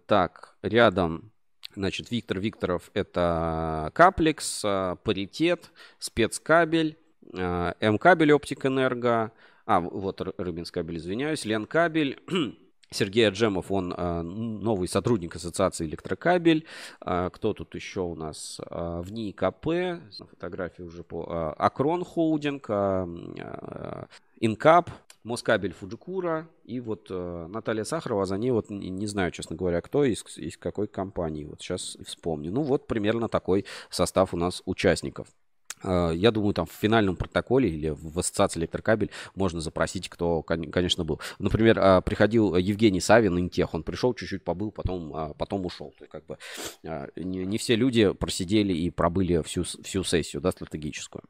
так, 0.07 0.57
рядом 0.63 1.31
Значит, 1.77 2.13
Виктор 2.13 2.39
Викторов 2.39 2.91
это 2.95 3.91
Каплекс, 3.95 4.63
Паритет, 5.03 5.73
Спецкабель, 5.99 6.97
М-кабель 7.33 8.33
Оптик 8.33 8.67
Энерго, 8.67 9.33
а, 9.67 9.81
вот 9.81 10.21
Рыбинскабель, 10.21 10.99
извиняюсь. 10.99 11.45
Лен 11.45 11.67
Кабель. 11.67 12.19
Сергей 12.91 13.27
Аджемов, 13.27 13.73
он 13.73 13.93
э, 13.93 14.23
новый 14.23 14.87
сотрудник 14.89 15.35
Ассоциации 15.35 15.87
Электрокабель. 15.87 16.65
Э, 17.05 17.31
кто 17.33 17.53
тут 17.53 17.75
еще 17.75 18.01
у 18.01 18.15
нас? 18.15 18.61
Э, 18.71 19.01
в 19.03 19.13
НИИ 19.13 19.33
КП, 19.33 20.01
фотографии 20.31 20.83
уже 20.83 21.03
по... 21.03 21.55
Акрон 21.59 22.05
Холдинг, 22.05 22.71
Инкап, 24.41 24.91
Москабель 25.25 25.73
Фуджикура 25.73 26.49
и 26.65 26.81
вот 26.81 27.09
Наталья 27.09 27.85
Сахарова, 27.85 28.27
за 28.27 28.37
ней 28.37 28.51
вот 28.51 28.69
не 28.69 29.07
знаю, 29.07 29.33
честно 29.33 29.57
говоря, 29.57 29.81
кто 29.81 30.05
из, 30.05 30.23
из 30.37 30.59
какой 30.59 30.87
компании. 30.87 31.45
Вот 31.45 31.63
сейчас 31.63 31.97
вспомню. 32.05 32.53
Ну 32.53 32.63
вот 32.63 32.87
примерно 32.87 33.29
такой 33.29 33.65
состав 33.89 34.35
у 34.35 34.37
нас 34.37 34.63
участников. 34.67 35.29
А, 35.85 36.11
я 36.11 36.31
думаю, 36.31 36.55
там 36.55 36.67
в 36.67 36.73
финальном 36.73 37.17
протоколе 37.17 37.69
или 37.69 37.91
в 37.91 38.19
ассоциации 38.19 38.61
электрокабель 38.61 39.11
можно 39.35 39.61
запросить, 39.61 40.09
кто, 40.09 40.43
конечно, 40.43 41.05
был. 41.05 41.21
Например, 41.39 41.79
а, 41.81 42.01
приходил 42.01 42.57
Евгений 42.57 43.01
Савин, 43.01 43.39
Интех, 43.39 43.75
он 43.75 43.83
пришел, 43.83 44.15
чуть-чуть 44.15 44.45
побыл, 44.45 44.71
потом, 44.71 45.13
а, 45.15 45.35
потом 45.35 45.67
ушел. 45.67 45.95
То 45.99 46.05
есть, 46.05 46.13
как 46.13 46.27
бы, 46.27 46.39
не, 47.17 47.45
не 47.45 47.59
все 47.59 47.77
люди 47.77 48.13
просидели 48.13 48.73
и 48.73 48.91
пробыли 48.91 49.43
всю, 49.43 49.65
всю 49.65 50.05
сессию 50.05 50.41
да, 50.41 50.51
стратегическую. 50.51 51.23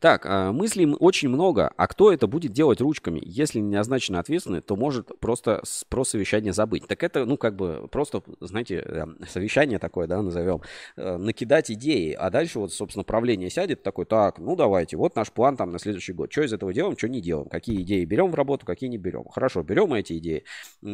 Так, 0.00 0.26
а, 0.26 0.52
мыслей 0.52 0.94
очень 0.98 1.28
много. 1.28 1.72
А 1.76 1.86
кто 1.86 2.12
это 2.12 2.26
будет 2.26 2.52
делать 2.52 2.80
ручками? 2.80 3.20
Если 3.24 3.60
не 3.60 3.76
назначено 3.76 4.18
ответственный, 4.18 4.60
то 4.60 4.76
может 4.76 5.18
просто 5.20 5.62
про 5.88 6.04
совещание 6.04 6.52
забыть. 6.52 6.86
Так 6.86 7.02
это, 7.02 7.24
ну, 7.24 7.36
как 7.36 7.56
бы 7.56 7.88
просто, 7.90 8.22
знаете, 8.40 9.06
совещание 9.28 9.78
такое, 9.78 10.06
да, 10.06 10.22
назовем, 10.22 10.60
э, 10.96 11.16
накидать 11.16 11.70
идеи. 11.70 12.12
А 12.12 12.30
дальше 12.30 12.58
вот, 12.58 12.72
собственно, 12.72 13.04
правление 13.04 13.50
сядет 13.50 13.82
такой, 13.82 14.06
так, 14.06 14.38
ну, 14.38 14.56
давайте, 14.56 14.96
вот 14.96 15.16
наш 15.16 15.32
план 15.32 15.56
там 15.56 15.70
на 15.70 15.78
следующий 15.78 16.12
год. 16.12 16.32
Что 16.32 16.42
из 16.42 16.52
этого 16.52 16.72
делаем, 16.72 16.96
что 16.96 17.08
не 17.08 17.20
делаем? 17.20 17.48
Какие 17.48 17.82
идеи 17.82 18.04
берем 18.04 18.30
в 18.30 18.34
работу, 18.34 18.66
какие 18.66 18.90
не 18.90 18.98
берем? 18.98 19.24
Хорошо, 19.28 19.62
берем 19.62 19.92
эти 19.94 20.18
идеи. 20.18 20.44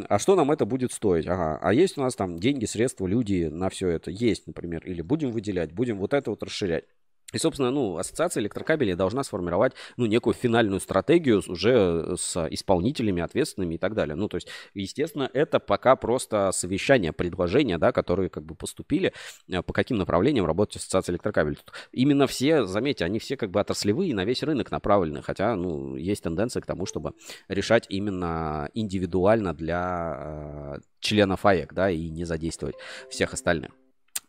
А 0.08 0.18
что 0.18 0.36
нам 0.36 0.50
это 0.50 0.64
будет 0.66 0.92
стоить? 0.92 1.26
Ага, 1.26 1.58
а 1.60 1.72
есть 1.72 1.98
у 1.98 2.02
нас 2.02 2.14
там 2.14 2.38
деньги, 2.38 2.64
средства, 2.64 3.06
люди 3.06 3.48
на 3.50 3.68
все 3.68 3.88
это? 3.88 4.10
Есть, 4.10 4.46
например. 4.46 4.82
Или 4.84 5.02
будем 5.02 5.32
выделять, 5.32 5.72
будем 5.72 5.98
вот 5.98 6.14
это 6.14 6.30
вот 6.30 6.42
расширять. 6.42 6.84
И, 7.32 7.38
собственно, 7.38 7.70
ну, 7.70 7.96
ассоциация 7.98 8.40
электрокабелей 8.40 8.94
должна 8.94 9.22
сформировать, 9.24 9.72
ну, 9.96 10.06
некую 10.06 10.34
финальную 10.34 10.80
стратегию 10.80 11.42
уже 11.46 12.16
с 12.16 12.46
исполнителями, 12.50 13.22
ответственными 13.22 13.74
и 13.74 13.78
так 13.78 13.94
далее. 13.94 14.16
Ну, 14.16 14.28
то 14.28 14.36
есть, 14.36 14.48
естественно, 14.74 15.30
это 15.32 15.60
пока 15.60 15.96
просто 15.96 16.50
совещание, 16.52 17.12
предложения, 17.12 17.78
да, 17.78 17.92
которые 17.92 18.30
как 18.30 18.44
бы 18.44 18.54
поступили, 18.54 19.12
э, 19.48 19.62
по 19.62 19.72
каким 19.72 19.98
направлениям 19.98 20.46
работать 20.46 20.76
ассоциация 20.76 21.12
электрокабелей. 21.12 21.56
Тут 21.56 21.72
именно 21.92 22.26
все, 22.26 22.64
заметьте, 22.64 23.04
они 23.04 23.18
все 23.18 23.36
как 23.36 23.50
бы 23.50 23.60
отраслевые 23.60 24.14
на 24.14 24.24
весь 24.24 24.42
рынок 24.42 24.70
направлены, 24.70 25.22
хотя, 25.22 25.54
ну, 25.54 25.96
есть 25.96 26.22
тенденция 26.22 26.60
к 26.62 26.66
тому, 26.66 26.86
чтобы 26.86 27.12
решать 27.48 27.86
именно 27.88 28.70
индивидуально 28.74 29.54
для 29.54 30.16
э, 30.18 30.78
членов 31.00 31.46
АЭК, 31.46 31.74
да, 31.74 31.90
и 31.90 32.08
не 32.08 32.24
задействовать 32.24 32.76
всех 33.08 33.32
остальных. 33.32 33.79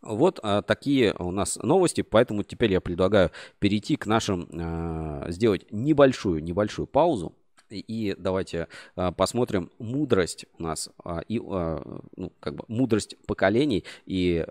Вот 0.01 0.39
а, 0.41 0.61
такие 0.61 1.13
у 1.19 1.31
нас 1.31 1.57
новости, 1.57 2.01
поэтому 2.01 2.43
теперь 2.43 2.71
я 2.71 2.81
предлагаю 2.81 3.31
перейти 3.59 3.95
к 3.95 4.07
нашим, 4.07 4.47
а, 4.53 5.25
сделать 5.29 5.71
небольшую, 5.71 6.43
небольшую 6.43 6.87
паузу 6.87 7.33
И 7.69 8.15
давайте 8.17 8.67
а, 8.95 9.11
посмотрим 9.11 9.69
мудрость 9.77 10.45
у 10.57 10.63
нас 10.63 10.89
а, 11.03 11.21
и 11.27 11.39
а, 11.39 12.01
ну, 12.15 12.31
как 12.39 12.55
бы 12.55 12.65
мудрость 12.67 13.15
поколений 13.27 13.85
и 14.05 14.43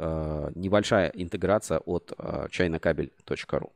небольшая 0.54 1.10
интеграция 1.14 1.78
от 1.78 2.12
чайнокабель.ру. 2.50 3.72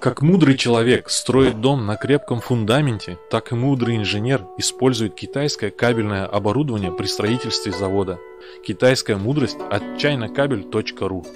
Как 0.00 0.22
мудрый 0.22 0.56
человек 0.56 1.10
строит 1.10 1.60
дом 1.60 1.84
на 1.84 1.96
крепком 1.96 2.40
фундаменте, 2.40 3.18
так 3.30 3.52
и 3.52 3.54
мудрый 3.54 3.96
инженер 3.96 4.46
использует 4.56 5.14
китайское 5.14 5.70
кабельное 5.70 6.24
оборудование 6.24 6.90
при 6.90 7.06
строительстве 7.06 7.72
завода. 7.72 8.18
Китайская 8.64 9.16
мудрость 9.16 9.58
от 9.70 9.98
чайнокабель.ру 9.98 11.26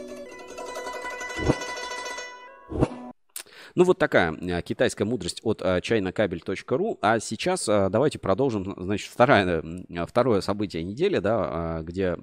Ну, 3.74 3.84
вот 3.84 3.98
такая 3.98 4.32
а, 4.32 4.62
китайская 4.62 5.04
мудрость 5.04 5.40
от 5.42 5.62
а, 5.62 5.80
чайнокабель.ру. 5.80 6.98
А 7.02 7.20
сейчас 7.20 7.68
а, 7.68 7.88
давайте 7.88 8.18
продолжим, 8.18 8.74
значит, 8.78 9.10
второе, 9.10 9.62
второе 10.06 10.40
событие 10.40 10.82
недели, 10.82 11.18
да, 11.18 11.80
где 11.82 12.16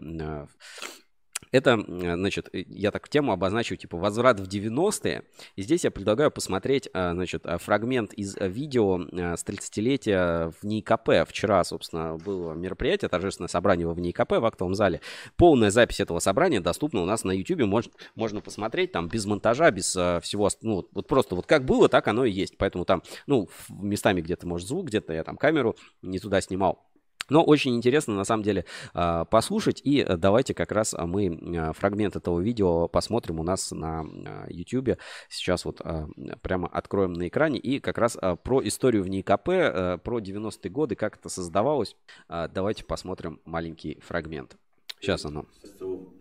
это, 1.52 1.84
значит, 1.88 2.49
э, 2.53 2.64
я 2.68 2.91
так 2.91 3.10
тему 3.10 3.32
обозначу, 3.32 3.76
типа, 3.76 3.98
возврат 3.98 4.40
в 4.40 4.48
90-е. 4.48 5.24
И 5.56 5.61
здесь 5.61 5.84
я 5.84 5.91
предлагаю 5.91 6.32
посмотреть, 6.32 6.90
а, 6.94 7.14
значит, 7.14 7.45
фрагмент 7.60 8.14
из 8.14 8.38
э, 8.38 8.48
видео 8.48 8.99
с 8.99 9.44
30-летия 9.44 10.53
в 10.61 10.66
НИКП. 10.66 11.28
Вчера, 11.28 11.64
собственно, 11.64 12.18
было 12.18 12.53
мероприятие, 12.53 13.10
торжественное 13.10 13.48
собрание 13.48 13.88
в 13.88 13.99
НИКП 13.99 14.34
в 14.34 14.45
актовом 14.45 14.76
зале. 14.76 15.02
Полная 15.38 15.72
запись 15.72 15.99
этого 15.99 16.20
собрания 16.20 16.60
доступна 16.60 17.02
у 17.02 17.06
нас 17.06 17.24
на 17.24 17.32
YouTube. 17.32 17.61
Можно, 17.61 17.91
можно 18.16 18.41
посмотреть 18.41 18.91
там 18.91 19.07
без 19.07 19.26
монтажа, 19.26 19.72
без 19.72 19.90
всего. 19.90 20.49
Ну, 20.61 20.88
вот 20.91 21.07
просто 21.07 21.36
вот 21.36 21.45
как 21.45 21.66
было, 21.66 21.90
так 21.90 22.07
оно 22.07 22.26
и 22.26 22.32
есть. 22.32 22.57
Поэтому 22.57 22.86
там, 22.86 23.02
ну, 23.28 23.49
местами 23.70 24.22
где-то, 24.22 24.48
может, 24.48 24.68
звук, 24.68 24.88
где-то 24.88 25.14
я 25.14 25.24
там 25.24 25.38
камеру 25.38 25.76
не 26.02 26.20
туда 26.20 26.41
снимал. 26.41 26.89
Но 27.30 27.43
очень 27.43 27.76
интересно, 27.76 28.15
на 28.15 28.23
самом 28.23 28.43
деле, 28.43 28.65
а, 28.93 29.26
послушать. 29.26 29.81
И 29.84 30.03
давайте 30.03 30.53
как 30.53 30.72
раз 30.72 30.95
мы 30.97 31.39
а, 31.57 31.73
фрагмент 31.73 32.15
этого 32.15 32.39
видео 32.39 32.88
посмотрим 32.88 33.39
у 33.39 33.43
нас 33.43 33.72
на 33.72 34.06
YouTube. 34.49 34.97
Сейчас 35.30 35.65
вот 35.65 35.81
а, 35.81 36.07
прямо 36.41 36.68
откроем 36.68 37.14
на 37.14 37.27
экране. 37.27 37.60
И 37.60 37.80
как 37.80 37.97
раз 37.97 38.18
про 38.43 38.65
историю 38.68 39.03
в 39.03 39.10
НИКП, 39.10 40.03
про 40.03 40.19
90-е 40.19 40.72
годы, 40.72 40.95
как 40.95 41.18
это 41.18 41.30
создавалось. 41.30 41.95
Давайте 42.27 42.84
посмотрим 42.84 43.39
маленький 43.45 43.99
фрагмент. 44.01 44.57
Сейчас 44.99 45.26
оно. 45.26 45.45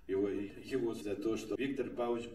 Его, 0.06 0.28
его 0.28 0.94
за 0.94 1.14
то, 1.16 1.36
что 1.36 1.54
Виктор 1.56 1.90
Павлович 1.90 2.28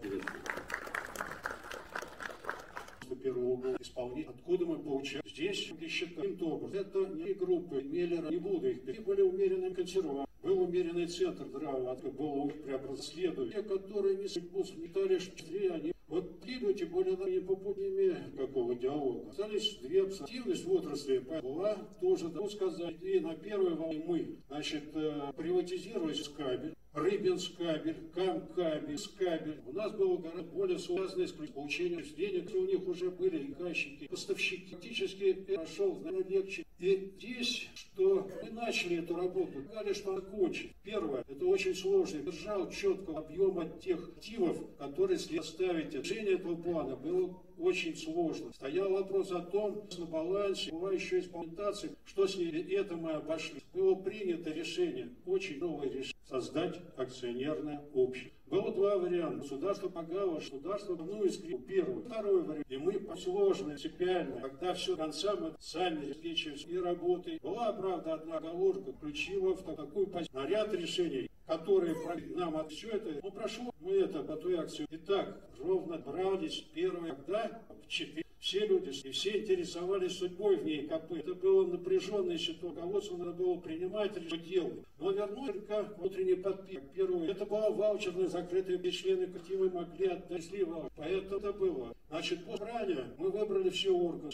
угол 3.32 3.76
исполнить. 3.80 4.28
Откуда 4.28 4.66
мы 4.66 4.80
получаем? 4.80 5.24
Здесь 5.26 5.72
считаем 5.88 6.38
образ. 6.42 6.74
Это 6.74 7.00
не 7.08 7.34
группы 7.34 7.82
Меллера, 7.82 8.30
не 8.30 8.38
буду 8.38 8.70
их. 8.70 8.88
И 8.88 9.02
были 9.02 9.22
умеренные 9.22 9.72
консерваторы. 9.72 10.28
Был 10.42 10.62
умеренный 10.64 11.08
центр 11.08 11.46
здравого, 11.46 11.96
был 12.12 12.50
преобразование. 12.66 13.50
Те, 13.50 13.64
которые 13.64 14.18
не 14.18 14.28
судьбу 14.28 14.64
смитали, 14.66 15.18
что 15.18 15.34
они 15.74 15.94
вот 16.14 16.32
следуйте 16.44 16.86
более 16.86 17.16
не 17.16 17.40
по 17.40 17.56
пути 17.56 18.14
какого 18.38 18.76
диалога. 18.76 19.30
Остались 19.30 19.78
две 19.82 20.04
активность 20.04 20.66
в 20.66 20.72
отрасли 20.72 21.20
была 21.42 21.76
тоже, 22.02 22.30
да, 22.30 22.48
сказать, 22.50 23.02
и 23.02 23.20
на 23.20 23.36
первой 23.36 23.74
волне 23.74 24.04
мы, 24.06 24.38
значит, 24.48 24.84
э, 24.96 25.32
приватизировать 25.36 26.28
кабель, 26.36 26.76
Рыбинскабель, 26.94 27.98
Камкабель, 28.14 28.98
Скабель. 29.00 29.60
У 29.66 29.74
нас 29.74 29.92
было 29.94 30.18
гораздо 30.18 30.52
более 30.52 30.78
связанное 30.78 31.26
с 31.26 31.32
получением 31.32 32.04
денег, 32.16 32.54
у 32.54 32.66
них 32.66 32.88
уже 32.88 33.10
были 33.10 33.40
и 33.40 33.54
кащики, 33.54 34.08
поставщики. 34.08 34.76
Фактически 34.76 35.34
прошел 35.34 35.96
наверное, 35.96 36.30
легче. 36.30 36.66
И 36.78 37.12
здесь, 37.18 37.68
что 37.74 38.30
мы 38.44 38.52
начали 38.52 39.00
эту 39.00 39.16
работу, 39.16 39.64
сказали, 39.64 39.94
что 39.94 40.16
закончить. 40.16 40.72
Первое, 40.84 41.24
это 41.28 41.46
очень 41.48 41.74
сложно. 41.74 42.20
Держал 42.20 42.70
четко 42.70 43.18
объема 43.18 43.70
тех 43.80 44.10
активов, 44.10 44.58
которые 44.78 45.18
следует 45.18 45.46
ставить. 45.46 45.94
Решение 45.96 46.34
этого 46.34 46.56
плана 46.56 46.96
было 46.96 47.42
очень 47.64 47.96
сложно. 47.96 48.52
Стоял 48.54 48.92
вопрос 48.92 49.32
о 49.32 49.40
том, 49.40 49.88
на 49.98 50.06
балансе 50.06 50.72
была 50.72 50.92
еще 50.92 51.20
эксплуатация, 51.20 51.92
что 52.06 52.28
с 52.28 52.36
ней 52.36 52.52
это 52.76 52.96
мы 52.96 53.12
обошли. 53.14 53.62
Было 53.74 53.96
принято 53.96 54.52
решение, 54.52 55.10
очень 55.26 55.60
новое 55.60 55.90
решение, 55.90 56.16
создать 56.28 56.80
акционерное 56.98 57.82
общество. 57.94 58.34
Было 58.54 58.72
два 58.72 58.98
варианта. 59.00 59.40
Государство 59.40 59.90
помогало, 59.90 60.36
государство 60.36 60.96
ну 60.96 61.26
искрил 61.26 61.58
первый. 61.58 62.04
Второй 62.04 62.44
вариант. 62.44 62.66
И 62.70 62.78
мы 62.78 63.02
сложно, 63.18 63.70
принципиально, 63.70 64.42
когда 64.42 64.76
все 64.76 64.96
до 64.96 65.06
конца 65.06 65.36
мы 65.36 65.56
сами 65.60 66.06
обеспечиваем 66.06 66.60
и 66.70 66.78
работой. 66.78 67.40
Была, 67.42 67.74
правда, 67.74 68.14
одна 68.14 68.38
оговорка, 68.38 68.94
включила 68.94 69.56
в 69.56 69.64
такую 69.64 70.06
позицию. 70.06 70.40
Наряд 70.40 70.72
решений 70.74 71.30
которые 71.48 71.94
нам 72.36 72.56
от 72.56 72.72
все 72.72 72.92
это, 72.92 73.20
ну 73.22 73.30
прошло, 73.30 73.74
мы 73.82 73.96
это 73.96 74.24
по 74.24 74.38
той 74.38 74.56
акции. 74.56 74.88
Итак, 74.90 75.42
ровно 75.60 75.98
брались 75.98 76.62
первые, 76.74 77.14
когда 77.14 77.60
в 77.84 77.88
4 77.90 78.24
все 78.44 78.68
люди 78.68 78.90
и 78.90 79.12
все 79.12 79.40
интересовались 79.40 80.18
судьбой 80.18 80.58
в 80.58 80.66
ней 80.66 80.86
КП. 80.86 81.14
Это 81.14 81.34
было 81.34 81.66
напряженное 81.66 82.38
ситуация. 82.38 82.82
Руководству 82.82 83.18
надо 83.18 83.32
было 83.32 83.56
принимать 83.56 84.18
решение 84.18 84.44
делать. 84.44 84.86
Но 85.00 85.12
вернули 85.12 85.54
только 85.54 85.84
внутренний 85.98 86.36
подпис. 86.36 86.82
Первое. 86.94 87.30
Это 87.30 87.46
была 87.46 87.70
ваучерная 87.70 88.28
закрытая, 88.28 88.78
где 88.78 88.92
члены 88.92 89.28
коллектива 89.28 89.70
могли 89.70 90.08
отдать 90.08 90.52
ваучер. 90.52 90.92
Поэтому 90.98 91.40
это 91.40 91.54
было. 91.54 91.96
Значит, 92.14 92.46
после 92.46 92.68
ранее 92.68 93.06
мы 93.18 93.32
выбрали 93.32 93.72
все 93.72 93.90
органы 93.90 94.30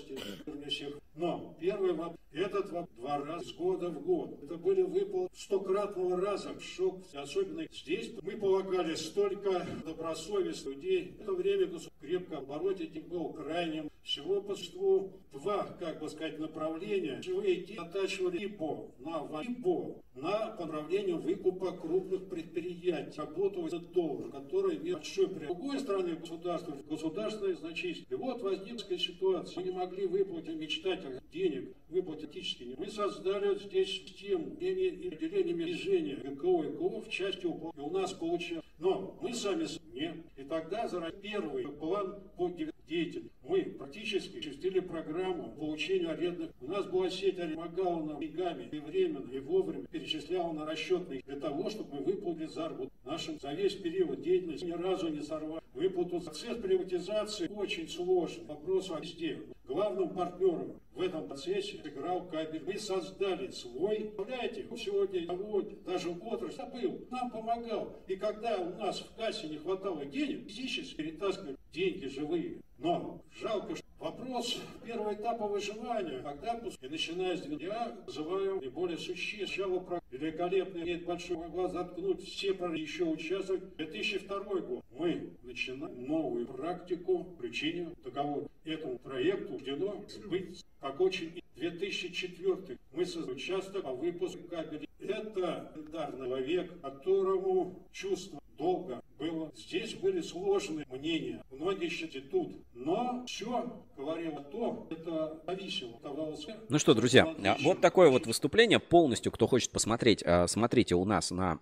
всех. 0.67 0.99
Но 1.15 1.55
первый 1.61 1.93
вопрос. 1.93 2.17
Этот 2.33 2.69
вопрос 2.71 2.89
два 2.97 3.17
раза 3.19 3.45
с 3.45 3.53
года 3.53 3.87
в 3.89 4.01
год. 4.01 4.37
Это 4.43 4.57
были 4.57 4.81
выплаты 4.81 5.33
стократного 5.33 6.19
раза. 6.19 6.59
Шок. 6.59 7.01
Особенно 7.13 7.65
здесь 7.71 8.11
мы 8.21 8.35
полагали 8.35 8.95
столько 8.95 9.65
добросовестных 9.85 10.75
людей. 10.75 11.15
В 11.17 11.21
это 11.21 11.31
время 11.31 11.67
государство 11.67 11.99
крепко 12.01 12.37
обороте 12.39 12.85
был 12.99 13.31
крайним 13.31 13.89
всего 14.03 14.41
по 14.41 14.55
существу 14.55 15.13
два, 15.31 15.65
как 15.79 15.99
бы 15.99 16.09
сказать, 16.09 16.37
направления. 16.39 17.21
Живые 17.21 17.63
идеи 17.63 17.77
оттачивали 17.77 18.39
либо 18.39 18.91
на 18.99 19.41
либо 19.41 19.95
на 20.15 20.47
по 20.51 20.65
направлению 20.65 21.19
выкупа 21.19 21.71
крупных 21.71 22.27
предприятий. 22.27 23.17
Работу 23.17 23.65
этот 23.65 23.91
доллар, 23.91 24.29
который 24.29 24.77
большой. 24.77 25.27
С 25.27 25.29
другой 25.29 25.79
стороны, 25.79 26.15
государство, 26.15 26.77
государственное 26.89 27.55
значение. 27.69 28.05
И 28.09 28.15
вот 28.15 28.41
возникла 28.41 28.97
ситуация. 28.97 29.59
Мы 29.59 29.69
не 29.69 29.75
могли 29.75 30.05
выплатить, 30.07 30.55
мечтать 30.55 31.05
о 31.05 31.21
денег, 31.31 31.73
выплатить 31.89 32.29
этически. 32.31 32.75
Мы 32.77 32.89
создали 32.89 33.49
вот 33.49 33.61
здесь 33.61 33.89
систему 33.89 34.55
и 34.59 35.07
отделениями 35.07 35.63
движения 35.63 36.15
ГКО 36.15 36.63
и 36.63 36.69
ГКО 36.71 37.01
в 37.01 37.09
части 37.09 37.45
уплаты. 37.45 37.79
И 37.79 37.81
у 37.81 37.89
нас 37.89 38.13
получилось. 38.13 38.65
Но 38.79 39.17
мы 39.21 39.33
сами 39.33 39.67
не. 39.93 40.23
И 40.37 40.43
тогда 40.43 40.87
за 40.87 41.01
первый 41.21 41.67
план 41.67 42.19
по 42.37 42.49
деятельности. 42.89 43.31
Мы 43.43 43.63
практически 43.63 44.39
осуществили 44.39 44.79
программу 44.79 45.51
получения 45.51 46.09
арендных. 46.09 46.51
У 46.59 46.67
нас 46.67 46.85
была 46.87 47.09
сеть 47.09 47.37
помогала 47.37 48.03
нам 48.03 48.19
деньгами 48.19 48.67
и 48.71 48.79
временно, 48.79 49.29
и 49.31 49.39
вовремя 49.39 49.85
перечисляла 49.87 50.51
на 50.51 50.65
расчетные 50.65 51.21
для 51.25 51.39
того, 51.39 51.69
чтобы 51.69 51.95
мы 51.95 52.03
выплатили 52.03 52.47
заработок. 52.47 52.91
Нашим 53.05 53.39
за 53.39 53.53
весь 53.53 53.75
период 53.75 54.21
деятельности 54.21 54.65
ни 54.65 54.71
разу 54.71 55.09
не 55.09 55.21
сорвали. 55.21 55.63
Выплату 55.73 56.19
процесс 56.19 56.57
приватизации 56.57 57.47
очень 57.47 57.87
сложный. 57.87 58.45
Вопрос 58.45 58.89
везде. 58.99 59.39
Главным 59.69 60.09
партнером 60.09 60.81
в 60.95 60.99
этом 60.99 61.27
процессе 61.27 61.79
играл 61.83 62.27
кабель. 62.27 62.63
Мы 62.65 62.79
создали 62.79 63.51
свой, 63.51 63.97
представляете, 63.97 64.67
сегодня 64.75 65.27
завод, 65.27 65.83
даже 65.83 66.09
отрасль 66.09 66.63
был, 66.73 67.07
нам 67.11 67.29
помогал. 67.29 67.95
И 68.07 68.15
когда 68.15 68.57
у 68.57 68.75
нас 68.79 68.99
в 68.99 69.15
кассе 69.15 69.47
не 69.47 69.57
хватало 69.57 70.05
денег, 70.05 70.49
физически 70.49 70.95
перетаскивали 70.95 71.55
деньги 71.71 72.07
живые. 72.07 72.61
Но 72.79 73.21
жалко, 73.39 73.75
что 73.75 73.85
вопрос 73.99 74.61
первого 74.85 75.13
этапа 75.13 75.47
выживания, 75.47 76.21
когда 76.23 76.59
и 76.81 76.87
начиная 76.87 77.37
с 77.37 77.45
я 77.45 77.97
называю 78.05 78.57
наиболее 78.61 78.97
существенным. 78.97 79.47
Сначала 79.49 79.79
про 79.79 80.01
великолепный 80.11 80.83
имеет 80.83 81.05
большой 81.05 81.37
могла 81.37 81.67
заткнуть 81.67 82.23
все 82.23 82.53
про 82.53 82.75
еще 82.75 83.05
участок. 83.05 83.75
2002 83.75 84.39
год 84.61 84.85
мы 84.91 85.31
начинаем 85.43 86.07
новую 86.07 86.47
практику 86.47 87.23
включения 87.35 87.93
договора. 88.03 88.47
Этому 88.63 88.97
проекту 88.99 89.53
суждено 89.53 90.03
быть 90.29 90.65
как 90.79 90.99
очень 91.01 91.41
2004 91.55 92.77
мы 92.93 93.03
участок 93.03 93.83
по 93.83 93.93
выпуску 93.93 94.43
кабелей. 94.47 94.89
Это 94.99 95.71
легендарный 95.75 96.27
человек, 96.27 96.81
которому 96.81 97.87
чувство 97.91 98.39
долго 98.57 99.01
было. 99.19 99.51
Здесь 99.55 99.93
были 99.95 100.21
сложные 100.21 100.85
мнения. 100.89 101.43
Многие 101.51 101.89
считали 101.89 102.21
тут. 102.21 102.51
Но 102.73 103.23
все 103.27 103.83
говорило 103.97 104.41
то, 104.41 104.87
это 104.89 105.41
зависело. 105.45 105.95
Оставалось... 105.95 106.47
Ну 106.69 106.79
что, 106.79 106.93
друзья, 106.93 107.35
вот 107.61 107.81
такое 107.81 108.09
вот 108.09 108.25
выступление 108.25 108.79
полностью, 108.79 109.31
кто 109.31 109.47
хочет 109.47 109.71
посмотреть, 109.71 110.23
а, 110.25 110.47
смотрите 110.47 110.95
у 110.95 111.05
нас 111.05 111.31
на 111.31 111.59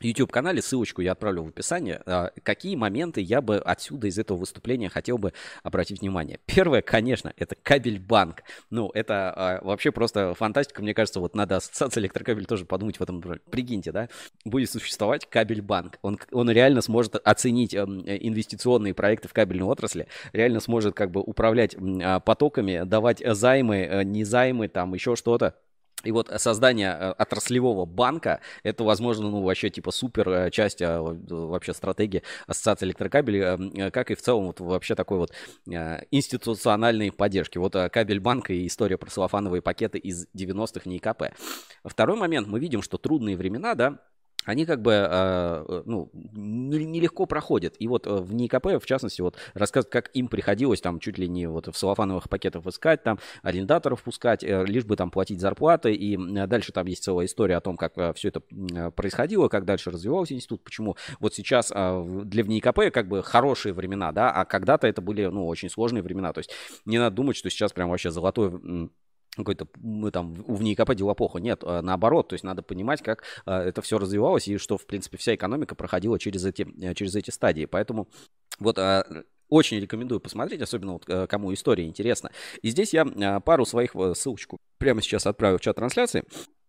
YouTube-канале, 0.00 0.60
ссылочку 0.60 1.02
я 1.02 1.12
отправлю 1.12 1.44
в 1.44 1.48
описании, 1.48 1.98
а, 2.06 2.30
какие 2.42 2.76
моменты 2.76 3.20
я 3.20 3.40
бы 3.40 3.58
отсюда 3.58 4.08
из 4.08 4.18
этого 4.18 4.38
выступления 4.38 4.88
хотел 4.88 5.18
бы 5.18 5.32
обратить 5.62 6.00
внимание. 6.00 6.40
Первое, 6.46 6.82
конечно, 6.82 7.32
это 7.36 7.54
кабель-банк. 7.54 8.42
Ну, 8.70 8.90
это 8.92 9.32
а, 9.34 9.64
вообще 9.64 9.92
просто 9.92 10.34
фантастика. 10.34 10.82
Мне 10.82 10.94
кажется, 10.94 11.20
вот 11.20 11.34
надо 11.34 11.56
ассоциация 11.56 12.00
электрокабель 12.00 12.46
тоже 12.46 12.64
подумать 12.64 12.98
в 12.98 13.02
этом. 13.02 13.22
Прикиньте, 13.50 13.92
да, 13.92 14.08
будет 14.44 14.70
существовать 14.70 15.28
кабель-банк. 15.28 15.98
Он, 16.02 16.18
он 16.32 16.50
реально 16.50 16.80
сможет 16.80 17.16
оценить 17.24 17.74
эм, 17.74 18.00
инвестиционные 18.00 18.94
проекты 18.94 19.28
в 19.28 19.32
кабельной 19.32 19.66
отрасли, 19.66 20.08
реально 20.32 20.60
сможет 20.60 20.94
как 20.94 21.10
бы 21.10 21.20
управлять 21.20 21.76
а, 22.02 22.20
потоками, 22.20 22.82
давать 22.84 23.22
займы, 23.24 23.76
э, 23.76 24.02
не 24.02 24.24
займы, 24.24 24.68
там 24.68 24.94
еще 24.94 25.16
что-то 25.16 25.54
и 26.04 26.12
вот 26.12 26.30
создание 26.36 26.90
э, 26.90 27.10
отраслевого 27.12 27.84
банка, 27.84 28.40
это, 28.62 28.84
возможно, 28.84 29.30
ну, 29.30 29.42
вообще 29.42 29.70
типа 29.70 29.90
супер 29.90 30.28
э, 30.28 30.50
часть 30.50 30.80
вообще 30.80 31.72
стратегии 31.72 32.22
Ассоциации 32.46 32.86
электрокабелей, 32.86 33.40
э, 33.86 33.90
как 33.90 34.10
и 34.10 34.14
в 34.14 34.22
целом 34.22 34.46
вот 34.46 34.60
вообще 34.60 34.94
такой 34.94 35.18
вот 35.18 35.32
институциональной 35.66 37.12
поддержки. 37.12 37.58
Вот 37.58 37.74
кабель 37.92 38.20
банка 38.20 38.52
и 38.52 38.66
история 38.66 38.98
про 38.98 39.10
целлофановые 39.10 39.62
пакеты 39.62 39.98
из 39.98 40.26
90-х 40.34 40.88
НИКП. 40.88 41.34
Второй 41.84 42.16
момент, 42.16 42.46
мы 42.46 42.60
видим, 42.60 42.82
что 42.82 42.98
трудные 42.98 43.36
времена, 43.36 43.74
да, 43.74 43.98
они 44.44 44.66
как 44.66 44.82
бы 44.82 44.92
э, 44.92 45.82
ну, 45.86 46.10
нелегко 46.12 47.26
проходят. 47.26 47.74
И 47.78 47.88
вот 47.88 48.06
э, 48.06 48.10
в 48.10 48.34
НИКП, 48.34 48.66
в 48.80 48.86
частности, 48.86 49.20
вот 49.20 49.36
рассказывают, 49.54 49.92
как 49.92 50.10
им 50.14 50.28
приходилось 50.28 50.80
там 50.80 51.00
чуть 51.00 51.18
ли 51.18 51.28
не 51.28 51.46
вот 51.46 51.68
в 51.68 51.76
салофановых 51.76 52.28
пакетах 52.28 52.66
искать, 52.66 53.02
там 53.02 53.18
арендаторов 53.42 54.02
пускать, 54.02 54.44
э, 54.44 54.64
лишь 54.66 54.84
бы 54.84 54.96
там 54.96 55.10
платить 55.10 55.40
зарплаты. 55.40 55.94
И 55.94 56.16
дальше 56.46 56.72
там 56.72 56.86
есть 56.86 57.02
целая 57.02 57.26
история 57.26 57.56
о 57.56 57.60
том, 57.60 57.76
как 57.76 57.94
все 58.16 58.28
это 58.28 58.40
происходило, 58.90 59.48
как 59.48 59.64
дальше 59.64 59.90
развивался 59.90 60.34
институт, 60.34 60.62
почему 60.62 60.96
вот 61.20 61.34
сейчас 61.34 61.70
для 61.70 62.42
НИКП 62.42 62.92
как 62.92 63.08
бы 63.08 63.22
хорошие 63.22 63.72
времена, 63.72 64.12
да, 64.12 64.30
а 64.30 64.44
когда-то 64.44 64.86
это 64.86 65.00
были, 65.00 65.26
ну, 65.26 65.46
очень 65.46 65.70
сложные 65.70 66.02
времена. 66.02 66.32
То 66.32 66.40
есть 66.40 66.50
не 66.84 66.98
надо 66.98 67.16
думать, 67.16 67.36
что 67.36 67.50
сейчас 67.50 67.72
прям 67.72 67.90
вообще 67.90 68.10
золотое 68.10 68.60
какой-то, 69.36 69.66
мы 69.76 70.10
там 70.10 70.34
в 70.34 70.62
НИИКП 70.62 70.94
дела 70.94 71.14
плохо. 71.14 71.38
Нет, 71.38 71.62
а 71.64 71.82
наоборот, 71.82 72.28
то 72.28 72.34
есть 72.34 72.44
надо 72.44 72.62
понимать, 72.62 73.02
как 73.02 73.24
а, 73.46 73.62
это 73.62 73.82
все 73.82 73.98
развивалось 73.98 74.48
и 74.48 74.58
что, 74.58 74.78
в 74.78 74.86
принципе, 74.86 75.16
вся 75.16 75.34
экономика 75.34 75.74
проходила 75.74 76.18
через 76.18 76.44
эти, 76.44 76.66
э, 76.82 76.94
через 76.94 77.14
эти 77.14 77.30
стадии. 77.30 77.66
Поэтому 77.66 78.08
вот 78.58 78.78
а, 78.78 79.04
очень 79.48 79.78
рекомендую 79.78 80.20
посмотреть, 80.20 80.62
особенно 80.62 80.94
вот 80.94 81.04
э, 81.08 81.26
кому 81.26 81.52
история 81.52 81.84
интересна. 81.84 82.30
И 82.62 82.70
здесь 82.70 82.92
я 82.92 83.40
пару 83.40 83.64
своих 83.64 83.94
э, 83.94 84.14
ссылочку 84.14 84.58
прямо 84.78 85.02
сейчас 85.02 85.26
отправлю 85.26 85.58
в 85.58 85.60
чат 85.60 85.76
трансляции. 85.76 86.24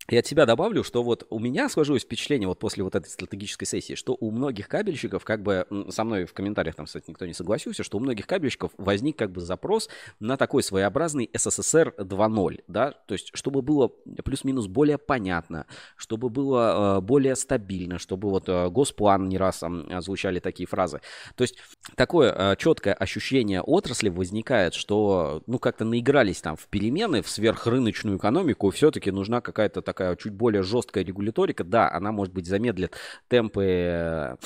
Я 0.08 0.20
от 0.20 0.28
себя 0.28 0.46
добавлю, 0.46 0.84
что 0.84 1.02
вот 1.02 1.26
у 1.32 1.40
меня 1.40 1.68
сложилось 1.68 2.04
впечатление 2.04 2.48
вот 2.48 2.60
после 2.60 2.84
вот 2.84 2.94
этой 2.94 3.08
стратегической 3.08 3.66
сессии, 3.66 3.96
что 3.96 4.16
у 4.20 4.30
многих 4.30 4.68
кабельщиков, 4.68 5.26
как 5.26 5.42
бы 5.42 5.66
со 5.90 6.04
мной 6.04 6.26
в 6.26 6.34
комментариях 6.34 6.76
там, 6.76 6.86
кстати, 6.86 7.06
никто 7.08 7.26
не 7.26 7.34
согласился, 7.34 7.82
что 7.82 7.98
у 7.98 8.00
многих 8.00 8.28
кабельщиков 8.28 8.72
возник 8.78 9.18
как 9.18 9.32
бы 9.32 9.42
запрос 9.42 9.90
на 10.20 10.38
такой 10.38 10.62
своеобразный 10.62 11.28
СССР 11.34 11.96
2.0, 11.98 12.64
да, 12.68 12.92
то 12.92 13.14
есть 13.14 13.32
чтобы 13.34 13.64
было 13.64 13.88
плюс-минус 14.24 14.68
более 14.68 15.00
понятно, 15.00 15.66
чтобы 15.96 16.30
было 16.30 16.98
э, 16.98 17.02
более 17.02 17.36
стабильно, 17.36 17.98
чтобы 17.98 18.30
вот 18.30 18.48
э, 18.48 18.70
Госплан 18.70 19.28
не 19.28 19.40
раз 19.40 19.60
там 19.60 19.88
звучали 20.04 20.40
такие 20.40 20.68
фразы. 20.68 21.02
То 21.36 21.42
есть 21.42 21.58
такое 21.96 22.32
э, 22.32 22.56
четкое 22.58 22.94
ощущение 22.94 23.62
отрасли 23.62 24.10
возникает, 24.10 24.76
что 24.76 25.42
ну 25.48 25.58
как-то 25.58 25.84
наигрались 25.84 26.42
там 26.42 26.58
в 26.58 26.68
перемены, 26.68 27.24
в 27.24 27.30
сверхрыночную 27.30 28.18
экономику, 28.18 28.70
все-таки 28.70 29.10
нужна 29.10 29.42
какая-то 29.42 29.82
такая 29.82 29.95
чуть 30.18 30.34
более 30.34 30.64
жесткая 30.64 31.04
регуляторика, 31.04 31.64
да, 31.64 31.92
она, 31.92 32.12
может 32.12 32.34
быть, 32.34 32.48
замедлит 32.48 32.96
темпы 33.28 34.38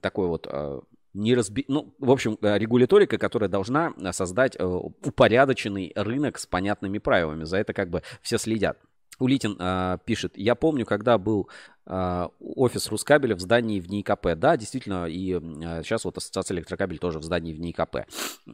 такой 0.00 0.28
вот 0.28 0.46
а, 0.50 0.80
не 1.14 1.34
разби... 1.34 1.64
Ну, 1.68 1.94
в 1.98 2.10
общем, 2.10 2.36
э, 2.42 2.58
регуляторика, 2.58 3.18
которая 3.18 3.48
должна 3.48 3.94
создать 4.12 4.56
э, 4.58 4.64
упорядоченный 4.64 5.92
рынок 5.94 6.38
с 6.38 6.46
понятными 6.46 6.98
правилами. 6.98 7.44
За 7.44 7.56
это 7.56 7.72
как 7.72 7.88
бы 7.88 8.02
все 8.20 8.36
следят. 8.36 8.78
Улитин 9.18 9.56
э, 9.58 9.98
пишет, 10.04 10.36
я 10.36 10.54
помню, 10.54 10.84
когда 10.86 11.18
был 11.18 11.48
э, 11.86 12.28
офис 12.40 12.88
Рускабеля 12.88 13.36
в 13.36 13.40
здании 13.40 13.80
в 13.80 13.88
НИКП. 13.88 14.34
Да, 14.36 14.56
действительно, 14.56 15.06
и 15.06 15.34
э, 15.34 15.82
сейчас 15.82 16.04
вот 16.04 16.18
Ассоциация 16.18 16.56
Электрокабель 16.56 16.98
тоже 16.98 17.18
в 17.18 17.22
здании 17.22 17.52
в 17.52 17.60
НИКП. 17.60 18.06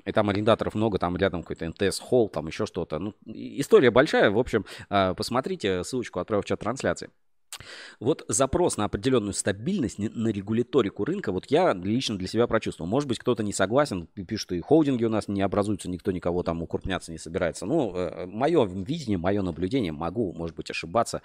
И 0.05 0.13
там 0.13 0.29
арендаторов 0.29 0.75
много, 0.75 0.99
там 0.99 1.17
рядом 1.17 1.43
какой-то 1.43 1.67
НТС-холл, 1.67 2.29
там 2.29 2.47
еще 2.47 2.67
что-то. 2.67 2.99
Ну, 2.99 3.15
история 3.27 3.91
большая, 3.91 4.31
в 4.31 4.39
общем, 4.39 4.65
посмотрите, 4.89 5.85
ссылочку 5.85 6.21
отправил 6.21 6.43
в 6.43 6.47
чат 6.47 6.61
трансляции. 6.61 7.11
Вот 7.99 8.25
запрос 8.29 8.77
на 8.77 8.85
определенную 8.85 9.35
стабильность, 9.35 9.99
на 9.99 10.29
регуляторику 10.29 11.05
рынка, 11.05 11.33
вот 11.33 11.47
я 11.51 11.73
лично 11.75 12.17
для 12.17 12.29
себя 12.29 12.47
прочувствовал. 12.47 12.89
Может 12.89 13.09
быть, 13.09 13.19
кто-то 13.19 13.43
не 13.43 13.53
согласен, 13.53 14.07
пишет, 14.07 14.43
что 14.43 14.55
и 14.55 14.61
холдинги 14.61 15.05
у 15.05 15.09
нас 15.09 15.29
не 15.29 15.43
образуются, 15.43 15.89
никто 15.89 16.13
никого 16.13 16.43
там 16.43 16.63
укрупняться 16.63 17.13
не 17.13 17.19
собирается. 17.19 17.67
Ну, 17.67 17.95
э, 17.95 18.27
мое 18.27 18.65
видение, 18.67 19.19
мое 19.19 19.43
наблюдение, 19.43 19.93
могу, 19.93 20.33
может 20.33 20.57
быть, 20.57 20.71
ошибаться. 20.71 21.23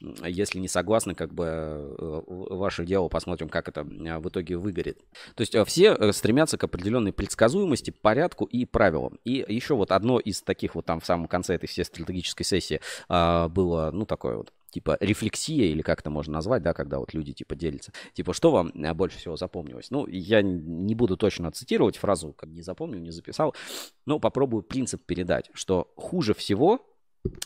Если 0.00 0.58
не 0.58 0.68
согласны, 0.68 1.14
как 1.14 1.32
бы 1.32 1.44
э, 1.46 2.22
ваше 2.28 2.84
дело, 2.84 3.08
посмотрим, 3.08 3.48
как 3.48 3.68
это 3.68 3.80
э, 3.80 4.18
в 4.18 4.28
итоге 4.28 4.56
выгорит. 4.56 4.98
То 5.34 5.42
есть 5.42 5.56
все 5.66 6.12
стремятся 6.12 6.58
к 6.58 6.64
определенной 6.64 7.12
предсказуемости, 7.12 7.90
порядку 7.90 8.44
и 8.44 8.64
правилам. 8.64 9.18
И 9.24 9.44
еще 9.48 9.74
вот 9.74 9.92
одно 9.92 10.18
из 10.18 10.42
таких 10.42 10.74
вот 10.74 10.86
там 10.86 11.00
в 11.00 11.06
самом 11.06 11.28
конце 11.28 11.54
этой 11.54 11.66
всей 11.66 11.84
стратегической 11.84 12.44
сессии 12.44 12.80
было, 13.08 13.90
ну, 13.92 14.04
такое 14.06 14.36
вот 14.36 14.52
типа 14.70 14.96
рефлексия, 15.00 15.66
или 15.66 15.82
как 15.82 16.00
это 16.00 16.10
можно 16.10 16.34
назвать, 16.34 16.62
да, 16.62 16.74
когда 16.74 16.98
вот 16.98 17.14
люди 17.14 17.32
типа 17.32 17.54
делятся. 17.56 17.92
Типа, 18.12 18.32
что 18.32 18.50
вам 18.50 18.68
э, 18.68 18.94
больше 18.94 19.18
всего 19.18 19.36
запомнилось? 19.36 19.90
Ну, 19.90 20.06
я 20.06 20.42
не 20.42 20.94
буду 20.94 21.16
точно 21.16 21.50
цитировать 21.50 21.96
фразу, 21.96 22.32
как 22.32 22.48
не 22.50 22.62
запомнил, 22.62 22.98
не 22.98 23.10
записал, 23.10 23.54
но 24.06 24.18
попробую 24.18 24.62
принцип 24.62 25.04
передать, 25.04 25.50
что 25.54 25.90
хуже 25.96 26.34
всего, 26.34 26.84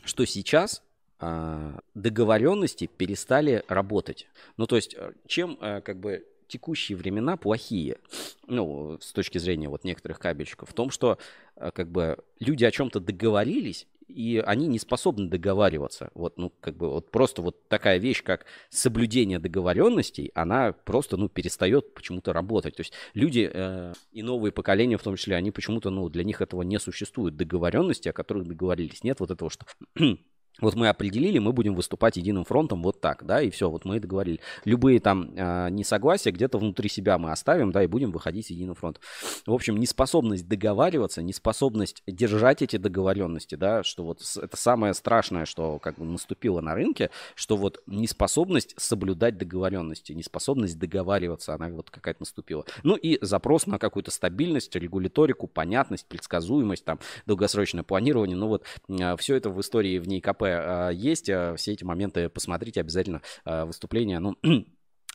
что 0.04 0.24
сейчас 0.24 0.82
э, 1.20 1.78
договоренности 1.94 2.86
перестали 2.86 3.62
работать. 3.68 4.26
Ну, 4.56 4.66
то 4.66 4.76
есть, 4.76 4.94
э, 4.94 5.12
чем 5.26 5.58
э, 5.60 5.80
как 5.80 6.00
бы 6.00 6.26
текущие 6.48 6.98
времена 6.98 7.36
плохие, 7.36 7.98
ну, 8.46 8.98
с 9.00 9.12
точки 9.12 9.38
зрения 9.38 9.68
вот 9.68 9.84
некоторых 9.84 10.18
кабельщиков, 10.18 10.68
в 10.68 10.74
том, 10.74 10.90
что 10.90 11.16
как 11.54 11.90
бы 11.90 12.18
люди 12.40 12.64
о 12.64 12.70
чем-то 12.70 13.00
договорились, 13.00 13.86
и 14.12 14.38
они 14.38 14.66
не 14.66 14.78
способны 14.78 15.28
договариваться. 15.28 16.10
Вот, 16.14 16.38
ну, 16.38 16.52
как 16.60 16.76
бы, 16.76 16.90
вот 16.90 17.10
просто 17.10 17.42
вот 17.42 17.68
такая 17.68 17.98
вещь, 17.98 18.22
как 18.22 18.46
соблюдение 18.70 19.38
договоренностей, 19.38 20.30
она 20.34 20.72
просто, 20.72 21.16
ну, 21.16 21.28
перестает 21.28 21.94
почему-то 21.94 22.32
работать. 22.32 22.76
То 22.76 22.80
есть 22.82 22.92
люди 23.14 23.50
э, 23.52 23.92
и 24.12 24.22
новые 24.22 24.52
поколения, 24.52 24.96
в 24.96 25.02
том 25.02 25.16
числе, 25.16 25.36
они 25.36 25.50
почему-то, 25.50 25.90
ну, 25.90 26.08
для 26.08 26.24
них 26.24 26.40
этого 26.40 26.62
не 26.62 26.78
существует. 26.78 27.36
Договоренности, 27.36 28.08
о 28.08 28.12
которых 28.12 28.46
договорились. 28.46 29.02
Нет 29.02 29.20
вот 29.20 29.30
этого, 29.30 29.50
что 29.50 29.66
вот 30.60 30.74
мы 30.74 30.88
определили, 30.88 31.38
мы 31.38 31.52
будем 31.52 31.74
выступать 31.74 32.16
единым 32.16 32.44
фронтом 32.44 32.82
вот 32.82 33.00
так, 33.00 33.24
да, 33.24 33.40
и 33.40 33.50
все, 33.50 33.70
вот 33.70 33.84
мы 33.84 34.00
договорили. 34.00 34.40
Любые 34.64 35.00
там 35.00 35.30
э, 35.34 35.70
несогласия 35.70 36.30
где-то 36.30 36.58
внутри 36.58 36.88
себя 36.88 37.18
мы 37.18 37.32
оставим, 37.32 37.72
да, 37.72 37.82
и 37.82 37.86
будем 37.86 38.12
выходить 38.12 38.46
с 38.46 38.50
единым 38.50 38.74
фронтом. 38.74 39.02
В 39.46 39.52
общем, 39.52 39.78
неспособность 39.78 40.46
договариваться, 40.46 41.22
неспособность 41.22 42.02
держать 42.06 42.62
эти 42.62 42.76
договоренности, 42.76 43.54
да, 43.54 43.82
что 43.82 44.04
вот 44.04 44.20
это 44.36 44.56
самое 44.56 44.94
страшное, 44.94 45.46
что 45.46 45.78
как 45.78 45.98
бы 45.98 46.04
наступило 46.04 46.60
на 46.60 46.74
рынке, 46.74 47.10
что 47.34 47.56
вот 47.56 47.82
неспособность 47.86 48.74
соблюдать 48.76 49.38
договоренности, 49.38 50.12
неспособность 50.12 50.78
договариваться, 50.78 51.54
она 51.54 51.68
вот 51.68 51.90
какая-то 51.90 52.22
наступила. 52.22 52.64
Ну 52.82 52.96
и 52.96 53.18
запрос 53.24 53.66
на 53.66 53.78
какую-то 53.78 54.10
стабильность, 54.10 54.74
регуляторику, 54.76 55.46
понятность, 55.46 56.06
предсказуемость, 56.06 56.84
там, 56.84 56.98
долгосрочное 57.26 57.84
планирование, 57.84 58.36
ну 58.36 58.48
вот 58.48 58.64
э, 58.88 59.16
все 59.16 59.36
это 59.36 59.50
в 59.50 59.60
истории 59.60 59.98
в 59.98 60.06
ней 60.06 60.20
КП 60.20 60.41
а, 60.50 60.90
есть. 60.90 61.28
А, 61.30 61.54
все 61.56 61.72
эти 61.72 61.84
моменты 61.84 62.28
посмотрите 62.28 62.80
обязательно 62.80 63.22
а, 63.44 63.64
выступление. 63.64 64.18
Ну, 64.18 64.36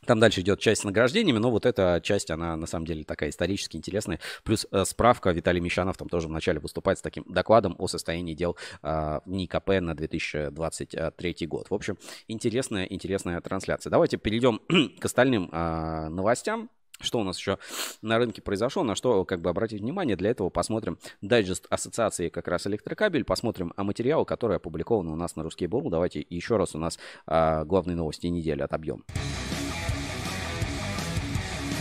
Там 0.05 0.19
дальше 0.19 0.41
идет 0.41 0.59
часть 0.59 0.81
с 0.81 0.83
награждениями, 0.83 1.39
но 1.39 1.49
вот 1.49 1.65
эта 1.65 1.99
часть, 2.03 2.29
она 2.29 2.55
на 2.55 2.67
самом 2.67 2.85
деле 2.85 3.03
такая 3.03 3.29
исторически 3.29 3.77
интересная. 3.77 4.19
Плюс 4.43 4.67
э, 4.71 4.85
справка, 4.85 5.31
Виталий 5.31 5.59
Мещанов 5.59 5.97
там 5.97 6.07
тоже 6.07 6.27
вначале 6.27 6.59
выступает 6.59 6.99
с 6.99 7.01
таким 7.01 7.25
докладом 7.27 7.75
о 7.79 7.87
состоянии 7.87 8.35
дел 8.35 8.55
э, 8.83 9.19
НИКП 9.25 9.69
на 9.81 9.95
2023 9.95 11.47
год. 11.47 11.69
В 11.71 11.73
общем, 11.73 11.97
интересная, 12.27 12.85
интересная 12.85 13.41
трансляция. 13.41 13.89
Давайте 13.89 14.17
перейдем 14.17 14.61
к 14.99 15.05
остальным 15.05 15.49
э, 15.51 16.09
новостям. 16.09 16.69
Что 16.99 17.19
у 17.19 17.23
нас 17.23 17.37
еще 17.37 17.59
на 18.01 18.17
рынке 18.17 18.41
произошло, 18.41 18.83
на 18.83 18.95
что 18.95 19.23
как 19.25 19.41
бы 19.41 19.49
обратить 19.49 19.81
внимание. 19.81 20.15
Для 20.15 20.31
этого 20.31 20.49
посмотрим 20.49 20.97
дайджест 21.21 21.67
ассоциации 21.69 22.29
как 22.29 22.47
раз 22.47 22.67
электрокабель, 22.67 23.23
посмотрим 23.23 23.73
о 23.75 23.83
материалы, 23.83 24.25
которые 24.25 24.57
опубликованы 24.57 25.11
у 25.11 25.15
нас 25.15 25.35
на 25.35 25.43
Русский 25.43 25.67
Бурл. 25.67 25.89
Давайте 25.89 26.25
еще 26.29 26.57
раз 26.57 26.75
у 26.75 26.79
нас 26.79 26.97
а, 27.25 27.65
главные 27.65 27.95
новости 27.95 28.27
недели 28.27 28.61
отобьем. 28.61 29.03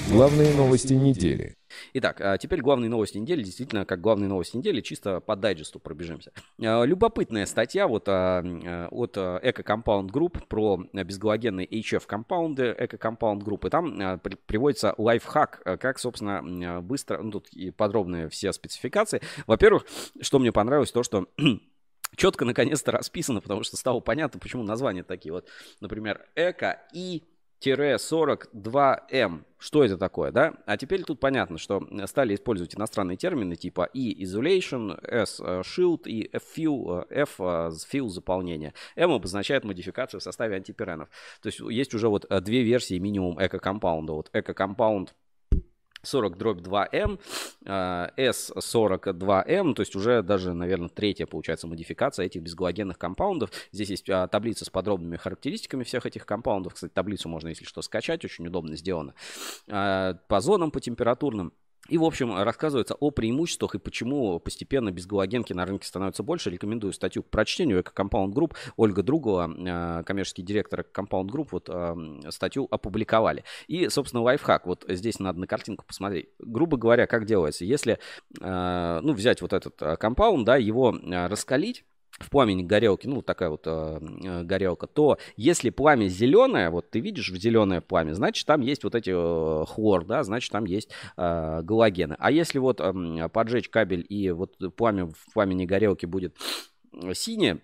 Главные 0.08 0.54
новости 0.54 0.92
недели. 0.92 1.56
Итак, 1.92 2.20
а 2.20 2.38
теперь 2.38 2.60
главные 2.60 2.88
новости 2.88 3.18
недели. 3.18 3.42
Действительно, 3.42 3.84
как 3.84 4.00
главные 4.00 4.28
новости 4.28 4.56
недели, 4.56 4.80
чисто 4.80 5.20
по 5.20 5.34
дайджесту 5.34 5.80
пробежимся. 5.80 6.32
А, 6.62 6.84
любопытная 6.84 7.44
статья 7.44 7.88
вот 7.88 8.04
а, 8.08 8.88
от 8.90 9.16
Eco 9.16 9.64
Compound 9.64 10.10
Group 10.10 10.46
про 10.46 10.78
безгалогенные 10.92 11.66
HF 11.66 12.06
компаунды 12.06 12.74
Eco 12.78 12.98
Compound 12.98 13.40
Group. 13.40 13.66
И 13.66 13.70
там 13.70 14.20
приводится 14.46 14.94
лайфхак, 14.96 15.62
как, 15.80 15.98
собственно, 15.98 16.80
быстро, 16.82 17.20
ну 17.20 17.32
тут 17.32 17.48
и 17.48 17.72
подробные 17.72 18.28
все 18.28 18.52
спецификации. 18.52 19.20
Во-первых, 19.48 19.86
что 20.20 20.38
мне 20.38 20.52
понравилось, 20.52 20.92
то, 20.92 21.02
что 21.02 21.26
четко 22.16 22.44
наконец-то 22.44 22.92
расписано, 22.92 23.40
потому 23.40 23.64
что 23.64 23.76
стало 23.76 23.98
понятно, 23.98 24.38
почему 24.38 24.62
названия 24.62 25.02
такие. 25.02 25.32
Вот, 25.32 25.48
например, 25.80 26.26
Эко 26.36 26.80
и 26.92 27.24
42М. 27.60 29.44
Что 29.58 29.84
это 29.84 29.96
такое, 29.96 30.30
да? 30.32 30.54
А 30.66 30.76
теперь 30.76 31.02
тут 31.02 31.18
понятно, 31.18 31.58
что 31.58 31.86
стали 32.06 32.34
использовать 32.34 32.74
иностранные 32.74 33.16
термины 33.16 33.56
типа 33.56 33.88
E-Isolation, 33.94 34.98
S 35.02 35.40
э, 35.40 35.62
Shield 35.62 36.02
и 36.04 36.28
F-Fuel, 36.32 37.06
э, 37.08 37.22
F 37.22 37.40
э, 37.40 37.70
Fuel 37.90 38.08
заполнение. 38.08 38.74
M 38.96 39.10
обозначает 39.12 39.64
модификацию 39.64 40.20
в 40.20 40.22
составе 40.22 40.56
антипиренов. 40.56 41.08
То 41.40 41.46
есть 41.46 41.60
есть 41.60 41.94
уже 41.94 42.08
вот 42.08 42.26
две 42.42 42.62
версии 42.62 42.98
минимум 42.98 43.38
эко-компаунда. 43.42 44.12
Вот 44.12 44.30
эко-компаунд 44.32 45.14
40 46.06 46.38
дробь 46.38 46.60
2М, 46.60 47.18
S42M, 47.64 49.74
то 49.74 49.80
есть 49.80 49.96
уже 49.96 50.22
даже, 50.22 50.54
наверное, 50.54 50.88
третья, 50.88 51.26
получается, 51.26 51.66
модификация 51.66 52.26
этих 52.26 52.42
безгалогенных 52.42 52.98
компаундов. 52.98 53.50
Здесь 53.72 53.90
есть 53.90 54.10
а, 54.10 54.28
таблица 54.28 54.64
с 54.64 54.70
подробными 54.70 55.16
характеристиками 55.16 55.84
всех 55.84 56.06
этих 56.06 56.26
компаундов. 56.26 56.74
Кстати, 56.74 56.92
таблицу 56.92 57.28
можно, 57.28 57.48
если 57.48 57.64
что, 57.64 57.82
скачать, 57.82 58.24
очень 58.24 58.46
удобно 58.46 58.76
сделано. 58.76 59.14
А, 59.68 60.14
по 60.28 60.40
зонам, 60.40 60.70
по 60.70 60.80
температурным. 60.80 61.52
И, 61.88 61.98
в 61.98 62.04
общем, 62.04 62.34
рассказывается 62.34 62.94
о 62.94 63.10
преимуществах 63.10 63.74
и 63.74 63.78
почему 63.78 64.38
постепенно 64.40 64.90
безгалогенки 64.90 65.52
на 65.52 65.64
рынке 65.64 65.86
становятся 65.86 66.22
больше. 66.22 66.50
Рекомендую 66.50 66.92
статью 66.92 67.22
к 67.22 67.26
прочтению. 67.26 67.80
Эко 67.80 67.92
Compound 68.02 68.32
Group. 68.32 68.54
Ольга 68.76 69.02
Другова, 69.02 69.50
э, 69.50 70.02
коммерческий 70.04 70.42
директор 70.42 70.84
Compound 70.92 71.26
Group, 71.26 71.48
вот 71.52 71.68
э, 71.68 72.30
статью 72.30 72.68
опубликовали. 72.70 73.44
И, 73.68 73.88
собственно, 73.88 74.22
лайфхак. 74.22 74.66
Вот 74.66 74.84
здесь 74.88 75.18
надо 75.18 75.40
на 75.40 75.46
картинку 75.46 75.84
посмотреть. 75.86 76.28
Грубо 76.38 76.76
говоря, 76.76 77.06
как 77.06 77.24
делается. 77.26 77.64
Если, 77.64 77.98
э, 78.40 79.00
ну, 79.02 79.12
взять 79.12 79.42
вот 79.42 79.52
этот 79.52 79.98
компаунд, 79.98 80.44
да, 80.44 80.56
его 80.56 80.96
раскалить, 81.02 81.84
в 82.18 82.30
пламени 82.30 82.62
горелки, 82.62 83.06
ну, 83.06 83.22
такая 83.22 83.50
вот 83.50 83.62
э, 83.66 84.42
горелка, 84.42 84.86
то 84.86 85.18
если 85.36 85.70
пламя 85.70 86.08
зеленое, 86.08 86.70
вот 86.70 86.90
ты 86.90 87.00
видишь 87.00 87.30
в 87.30 87.36
зеленое 87.36 87.80
пламя, 87.80 88.14
значит, 88.14 88.46
там 88.46 88.60
есть 88.60 88.84
вот 88.84 88.94
эти 88.94 89.10
э, 89.14 89.64
хлор, 89.66 90.04
да, 90.04 90.22
значит, 90.24 90.50
там 90.50 90.64
есть 90.64 90.90
э, 91.16 91.60
галогены. 91.62 92.16
А 92.18 92.30
если 92.30 92.58
вот 92.58 92.80
э, 92.80 93.28
поджечь 93.28 93.68
кабель 93.68 94.04
и 94.08 94.30
вот 94.30 94.56
пламя 94.76 95.06
в 95.06 95.32
пламени 95.32 95.66
горелки 95.66 96.06
будет 96.06 96.36
синее, 97.12 97.60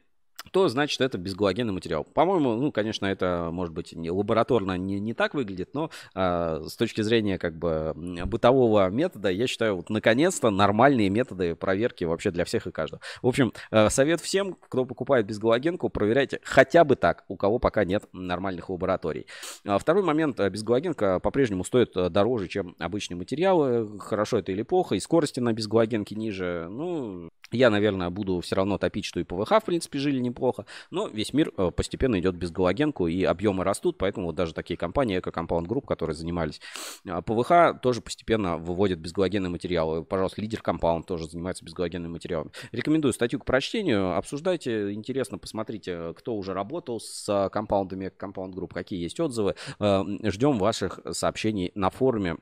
то 0.51 0.69
значит 0.69 1.01
это 1.01 1.19
безгалогенный 1.19 1.73
материал. 1.73 2.05
По-моему, 2.05 2.55
ну, 2.55 2.73
конечно, 2.73 3.07
это, 3.07 3.51
может 3.53 3.73
быть, 3.75 3.93
не, 3.93 4.11
лабораторно 4.11 4.77
не, 4.77 5.01
не 5.01 5.15
так 5.15 5.35
выглядит, 5.35 5.71
но 5.75 5.91
э, 6.15 6.63
с 6.67 6.77
точки 6.77 7.03
зрения 7.03 7.39
как 7.39 7.57
бы 7.57 7.93
бытового 8.27 8.89
метода, 8.91 9.31
я 9.31 9.47
считаю, 9.47 9.77
вот 9.77 9.91
наконец-то 9.91 10.51
нормальные 10.51 11.11
методы 11.11 11.55
проверки 11.55 12.05
вообще 12.05 12.31
для 12.31 12.45
всех 12.45 12.67
и 12.67 12.73
каждого. 12.73 13.01
В 13.23 13.29
общем, 13.29 13.53
э, 13.71 13.89
совет 13.91 14.21
всем, 14.21 14.55
кто 14.55 14.85
покупает 14.85 15.27
безгалогенку, 15.27 15.89
проверяйте 15.89 16.41
хотя 16.43 16.85
бы 16.85 16.97
так, 16.97 17.25
у 17.29 17.37
кого 17.37 17.59
пока 17.59 17.85
нет 17.85 18.05
нормальных 18.13 18.71
лабораторий. 18.71 19.27
А 19.65 19.79
второй 19.79 20.03
момент, 20.03 20.39
безгалогенка 20.39 21.21
по-прежнему 21.21 21.65
стоит 21.65 21.93
дороже, 21.93 22.49
чем 22.49 22.75
обычные 22.79 23.17
материалы. 23.17 23.99
Хорошо 23.99 24.39
это 24.39 24.53
или 24.53 24.63
плохо, 24.63 24.95
и 24.95 25.01
скорости 25.01 25.41
на 25.41 25.53
безгалогенке 25.53 26.15
ниже. 26.15 26.67
Ну, 26.71 27.31
я, 27.53 27.71
наверное, 27.71 28.11
буду 28.11 28.41
все 28.41 28.57
равно 28.57 28.79
топить, 28.79 29.05
что 29.05 29.21
и 29.21 29.25
ПВХ, 29.25 29.51
в 29.51 29.65
принципе, 29.65 29.99
жили 29.99 30.19
неплохо. 30.19 30.67
Но 30.91 31.09
весь 31.09 31.33
мир 31.33 31.53
э, 31.57 31.71
постепенно 31.71 32.19
идет 32.19 32.35
без 32.35 32.51
галогенку, 32.51 33.07
и 33.07 33.25
объемы 33.25 33.65
растут, 33.65 33.99
поэтому 33.99 34.27
вот 34.27 34.35
даже 34.35 34.55
такие 34.55 34.77
компании, 34.77 35.19
Eco 35.19 35.33
Compound 35.33 35.67
Group, 35.67 35.87
которые 35.87 36.15
занимались 36.17 36.61
э, 37.05 37.21
ПВХ, 37.23 37.81
тоже 37.81 38.01
постепенно 38.01 38.57
выводят 38.59 38.99
безгалогенные 38.99 39.51
материалы. 39.51 40.05
Пожалуйста, 40.05 40.41
лидер 40.41 40.61
Compound 40.65 41.05
тоже 41.05 41.29
занимается 41.29 41.65
безгалогенными 41.65 42.13
материалами. 42.13 42.51
Рекомендую 42.73 43.13
статью 43.13 43.39
к 43.39 43.45
прочтению. 43.45 44.17
Обсуждайте, 44.17 44.93
интересно, 44.93 45.39
посмотрите, 45.39 46.15
кто 46.15 46.35
уже 46.35 46.53
работал 46.55 47.01
с 47.01 47.51
компаундами 47.51 48.11
Compound 48.19 48.53
Group, 48.53 48.73
какие 48.73 49.03
есть 49.03 49.21
отзывы. 49.21 49.55
Э, 49.79 50.03
ждем 50.25 50.59
ваших 50.59 51.01
сообщений 51.13 51.73
на 51.75 51.91
форуме 51.91 52.37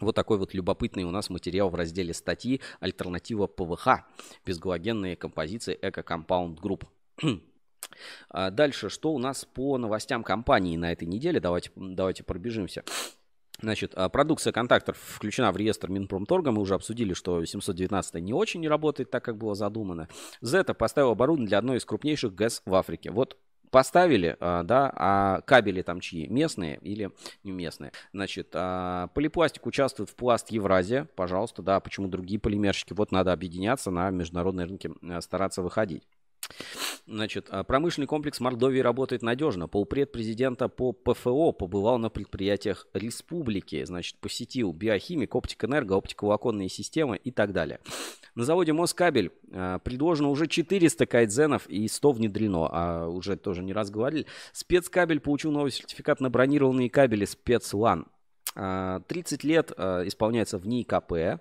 вот 0.00 0.14
такой 0.14 0.38
вот 0.38 0.54
любопытный 0.54 1.04
у 1.04 1.10
нас 1.10 1.30
материал 1.30 1.70
в 1.70 1.74
разделе 1.74 2.14
статьи 2.14 2.60
«Альтернатива 2.80 3.46
ПВХ. 3.46 4.04
Безгалогенные 4.44 5.16
композиции 5.16 5.78
Эко 5.80 6.02
Компаунд 6.02 6.60
Групп». 6.60 6.84
А 8.28 8.50
дальше, 8.50 8.88
что 8.88 9.12
у 9.12 9.18
нас 9.18 9.44
по 9.44 9.76
новостям 9.76 10.22
компании 10.22 10.76
на 10.76 10.92
этой 10.92 11.08
неделе? 11.08 11.40
Давайте, 11.40 11.70
давайте 11.74 12.22
пробежимся. 12.22 12.84
Значит, 13.60 13.92
а 13.94 14.08
продукция 14.08 14.52
контактор 14.52 14.94
включена 14.98 15.52
в 15.52 15.56
реестр 15.56 15.90
Минпромторга. 15.90 16.50
Мы 16.50 16.62
уже 16.62 16.74
обсудили, 16.74 17.12
что 17.12 17.44
719 17.44 18.14
не 18.22 18.32
очень 18.32 18.60
не 18.60 18.68
работает 18.68 19.10
так, 19.10 19.24
как 19.24 19.36
было 19.36 19.54
задумано. 19.54 20.08
ЗЭТО 20.42 20.72
поставил 20.72 21.10
оборудование 21.10 21.48
для 21.48 21.58
одной 21.58 21.76
из 21.78 21.84
крупнейших 21.84 22.34
ГЭС 22.34 22.62
в 22.64 22.74
Африке. 22.74 23.10
Вот 23.10 23.36
поставили, 23.70 24.36
а, 24.40 24.62
да, 24.62 24.92
а 24.94 25.40
кабели 25.42 25.82
там 25.82 26.00
чьи? 26.00 26.26
Местные 26.28 26.78
или 26.78 27.10
не 27.44 27.52
местные? 27.52 27.92
Значит, 28.12 28.50
а, 28.54 29.08
полипластик 29.08 29.66
участвует 29.66 30.10
в 30.10 30.14
пласт 30.14 30.50
Евразия, 30.50 31.08
пожалуйста, 31.16 31.62
да, 31.62 31.80
почему 31.80 32.08
другие 32.08 32.40
полимерщики? 32.40 32.92
Вот 32.92 33.12
надо 33.12 33.32
объединяться 33.32 33.90
на 33.90 34.10
международные 34.10 34.66
рынки, 34.66 34.90
э, 35.02 35.20
стараться 35.20 35.62
выходить. 35.62 36.04
Значит, 37.10 37.48
а, 37.50 37.64
промышленный 37.64 38.06
комплекс 38.06 38.38
Мордовии 38.38 38.78
работает 38.78 39.22
надежно. 39.22 39.66
Полпред 39.66 40.12
президента 40.12 40.68
по 40.68 40.92
ПФО 40.92 41.50
побывал 41.50 41.98
на 41.98 42.08
предприятиях 42.08 42.86
республики. 42.94 43.84
Значит, 43.84 44.16
посетил 44.20 44.72
биохимик, 44.72 45.34
оптик-энерго, 45.34 45.94
оптиковолоконные 45.94 46.68
системы 46.68 47.16
и 47.16 47.32
так 47.32 47.52
далее. 47.52 47.80
На 48.36 48.44
заводе 48.44 48.72
Москабель 48.72 49.32
э, 49.50 49.80
предложено 49.82 50.28
уже 50.30 50.46
400 50.46 51.04
кайдзенов 51.06 51.66
и 51.66 51.88
100 51.88 52.12
внедрено. 52.12 52.68
А 52.70 53.08
уже 53.08 53.36
тоже 53.36 53.64
не 53.64 53.72
раз 53.72 53.90
говорили. 53.90 54.26
Спецкабель 54.52 55.18
получил 55.18 55.50
новый 55.50 55.72
сертификат 55.72 56.20
на 56.20 56.30
бронированные 56.30 56.90
кабели 56.90 57.24
спецлан. 57.24 58.06
30 58.54 59.44
лет 59.44 59.72
э, 59.76 60.06
исполняется 60.06 60.58
в 60.58 60.66
НИИ 60.66 60.84
КП. 60.84 61.40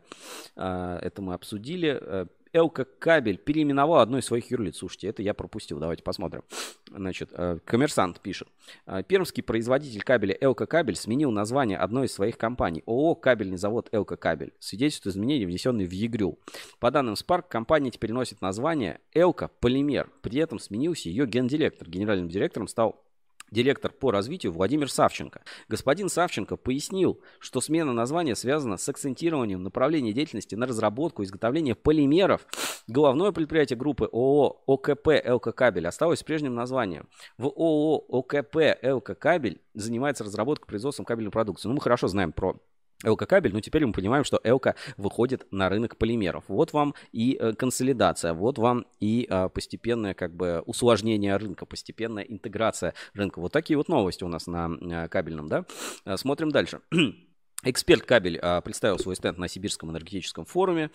Это 0.56 1.22
мы 1.22 1.36
обсудили. 1.36 2.28
Элка 2.54 2.86
Кабель 2.86 3.38
переименовал 3.38 4.00
одно 4.00 4.18
из 4.18 4.26
своих 4.26 4.50
юрлиц. 4.52 4.78
Слушайте, 4.78 5.08
это 5.08 5.22
я 5.22 5.34
пропустил. 5.34 5.80
Давайте 5.80 6.04
посмотрим. 6.04 6.44
Значит, 6.90 7.30
э, 7.34 7.60
коммерсант 7.66 8.20
пишет. 8.22 8.48
«Э, 8.86 9.04
пермский 9.04 9.44
производитель 9.44 10.02
кабеля 10.02 10.36
Элка 10.40 10.66
Кабель 10.66 10.96
сменил 10.96 11.32
название 11.32 11.78
одной 11.78 12.08
из 12.08 12.14
своих 12.14 12.38
компаний. 12.38 12.84
ООО 12.86 13.16
«Кабельный 13.16 13.58
завод 13.58 13.90
Элка 13.92 14.18
Кабель». 14.18 14.54
Свидетельствует 14.60 15.16
изменения, 15.16 15.46
внесенные 15.46 15.88
в 15.88 15.92
ЕГРЮ. 15.92 16.40
По 16.80 16.90
данным 16.92 17.14
Spark, 17.14 17.46
компания 17.50 17.92
теперь 17.92 18.12
носит 18.12 18.42
название 18.42 19.00
Элка 19.14 19.50
Полимер. 19.60 20.10
При 20.22 20.40
этом 20.40 20.60
сменился 20.60 21.10
ее 21.10 21.28
гендиректор. 21.28 21.88
Генеральным 21.88 22.30
директором 22.30 22.68
стал 22.68 23.04
директор 23.52 23.92
по 23.92 24.12
развитию 24.12 24.52
Владимир 24.52 24.92
Савченко. 24.92 25.42
Господин 25.68 26.10
Савченко 26.10 26.56
пояснил, 26.56 27.20
что 27.40 27.62
смена 27.62 27.94
названия 27.94 28.36
связана 28.36 28.78
с 28.78 28.88
акцентированием 28.90 29.64
направления 29.64 30.14
деятельности 30.14 30.56
на 30.56 30.66
разработку 30.66 31.22
и 31.22 31.26
изготовление 31.26 31.76
полимеров. 31.76 32.46
Головное 32.88 33.32
предприятие 33.32 33.78
группы 33.78 34.06
ООО 34.12 34.62
ОКП 34.66 35.08
ЛК 35.26 35.56
Кабель 35.56 35.88
осталось 35.88 36.20
с 36.20 36.24
прежним 36.24 36.56
названием. 36.56 37.08
В 37.38 37.46
ООО 37.46 38.06
ОКП 38.10 38.58
ЛК 38.84 39.18
Кабель 39.18 39.62
занимается 39.74 40.24
разработкой 40.24 40.66
и 40.66 40.70
производством 40.70 41.06
кабельной 41.06 41.32
продукции. 41.32 41.68
Ну, 41.68 41.76
мы 41.76 41.82
хорошо 41.82 42.08
знаем 42.08 42.32
про 42.32 42.56
ЛК 43.04 43.28
кабель, 43.28 43.54
но 43.54 43.62
теперь 43.62 43.86
мы 43.86 43.94
понимаем, 43.94 44.24
что 44.24 44.40
ЛК 44.44 44.76
выходит 44.98 45.48
на 45.52 45.70
рынок 45.70 45.98
полимеров. 45.98 46.44
Вот 46.48 46.74
вам 46.74 46.96
и 47.12 47.38
э, 47.40 47.54
консолидация, 47.54 48.34
вот 48.34 48.58
вам 48.58 48.86
и 49.00 49.26
а, 49.30 49.48
постепенное 49.50 50.14
как 50.14 50.34
бы 50.36 50.62
усложнение 50.66 51.38
рынка, 51.38 51.66
постепенная 51.66 52.24
интеграция 52.24 52.94
рынка. 53.14 53.40
Вот 53.40 53.54
такие 53.54 53.78
вот 53.78 53.88
новости 53.88 54.24
у 54.24 54.28
нас 54.28 54.48
на 54.48 54.70
э, 54.82 55.08
кабельном, 55.08 55.48
да. 55.48 55.66
Э, 56.06 56.18
смотрим 56.18 56.52
дальше. 56.52 56.82
Эксперт 57.64 58.04
кабель 58.04 58.40
а, 58.42 58.62
представил 58.62 58.98
свой 59.00 59.18
стенд 59.18 59.38
на 59.38 59.50
Сибирском 59.50 59.92
энергетическом 59.92 60.46
форуме. 60.46 60.92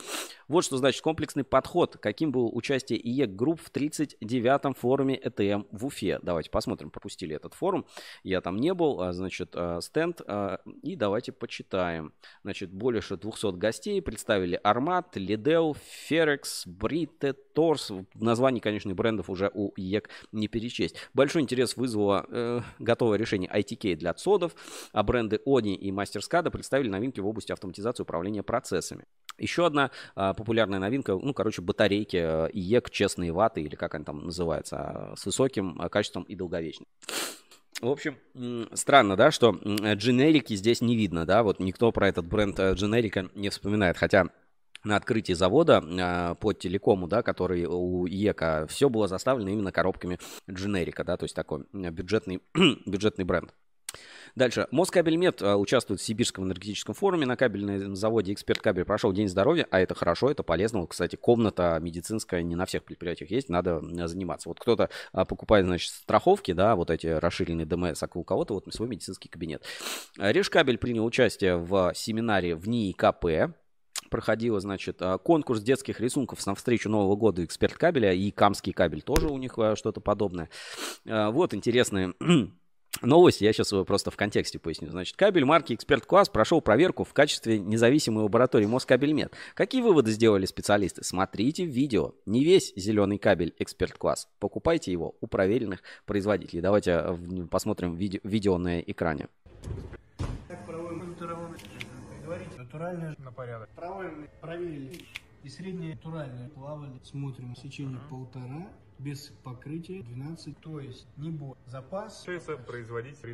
Вот 0.48 0.64
что 0.64 0.78
значит 0.78 1.02
комплексный 1.02 1.44
подход. 1.44 1.98
Каким 1.98 2.32
был 2.32 2.56
участие 2.56 2.98
IEK 3.06 3.36
Group 3.36 3.60
в 3.60 3.70
39-м 3.70 4.72
форуме 4.72 5.20
ЭТМ 5.22 5.64
в 5.70 5.84
Уфе. 5.84 6.20
Давайте 6.22 6.48
посмотрим, 6.48 6.88
пропустили 6.88 7.36
этот 7.36 7.52
форум. 7.52 7.84
Я 8.22 8.40
там 8.40 8.56
не 8.56 8.72
был. 8.72 9.02
А, 9.02 9.12
значит, 9.12 9.50
а, 9.52 9.82
стенд. 9.82 10.22
И 10.82 10.96
давайте 10.96 11.32
почитаем. 11.32 12.14
Значит, 12.44 12.70
больше 12.70 13.18
200 13.18 13.58
гостей 13.58 14.00
представили 14.00 14.58
ARMAT, 14.62 15.16
LEDEL, 15.16 15.76
FEREKS, 16.06 16.66
BRITE, 16.66 17.34
TORS. 17.34 17.92
Названий, 18.14 18.60
конечно, 18.60 18.94
брендов 18.94 19.28
уже 19.28 19.50
у 19.52 19.74
IEK 19.76 20.08
не 20.32 20.48
перечесть. 20.48 20.96
Большой 21.12 21.42
интерес 21.42 21.76
вызвало 21.76 22.24
э, 22.26 22.60
готовое 22.78 23.18
решение 23.18 23.50
ITK 23.50 23.96
для 23.96 24.14
ЦОДов, 24.14 24.54
а 24.92 25.02
бренды 25.02 25.40
ONI 25.44 25.74
и 25.74 25.92
MasterSCADA 25.92 26.53
представили 26.54 26.88
новинки 26.88 27.20
в 27.20 27.26
области 27.26 27.52
автоматизации 27.52 28.02
управления 28.04 28.42
процессами. 28.42 29.04
Еще 29.38 29.66
одна 29.66 29.90
а, 30.14 30.32
популярная 30.34 30.78
новинка, 30.78 31.18
ну, 31.20 31.34
короче, 31.34 31.60
батарейки 31.60 32.16
а, 32.16 32.46
IEK, 32.46 32.90
честные 32.90 33.32
ватты, 33.32 33.60
или 33.60 33.74
как 33.74 33.94
они 33.96 34.04
там 34.04 34.24
называются, 34.26 34.76
а, 34.76 35.14
с 35.16 35.26
высоким 35.26 35.76
а, 35.80 35.88
качеством 35.88 36.22
и 36.22 36.36
долговечным. 36.36 36.86
В 37.80 37.88
общем, 37.88 38.16
странно, 38.72 39.16
да, 39.16 39.32
что 39.32 39.50
Generica 39.50 40.54
здесь 40.54 40.80
не 40.80 40.96
видно, 40.96 41.26
да, 41.26 41.42
вот 41.42 41.58
никто 41.58 41.90
про 41.90 42.08
этот 42.08 42.24
бренд 42.24 42.58
Generica 42.58 43.28
не 43.34 43.50
вспоминает, 43.50 43.98
хотя 43.98 44.28
на 44.84 44.96
открытии 44.96 45.32
завода 45.32 45.82
э, 45.82 46.34
под 46.36 46.58
телекому, 46.60 47.08
да, 47.08 47.22
который 47.22 47.64
у 47.64 48.06
IEK 48.06 48.36
'а, 48.36 48.66
все 48.68 48.88
было 48.88 49.08
заставлено 49.08 49.50
именно 49.50 49.72
коробками 49.72 50.18
дженерика, 50.48 51.02
да, 51.04 51.16
то 51.16 51.24
есть 51.24 51.34
такой 51.34 51.64
бюджетный, 51.72 52.40
бюджетный 52.86 53.24
бренд. 53.24 53.52
Дальше. 54.34 54.66
Москабельмет 54.70 55.42
а, 55.42 55.56
участвует 55.56 56.00
в 56.00 56.04
Сибирском 56.04 56.44
энергетическом 56.44 56.94
форуме. 56.94 57.26
На 57.26 57.36
кабельном 57.36 57.94
заводе 57.94 58.32
«Эксперт 58.32 58.60
Кабель» 58.60 58.84
прошел 58.84 59.12
День 59.12 59.28
здоровья, 59.28 59.66
а 59.70 59.80
это 59.80 59.94
хорошо, 59.94 60.30
это 60.30 60.42
полезно. 60.42 60.80
Вот, 60.80 60.90
кстати, 60.90 61.16
комната 61.16 61.78
медицинская 61.80 62.42
не 62.42 62.56
на 62.56 62.66
всех 62.66 62.84
предприятиях 62.84 63.30
есть, 63.30 63.48
надо 63.48 63.80
заниматься. 64.08 64.48
Вот 64.48 64.58
кто-то 64.58 64.90
а, 65.12 65.24
покупает, 65.24 65.66
значит, 65.66 65.90
страховки, 65.90 66.52
да, 66.52 66.74
вот 66.74 66.90
эти 66.90 67.06
расширенные 67.06 67.66
ДМС, 67.66 68.02
а 68.02 68.08
у 68.14 68.24
кого-то 68.24 68.54
вот 68.54 68.72
свой 68.74 68.88
медицинский 68.88 69.28
кабинет. 69.28 69.64
Решкабель 70.18 70.78
принял 70.78 71.04
участие 71.04 71.56
в 71.56 71.92
семинаре 71.94 72.56
в 72.56 72.68
НИИ 72.68 72.92
КП, 72.92 73.54
проходила, 74.10 74.60
значит, 74.60 75.00
конкурс 75.22 75.60
детских 75.60 76.00
рисунков 76.00 76.44
на 76.46 76.54
встречу 76.54 76.88
Нового 76.88 77.16
года 77.16 77.44
эксперт 77.44 77.74
кабеля 77.74 78.12
и 78.12 78.30
Камский 78.30 78.72
кабель 78.72 79.02
тоже 79.02 79.28
у 79.28 79.38
них 79.38 79.52
что-то 79.52 80.00
подобное. 80.00 80.50
Вот 81.04 81.54
интересные 81.54 82.14
Новость, 83.02 83.40
я 83.40 83.52
сейчас 83.52 83.70
просто 83.86 84.10
в 84.10 84.16
контексте 84.16 84.58
поясню. 84.58 84.90
Значит, 84.90 85.16
кабель 85.16 85.44
марки 85.44 85.74
Эксперт 85.74 86.06
Класс 86.06 86.28
прошел 86.28 86.60
проверку 86.60 87.04
в 87.04 87.12
качестве 87.12 87.58
независимой 87.58 88.22
лаборатории 88.24 88.66
Москабельмет. 88.66 89.34
Какие 89.54 89.82
выводы 89.82 90.10
сделали 90.10 90.46
специалисты? 90.46 91.04
Смотрите 91.04 91.64
в 91.64 91.68
видео. 91.68 92.12
Не 92.24 92.44
весь 92.44 92.72
зеленый 92.76 93.18
кабель 93.18 93.54
Эксперт 93.58 93.98
Класс. 93.98 94.28
Покупайте 94.38 94.92
его 94.92 95.16
у 95.20 95.26
проверенных 95.26 95.82
производителей. 96.06 96.62
Давайте 96.62 96.92
э, 96.92 97.46
посмотрим 97.50 97.94
видео, 97.94 98.20
видео 98.22 98.58
на 98.58 98.80
экране. 98.80 99.28
Натуральное 102.56 103.14
на 103.18 103.30
порядок. 103.32 103.68
Проводим, 103.76 104.28
проверили. 104.40 105.00
И 105.42 105.48
среднее 105.48 105.94
натуральное 105.94 106.48
плавали. 106.48 107.00
Смотрим 107.04 107.54
сечение 107.54 108.00
полтора 108.08 108.68
без 108.98 109.32
покрытия 109.42 110.02
12, 110.02 110.58
то 110.60 110.80
есть 110.80 111.06
не 111.16 111.30
будет 111.30 111.58
запас. 111.66 112.22
Получается, 112.24 112.56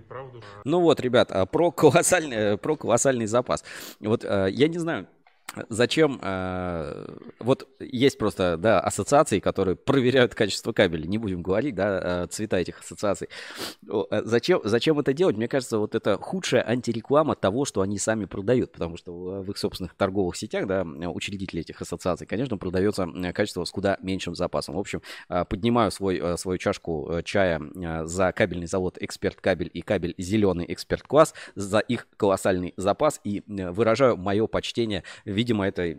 правду. 0.00 0.42
Ну 0.64 0.80
вот, 0.80 1.00
ребят, 1.00 1.30
а 1.32 1.46
про 1.46 1.70
колоссальный, 1.70 2.36
э, 2.36 2.56
про 2.56 2.76
колоссальный 2.76 3.26
запас. 3.26 3.64
Вот 4.00 4.24
э, 4.24 4.48
я 4.50 4.68
не 4.68 4.78
знаю, 4.78 5.06
Зачем? 5.68 6.20
Э, 6.22 7.06
вот 7.40 7.68
есть 7.80 8.18
просто, 8.18 8.56
да, 8.56 8.80
ассоциации, 8.80 9.40
которые 9.40 9.76
проверяют 9.76 10.34
качество 10.34 10.72
кабеля. 10.72 11.06
Не 11.06 11.18
будем 11.18 11.42
говорить, 11.42 11.74
да, 11.74 12.24
э, 12.24 12.26
цвета 12.28 12.58
этих 12.58 12.80
ассоциаций. 12.80 13.28
Э, 13.88 14.22
зачем, 14.24 14.60
зачем 14.64 14.98
это 15.00 15.12
делать? 15.12 15.36
Мне 15.36 15.48
кажется, 15.48 15.78
вот 15.78 15.94
это 15.94 16.16
худшая 16.18 16.66
антиреклама 16.66 17.34
того, 17.34 17.64
что 17.64 17.80
они 17.80 17.98
сами 17.98 18.26
продают. 18.26 18.72
Потому 18.72 18.96
что 18.96 19.12
в 19.12 19.50
их 19.50 19.58
собственных 19.58 19.94
торговых 19.94 20.36
сетях, 20.36 20.66
да, 20.66 20.82
учредители 20.82 21.62
этих 21.62 21.82
ассоциаций, 21.82 22.26
конечно, 22.26 22.56
продается 22.56 23.08
качество 23.34 23.64
с 23.64 23.70
куда 23.70 23.98
меньшим 24.02 24.36
запасом. 24.36 24.76
В 24.76 24.78
общем, 24.78 25.02
поднимаю 25.28 25.90
свой, 25.90 26.38
свою 26.38 26.58
чашку 26.58 27.20
чая 27.24 27.60
за 28.04 28.32
кабельный 28.32 28.66
завод 28.66 28.98
Эксперт 29.00 29.40
Кабель 29.40 29.70
и 29.72 29.82
кабель 29.82 30.14
Зеленый 30.18 30.66
Эксперт 30.68 31.02
Класс 31.02 31.34
за 31.54 31.78
их 31.78 32.06
колоссальный 32.16 32.74
запас 32.76 33.20
и 33.24 33.42
выражаю 33.46 34.16
мое 34.16 34.46
почтение 34.46 35.02
видимо, 35.40 35.66
это 35.66 35.96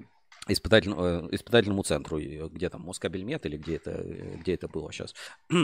испытатель, 0.47 0.93
э, 0.95 1.27
испытательному 1.31 1.81
центру, 1.83 2.19
где 2.19 2.69
там 2.69 2.81
Москабельмет 2.81 3.45
или 3.47 3.57
где 3.57 3.77
это, 3.77 3.91
где 4.39 4.53
это 4.53 4.67
было 4.67 4.91
сейчас. 4.91 5.15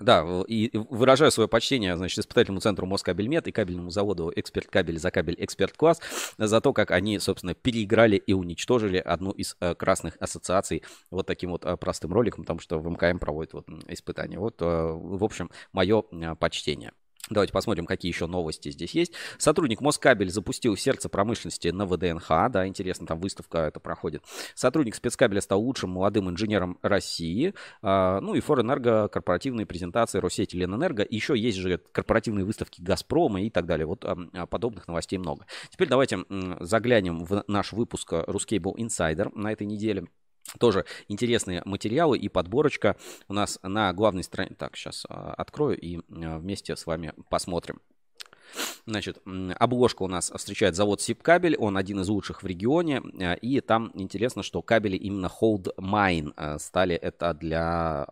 Да, 0.00 0.24
и 0.48 0.70
выражаю 0.72 1.30
свое 1.30 1.46
почтение, 1.46 1.94
значит, 1.94 2.20
испытательному 2.20 2.62
центру 2.62 2.86
Москабельмет 2.86 3.46
и 3.48 3.52
кабельному 3.52 3.90
заводу 3.90 4.32
Эксперт 4.34 4.66
Кабель 4.68 4.98
за 4.98 5.10
кабель 5.10 5.36
Эксперт 5.38 5.76
Класс 5.76 6.00
за 6.38 6.60
то, 6.62 6.72
как 6.72 6.90
они, 6.90 7.18
собственно, 7.18 7.52
переиграли 7.52 8.16
и 8.16 8.32
уничтожили 8.32 8.96
одну 8.96 9.30
из 9.32 9.58
э, 9.60 9.74
красных 9.74 10.16
ассоциаций 10.18 10.84
вот 11.10 11.26
таким 11.26 11.50
вот 11.50 11.66
э, 11.66 11.76
простым 11.76 12.14
роликом, 12.14 12.44
потому 12.44 12.60
что 12.60 12.78
в 12.78 12.88
МКМ 12.88 13.18
проводят 13.18 13.52
вот 13.52 13.68
испытания. 13.88 14.38
Вот, 14.38 14.62
в 14.62 15.22
общем, 15.22 15.50
мое 15.74 16.00
почтение. 16.40 16.92
Давайте 17.30 17.52
посмотрим, 17.52 17.86
какие 17.86 18.10
еще 18.10 18.26
новости 18.26 18.70
здесь 18.72 18.92
есть. 18.92 19.12
Сотрудник 19.38 19.80
Москабель 19.80 20.30
запустил 20.30 20.76
сердце 20.76 21.08
промышленности 21.08 21.68
на 21.68 21.86
ВДНХ. 21.86 22.28
Да, 22.50 22.66
интересно, 22.66 23.06
там 23.06 23.20
выставка 23.20 23.58
это 23.58 23.78
проходит. 23.78 24.24
Сотрудник 24.56 24.96
спецкабеля 24.96 25.40
стал 25.40 25.60
лучшим 25.60 25.90
молодым 25.90 26.28
инженером 26.28 26.78
России. 26.82 27.54
А, 27.82 28.20
ну 28.20 28.34
и 28.34 28.40
Форэнерго, 28.40 29.06
корпоративные 29.06 29.64
презентации 29.64 30.18
Россети 30.18 30.56
Ленэнерго. 30.56 31.06
Еще 31.08 31.38
есть 31.38 31.58
же 31.58 31.78
корпоративные 31.92 32.44
выставки 32.44 32.82
Газпрома 32.82 33.42
и 33.42 33.50
так 33.50 33.64
далее. 33.64 33.86
Вот 33.86 34.04
а, 34.04 34.46
подобных 34.46 34.88
новостей 34.88 35.18
много. 35.18 35.46
Теперь 35.70 35.88
давайте 35.88 36.24
заглянем 36.58 37.24
в 37.24 37.44
наш 37.46 37.72
выпуск 37.72 38.12
Ruscable 38.12 38.74
Insider 38.74 39.30
на 39.38 39.52
этой 39.52 39.68
неделе. 39.68 40.06
Тоже 40.58 40.84
интересные 41.08 41.62
материалы 41.64 42.18
и 42.18 42.28
подборочка 42.28 42.96
у 43.28 43.32
нас 43.32 43.58
на 43.62 43.92
главной 43.92 44.24
странице. 44.24 44.56
Так, 44.56 44.76
сейчас 44.76 45.06
а, 45.08 45.32
открою 45.34 45.78
и 45.78 45.98
а, 45.98 46.38
вместе 46.38 46.74
с 46.74 46.86
вами 46.86 47.12
посмотрим. 47.28 47.80
Значит, 48.86 49.22
обложка 49.58 50.02
у 50.02 50.08
нас 50.08 50.32
встречает 50.34 50.74
завод 50.74 51.00
Сибкабель, 51.00 51.56
он 51.56 51.76
один 51.76 52.00
из 52.00 52.08
лучших 52.08 52.42
в 52.42 52.46
регионе, 52.46 53.02
э, 53.18 53.36
и 53.38 53.60
там 53.60 53.90
интересно, 53.94 54.42
что 54.42 54.62
кабели 54.62 54.96
именно 54.96 55.30
Hold 55.40 55.74
Mine 55.76 56.32
э, 56.36 56.58
стали 56.58 56.96
это 56.96 57.34
для, 57.34 58.06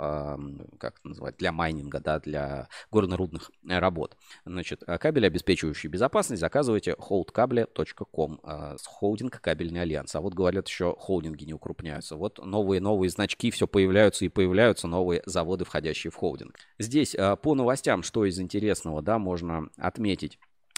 как 0.79 0.99
это 0.99 1.09
называть, 1.09 1.37
для 1.39 1.53
майнинга, 1.53 2.01
да, 2.01 2.21
для 2.21 2.69
горнорудных 2.91 3.51
работ. 3.67 4.17
Значит, 4.45 4.83
э, 4.87 4.99
кабели, 4.99 5.27
обеспечивающие 5.27 5.91
безопасность, 5.91 6.41
заказывайте 6.41 6.93
holdkable.com, 6.99 8.41
холдинг 8.85 9.41
кабельный 9.41 9.83
альянс. 9.83 10.15
А 10.15 10.21
вот 10.21 10.35
говорят, 10.35 10.69
еще 10.69 10.95
холдинги 10.99 11.45
не 11.45 11.55
укрупняются. 11.55 12.17
Вот 12.17 12.45
новые-новые 12.45 13.11
значки 13.11 13.51
все 13.51 13.67
появляются 13.67 14.25
и 14.25 14.29
появляются 14.29 14.87
новые 14.87 15.23
заводы, 15.27 15.65
входящие 15.65 16.11
в 16.11 16.17
холдинг. 16.17 16.57
Здесь 16.79 17.17
по 17.43 17.55
новостям, 17.55 18.03
что 18.03 18.25
из 18.25 18.39
интересного, 18.39 19.03
да, 19.03 19.19
можно 19.19 19.71
отметить. 19.77 20.28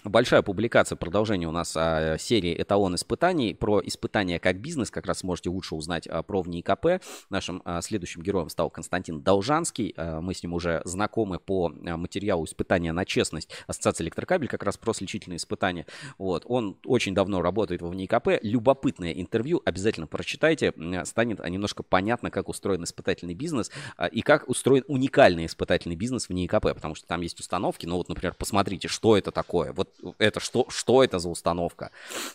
Большая 0.04 0.40
публикация, 0.40 0.96
продолжение 0.96 1.46
у 1.46 1.52
нас 1.52 1.74
а, 1.76 2.16
серии 2.16 2.56
«Эталон 2.60 2.94
испытаний». 2.94 3.52
Про 3.52 3.82
испытания 3.84 4.38
как 4.38 4.58
бизнес 4.58 4.90
как 4.90 5.04
раз 5.04 5.22
можете 5.22 5.50
лучше 5.50 5.74
узнать 5.74 6.06
а, 6.06 6.22
про 6.22 6.40
в 6.40 6.48
НИКП. 6.48 7.02
Нашим 7.28 7.60
а, 7.66 7.82
следующим 7.82 8.22
героем 8.22 8.48
стал 8.48 8.70
Константин 8.70 9.20
Должанский. 9.20 9.92
А, 9.98 10.22
мы 10.22 10.32
с 10.32 10.42
ним 10.42 10.54
уже 10.54 10.80
знакомы 10.84 11.38
по 11.38 11.70
а, 11.70 11.96
материалу 11.98 12.46
испытания 12.46 12.92
на 12.92 13.04
честность 13.04 13.50
Ассоциации 13.66 14.04
электрокабель, 14.04 14.48
как 14.48 14.62
раз 14.62 14.78
про 14.78 14.94
сличительные 14.94 15.36
испытания. 15.36 15.86
Вот. 16.16 16.44
Он 16.46 16.78
очень 16.86 17.14
давно 17.14 17.42
работает 17.42 17.82
в 17.82 17.94
НИКП. 17.94 18.40
Любопытное 18.40 19.12
интервью, 19.12 19.60
обязательно 19.66 20.06
прочитайте. 20.06 20.72
Станет 21.04 21.46
немножко 21.46 21.82
понятно, 21.82 22.30
как 22.30 22.48
устроен 22.48 22.84
испытательный 22.84 23.34
бизнес 23.34 23.70
а, 23.98 24.06
и 24.06 24.22
как 24.22 24.48
устроен 24.48 24.84
уникальный 24.88 25.44
испытательный 25.44 25.96
бизнес 25.96 26.30
в 26.30 26.32
НИКП, 26.32 26.72
потому 26.72 26.94
что 26.94 27.06
там 27.06 27.20
есть 27.20 27.38
установки. 27.38 27.84
Ну 27.84 27.96
вот, 27.96 28.08
например, 28.08 28.34
посмотрите, 28.38 28.88
что 28.88 29.18
это 29.18 29.30
такое. 29.30 29.74
Вот 29.74 29.89
это 30.18 30.40
что, 30.40 30.66
что 30.68 31.04
это 31.04 31.18
за 31.18 31.28
установка? 31.28 31.90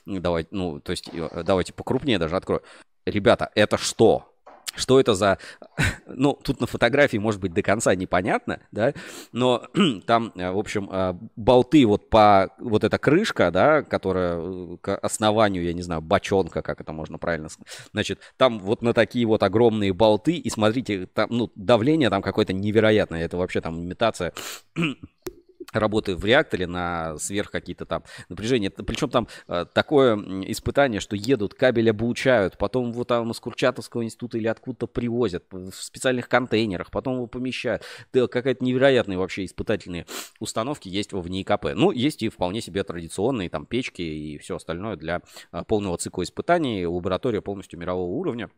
Давайте, 0.05 0.49
ну, 0.51 0.79
то 0.79 0.91
есть, 0.91 1.09
э, 1.11 1.43
давайте 1.43 1.73
покрупнее 1.73 2.19
даже 2.19 2.35
открою. 2.35 2.61
Ребята, 3.05 3.51
это 3.55 3.77
что? 3.77 4.31
Что 4.75 4.99
это 4.99 5.13
за... 5.13 5.37
Ну, 6.07 6.37
тут 6.41 6.61
на 6.61 6.67
фотографии, 6.67 7.17
может 7.17 7.41
быть, 7.41 7.53
до 7.53 7.61
конца 7.61 7.93
непонятно, 7.95 8.59
да, 8.71 8.93
но 9.31 9.67
там, 10.05 10.31
э, 10.35 10.51
в 10.51 10.57
общем, 10.57 10.89
э, 10.91 11.13
болты 11.35 11.85
вот 11.85 12.09
по... 12.09 12.49
Вот 12.59 12.83
эта 12.83 12.97
крышка, 12.97 13.51
да, 13.51 13.81
которая 13.83 14.77
к 14.77 14.97
основанию, 14.97 15.63
я 15.63 15.73
не 15.73 15.81
знаю, 15.81 16.01
бочонка, 16.01 16.61
как 16.61 16.81
это 16.81 16.93
можно 16.93 17.17
правильно 17.17 17.49
сказать. 17.49 17.67
Значит, 17.91 18.19
там 18.37 18.59
вот 18.59 18.81
на 18.81 18.93
такие 18.93 19.25
вот 19.25 19.43
огромные 19.43 19.93
болты, 19.93 20.33
и 20.33 20.49
смотрите, 20.49 21.07
там, 21.07 21.27
ну, 21.31 21.51
давление 21.55 22.09
там 22.09 22.21
какое-то 22.21 22.53
невероятное. 22.53 23.23
Это 23.25 23.37
вообще 23.37 23.61
там 23.61 23.81
имитация 23.81 24.33
работы 25.79 26.15
в 26.15 26.25
реакторе 26.25 26.67
на 26.67 27.17
сверх 27.17 27.51
какие-то 27.51 27.85
там 27.85 28.03
напряжения. 28.29 28.69
Причем 28.69 29.09
там 29.09 29.27
э, 29.47 29.65
такое 29.73 30.15
испытание, 30.49 30.99
что 30.99 31.15
едут, 31.15 31.53
кабель 31.53 31.89
обучают, 31.89 32.57
потом 32.57 32.91
его 32.91 33.03
там 33.03 33.31
из 33.31 33.39
Курчатовского 33.39 34.03
института 34.03 34.37
или 34.37 34.47
откуда-то 34.47 34.87
привозят 34.87 35.45
в 35.51 35.71
специальных 35.71 36.29
контейнерах, 36.29 36.91
потом 36.91 37.15
его 37.15 37.27
помещают. 37.27 37.83
Да, 38.13 38.27
какая-то 38.27 38.63
невероятная 38.63 39.17
вообще 39.17 39.45
испытательные 39.45 40.05
установки 40.39 40.87
есть 40.87 41.13
в 41.13 41.27
НИКП. 41.27 41.67
Ну, 41.75 41.91
есть 41.91 42.23
и 42.23 42.29
вполне 42.29 42.61
себе 42.61 42.83
традиционные 42.83 43.49
там 43.49 43.65
печки 43.65 44.01
и 44.01 44.37
все 44.37 44.55
остальное 44.55 44.95
для 44.95 45.21
э, 45.51 45.63
полного 45.67 45.97
цикла 45.97 46.23
испытаний. 46.23 46.85
Лаборатория 46.85 47.41
полностью 47.41 47.79
мирового 47.79 48.11
уровня. 48.11 48.49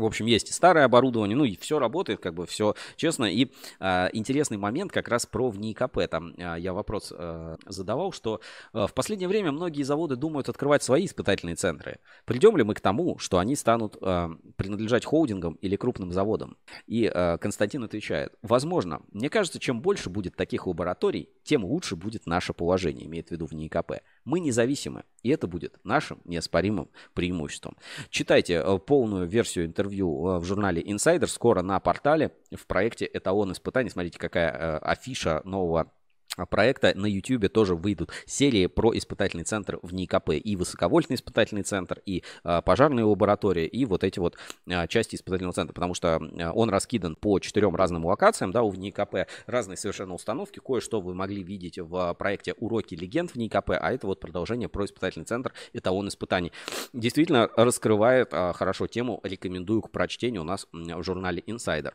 В 0.00 0.04
общем, 0.04 0.26
есть 0.26 0.52
старое 0.52 0.84
оборудование, 0.84 1.36
ну 1.36 1.44
и 1.44 1.56
все 1.56 1.78
работает, 1.78 2.20
как 2.20 2.34
бы 2.34 2.46
все 2.46 2.74
честно. 2.96 3.24
И 3.24 3.50
э, 3.78 4.08
интересный 4.12 4.56
момент 4.56 4.92
как 4.92 5.08
раз 5.08 5.26
про 5.26 5.48
в 5.48 5.58
НИКП. 5.58 5.98
Там 6.10 6.34
э, 6.36 6.56
я 6.58 6.72
вопрос 6.72 7.12
э, 7.16 7.56
задавал, 7.66 8.12
что 8.12 8.40
э, 8.72 8.86
в 8.86 8.94
последнее 8.94 9.28
время 9.28 9.52
многие 9.52 9.82
заводы 9.82 10.16
думают 10.16 10.48
открывать 10.48 10.82
свои 10.82 11.06
испытательные 11.06 11.56
центры. 11.56 11.98
Придем 12.24 12.56
ли 12.56 12.64
мы 12.64 12.74
к 12.74 12.80
тому, 12.80 13.18
что 13.18 13.38
они 13.38 13.56
станут 13.56 13.96
э, 14.00 14.28
принадлежать 14.56 15.04
холдингам 15.04 15.54
или 15.54 15.76
крупным 15.76 16.12
заводам? 16.12 16.56
И 16.86 17.10
э, 17.12 17.38
Константин 17.38 17.84
отвечает, 17.84 18.34
возможно. 18.42 19.02
Мне 19.12 19.30
кажется, 19.30 19.58
чем 19.58 19.80
больше 19.80 20.10
будет 20.10 20.36
таких 20.36 20.66
лабораторий, 20.66 21.28
тем 21.44 21.64
лучше 21.64 21.96
будет 21.96 22.26
наше 22.26 22.52
положение, 22.52 23.06
имеет 23.06 23.28
в 23.28 23.30
виду 23.32 23.46
в 23.46 23.52
НИКП. 23.52 23.92
Мы 24.24 24.40
независимы, 24.40 25.04
и 25.22 25.30
это 25.30 25.46
будет 25.46 25.78
нашим 25.84 26.20
неоспоримым 26.24 26.88
преимуществом. 27.14 27.76
Читайте 28.10 28.54
э, 28.54 28.78
полную 28.78 29.26
версию 29.26 29.66
интервью 29.66 30.26
э, 30.26 30.38
в 30.38 30.44
журнале 30.44 30.82
Insider 30.82 31.26
скоро 31.26 31.62
на 31.62 31.80
портале 31.80 32.32
в 32.50 32.66
проекте 32.66 33.08
«Эталон 33.12 33.52
испытаний». 33.52 33.90
Смотрите, 33.90 34.18
какая 34.18 34.50
э, 34.50 34.78
афиша 34.78 35.42
нового 35.44 35.92
проекта 36.48 36.92
на 36.94 37.06
YouTube 37.06 37.50
тоже 37.52 37.74
выйдут 37.74 38.10
серии 38.26 38.66
про 38.66 38.96
испытательный 38.96 39.44
центр 39.44 39.78
в 39.82 39.92
НИКП. 39.92 40.30
И 40.30 40.56
высоковольтный 40.56 41.16
испытательный 41.16 41.62
центр, 41.62 42.00
и 42.06 42.22
а, 42.44 42.62
пожарные 42.62 43.04
лаборатории, 43.04 43.66
и 43.66 43.84
вот 43.84 44.04
эти 44.04 44.18
вот 44.18 44.36
а, 44.68 44.86
части 44.86 45.16
испытательного 45.16 45.52
центра. 45.52 45.74
Потому 45.74 45.94
что 45.94 46.16
а, 46.16 46.52
он 46.52 46.70
раскидан 46.70 47.16
по 47.16 47.38
четырем 47.38 47.76
разным 47.76 48.04
локациям, 48.04 48.52
да, 48.52 48.62
у 48.62 48.72
НИКП 48.72 49.26
разные 49.46 49.76
совершенно 49.76 50.14
установки. 50.14 50.60
Кое-что 50.64 51.00
вы 51.00 51.14
могли 51.14 51.42
видеть 51.42 51.78
в 51.78 52.14
проекте 52.14 52.54
«Уроки 52.54 52.94
легенд» 52.94 53.30
в 53.30 53.36
НИКП, 53.36 53.70
а 53.70 53.92
это 53.92 54.06
вот 54.06 54.20
продолжение 54.20 54.68
про 54.68 54.84
испытательный 54.84 55.24
центр 55.24 55.52
«Эталон 55.72 56.08
испытаний». 56.08 56.52
Действительно 56.92 57.50
раскрывает 57.56 58.28
а, 58.32 58.52
хорошо 58.52 58.86
тему, 58.86 59.20
рекомендую 59.22 59.82
к 59.82 59.90
прочтению 59.90 60.42
у 60.42 60.44
нас 60.44 60.66
в 60.72 61.02
журнале 61.02 61.42
Insider. 61.46 61.92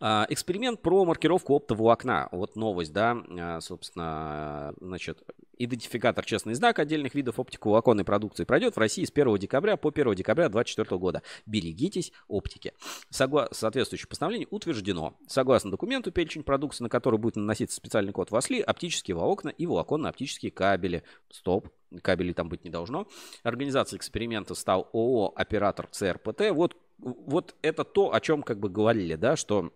А, 0.00 0.26
эксперимент 0.28 0.82
про 0.82 1.04
маркировку 1.04 1.54
оптового 1.54 1.92
окна. 1.92 2.28
Вот 2.32 2.56
новость, 2.56 2.92
да, 2.92 3.16
а, 3.38 3.60
собственно, 3.60 4.74
значит, 4.80 5.22
идентификатор 5.58 6.24
честный 6.24 6.54
знак 6.54 6.78
отдельных 6.78 7.14
видов 7.14 7.38
оптиковолоконной 7.38 8.04
продукции 8.04 8.44
пройдет 8.44 8.74
в 8.74 8.78
России 8.78 9.04
с 9.04 9.10
1 9.10 9.38
декабря 9.38 9.76
по 9.76 9.90
1 9.90 10.14
декабря 10.14 10.48
2024 10.48 10.98
года. 10.98 11.22
Берегитесь 11.46 12.12
оптики. 12.28 12.72
Согла... 13.10 13.48
Соответствующее 13.52 14.08
постановление 14.08 14.48
утверждено. 14.50 15.14
Согласно 15.26 15.70
документу, 15.70 16.10
перечень 16.10 16.42
продукции, 16.42 16.82
на 16.84 16.90
который 16.90 17.18
будет 17.18 17.36
наноситься 17.36 17.76
специальный 17.76 18.12
код 18.12 18.30
ВАСЛИ, 18.30 18.60
оптические 18.60 19.16
волокна 19.16 19.50
и 19.50 19.66
волоконно-оптические 19.66 20.50
кабели. 20.50 21.02
Стоп, 21.30 21.68
кабелей 22.00 22.34
там 22.34 22.48
быть 22.48 22.64
не 22.64 22.70
должно. 22.70 23.06
Организация 23.42 23.96
эксперимента 23.96 24.54
стал 24.54 24.88
ООО 24.92 25.32
«Оператор 25.36 25.86
ЦРПТ». 25.86 26.50
Вот 26.52 26.76
вот 27.02 27.54
это 27.62 27.84
то, 27.84 28.14
о 28.14 28.20
чем 28.20 28.42
как 28.42 28.58
бы 28.58 28.68
говорили, 28.68 29.16
да, 29.16 29.36
что 29.36 29.72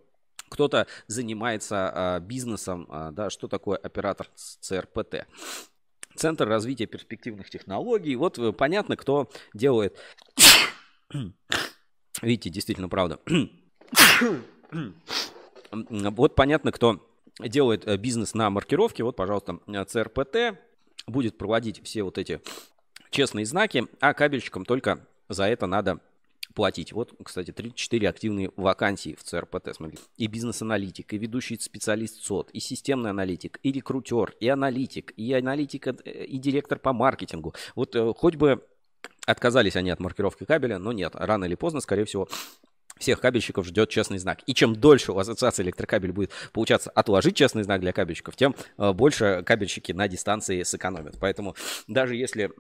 кто-то 0.49 0.87
занимается 1.07 1.91
а, 1.93 2.21
бизнесом, 2.21 2.87
а, 2.89 3.11
да, 3.11 3.31
что 3.31 3.49
такое 3.49 3.77
оператор 3.77 4.29
ЦРПТ. 4.35 5.27
Центр 6.15 6.49
развития 6.49 6.87
перспективных 6.87 7.51
технологий. 7.51 8.17
Вот 8.17 8.39
э, 8.39 8.53
понятно, 8.53 8.97
кто 8.97 9.29
делает. 9.53 9.99
Видите, 12.23 12.49
действительно, 12.49 12.89
правда. 12.89 13.19
вот 15.71 16.35
понятно, 16.35 16.73
кто 16.73 17.07
делает 17.39 17.87
э, 17.87 17.99
бизнес 17.99 18.33
на 18.33 18.49
маркировке. 18.49 19.05
Вот, 19.05 19.15
пожалуйста, 19.15 19.59
ЦРПТ 19.87 20.59
будет 21.07 21.39
проводить 21.39 21.83
все 21.85 22.03
вот 22.03 22.19
эти 22.19 22.41
честные 23.11 23.47
знаки, 23.47 23.87
а 24.01 24.15
кабельщикам 24.15 24.65
только 24.65 25.07
за 25.29 25.45
это 25.45 25.67
надо 25.67 26.01
платить. 26.55 26.93
Вот, 26.93 27.15
кстати, 27.23 27.53
34 27.53 28.09
активные 28.09 28.51
вакансии 28.57 29.15
в 29.15 29.23
ЦРПТ, 29.23 29.75
смотрите. 29.75 30.03
И 30.17 30.27
бизнес-аналитик, 30.27 31.13
и 31.13 31.19
ведущий 31.19 31.59
специалист 31.59 32.25
СОД, 32.25 32.51
и 32.51 32.61
системный 32.61 33.11
аналитик, 33.11 33.61
и 33.63 33.73
рекрутер, 33.73 34.35
и 34.41 34.49
аналитик, 34.49 35.13
и 35.17 35.33
аналитик, 35.33 35.87
э, 35.87 36.25
и 36.25 36.39
директор 36.39 36.79
по 36.79 36.93
маркетингу. 36.93 37.55
Вот 37.75 37.95
э, 37.95 38.13
хоть 38.17 38.37
бы 38.37 38.65
отказались 39.27 39.77
они 39.77 39.91
от 39.91 40.01
маркировки 40.01 40.45
кабеля, 40.45 40.79
но 40.79 40.93
нет, 40.93 41.13
рано 41.15 41.45
или 41.45 41.57
поздно, 41.57 41.81
скорее 41.81 42.07
всего, 42.07 42.29
всех 42.99 43.21
кабельщиков 43.21 43.67
ждет 43.67 43.89
честный 43.91 44.19
знак. 44.19 44.41
И 44.47 44.55
чем 44.55 44.75
дольше 44.75 45.13
у 45.13 45.19
ассоциации 45.19 45.63
электрокабель 45.63 46.13
будет 46.13 46.31
получаться 46.53 46.91
отложить 46.91 47.37
честный 47.37 47.63
знак 47.63 47.81
для 47.81 47.93
кабельщиков, 47.93 48.37
тем 48.37 48.55
э, 48.79 48.93
больше 48.93 49.43
кабельщики 49.45 49.93
на 49.93 50.09
дистанции 50.09 50.63
сэкономят. 50.63 51.17
Поэтому 51.21 51.55
даже 51.87 52.17
если 52.17 52.53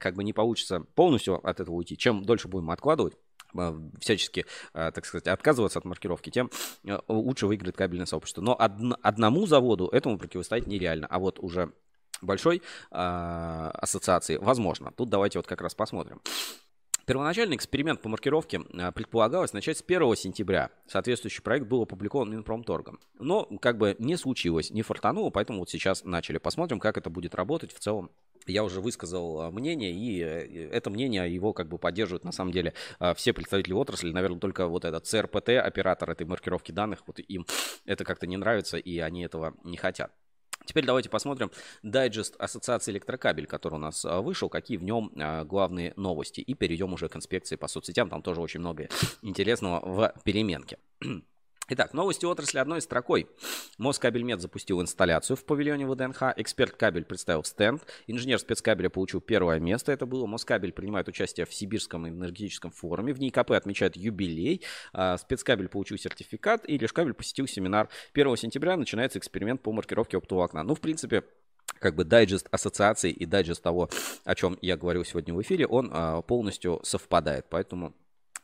как 0.00 0.14
бы 0.14 0.24
не 0.24 0.32
получится 0.32 0.80
полностью 0.94 1.46
от 1.46 1.60
этого 1.60 1.74
уйти, 1.74 1.96
чем 1.96 2.24
дольше 2.24 2.48
будем 2.48 2.70
откладывать, 2.70 3.14
а, 3.56 3.78
всячески, 4.00 4.46
а, 4.72 4.90
так 4.90 5.06
сказать, 5.06 5.28
отказываться 5.28 5.78
от 5.78 5.84
маркировки, 5.84 6.30
тем 6.30 6.50
лучше 7.08 7.46
выиграет 7.46 7.76
кабельное 7.76 8.06
сообщество. 8.06 8.42
Но 8.42 8.54
од- 8.54 8.98
одному 9.02 9.46
заводу 9.46 9.88
этому 9.88 10.18
противостоять 10.18 10.66
нереально. 10.66 11.06
А 11.08 11.18
вот 11.18 11.38
уже 11.38 11.72
большой 12.20 12.58
э, 12.58 12.60
ассоциации 12.90 14.36
возможно. 14.36 14.92
Тут 14.96 15.10
давайте 15.10 15.38
вот 15.38 15.46
как 15.46 15.60
раз 15.60 15.74
посмотрим. 15.74 16.20
Первоначальный 17.06 17.56
эксперимент 17.56 18.00
по 18.00 18.08
маркировке 18.08 18.60
предполагалось 18.94 19.52
начать 19.52 19.78
с 19.78 19.84
1 19.86 20.16
сентября. 20.16 20.70
Соответствующий 20.86 21.42
проект 21.42 21.66
был 21.66 21.82
опубликован 21.82 22.30
Минпромторгом. 22.30 22.98
Но 23.18 23.44
как 23.60 23.76
бы 23.76 23.94
не 23.98 24.16
случилось, 24.16 24.70
не 24.70 24.82
фартануло, 24.82 25.30
поэтому 25.30 25.60
вот 25.60 25.70
сейчас 25.70 26.04
начали. 26.04 26.38
Посмотрим, 26.38 26.80
как 26.80 26.96
это 26.96 27.10
будет 27.10 27.34
работать 27.34 27.72
в 27.72 27.78
целом 27.78 28.10
я 28.46 28.64
уже 28.64 28.80
высказал 28.80 29.40
а, 29.40 29.50
мнение, 29.50 29.92
и 29.92 30.20
э, 30.20 30.68
это 30.70 30.90
мнение 30.90 31.32
его 31.32 31.52
как 31.52 31.68
бы 31.68 31.78
поддерживают 31.78 32.24
на 32.24 32.32
самом 32.32 32.52
деле 32.52 32.74
а, 32.98 33.14
все 33.14 33.32
представители 33.32 33.72
отрасли. 33.72 34.12
Наверное, 34.12 34.38
только 34.38 34.66
вот 34.66 34.84
этот 34.84 35.06
ЦРПТ, 35.06 35.50
оператор 35.50 36.10
этой 36.10 36.26
маркировки 36.26 36.72
данных, 36.72 37.02
вот 37.06 37.20
им 37.20 37.46
это 37.84 38.04
как-то 38.04 38.26
не 38.26 38.36
нравится, 38.36 38.76
и 38.76 38.98
они 38.98 39.24
этого 39.24 39.54
не 39.64 39.76
хотят. 39.76 40.12
Теперь 40.64 40.84
давайте 40.84 41.10
посмотрим 41.10 41.50
дайджест 41.82 42.36
Ассоциации 42.38 42.92
электрокабель, 42.92 43.46
который 43.46 43.74
у 43.74 43.78
нас 43.78 44.04
а, 44.04 44.20
вышел, 44.20 44.48
какие 44.48 44.76
в 44.76 44.84
нем 44.84 45.12
главные 45.46 45.92
новости. 45.96 46.40
И 46.40 46.54
перейдем 46.54 46.92
уже 46.92 47.08
к 47.08 47.16
инспекции 47.16 47.56
по 47.56 47.68
соцсетям, 47.68 48.08
там 48.08 48.22
тоже 48.22 48.40
очень 48.40 48.60
много 48.60 48.88
интересного 49.22 49.80
в 49.80 50.14
переменке. 50.24 50.78
Итак, 51.70 51.94
новости 51.94 52.26
отрасли 52.26 52.58
одной 52.58 52.82
строкой. 52.82 53.26
Москабельмет 53.78 54.42
запустил 54.42 54.82
инсталляцю 54.82 55.34
в 55.34 55.44
павильоне 55.46 55.86
ВДНХ. 55.86 56.34
Эксперт 56.36 56.76
кабель 56.76 57.04
представил 57.06 57.42
стенд. 57.42 57.82
Инженер 58.06 58.38
спецкабеля 58.38 58.90
получил 58.90 59.22
первое 59.22 59.58
место. 59.60 59.90
Это 59.90 60.04
было. 60.04 60.26
Москабель 60.26 60.72
принимает 60.72 61.08
участие 61.08 61.46
в 61.46 61.54
Сибирском 61.54 62.06
энергетическом 62.06 62.70
форуме. 62.70 63.14
В 63.14 63.18
НИКП 63.18 63.52
отмечают 63.52 63.96
юбилей. 63.96 64.60
А, 64.92 65.16
спецкабель 65.16 65.68
получил 65.68 65.96
сертификат. 65.96 66.68
И 66.68 66.76
Лешкабель 66.76 67.14
посетил 67.14 67.46
семинар. 67.46 67.88
1 68.12 68.36
сентября 68.36 68.76
начинается 68.76 69.18
эксперимент 69.18 69.62
по 69.62 69.72
маркировке 69.72 70.18
оптового 70.18 70.44
окна. 70.44 70.64
Ну, 70.64 70.74
в 70.74 70.80
принципе, 70.82 71.24
как 71.78 71.94
бы 71.94 72.04
дайджест 72.04 72.46
ассоциации 72.50 73.10
и 73.10 73.24
дайджест 73.24 73.62
того, 73.62 73.88
о 74.24 74.34
чем 74.34 74.58
я 74.60 74.76
говорил 74.76 75.04
сегодня 75.04 75.32
в 75.32 75.40
эфире, 75.40 75.66
он 75.66 75.90
а, 75.94 76.20
полностью 76.20 76.80
совпадает. 76.82 77.46
Поэтому 77.48 77.94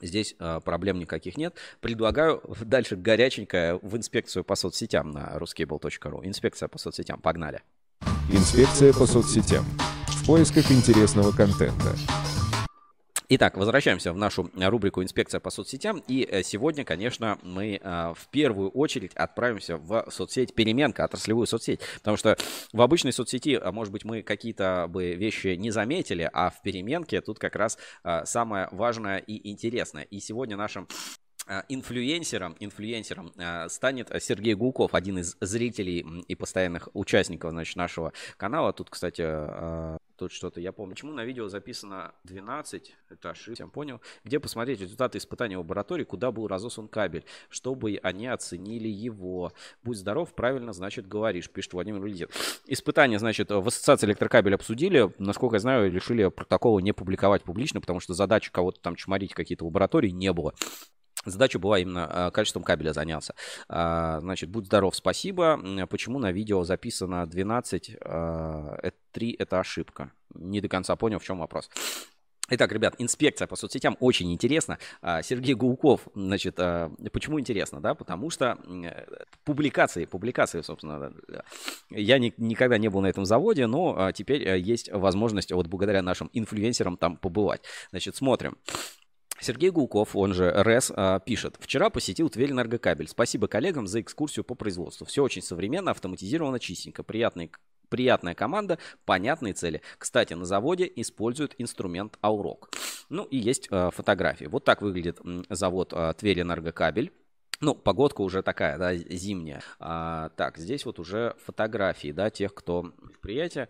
Здесь 0.00 0.34
э, 0.38 0.60
проблем 0.64 0.98
никаких 0.98 1.36
нет. 1.36 1.56
Предлагаю 1.80 2.42
дальше 2.60 2.96
горяченькое 2.96 3.78
в 3.82 3.96
инспекцию 3.96 4.44
по 4.44 4.54
соцсетям 4.54 5.10
на 5.10 5.36
ruskable.ru. 5.36 6.26
Инспекция 6.26 6.68
по 6.68 6.78
соцсетям. 6.78 7.20
Погнали. 7.20 7.62
Инспекция 8.32 8.92
по 8.92 9.06
соцсетям. 9.06 9.64
В 10.08 10.26
поисках 10.26 10.70
интересного 10.70 11.32
контента. 11.32 11.96
Итак, 13.32 13.56
возвращаемся 13.56 14.12
в 14.12 14.16
нашу 14.16 14.50
рубрику 14.56 15.04
«Инспекция 15.04 15.38
по 15.38 15.50
соцсетям». 15.50 16.02
И 16.08 16.26
э, 16.28 16.42
сегодня, 16.42 16.84
конечно, 16.84 17.38
мы 17.44 17.78
э, 17.80 18.12
в 18.16 18.26
первую 18.32 18.70
очередь 18.70 19.12
отправимся 19.14 19.76
в 19.76 20.04
соцсеть 20.10 20.52
«Переменка», 20.52 21.04
отраслевую 21.04 21.46
соцсеть. 21.46 21.78
Потому 21.98 22.16
что 22.16 22.36
в 22.72 22.82
обычной 22.82 23.12
соцсети, 23.12 23.56
а, 23.62 23.70
может 23.70 23.92
быть, 23.92 24.04
мы 24.04 24.22
какие-то 24.22 24.86
бы 24.88 25.14
вещи 25.14 25.54
не 25.54 25.70
заметили, 25.70 26.28
а 26.32 26.50
в 26.50 26.60
«Переменке» 26.62 27.20
тут 27.20 27.38
как 27.38 27.54
раз 27.54 27.78
э, 28.02 28.24
самое 28.24 28.66
важное 28.72 29.18
и 29.18 29.48
интересное. 29.48 30.02
И 30.02 30.18
сегодня 30.18 30.56
нашим 30.56 30.88
инфлюенсером, 31.68 32.56
инфлюенсером 32.60 33.32
станет 33.68 34.10
Сергей 34.20 34.54
Гулков, 34.54 34.94
один 34.94 35.18
из 35.18 35.36
зрителей 35.40 36.04
и 36.28 36.34
постоянных 36.36 36.88
участников 36.92 37.50
значит, 37.50 37.76
нашего 37.76 38.12
канала. 38.36 38.72
Тут, 38.72 38.90
кстати, 38.90 39.98
Тут 40.20 40.32
что-то, 40.32 40.60
я 40.60 40.70
помню, 40.70 40.94
почему 40.94 41.14
на 41.14 41.24
видео 41.24 41.48
записано 41.48 42.12
12, 42.24 42.94
это 43.08 43.30
ошибка, 43.30 43.62
я 43.62 43.66
понял. 43.68 44.02
Где 44.22 44.38
посмотреть 44.38 44.78
результаты 44.78 45.16
испытания 45.16 45.56
в 45.56 45.60
лаборатории, 45.60 46.04
куда 46.04 46.30
был 46.30 46.46
разослан 46.46 46.88
кабель, 46.88 47.24
чтобы 47.48 47.98
они 48.02 48.26
оценили 48.26 48.86
его. 48.86 49.54
Будь 49.82 49.96
здоров, 49.96 50.34
правильно, 50.34 50.74
значит, 50.74 51.08
говоришь, 51.08 51.48
пишет 51.48 51.72
Владимир 51.72 52.04
Лидит. 52.04 52.30
Испытания, 52.66 53.18
значит, 53.18 53.48
в 53.48 53.66
ассоциации 53.66 54.08
электрокабель 54.08 54.54
обсудили. 54.54 55.10
Насколько 55.16 55.56
я 55.56 55.60
знаю, 55.60 55.90
решили 55.90 56.28
протоколы 56.28 56.82
не 56.82 56.92
публиковать 56.92 57.42
публично, 57.42 57.80
потому 57.80 58.00
что 58.00 58.12
задачи 58.12 58.52
кого-то 58.52 58.78
там 58.78 58.96
чморить 58.96 59.32
какие-то 59.32 59.64
лаборатории 59.64 60.10
не 60.10 60.34
было. 60.34 60.52
Задача 61.24 61.58
была 61.58 61.78
именно 61.78 62.06
а, 62.06 62.30
качеством 62.30 62.62
кабеля 62.62 62.92
заняться. 62.92 63.34
А, 63.68 64.20
значит, 64.20 64.48
будь 64.48 64.66
здоров, 64.66 64.96
спасибо. 64.96 65.60
Почему 65.88 66.18
на 66.18 66.32
видео 66.32 66.64
записано 66.64 67.26
12, 67.26 67.86
3 67.86 67.96
а, 68.00 68.78
это 69.12 69.60
ошибка? 69.60 70.12
Не 70.34 70.60
до 70.60 70.68
конца 70.68 70.96
понял, 70.96 71.18
в 71.18 71.24
чем 71.24 71.38
вопрос. 71.38 71.68
Итак, 72.52 72.72
ребят, 72.72 72.96
инспекция 72.98 73.46
по 73.46 73.54
соцсетям 73.54 73.96
очень 74.00 74.32
интересно. 74.32 74.78
А, 75.02 75.22
Сергей 75.22 75.54
Гулков, 75.54 76.08
значит, 76.14 76.56
почему 77.12 77.38
интересно, 77.38 77.80
да? 77.80 77.94
Потому 77.94 78.30
что 78.30 78.58
публикации, 79.44 80.06
публикации, 80.06 80.62
собственно, 80.62 81.12
я 81.90 82.18
ни, 82.18 82.32
никогда 82.38 82.78
не 82.78 82.88
был 82.88 83.02
на 83.02 83.06
этом 83.06 83.26
заводе, 83.26 83.66
но 83.66 84.10
теперь 84.12 84.58
есть 84.58 84.90
возможность 84.90 85.52
вот 85.52 85.66
благодаря 85.66 86.00
нашим 86.02 86.30
инфлюенсерам 86.32 86.96
там 86.96 87.18
побывать. 87.18 87.62
Значит, 87.90 88.16
смотрим. 88.16 88.56
Сергей 89.40 89.70
Гулков, 89.70 90.14
он 90.14 90.34
же 90.34 90.50
РЭС, 90.50 90.92
пишет. 91.24 91.56
Вчера 91.60 91.90
посетил 91.90 92.28
Тверь 92.28 92.52
энергокабель. 92.52 93.08
Спасибо 93.08 93.48
коллегам 93.48 93.86
за 93.86 94.00
экскурсию 94.00 94.44
по 94.44 94.54
производству. 94.54 95.06
Все 95.06 95.22
очень 95.22 95.42
современно, 95.42 95.90
автоматизировано, 95.90 96.58
чистенько. 96.58 97.02
Приятный 97.02 97.50
Приятная 97.90 98.36
команда, 98.36 98.78
понятные 99.04 99.52
цели. 99.52 99.82
Кстати, 99.98 100.34
на 100.34 100.44
заводе 100.44 100.90
используют 100.94 101.56
инструмент 101.58 102.18
Аурок. 102.22 102.70
Ну 103.08 103.24
и 103.24 103.36
есть 103.36 103.66
э, 103.68 103.90
фотографии. 103.92 104.44
Вот 104.44 104.64
так 104.64 104.80
выглядит 104.80 105.18
завод 105.48 105.92
э, 105.92 106.14
Тверь 106.16 106.42
Энергокабель. 106.42 107.12
Ну, 107.60 107.74
погодка 107.74 108.22
уже 108.22 108.42
такая, 108.42 108.78
да, 108.78 108.94
зимняя. 108.94 109.60
А, 109.80 110.30
так, 110.30 110.56
здесь 110.56 110.86
вот 110.86 111.00
уже 111.00 111.34
фотографии, 111.44 112.12
да, 112.12 112.30
тех, 112.30 112.54
кто 112.54 112.84
предприятие. 113.02 113.68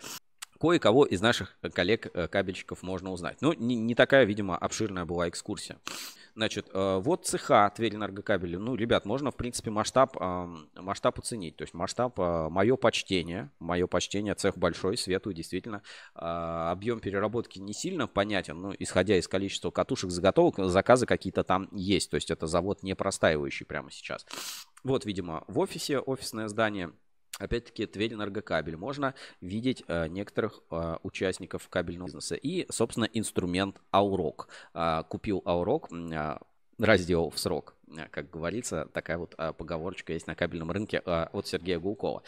Кое-кого 0.61 1.07
из 1.07 1.23
наших 1.23 1.57
коллег-кабельщиков 1.73 2.83
э, 2.83 2.87
можно 2.87 3.11
узнать. 3.11 3.39
Ну, 3.41 3.55
не, 3.55 3.77
не 3.77 3.95
такая, 3.95 4.25
видимо, 4.25 4.59
обширная 4.59 5.07
была 5.07 5.29
экскурсия. 5.31 5.79
Значит, 6.35 6.69
э, 6.73 7.01
вот 7.03 7.27
цеха 7.27 7.73
Тверь 7.75 7.95
энергокабели. 7.95 8.57
Ну, 8.57 8.75
ребят, 8.75 9.07
можно, 9.07 9.31
в 9.31 9.37
принципе, 9.37 9.71
масштаб, 9.71 10.17
масштаб 10.75 11.19
оценить. 11.19 11.57
То 11.57 11.63
есть 11.63 11.73
масштаб, 11.73 12.19
э, 12.21 12.49
мое 12.51 12.77
почтение, 12.77 13.51
мое 13.59 13.87
почтение, 13.87 14.35
цех 14.35 14.59
большой, 14.59 14.99
светлый, 14.99 15.35
действительно. 15.35 15.83
А, 16.15 16.71
объем 16.71 17.01
переработки 17.01 17.59
не 17.59 17.73
сильно 17.73 18.07
понятен, 18.07 18.61
но 18.61 18.75
исходя 18.79 19.17
из 19.17 19.29
количества 19.29 19.71
катушек, 19.71 20.11
заготовок, 20.11 20.57
заказы 20.59 21.07
какие-то 21.07 21.43
там 21.43 21.69
есть. 21.73 22.11
То 22.11 22.17
есть 22.17 22.31
это 22.31 22.47
завод 22.47 22.83
не 22.83 22.95
простаивающий 22.95 23.65
прямо 23.65 23.91
сейчас. 23.91 24.27
Вот, 24.85 25.07
видимо, 25.07 25.45
в 25.47 25.59
офисе, 25.59 25.99
офисное 26.01 26.49
здание. 26.49 26.93
Опять-таки, 27.39 27.87
Тверь 27.87 28.15
энергокабель. 28.15 28.77
Можно 28.77 29.15
видеть 29.41 29.85
э, 29.87 30.09
некоторых 30.09 30.61
э, 30.71 30.97
участников 31.03 31.69
кабельного 31.69 32.09
бизнеса. 32.09 32.35
И, 32.35 32.67
собственно, 32.71 33.09
инструмент 33.13 33.81
Аурок. 33.93 34.49
Э, 34.75 35.03
купил 35.09 35.43
Аурок, 35.47 35.91
э, 35.91 36.39
разделал 36.79 37.31
в 37.31 37.39
срок. 37.39 37.75
Э, 37.97 38.09
как 38.11 38.31
говорится, 38.31 38.89
такая 38.93 39.19
вот 39.19 39.35
э, 39.39 39.53
поговорочка 39.53 40.13
есть 40.13 40.27
на 40.27 40.35
кабельном 40.35 40.71
рынке 40.71 41.03
э, 41.05 41.27
от 41.33 41.47
Сергея 41.47 41.79
Гулкова. 41.79 42.23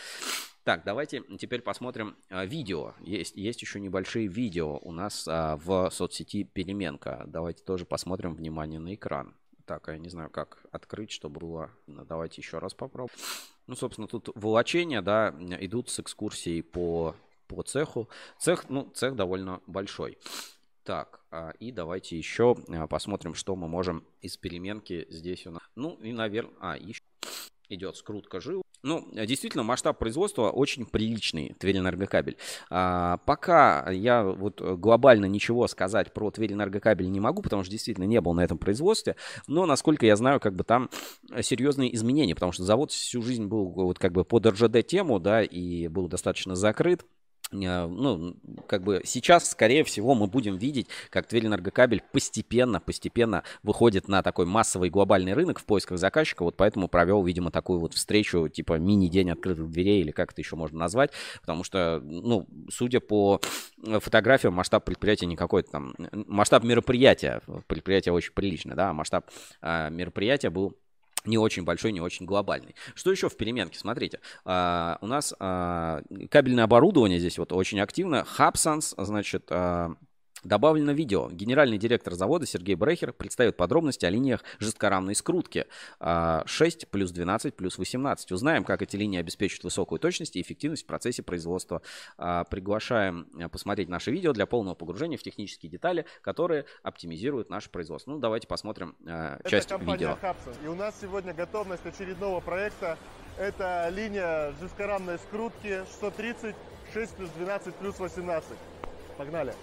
Так, 0.64 0.84
давайте 0.84 1.22
теперь 1.38 1.60
посмотрим 1.60 2.16
э, 2.30 2.46
видео. 2.46 2.94
Есть, 3.00 3.36
есть 3.36 3.60
еще 3.62 3.80
небольшие 3.80 4.28
видео 4.28 4.78
у 4.78 4.92
нас 4.92 5.26
э, 5.26 5.56
в 5.56 5.90
соцсети 5.90 6.44
Переменка. 6.44 7.24
Давайте 7.26 7.64
тоже 7.64 7.84
посмотрим 7.84 8.34
внимание 8.34 8.78
на 8.78 8.94
экран. 8.94 9.34
Так, 9.66 9.88
я 9.88 9.98
не 9.98 10.08
знаю, 10.08 10.30
как 10.30 10.64
открыть, 10.70 11.10
чтобы 11.10 11.40
было. 11.40 11.70
Давайте 11.86 12.40
еще 12.40 12.58
раз 12.58 12.74
попробуем. 12.74 13.16
Ну, 13.66 13.76
собственно, 13.76 14.08
тут 14.08 14.28
волочения, 14.34 15.02
да, 15.02 15.34
идут 15.60 15.88
с 15.88 16.00
экскурсией 16.00 16.62
по, 16.62 17.14
по 17.46 17.62
цеху. 17.62 18.08
Цех, 18.38 18.68
ну, 18.68 18.90
цех 18.94 19.14
довольно 19.14 19.60
большой. 19.66 20.18
Так, 20.84 21.20
а, 21.30 21.50
и 21.60 21.70
давайте 21.70 22.18
еще 22.18 22.56
а, 22.68 22.86
посмотрим, 22.88 23.34
что 23.34 23.54
мы 23.54 23.68
можем 23.68 24.04
из 24.20 24.36
переменки 24.36 25.06
здесь 25.10 25.46
у 25.46 25.52
нас. 25.52 25.62
Ну, 25.76 25.94
и, 26.02 26.12
наверное, 26.12 26.54
а, 26.60 26.76
еще 26.76 27.02
идет 27.74 27.96
скрутка 27.96 28.40
жил. 28.40 28.62
Ну, 28.82 29.06
действительно, 29.12 29.62
масштаб 29.62 29.98
производства 29.98 30.50
очень 30.50 30.86
приличный, 30.86 31.54
Тверь 31.58 31.78
Энергокабель. 31.78 32.36
А, 32.68 33.18
пока 33.18 33.88
я 33.90 34.24
вот 34.24 34.60
глобально 34.60 35.26
ничего 35.26 35.68
сказать 35.68 36.12
про 36.12 36.30
Тверь 36.32 36.54
Энергокабель 36.54 37.10
не 37.10 37.20
могу, 37.20 37.42
потому 37.42 37.62
что 37.62 37.70
действительно 37.70 38.04
не 38.04 38.20
был 38.20 38.34
на 38.34 38.42
этом 38.42 38.58
производстве, 38.58 39.16
но, 39.46 39.66
насколько 39.66 40.04
я 40.04 40.16
знаю, 40.16 40.40
как 40.40 40.54
бы 40.54 40.64
там 40.64 40.90
серьезные 41.42 41.94
изменения, 41.94 42.34
потому 42.34 42.50
что 42.50 42.64
завод 42.64 42.90
всю 42.90 43.22
жизнь 43.22 43.46
был 43.46 43.66
вот 43.68 43.98
как 44.00 44.12
бы 44.12 44.24
под 44.24 44.46
РЖД-тему, 44.46 45.20
да, 45.20 45.42
и 45.42 45.86
был 45.86 46.08
достаточно 46.08 46.56
закрыт. 46.56 47.04
Э, 47.52 47.86
ну, 47.86 48.34
как 48.66 48.82
бы 48.82 49.02
сейчас, 49.04 49.50
скорее 49.50 49.84
всего, 49.84 50.14
мы 50.14 50.26
будем 50.26 50.56
видеть, 50.56 50.88
как 51.10 51.26
Тверь 51.26 51.46
Энергокабель 51.46 52.02
постепенно, 52.12 52.80
постепенно 52.80 53.42
выходит 53.62 54.08
на 54.08 54.22
такой 54.22 54.46
массовый 54.46 54.90
глобальный 54.90 55.34
рынок 55.34 55.58
в 55.58 55.64
поисках 55.64 55.98
заказчика. 55.98 56.42
Вот 56.42 56.56
поэтому 56.56 56.88
провел, 56.88 57.22
видимо, 57.22 57.50
такую 57.50 57.78
вот 57.78 57.94
встречу, 57.94 58.48
типа 58.48 58.78
мини-день 58.78 59.30
открытых 59.30 59.70
дверей, 59.70 60.00
или 60.00 60.10
как 60.10 60.32
это 60.32 60.40
еще 60.40 60.56
можно 60.56 60.78
назвать. 60.78 61.10
Потому 61.40 61.64
что, 61.64 62.00
ну, 62.02 62.46
судя 62.70 63.00
по 63.00 63.40
фотографиям, 63.82 64.54
масштаб 64.54 64.84
предприятия 64.84 65.26
не 65.26 65.36
какой-то 65.36 65.70
там... 65.70 65.94
Масштаб 66.12 66.64
мероприятия, 66.64 67.40
предприятие 67.66 68.12
очень 68.12 68.32
приличное, 68.32 68.76
да, 68.76 68.92
масштаб 68.92 69.26
э, 69.60 69.90
мероприятия 69.90 70.50
был 70.50 70.76
не 71.24 71.38
очень 71.38 71.64
большой, 71.64 71.92
не 71.92 72.00
очень 72.00 72.26
глобальный. 72.26 72.74
Что 72.94 73.10
еще 73.10 73.28
в 73.28 73.36
переменке? 73.36 73.78
Смотрите, 73.78 74.20
а, 74.44 74.98
у 75.00 75.06
нас 75.06 75.34
а, 75.38 76.02
кабельное 76.30 76.64
оборудование 76.64 77.18
здесь 77.18 77.38
вот 77.38 77.52
очень 77.52 77.80
активно. 77.80 78.26
Hubsense, 78.38 78.94
значит, 79.04 79.46
а, 79.50 79.94
Добавлено 80.44 80.92
видео. 80.92 81.30
Генеральный 81.30 81.78
директор 81.78 82.14
завода 82.14 82.46
Сергей 82.46 82.74
Брехер 82.74 83.12
представит 83.12 83.56
подробности 83.56 84.04
о 84.06 84.10
линиях 84.10 84.42
жесткорамной 84.58 85.14
скрутки 85.14 85.66
6 86.00 86.00
а, 86.00 86.44
плюс 86.90 87.12
12 87.12 87.54
плюс 87.54 87.78
18. 87.78 88.32
Узнаем, 88.32 88.64
как 88.64 88.82
эти 88.82 88.96
линии 88.96 89.20
обеспечат 89.20 89.62
высокую 89.62 90.00
точность 90.00 90.34
и 90.34 90.40
эффективность 90.40 90.82
в 90.82 90.86
процессе 90.86 91.22
производства. 91.22 91.80
А, 92.18 92.42
приглашаем 92.44 93.28
э, 93.38 93.48
посмотреть 93.48 93.88
наше 93.88 94.10
видео 94.10 94.32
для 94.32 94.46
полного 94.46 94.74
погружения 94.74 95.16
в 95.16 95.22
технические 95.22 95.70
детали, 95.70 96.06
которые 96.22 96.64
оптимизируют 96.82 97.48
наше 97.48 97.70
производство. 97.70 98.10
Ну, 98.10 98.18
давайте 98.18 98.48
посмотрим 98.48 98.96
э, 99.06 99.38
часть 99.46 99.66
Это 99.66 99.78
компания 99.78 99.98
видео. 99.98 100.18
Хабсон. 100.20 100.54
И 100.64 100.66
у 100.66 100.74
нас 100.74 100.98
сегодня 101.00 101.34
готовность 101.34 101.86
очередного 101.86 102.40
проекта. 102.40 102.98
Это 103.38 103.88
линия 103.90 104.52
жесткорамной 104.60 105.18
скрутки 105.18 105.84
130 105.92 106.56
6 106.92 107.14
плюс 107.14 107.30
12 107.38 107.74
плюс 107.76 107.98
18. 107.98 108.50
Погнали! 109.16 109.54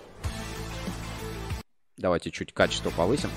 Давайте 1.99 2.31
чуть 2.31 2.53
качество 2.53 2.91
повысим. 2.91 3.30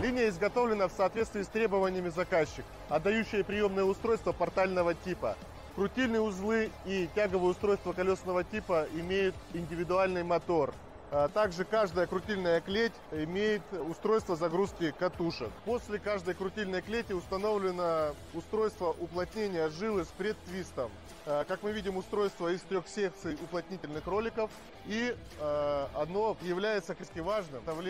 Линия 0.00 0.28
изготовлена 0.28 0.86
в 0.86 0.92
соответствии 0.92 1.42
с 1.42 1.48
требованиями 1.48 2.08
заказчика, 2.08 2.68
отдающие 2.88 3.42
приемное 3.42 3.82
устройство 3.82 4.30
портального 4.30 4.94
типа. 4.94 5.36
Крутильные 5.74 6.20
узлы 6.20 6.70
и 6.86 7.08
тяговые 7.16 7.50
устройства 7.50 7.92
колесного 7.92 8.44
типа 8.44 8.86
имеют 8.94 9.34
индивидуальный 9.54 10.22
мотор– 10.22 10.72
также 11.32 11.64
каждая 11.64 12.06
крутильная 12.06 12.60
клеть 12.60 12.92
имеет 13.12 13.62
устройство 13.88 14.36
загрузки 14.36 14.92
катушек. 14.98 15.50
После 15.64 15.98
каждой 15.98 16.34
крутильной 16.34 16.82
клети 16.82 17.12
установлено 17.12 18.14
устройство 18.32 18.94
уплотнения 18.98 19.68
жилы 19.70 20.04
с 20.04 20.08
предтвистом. 20.08 20.90
А, 21.26 21.44
как 21.44 21.62
мы 21.62 21.72
видим, 21.72 21.96
устройство 21.96 22.52
из 22.52 22.60
трех 22.62 22.86
секций 22.88 23.34
уплотнительных 23.34 24.06
роликов 24.06 24.50
и 24.86 25.16
а, 25.40 25.88
одно 25.94 26.36
является 26.42 26.94
важным 27.20 27.62
в 27.64 27.80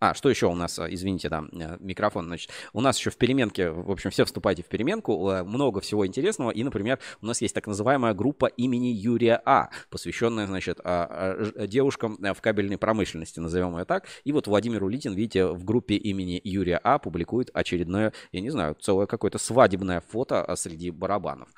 а, 0.00 0.14
что 0.14 0.30
еще 0.30 0.46
у 0.46 0.54
нас, 0.54 0.78
а, 0.78 0.92
извините, 0.92 1.28
да, 1.28 1.44
э, 1.52 1.76
микрофон, 1.78 2.26
значит, 2.26 2.50
у 2.72 2.80
нас 2.80 2.98
еще 2.98 3.10
в 3.10 3.16
переменке, 3.16 3.70
в 3.70 3.90
общем, 3.90 4.10
все 4.10 4.24
вступайте 4.24 4.62
в 4.62 4.66
переменку, 4.66 5.30
э, 5.30 5.42
много 5.44 5.80
всего 5.80 6.06
интересного, 6.06 6.50
и, 6.50 6.64
например, 6.64 6.98
у 7.20 7.26
нас 7.26 7.42
есть 7.42 7.54
так 7.54 7.66
называемая 7.66 8.14
группа 8.14 8.46
имени 8.46 8.88
Юрия 8.88 9.40
А, 9.44 9.68
посвященная, 9.90 10.46
значит, 10.46 10.80
а, 10.82 11.44
а, 11.54 11.66
девушкам 11.66 12.16
э, 12.22 12.32
в 12.32 12.40
кабельной 12.40 12.78
промышленности, 12.78 13.40
назовем 13.40 13.76
ее 13.76 13.84
так, 13.84 14.06
и 14.24 14.32
вот 14.32 14.46
Владимир 14.46 14.82
Улитин, 14.82 15.12
видите, 15.12 15.46
в 15.46 15.64
группе 15.64 15.96
имени 15.96 16.40
Юрия 16.42 16.80
А 16.82 16.98
публикует 16.98 17.50
очередное, 17.52 18.14
я 18.32 18.40
не 18.40 18.50
знаю, 18.50 18.76
целое 18.80 19.06
какое-то 19.06 19.36
свадебное 19.36 20.00
фото 20.00 20.50
среди 20.56 20.90
барабанов. 20.90 21.50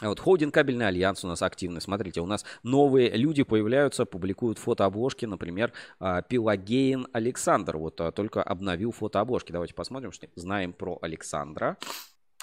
Вот 0.00 0.20
Холдинг 0.20 0.54
Кабельный 0.54 0.86
Альянс 0.86 1.24
у 1.24 1.28
нас 1.28 1.42
активный. 1.42 1.80
Смотрите, 1.80 2.20
у 2.20 2.26
нас 2.26 2.44
новые 2.62 3.10
люди 3.16 3.42
появляются, 3.42 4.04
публикуют 4.04 4.58
фотообложки. 4.58 5.26
Например, 5.26 5.72
а, 5.98 6.22
Пелагеин 6.22 7.08
Александр. 7.12 7.78
Вот 7.78 8.00
а, 8.00 8.12
только 8.12 8.42
обновил 8.42 8.92
фотообложки. 8.92 9.50
Давайте 9.50 9.74
посмотрим, 9.74 10.12
что 10.12 10.28
знаем 10.36 10.72
про 10.72 10.98
Александра. 11.02 11.76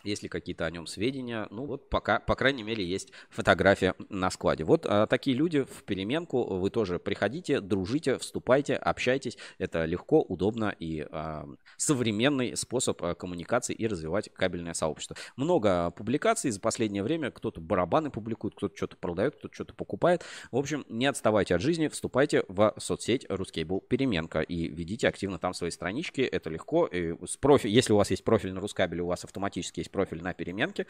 Есть 0.05 0.23
ли 0.23 0.29
какие-то 0.29 0.65
о 0.65 0.71
нем 0.71 0.87
сведения? 0.87 1.47
Ну 1.51 1.65
вот 1.65 1.89
пока, 1.89 2.19
по 2.19 2.35
крайней 2.35 2.63
мере, 2.63 2.85
есть 2.85 3.11
фотография 3.29 3.95
на 4.09 4.29
складе. 4.29 4.63
Вот 4.63 4.85
а, 4.85 5.07
такие 5.07 5.35
люди 5.35 5.63
в 5.63 5.83
переменку. 5.83 6.43
Вы 6.57 6.69
тоже 6.69 6.99
приходите, 6.99 7.59
дружите, 7.61 8.17
вступайте, 8.17 8.75
общайтесь. 8.75 9.37
Это 9.57 9.85
легко, 9.85 10.21
удобно 10.21 10.75
и 10.79 11.05
а, 11.11 11.47
современный 11.77 12.55
способ 12.55 13.01
а, 13.03 13.15
коммуникации 13.15 13.73
и 13.73 13.87
развивать 13.87 14.31
кабельное 14.33 14.73
сообщество. 14.73 15.15
Много 15.35 15.91
публикаций 15.91 16.51
за 16.51 16.59
последнее 16.59 17.03
время. 17.03 17.31
Кто-то 17.31 17.61
барабаны 17.61 18.11
публикует, 18.11 18.55
кто-то 18.55 18.75
что-то 18.75 18.97
продает, 18.97 19.35
кто-то 19.35 19.53
что-то 19.53 19.73
покупает. 19.73 20.23
В 20.51 20.57
общем, 20.57 20.85
не 20.89 21.05
отставайте 21.05 21.55
от 21.55 21.61
жизни, 21.61 21.87
вступайте 21.87 22.43
в 22.47 22.73
соцсеть 22.77 23.25
Рускейбл 23.29 23.81
Переменка 23.81 24.41
и 24.41 24.67
ведите 24.67 25.07
активно 25.07 25.39
там 25.39 25.53
свои 25.53 25.71
странички. 25.71 26.21
Это 26.21 26.49
легко. 26.49 26.85
И 26.87 27.15
с 27.25 27.37
профи... 27.37 27.67
Если 27.67 27.93
у 27.93 27.97
вас 27.97 28.11
есть 28.11 28.23
профиль 28.23 28.53
на 28.53 28.61
Рускабеле, 28.61 29.01
у 29.01 29.07
вас 29.07 29.23
автоматически 29.23 29.79
есть 29.79 29.91
профиль 29.95 30.21
на 30.21 30.33
переменке. 30.33 30.87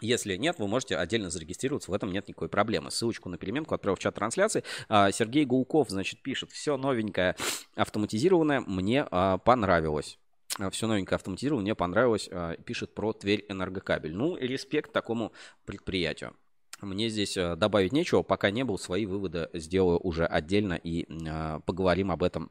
Если 0.00 0.34
нет, 0.36 0.58
вы 0.58 0.66
можете 0.66 0.96
отдельно 0.96 1.30
зарегистрироваться, 1.30 1.92
в 1.92 1.94
этом 1.94 2.10
нет 2.10 2.26
никакой 2.26 2.48
проблемы. 2.48 2.90
Ссылочку 2.90 3.28
на 3.28 3.38
переменку 3.38 3.76
отправил 3.76 3.94
в 3.94 4.00
чат 4.00 4.16
трансляции. 4.16 4.64
А, 4.88 5.12
Сергей 5.12 5.44
Гулков, 5.44 5.88
значит, 5.88 6.20
пишет, 6.20 6.50
все 6.50 6.76
новенькое, 6.76 7.36
автоматизированное 7.76 8.60
мне 8.60 9.06
а, 9.08 9.38
понравилось. 9.38 10.18
А, 10.58 10.68
все 10.70 10.88
новенькое 10.88 11.14
автоматизировано, 11.14 11.62
мне 11.62 11.76
понравилось, 11.76 12.28
пишет 12.64 12.92
про 12.92 13.12
Тверь 13.12 13.46
энергокабель. 13.48 14.14
Ну, 14.14 14.36
респект 14.36 14.92
такому 14.92 15.32
предприятию. 15.64 16.34
Мне 16.80 17.08
здесь 17.08 17.34
добавить 17.34 17.92
нечего, 17.92 18.22
пока 18.22 18.50
не 18.50 18.64
был, 18.64 18.78
свои 18.78 19.06
выводы 19.06 19.48
сделаю 19.54 20.00
уже 20.00 20.26
отдельно 20.26 20.74
и 20.74 21.06
поговорим 21.66 22.10
об 22.10 22.24
этом 22.24 22.50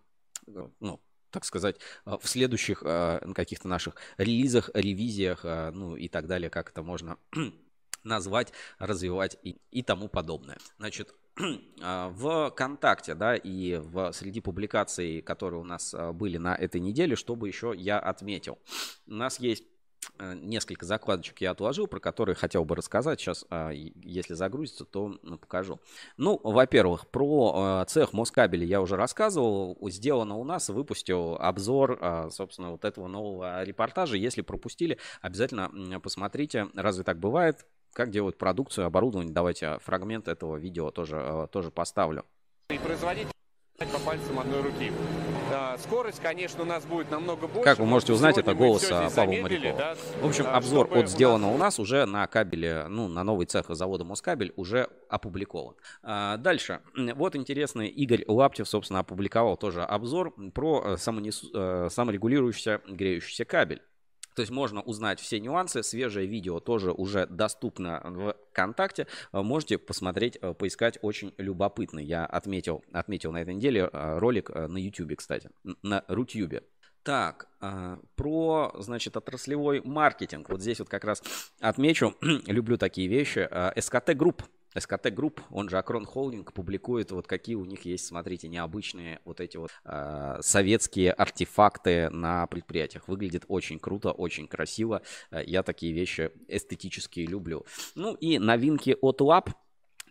ну, 0.80 1.02
так 1.34 1.44
сказать, 1.46 1.78
а, 2.06 2.18
в 2.18 2.28
следующих 2.28 2.84
а, 2.86 3.20
каких-то 3.34 3.68
наших 3.68 3.96
релизах, 4.18 4.70
ревизиях, 4.74 5.42
а, 5.44 5.72
ну 5.72 5.98
и 5.98 6.08
так 6.08 6.28
далее, 6.28 6.50
как 6.50 6.70
это 6.70 6.84
можно 6.84 7.18
назвать, 8.04 8.54
развивать 8.78 9.38
и, 9.42 9.58
и 9.72 9.82
тому 9.82 10.08
подобное. 10.08 10.58
Значит, 10.78 11.14
в 11.36 12.52
ВКонтакте, 12.52 13.16
да, 13.16 13.36
и 13.36 13.78
в, 13.78 14.12
среди 14.14 14.40
публикаций, 14.40 15.22
которые 15.24 15.60
у 15.60 15.66
нас 15.66 15.96
были 16.14 16.38
на 16.38 16.56
этой 16.56 16.80
неделе, 16.80 17.16
чтобы 17.16 17.48
еще 17.48 17.74
я 17.76 17.98
отметил. 18.00 18.60
У 19.08 19.14
нас 19.16 19.40
есть 19.40 19.64
Э, 19.64 19.73
несколько 20.20 20.86
закладочек 20.86 21.42
я 21.42 21.52
отложил, 21.52 21.88
про 21.88 22.00
которые 22.00 22.36
хотел 22.36 22.66
бы 22.66 22.76
рассказать. 22.76 23.20
Сейчас, 23.20 23.46
а, 23.50 23.72
если 23.72 24.34
загрузится, 24.34 24.86
то 24.86 25.18
ну, 25.24 25.38
покажу. 25.38 25.80
Ну, 26.18 26.40
во-первых, 26.44 27.08
про 27.08 27.82
э, 27.84 27.86
цех 27.90 28.14
Москабеля 28.14 28.66
я 28.66 28.82
уже 28.82 28.96
рассказывал. 28.96 29.78
Сделано 29.90 30.36
у 30.36 30.44
нас, 30.44 30.70
выпустил 30.70 31.36
обзор, 31.36 31.98
а, 32.02 32.30
собственно, 32.30 32.72
вот 32.72 32.86
этого 32.86 33.08
нового 33.08 33.64
репортажа. 33.64 34.16
Если 34.18 34.42
пропустили, 34.42 34.98
обязательно 35.22 36.00
посмотрите. 36.00 36.68
Разве 36.76 37.04
так 37.04 37.20
бывает? 37.20 37.66
Как 37.94 38.10
делают 38.10 38.38
продукцию, 38.38 38.88
оборудование. 38.88 39.34
Давайте 39.34 39.78
фрагмент 39.80 40.28
этого 40.28 40.58
видео 40.58 40.92
тоже, 40.92 41.18
э, 41.18 41.48
тоже 41.52 41.72
поставлю. 41.72 42.26
И 42.70 42.78
производить 42.80 43.28
по 43.78 44.00
пальцам 44.00 44.40
одной 44.40 44.62
руки. 44.62 44.92
Скорость, 45.80 46.22
конечно, 46.22 46.64
у 46.64 46.66
нас 46.66 46.86
будет 46.86 47.12
намного 47.12 47.48
больше. 47.48 47.64
Как 47.64 47.80
вы 47.80 47.86
можете 47.86 48.14
узнать, 48.14 48.38
это 48.38 48.54
голос 48.54 48.86
Павла 48.86 49.34
Морякова. 49.34 49.78
Да? 49.78 49.96
В 50.22 50.26
общем, 50.26 50.48
обзор 50.48 50.90
от 50.96 51.10
сделано 51.10 51.52
у 51.52 51.58
нас 51.58 51.80
уже 51.80 52.06
на 52.06 52.26
кабеле, 52.28 52.86
ну, 52.90 53.08
на 53.08 53.24
новый 53.24 53.46
цех 53.46 53.68
завода 53.70 54.04
Москабель 54.04 54.54
уже 54.56 54.90
опубликован. 55.10 55.76
А, 56.02 56.38
дальше. 56.38 56.82
Вот 56.96 57.36
интересный 57.36 57.88
Игорь 57.88 58.24
Лаптев, 58.28 58.68
собственно, 58.68 59.00
опубликовал 59.00 59.58
тоже 59.58 59.84
обзор 59.84 60.34
про 60.54 60.84
э. 60.86 60.98
Э, 61.54 61.88
саморегулирующийся 61.90 62.82
греющийся 62.88 63.46
кабель. 63.46 63.82
То 64.36 64.42
есть 64.42 64.52
можно 64.52 64.82
узнать 64.82 65.20
все 65.20 65.40
нюансы. 65.40 65.84
Свежее 65.84 66.28
видео 66.28 66.60
тоже 66.60 66.92
уже 66.92 67.28
доступно 67.28 68.02
в 68.04 68.36
ВКонтакте. 68.52 69.08
Э, 69.32 69.42
можете 69.42 69.78
посмотреть, 69.78 70.38
э, 70.42 70.54
поискать. 70.54 71.00
Очень 71.02 71.34
любопытный. 71.38 72.04
Я 72.04 72.26
отметил, 72.26 72.84
отметил 72.92 73.32
на 73.32 73.42
этой 73.42 73.54
неделе 73.54 73.90
э, 73.92 74.18
ролик 74.18 74.50
на 74.50 74.78
YouTube, 74.78 75.16
кстати. 75.16 75.50
На 75.82 76.04
Рутюбе. 76.08 76.64
Так, 77.04 77.50
про, 78.16 78.74
значит, 78.80 79.18
отраслевой 79.18 79.82
маркетинг. 79.84 80.48
Вот 80.48 80.62
здесь 80.62 80.80
вот 80.80 80.88
как 80.88 81.04
раз 81.04 81.22
отмечу, 81.60 82.16
люблю 82.22 82.78
такие 82.78 83.10
вещи. 83.10 83.50
СКТ 83.78 84.16
Group 84.16 84.42
СКТ 84.78 85.14
Group, 85.14 85.42
он 85.50 85.70
же 85.70 85.78
Акрон 85.78 86.06
Холдинг, 86.06 86.54
публикует 86.54 87.12
вот 87.12 87.28
какие 87.28 87.56
у 87.56 87.66
них 87.66 87.86
есть, 87.86 88.06
смотрите, 88.06 88.48
необычные 88.48 89.20
вот 89.26 89.40
эти 89.40 89.58
вот 89.58 89.72
э, 89.86 90.38
советские 90.42 91.12
артефакты 91.12 92.10
на 92.10 92.48
предприятиях. 92.48 93.08
Выглядит 93.08 93.46
очень 93.48 93.80
круто, 93.80 94.12
очень 94.12 94.48
красиво. 94.48 95.02
Я 95.32 95.64
такие 95.64 95.94
вещи 95.94 96.32
эстетически 96.48 97.22
люблю. 97.22 97.66
Ну 97.96 98.16
и 98.16 98.40
новинки 98.40 98.98
от 99.02 99.22
Lab. 99.22 99.52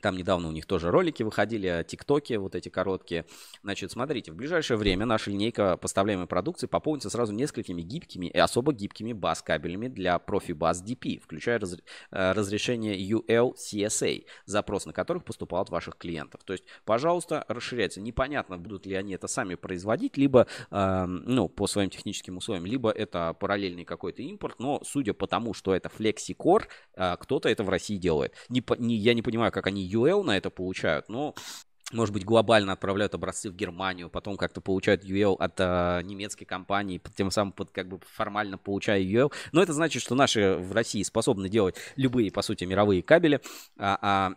Там 0.02 0.16
недавно 0.16 0.48
у 0.48 0.52
них 0.52 0.66
тоже 0.66 0.90
ролики 0.90 1.22
выходили, 1.22 1.86
тиктоки 1.88 2.34
вот 2.34 2.56
эти 2.56 2.68
короткие. 2.68 3.24
Значит, 3.62 3.92
смотрите, 3.92 4.32
в 4.32 4.34
ближайшее 4.34 4.76
время 4.76 5.06
наша 5.06 5.30
линейка 5.30 5.76
поставляемой 5.76 6.26
продукции 6.26 6.66
пополнится 6.66 7.08
сразу 7.08 7.32
несколькими 7.32 7.82
гибкими 7.82 8.26
и 8.26 8.36
особо 8.36 8.72
гибкими 8.72 9.12
бас-кабелями 9.12 9.86
для 9.86 10.18
профи-бас 10.18 10.82
DP, 10.82 11.20
включая 11.20 11.60
раз, 11.60 11.76
э, 12.10 12.32
разрешение 12.32 12.98
UL-CSA, 12.98 14.24
запрос 14.44 14.86
на 14.86 14.92
которых 14.92 15.24
поступал 15.24 15.62
от 15.62 15.70
ваших 15.70 15.96
клиентов. 15.96 16.42
То 16.44 16.54
есть, 16.54 16.64
пожалуйста, 16.84 17.44
расширяйте. 17.46 18.00
Непонятно, 18.00 18.58
будут 18.58 18.86
ли 18.86 18.96
они 18.96 19.14
это 19.14 19.28
сами 19.28 19.54
производить, 19.54 20.16
либо, 20.16 20.48
э, 20.72 21.04
ну, 21.06 21.48
по 21.48 21.68
своим 21.68 21.90
техническим 21.90 22.38
условиям, 22.38 22.66
либо 22.66 22.90
это 22.90 23.34
параллельный 23.34 23.84
какой-то 23.84 24.22
импорт, 24.22 24.58
но 24.58 24.82
судя 24.84 25.14
по 25.14 25.28
тому, 25.28 25.54
что 25.54 25.72
это 25.76 25.88
FlexiCore, 25.96 26.64
э, 26.96 27.16
кто-то 27.20 27.48
это 27.48 27.62
в 27.62 27.68
России 27.68 27.98
делает. 27.98 28.34
Не, 28.48 28.64
не, 28.78 28.96
я 28.96 29.14
не 29.14 29.22
понимаю, 29.22 29.52
как 29.52 29.68
они 29.68 29.91
UL 29.92 30.22
на 30.22 30.36
это 30.36 30.50
получают, 30.50 31.08
но 31.08 31.34
может 31.92 32.14
быть, 32.14 32.24
глобально 32.24 32.72
отправляют 32.72 33.14
образцы 33.14 33.50
в 33.50 33.54
Германию, 33.54 34.08
потом 34.08 34.36
как-то 34.36 34.60
получают 34.60 35.04
UL 35.04 35.36
от 35.38 35.54
э, 35.58 36.00
немецкой 36.04 36.46
компании, 36.46 37.00
тем 37.14 37.30
самым 37.30 37.52
под, 37.52 37.70
как 37.70 37.88
бы 37.88 38.00
формально 38.06 38.56
получая 38.56 39.02
UL. 39.02 39.32
Но 39.52 39.62
это 39.62 39.72
значит, 39.72 40.02
что 40.02 40.14
наши 40.14 40.56
в 40.56 40.72
России 40.72 41.02
способны 41.02 41.48
делать 41.48 41.76
любые, 41.96 42.32
по 42.32 42.42
сути, 42.42 42.64
мировые 42.64 43.02
кабели, 43.02 43.40
а, 43.76 43.98
а 44.00 44.32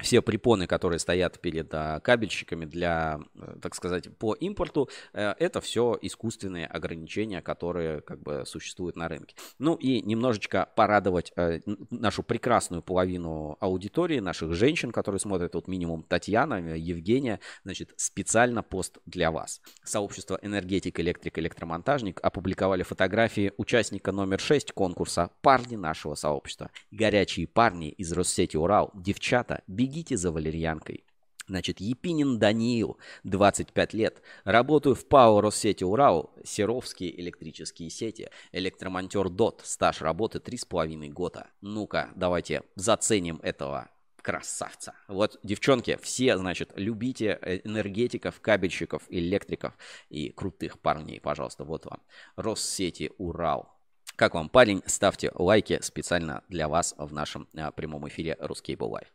все 0.00 0.22
препоны, 0.22 0.66
которые 0.66 0.98
стоят 0.98 1.40
перед 1.40 1.72
а, 1.72 2.00
кабельщиками 2.00 2.64
для, 2.64 3.20
э, 3.36 3.56
так 3.62 3.76
сказать, 3.76 4.16
по 4.18 4.34
импорту, 4.34 4.88
э, 5.12 5.34
это 5.38 5.60
все 5.60 5.96
искусственные 6.02 6.66
ограничения, 6.66 7.40
которые 7.40 8.00
как 8.00 8.20
бы 8.20 8.42
существуют 8.44 8.96
на 8.96 9.06
рынке. 9.06 9.36
Ну 9.60 9.76
и 9.76 10.02
немножечко 10.02 10.68
порадовать 10.74 11.32
э, 11.36 11.60
нашу 11.90 12.24
прекрасную 12.24 12.82
половину 12.82 13.56
аудитории, 13.60 14.18
наших 14.18 14.54
женщин, 14.54 14.90
которые 14.90 15.20
смотрят, 15.20 15.54
вот 15.54 15.68
минимум 15.68 16.02
Татьяна, 16.02 16.76
Евгения, 16.76 17.38
значит, 17.62 17.92
специально 17.96 18.64
пост 18.64 18.98
для 19.06 19.30
вас. 19.30 19.60
Сообщество 19.84 20.40
«Энергетик, 20.42 20.98
электрик, 20.98 21.38
электромонтажник» 21.38 22.18
опубликовали 22.20 22.82
фотографии 22.82 23.52
участника 23.58 24.10
номер 24.10 24.40
6 24.40 24.72
конкурса 24.72 25.30
«Парни 25.40 25.76
нашего 25.76 26.16
сообщества». 26.16 26.70
Горячие 26.90 27.46
парни 27.46 27.90
из 27.90 28.12
Россети 28.12 28.56
Урал, 28.56 28.90
девчата, 28.94 29.62
бегите 29.84 30.16
за 30.16 30.32
валерьянкой. 30.32 31.04
Значит, 31.46 31.78
Епинин 31.78 32.38
Даниил, 32.38 32.96
25 33.24 33.92
лет. 33.92 34.22
Работаю 34.44 34.94
в 34.94 35.04
ПАО 35.06 35.42
Россети 35.42 35.84
Урал, 35.84 36.32
Серовские 36.42 37.20
электрические 37.20 37.90
сети. 37.90 38.30
Электромонтер 38.52 39.28
ДОТ, 39.28 39.60
стаж 39.62 40.00
работы 40.00 40.38
3,5 40.38 41.10
года. 41.10 41.48
Ну-ка, 41.60 42.10
давайте 42.16 42.62
заценим 42.76 43.40
этого 43.42 43.90
красавца. 44.22 44.94
Вот, 45.06 45.38
девчонки, 45.42 45.98
все, 46.00 46.38
значит, 46.38 46.72
любите 46.76 47.38
энергетиков, 47.64 48.40
кабельщиков, 48.40 49.02
электриков 49.10 49.76
и 50.08 50.30
крутых 50.30 50.80
парней, 50.80 51.20
пожалуйста, 51.20 51.64
вот 51.64 51.84
вам. 51.84 52.00
Россети 52.36 53.12
Урал. 53.18 53.73
Как 54.16 54.34
вам, 54.34 54.48
парень? 54.48 54.80
Ставьте 54.86 55.32
лайки 55.34 55.80
специально 55.82 56.42
для 56.48 56.68
вас 56.68 56.94
в 56.98 57.12
нашем 57.12 57.48
а, 57.56 57.72
прямом 57.72 58.06
эфире 58.08 58.36
Ruscable 58.40 58.88
Live. 58.88 59.06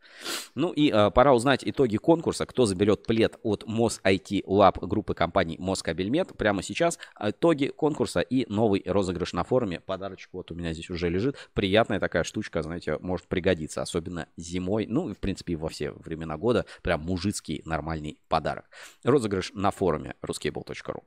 Ну 0.55 0.73
и 0.73 0.89
а, 0.89 1.09
пора 1.09 1.33
узнать 1.33 1.61
итоги 1.63 1.95
конкурса. 1.95 2.45
Кто 2.45 2.65
заберет 2.65 3.05
плед 3.05 3.39
от 3.43 3.65
Мос 3.65 4.01
IT 4.03 4.43
Lab 4.43 4.85
группы 4.85 5.13
компаний 5.13 5.55
Москабельмет 5.57 6.35
прямо 6.35 6.63
сейчас. 6.63 6.99
Итоги 7.17 7.67
конкурса 7.67 8.19
и 8.19 8.45
новый 8.51 8.83
розыгрыш 8.85 9.31
на 9.31 9.45
форуме. 9.45 9.79
Подарочек 9.79 10.31
вот 10.33 10.51
у 10.51 10.55
меня 10.55 10.73
здесь 10.73 10.89
уже 10.89 11.07
лежит. 11.07 11.37
Приятная 11.53 12.01
такая 12.01 12.25
штучка, 12.25 12.61
знаете, 12.61 12.97
может 12.99 13.27
пригодиться. 13.27 13.81
Особенно 13.81 14.27
зимой. 14.35 14.85
Ну 14.85 15.09
и 15.09 15.13
в 15.13 15.19
принципе 15.19 15.55
во 15.55 15.69
все 15.69 15.91
времена 15.91 16.37
года. 16.37 16.65
Прям 16.81 17.01
мужицкий 17.01 17.61
нормальный 17.63 18.19
подарок. 18.27 18.65
Розыгрыш 19.03 19.51
на 19.53 19.71
форуме 19.71 20.15
ruscable.ru. 20.21 21.03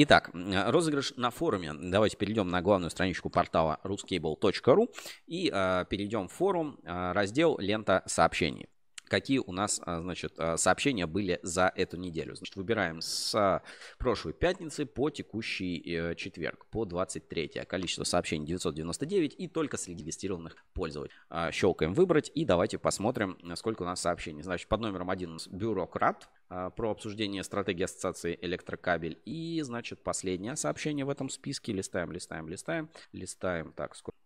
Итак, 0.00 0.30
розыгрыш 0.32 1.14
на 1.16 1.32
форуме. 1.32 1.72
Давайте 1.74 2.16
перейдем 2.16 2.46
на 2.46 2.62
главную 2.62 2.88
страничку 2.88 3.30
портала 3.30 3.80
ruscable.ru 3.82 4.94
и 5.26 5.50
э, 5.52 5.84
перейдем 5.90 6.28
в 6.28 6.32
форум, 6.32 6.78
э, 6.84 7.10
раздел 7.10 7.58
«Лента 7.58 8.04
сообщений» 8.06 8.68
какие 9.08 9.38
у 9.38 9.52
нас, 9.52 9.80
а, 9.84 10.00
значит, 10.00 10.34
а, 10.38 10.56
сообщения 10.56 11.06
были 11.06 11.40
за 11.42 11.72
эту 11.74 11.96
неделю. 11.96 12.34
Значит, 12.34 12.56
выбираем 12.56 13.00
с 13.00 13.62
прошлой 13.98 14.32
пятницы 14.32 14.86
по 14.86 15.10
текущий 15.10 15.82
э, 15.84 16.14
четверг, 16.14 16.66
по 16.66 16.84
23. 16.84 17.64
Количество 17.66 18.04
сообщений 18.04 18.46
999 18.46 19.34
и 19.38 19.48
только 19.48 19.76
среди 19.76 20.02
регистрированных 20.02 20.56
пользователей. 20.72 21.18
А, 21.28 21.50
щелкаем 21.50 21.94
«Выбрать» 21.94 22.30
и 22.34 22.44
давайте 22.44 22.78
посмотрим, 22.78 23.38
сколько 23.56 23.82
у 23.82 23.86
нас 23.86 24.00
сообщений. 24.00 24.42
Значит, 24.42 24.68
под 24.68 24.80
номером 24.80 25.10
один 25.10 25.30
у 25.30 25.32
нас 25.34 25.48
бюрократ 25.48 26.28
про 26.48 26.90
обсуждение 26.90 27.42
стратегии 27.44 27.84
ассоциации 27.84 28.38
электрокабель. 28.40 29.20
И, 29.26 29.60
значит, 29.62 30.02
последнее 30.02 30.56
сообщение 30.56 31.04
в 31.04 31.10
этом 31.10 31.28
списке. 31.28 31.72
Листаем, 31.72 32.10
листаем, 32.10 32.48
листаем. 32.48 32.88
Листаем, 33.12 33.72
так, 33.72 33.94
сколько... 33.94 34.16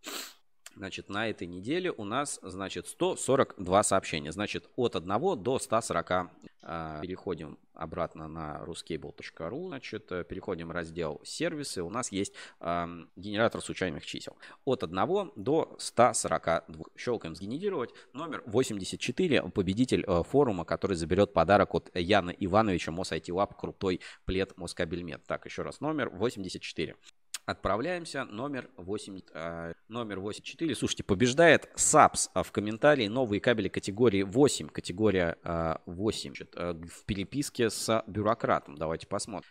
Значит, 0.76 1.08
на 1.08 1.28
этой 1.28 1.46
неделе 1.46 1.92
у 1.92 2.04
нас, 2.04 2.38
значит, 2.42 2.86
142 2.86 3.82
сообщения. 3.82 4.32
Значит, 4.32 4.68
от 4.76 4.96
1 4.96 5.42
до 5.42 5.58
140. 5.58 6.10
Э, 6.10 6.28
а, 6.64 7.00
переходим 7.00 7.58
обратно 7.74 8.28
на 8.28 8.62
ruscable.ru. 8.64 9.66
Значит, 9.68 10.12
э, 10.12 10.24
переходим 10.24 10.68
в 10.68 10.70
раздел 10.70 11.20
сервисы. 11.24 11.82
У 11.82 11.90
нас 11.90 12.12
есть 12.12 12.32
э, 12.60 12.86
генератор 13.16 13.60
случайных 13.60 14.06
чисел. 14.06 14.36
От 14.64 14.84
1 14.84 15.32
до 15.36 15.74
142. 15.78 16.84
Щелкаем 16.96 17.34
сгенерировать. 17.34 17.90
Номер 18.12 18.42
84. 18.46 19.42
Победитель 19.50 20.04
э, 20.06 20.22
форума, 20.22 20.64
который 20.64 20.96
заберет 20.96 21.32
подарок 21.32 21.74
от 21.74 21.90
Яна 21.94 22.30
Ивановича 22.30 22.92
Мос 22.92 23.12
Лаб. 23.28 23.58
Крутой 23.58 24.00
плед 24.24 24.56
Москабельмет. 24.56 25.24
Так, 25.26 25.44
еще 25.46 25.62
раз. 25.62 25.80
Номер 25.80 26.10
84. 26.10 26.96
Отправляемся. 27.44 28.24
Номер 28.24 28.70
8, 28.76 29.20
э, 29.34 29.74
номер 29.88 30.20
84. 30.20 30.76
Слушайте, 30.76 31.02
побеждает 31.02 31.68
САПС 31.74 32.30
а 32.34 32.44
в 32.44 32.52
комментарии. 32.52 33.08
Новые 33.08 33.40
кабели 33.40 33.66
категории 33.68 34.22
8. 34.22 34.68
Категория 34.68 35.36
э, 35.42 35.74
8. 35.86 36.30
Значит, 36.30 36.54
э, 36.56 36.74
в 36.74 37.04
переписке 37.04 37.68
с 37.68 38.04
бюрократом. 38.06 38.76
Давайте 38.76 39.08
посмотрим. 39.08 39.50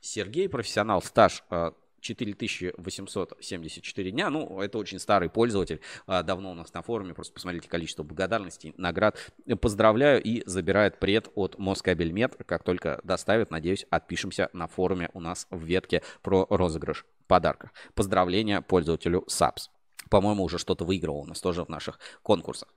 Сергей, 0.00 0.48
профессионал, 0.48 1.02
стаж 1.02 1.44
э, 1.50 1.72
4874 2.00 4.10
дня. 4.12 4.30
Ну, 4.30 4.62
это 4.62 4.78
очень 4.78 4.98
старый 4.98 5.28
пользователь, 5.28 5.82
давно 6.06 6.52
у 6.52 6.54
нас 6.54 6.72
на 6.72 6.80
форуме. 6.80 7.12
Просто 7.14 7.34
посмотрите 7.34 7.68
количество 7.68 8.02
благодарностей, 8.04 8.72
наград. 8.76 9.18
Поздравляю 9.60 10.22
и 10.22 10.44
забирает 10.46 11.00
пред 11.00 11.28
от 11.34 11.58
Москабельмет. 11.58 12.36
Как 12.46 12.62
только 12.62 13.00
доставят, 13.02 13.50
надеюсь, 13.50 13.86
отпишемся 13.90 14.48
на 14.52 14.68
форуме 14.68 15.10
у 15.14 15.20
нас 15.20 15.48
в 15.50 15.64
ветке 15.64 16.02
про 16.22 16.46
розыгрыш 16.48 17.04
подарка. 17.26 17.70
Поздравления 17.94 18.62
пользователю 18.62 19.24
SAPS. 19.28 19.68
По-моему, 20.10 20.44
уже 20.44 20.58
что-то 20.58 20.84
выигрывал 20.84 21.20
у 21.20 21.26
нас 21.26 21.40
тоже 21.40 21.64
в 21.64 21.68
наших 21.68 21.98
конкурсах. 22.22 22.68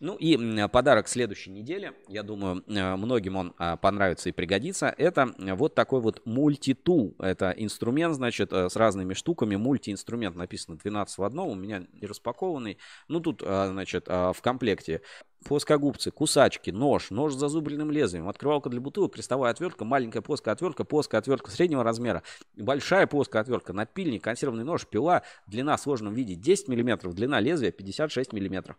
Ну 0.00 0.16
и 0.16 0.68
подарок 0.68 1.08
следующей 1.08 1.50
недели, 1.50 1.92
я 2.08 2.22
думаю, 2.22 2.62
э, 2.66 2.96
многим 2.96 3.36
он 3.36 3.54
а, 3.58 3.76
понравится 3.76 4.28
и 4.28 4.32
пригодится. 4.32 4.94
Это 4.96 5.34
вот 5.38 5.74
такой 5.74 6.00
вот 6.00 6.20
мультитул. 6.24 7.14
Это 7.18 7.50
инструмент, 7.56 8.14
значит, 8.14 8.52
э, 8.52 8.68
с 8.68 8.76
разными 8.76 9.14
штуками. 9.14 9.56
Мультиинструмент 9.56 10.36
написано 10.36 10.76
12 10.76 11.18
в 11.18 11.24
одном. 11.24 11.48
У 11.48 11.54
меня 11.54 11.84
не 12.00 12.06
распакованный. 12.06 12.78
Ну 13.08 13.20
тут, 13.20 13.42
а, 13.44 13.68
значит, 13.68 14.06
а, 14.08 14.32
в 14.32 14.42
комплекте 14.42 15.00
плоскогубцы, 15.44 16.10
кусачки, 16.10 16.70
нож, 16.70 17.10
нож 17.10 17.34
с 17.34 17.36
зазубренным 17.36 17.90
лезвием, 17.90 18.28
открывалка 18.28 18.70
для 18.70 18.80
бутылок, 18.80 19.14
крестовая 19.14 19.52
отвертка, 19.52 19.84
маленькая 19.84 20.22
плоская 20.22 20.54
отвертка, 20.54 20.84
плоская 20.84 21.20
отвертка 21.20 21.50
среднего 21.50 21.84
размера, 21.84 22.22
большая 22.56 23.06
плоская 23.06 23.42
отвертка, 23.42 23.72
напильник, 23.72 24.24
консервный 24.24 24.64
нож, 24.64 24.86
пила, 24.86 25.22
длина 25.46 25.76
в 25.76 25.80
сложном 25.80 26.14
виде 26.14 26.34
10 26.34 26.68
мм, 26.68 27.10
длина 27.12 27.40
лезвия 27.40 27.70
56 27.70 28.32
мм, 28.32 28.76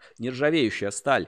нержавеющая 0.76 0.92
сталь, 0.92 1.28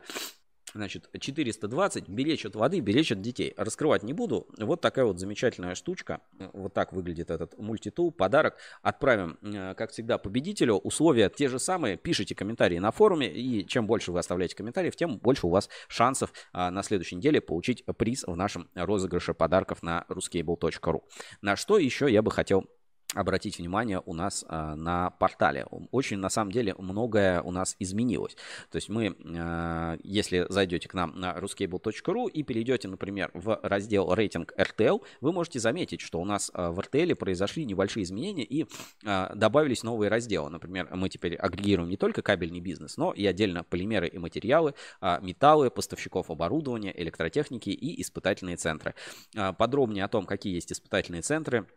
Значит, 0.73 1.09
420 1.17 2.09
беречь 2.09 2.45
от 2.45 2.55
воды, 2.55 2.81
беречь 2.81 3.11
от 3.11 3.21
детей. 3.21 3.53
Раскрывать 3.55 4.03
не 4.03 4.11
буду. 4.11 4.47
Вот 4.59 4.81
такая 4.81 5.05
вот 5.05 5.17
замечательная 5.17 5.75
штучка. 5.75 6.19
Вот 6.53 6.73
так 6.73 6.91
выглядит 6.91 7.31
этот 7.31 7.57
мультитул. 7.57 8.11
Подарок 8.11 8.57
отправим, 8.81 9.39
э, 9.41 9.73
как 9.75 9.91
всегда, 9.91 10.17
победителю. 10.17 10.75
Условия 10.75 11.29
те 11.29 11.47
же 11.47 11.57
самые. 11.57 11.95
Пишите 11.95 12.35
комментарии 12.35 12.79
на 12.79 12.91
форуме. 12.91 13.31
И 13.31 13.65
чем 13.65 13.87
больше 13.87 14.11
вы 14.11 14.19
оставляете 14.19 14.57
комментариев, 14.57 14.95
тем 14.97 15.17
больше 15.17 15.47
у 15.47 15.49
вас 15.49 15.69
шансов 15.87 16.33
а, 16.51 16.69
на 16.69 16.83
следующей 16.83 17.15
неделе 17.15 17.39
получить 17.39 17.85
приз 17.97 18.25
в 18.27 18.35
нашем 18.35 18.69
розыгрыше 18.75 19.33
подарков 19.33 19.81
на 19.81 20.05
ruscable.ru. 20.09 21.01
На 21.41 21.55
что 21.55 21.77
еще 21.77 22.11
я 22.11 22.21
бы 22.21 22.29
хотел 22.29 22.65
обратить 23.13 23.57
внимание 23.57 24.01
у 24.05 24.13
нас 24.13 24.45
а, 24.47 24.75
на 24.75 25.11
портале. 25.11 25.65
Очень, 25.91 26.17
на 26.17 26.29
самом 26.29 26.51
деле, 26.51 26.75
многое 26.77 27.41
у 27.41 27.51
нас 27.51 27.75
изменилось. 27.79 28.35
То 28.69 28.75
есть 28.77 28.89
мы, 28.89 29.15
а, 29.37 29.97
если 30.03 30.45
зайдете 30.49 30.89
к 30.89 30.93
нам 30.93 31.19
на 31.19 31.37
ruscable.ru 31.37 32.29
и 32.29 32.43
перейдете, 32.43 32.87
например, 32.87 33.31
в 33.33 33.59
раздел 33.63 34.13
рейтинг 34.13 34.53
RTL, 34.57 35.01
вы 35.21 35.31
можете 35.31 35.59
заметить, 35.59 36.01
что 36.01 36.19
у 36.19 36.25
нас 36.25 36.51
а, 36.53 36.71
в 36.71 36.79
RTL 36.79 37.15
произошли 37.15 37.65
небольшие 37.65 38.03
изменения 38.03 38.43
и 38.43 38.65
а, 39.05 39.33
добавились 39.33 39.83
новые 39.83 40.09
разделы. 40.09 40.49
Например, 40.49 40.89
мы 40.93 41.09
теперь 41.09 41.35
агрегируем 41.35 41.89
не 41.89 41.97
только 41.97 42.21
кабельный 42.21 42.59
бизнес, 42.59 42.97
но 42.97 43.13
и 43.13 43.25
отдельно 43.25 43.63
полимеры 43.63 44.07
и 44.07 44.17
материалы, 44.17 44.73
а, 44.99 45.19
металлы, 45.21 45.71
поставщиков 45.71 46.29
оборудования, 46.29 46.93
электротехники 46.99 47.69
и 47.69 48.01
испытательные 48.01 48.57
центры. 48.57 48.95
А, 49.35 49.53
подробнее 49.53 50.03
о 50.03 50.07
том, 50.07 50.25
какие 50.25 50.53
есть 50.53 50.71
испытательные 50.71 51.21
центры, 51.21 51.67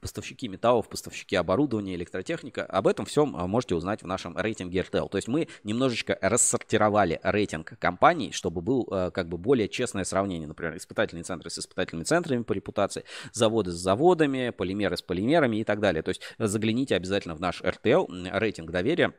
поставщики 0.00 0.48
металлов, 0.48 0.88
поставщики 0.88 1.36
оборудования, 1.36 1.94
электротехника. 1.94 2.64
Об 2.64 2.86
этом 2.86 3.06
всем 3.06 3.36
а, 3.36 3.46
можете 3.46 3.74
узнать 3.74 4.02
в 4.02 4.06
нашем 4.06 4.36
рейтинге 4.36 4.80
RTL. 4.80 5.08
То 5.08 5.18
есть 5.18 5.28
мы 5.28 5.48
немножечко 5.64 6.18
рассортировали 6.20 7.20
рейтинг 7.22 7.78
компаний, 7.78 8.32
чтобы 8.32 8.60
был 8.60 8.88
а, 8.90 9.10
как 9.10 9.28
бы 9.28 9.38
более 9.38 9.68
честное 9.68 10.04
сравнение. 10.04 10.48
Например, 10.48 10.76
испытательные 10.76 11.24
центры 11.24 11.50
с 11.50 11.58
испытательными 11.58 12.04
центрами 12.04 12.42
по 12.42 12.52
репутации, 12.52 13.04
заводы 13.32 13.72
с 13.72 13.76
заводами, 13.76 14.50
полимеры 14.50 14.96
с 14.96 15.02
полимерами 15.02 15.58
и 15.58 15.64
так 15.64 15.80
далее. 15.80 16.02
То 16.02 16.10
есть 16.10 16.22
загляните 16.38 16.96
обязательно 16.96 17.34
в 17.34 17.40
наш 17.40 17.62
RTL, 17.62 18.06
рейтинг 18.38 18.70
доверия. 18.70 19.14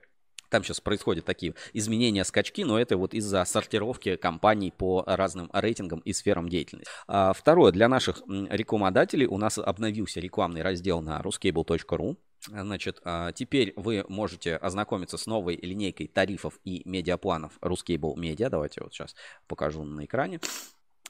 Там 0.50 0.64
сейчас 0.64 0.82
происходят 0.82 1.26
такие 1.26 1.54
изменения, 1.74 2.24
скачки, 2.24 2.64
но 2.64 2.80
это 2.80 2.98
вот 2.98 3.14
из-за 3.14 3.44
сортировки 3.46 4.16
компаний 4.16 4.72
по 4.76 5.04
разным 5.06 5.50
рейтингам 5.54 6.00
и 6.00 6.14
сферам 6.14 6.50
деятельности. 6.50 6.92
А, 7.08 7.34
второе, 7.34 7.72
для 7.72 7.88
наших 7.88 8.22
рекламодателей 8.28 9.28
у 9.28 9.38
нас 9.38 9.58
обновился 9.58 10.20
рекламный 10.20 10.62
раздел 10.62 11.02
на 11.02 11.20
ruscable.ru. 11.22 12.18
Значит, 12.48 13.02
а, 13.04 13.32
теперь 13.32 13.74
вы 13.76 14.06
можете 14.08 14.56
ознакомиться 14.56 15.18
с 15.18 15.28
новой 15.28 15.58
линейкой 15.58 16.08
тарифов 16.08 16.60
и 16.64 16.82
медиапланов 16.86 17.58
Ruscable 17.62 18.16
Media. 18.16 18.50
Давайте 18.50 18.82
вот 18.82 18.94
сейчас 18.94 19.16
покажу 19.48 19.84
на 19.84 20.06
экране. 20.06 20.40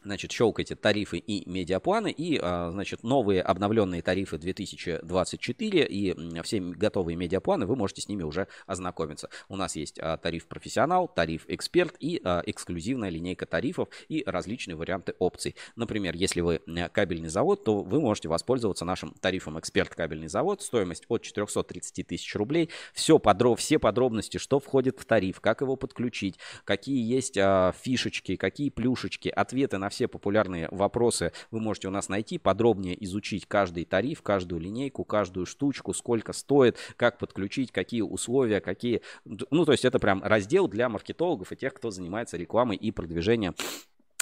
Значит, 0.04 0.32
щелкайте 0.32 0.76
тарифы 0.76 1.18
и 1.18 1.50
медиапланы 1.50 2.10
и, 2.12 2.40
а, 2.42 2.72
значит, 2.72 3.04
новые 3.04 3.42
обновленные 3.42 4.02
тарифы 4.02 4.38
2024 4.38 5.86
и 5.86 6.42
все 6.44 6.62
готовые 6.62 7.18
медиапланы, 7.18 7.66
вы 7.66 7.76
можете 7.76 8.02
с 8.02 8.08
ними 8.08 8.24
уже 8.24 8.48
ознакомиться. 8.66 9.30
У 9.50 9.58
нас 9.58 9.76
есть 9.76 10.00
а, 10.00 10.16
тариф 10.18 10.48
профессионал, 10.48 11.10
тариф 11.10 11.44
эксперт 11.50 11.96
и 12.00 12.22
а, 12.24 12.42
эксклюзивная 12.46 13.10
линейка 13.10 13.46
тарифов 13.46 13.90
и 14.08 14.24
различные 14.26 14.76
варианты 14.76 15.16
опций. 15.20 15.56
Например, 15.76 16.16
если 16.16 16.40
вы 16.40 16.62
кабельный 16.94 17.30
завод, 17.30 17.66
то 17.66 17.82
вы 17.82 18.00
можете 18.00 18.30
воспользоваться 18.30 18.86
нашим 18.86 19.14
тарифом 19.20 19.60
эксперт 19.60 19.94
кабельный 19.94 20.30
завод, 20.30 20.62
стоимость 20.62 21.04
от 21.10 21.24
430 21.24 22.08
тысяч 22.08 22.36
рублей. 22.36 22.70
Все, 22.94 23.20
подров, 23.20 23.60
все 23.60 23.80
подробности, 23.80 24.38
что 24.38 24.60
входит 24.60 24.98
в 24.98 25.04
тариф, 25.04 25.42
как 25.42 25.60
его 25.60 25.76
подключить, 25.76 26.40
какие 26.64 27.06
есть 27.06 27.36
фишечки, 27.36 28.38
какие 28.38 28.70
плюшечки, 28.70 29.28
ответы 29.28 29.78
на 29.78 29.89
все 29.90 30.08
популярные 30.08 30.68
вопросы 30.72 31.32
вы 31.52 31.60
можете 31.60 31.88
у 31.88 31.92
нас 31.92 32.10
найти, 32.10 32.38
подробнее 32.38 33.04
изучить 33.06 33.46
каждый 33.46 33.86
тариф, 33.86 34.22
каждую 34.22 34.62
линейку, 34.62 35.04
каждую 35.04 35.46
штучку, 35.46 35.94
сколько 35.94 36.34
стоит, 36.34 36.78
как 36.96 37.18
подключить, 37.18 37.72
какие 37.72 38.02
условия, 38.02 38.62
какие... 38.62 39.02
Ну, 39.26 39.66
то 39.66 39.72
есть 39.72 39.86
это 39.86 40.00
прям 40.00 40.24
раздел 40.24 40.68
для 40.68 40.90
маркетологов 40.90 41.52
и 41.52 41.56
тех, 41.56 41.74
кто 41.74 41.92
занимается 41.92 42.38
рекламой 42.38 42.78
и 42.78 42.92
продвижением 42.92 43.56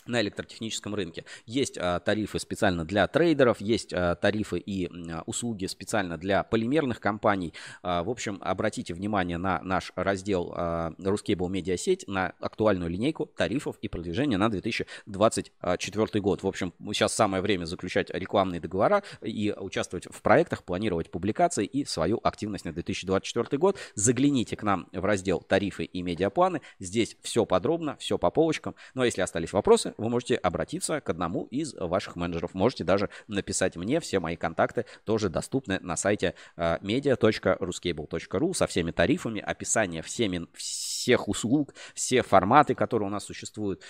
на 0.08 0.22
электротехническом 0.22 0.96
рынке. 0.96 1.26
Есть 1.46 1.78
а, 1.78 2.00
тарифы 2.00 2.40
специально 2.40 2.86
для 2.86 3.08
трейдеров, 3.08 3.62
есть 3.62 3.94
а, 3.94 4.16
тарифы 4.16 4.60
и 4.60 4.88
а, 4.88 5.24
услуги 5.26 5.66
специально 5.66 6.18
для 6.18 6.44
полимерных 6.44 7.00
компаний. 7.00 7.54
А, 7.84 8.04
в 8.04 8.10
общем, 8.10 8.40
обратите 8.42 8.94
внимание 8.94 9.38
на 9.38 9.62
наш 9.62 9.92
раздел 9.96 10.54
а, 10.56 10.92
Ruscable 10.98 11.50
Медиасеть, 11.50 12.08
на 12.08 12.34
актуальную 12.40 12.90
линейку 12.90 13.26
тарифов 13.26 13.78
и 13.82 13.88
продвижения 13.88 14.38
на 14.38 14.50
2024 14.50 16.22
год. 16.22 16.44
В 16.44 16.48
общем, 16.48 16.74
сейчас 16.94 17.14
самое 17.14 17.42
время 17.42 17.66
заключать 17.66 18.10
рекламные 18.10 18.60
договора 18.60 19.04
и 19.22 19.54
участвовать 19.58 20.08
в 20.10 20.22
проектах, 20.22 20.64
планировать 20.64 21.12
публикации 21.12 21.66
и 21.66 21.86
свою 21.86 22.20
активность 22.24 22.66
на 22.66 22.74
2024 22.74 23.58
год. 23.58 23.78
Загляните 23.96 24.56
к 24.56 24.64
нам 24.64 24.88
в 24.92 25.04
раздел 25.04 25.40
тарифы 25.40 25.86
и 25.86 26.02
медиапланы. 26.02 26.62
Здесь 26.80 27.18
все 27.22 27.46
подробно, 27.46 27.98
все 27.98 28.18
по 28.18 28.32
полочкам. 28.32 28.76
Ну 28.94 29.02
а 29.02 29.06
если 29.06 29.22
остались 29.22 29.54
вопросы, 29.54 29.94
вы 29.98 30.10
можете 30.10 30.36
обратиться 30.36 31.02
к 31.02 31.10
одному 31.10 31.45
из 31.45 31.74
ваших 31.74 32.15
менеджеров. 32.15 32.53
Можете 32.53 32.84
даже 32.84 33.10
написать 33.28 33.76
мне, 33.76 33.99
все 33.99 34.19
мои 34.19 34.36
контакты 34.36 34.86
тоже 35.03 35.30
доступны 35.30 35.80
на 35.82 35.98
сайте 35.98 36.36
э, 36.56 36.78
media.ruscable.ru 36.82 38.53
со 38.53 38.68
всеми 38.68 38.91
тарифами, 38.91 39.41
описание 39.41 40.02
всеми, 40.02 40.48
всех 40.53 41.28
услуг, 41.28 41.74
все 41.94 42.22
форматы, 42.22 42.76
которые 42.76 43.07
у 43.07 43.11
нас 43.11 43.24
существуют. 43.24 43.84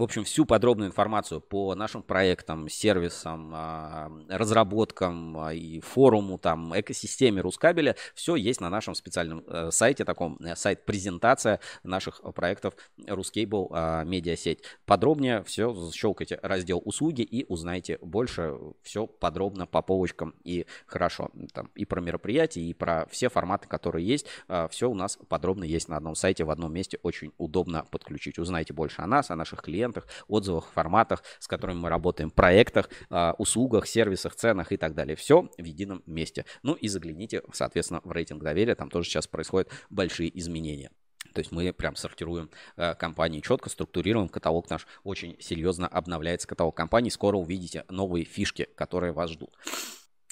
В 0.00 0.02
общем, 0.02 0.24
всю 0.24 0.46
подробную 0.46 0.88
информацию 0.88 1.42
по 1.42 1.74
нашим 1.74 2.02
проектам, 2.02 2.70
сервисам, 2.70 3.52
а, 3.54 4.10
разработкам 4.30 5.36
а, 5.38 5.52
и 5.52 5.80
форуму, 5.80 6.38
там, 6.38 6.72
экосистеме 6.74 7.42
Рускабеля, 7.42 7.94
все 8.14 8.34
есть 8.34 8.62
на 8.62 8.70
нашем 8.70 8.94
специальном 8.94 9.44
э, 9.46 9.70
сайте, 9.70 10.06
таком 10.06 10.38
э, 10.38 10.56
сайт-презентация 10.56 11.60
наших 11.82 12.22
проектов 12.34 12.72
Рускейбл 13.06 13.68
а, 13.72 14.04
медиасеть. 14.04 14.62
Подробнее 14.86 15.44
все 15.44 15.76
щелкайте 15.92 16.40
раздел 16.42 16.80
услуги 16.82 17.20
и 17.20 17.44
узнаете 17.46 17.98
больше, 18.00 18.56
все 18.82 19.06
подробно 19.06 19.66
по 19.66 19.82
полочкам 19.82 20.34
и 20.44 20.64
хорошо. 20.86 21.30
Там 21.52 21.68
и 21.74 21.84
про 21.84 22.00
мероприятия, 22.00 22.62
и 22.62 22.72
про 22.72 23.06
все 23.10 23.28
форматы, 23.28 23.68
которые 23.68 24.06
есть, 24.06 24.24
все 24.70 24.88
у 24.88 24.94
нас 24.94 25.18
подробно 25.28 25.64
есть 25.64 25.90
на 25.90 25.98
одном 25.98 26.14
сайте, 26.14 26.44
в 26.44 26.50
одном 26.50 26.72
месте, 26.72 26.98
очень 27.02 27.32
удобно 27.36 27.84
подключить. 27.90 28.38
Узнайте 28.38 28.72
больше 28.72 29.02
о 29.02 29.06
нас, 29.06 29.30
о 29.30 29.36
наших 29.36 29.60
клиентах, 29.60 29.89
клиентах, 29.90 30.06
отзывах, 30.28 30.70
форматах, 30.72 31.22
с 31.38 31.48
которыми 31.48 31.78
мы 31.78 31.88
работаем, 31.88 32.30
проектах, 32.30 32.88
а, 33.10 33.34
услугах, 33.38 33.86
сервисах, 33.86 34.34
ценах 34.34 34.72
и 34.72 34.76
так 34.76 34.94
далее. 34.94 35.16
Все 35.16 35.48
в 35.58 35.64
едином 35.64 36.02
месте. 36.06 36.44
Ну 36.62 36.74
и 36.74 36.88
загляните, 36.88 37.42
соответственно, 37.52 38.00
в 38.04 38.12
рейтинг 38.12 38.42
доверия. 38.42 38.74
Там 38.74 38.90
тоже 38.90 39.08
сейчас 39.08 39.26
происходят 39.26 39.70
большие 39.90 40.36
изменения. 40.38 40.90
То 41.34 41.40
есть 41.40 41.52
мы 41.52 41.72
прям 41.72 41.94
сортируем 41.94 42.50
э, 42.76 42.94
компании 42.94 43.40
четко, 43.40 43.68
структурируем 43.68 44.28
каталог 44.28 44.68
наш. 44.68 44.86
Очень 45.04 45.36
серьезно 45.38 45.86
обновляется 45.86 46.48
каталог 46.48 46.76
компаний. 46.76 47.10
Скоро 47.10 47.36
увидите 47.36 47.84
новые 47.88 48.24
фишки, 48.24 48.68
которые 48.74 49.12
вас 49.12 49.30
ждут. 49.30 49.56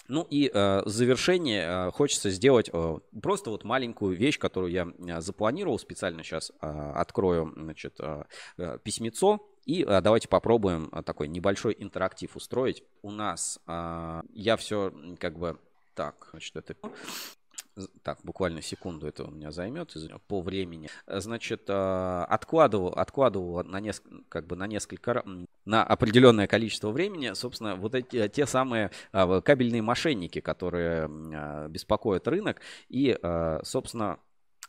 Ну 0.09 0.27
и 0.31 0.51
э, 0.53 0.83
завершение 0.87 1.89
э, 1.89 1.91
хочется 1.91 2.31
сделать 2.31 2.71
э, 2.73 2.99
просто 3.23 3.51
вот 3.51 3.65
маленькую 3.65 4.17
вещь, 4.17 4.39
которую 4.39 4.73
я 4.73 4.87
э, 4.87 5.21
запланировал. 5.21 5.79
Специально 5.79 6.23
сейчас 6.23 6.51
э, 6.61 6.93
открою 6.95 7.53
значит, 7.55 7.95
э, 8.01 8.25
э, 8.57 8.79
письмецо. 8.83 9.47
И 9.67 9.85
э, 9.85 10.01
давайте 10.01 10.29
попробуем 10.29 10.89
э, 10.93 11.03
такой 11.03 11.29
небольшой 11.29 11.77
интерактив 11.79 12.35
устроить. 12.37 12.83
У 13.03 13.11
нас 13.11 13.61
э, 13.67 14.23
я 14.33 14.57
все 14.57 14.95
как 15.21 15.39
бы 15.39 15.59
так, 15.95 16.29
значит, 16.31 16.57
это 16.57 16.75
так, 18.03 18.19
буквально 18.23 18.63
секунду 18.63 19.07
это 19.07 19.25
у 19.25 19.31
меня 19.31 19.51
займет 19.51 19.95
по 20.27 20.41
времени. 20.41 20.89
Значит, 21.07 21.65
э, 21.69 22.25
откладываю, 22.29 22.99
откладываю 22.99 23.65
на 23.65 23.81
несколько, 23.81 24.23
как 24.29 24.47
бы 24.47 24.57
на 24.57 24.67
несколько, 24.67 25.25
на 25.65 25.85
определенное 25.85 26.47
количество 26.47 26.91
времени, 26.91 27.33
собственно, 27.35 27.77
вот 27.77 27.95
эти 27.95 28.29
те 28.29 28.47
самые 28.47 28.91
а, 29.13 29.41
кабельные 29.41 29.83
мошенники, 29.83 30.41
которые 30.41 31.09
а, 31.09 31.69
беспокоят 31.69 32.27
рынок. 32.29 32.61
И, 32.89 33.17
а, 33.23 33.61
собственно, 33.65 34.19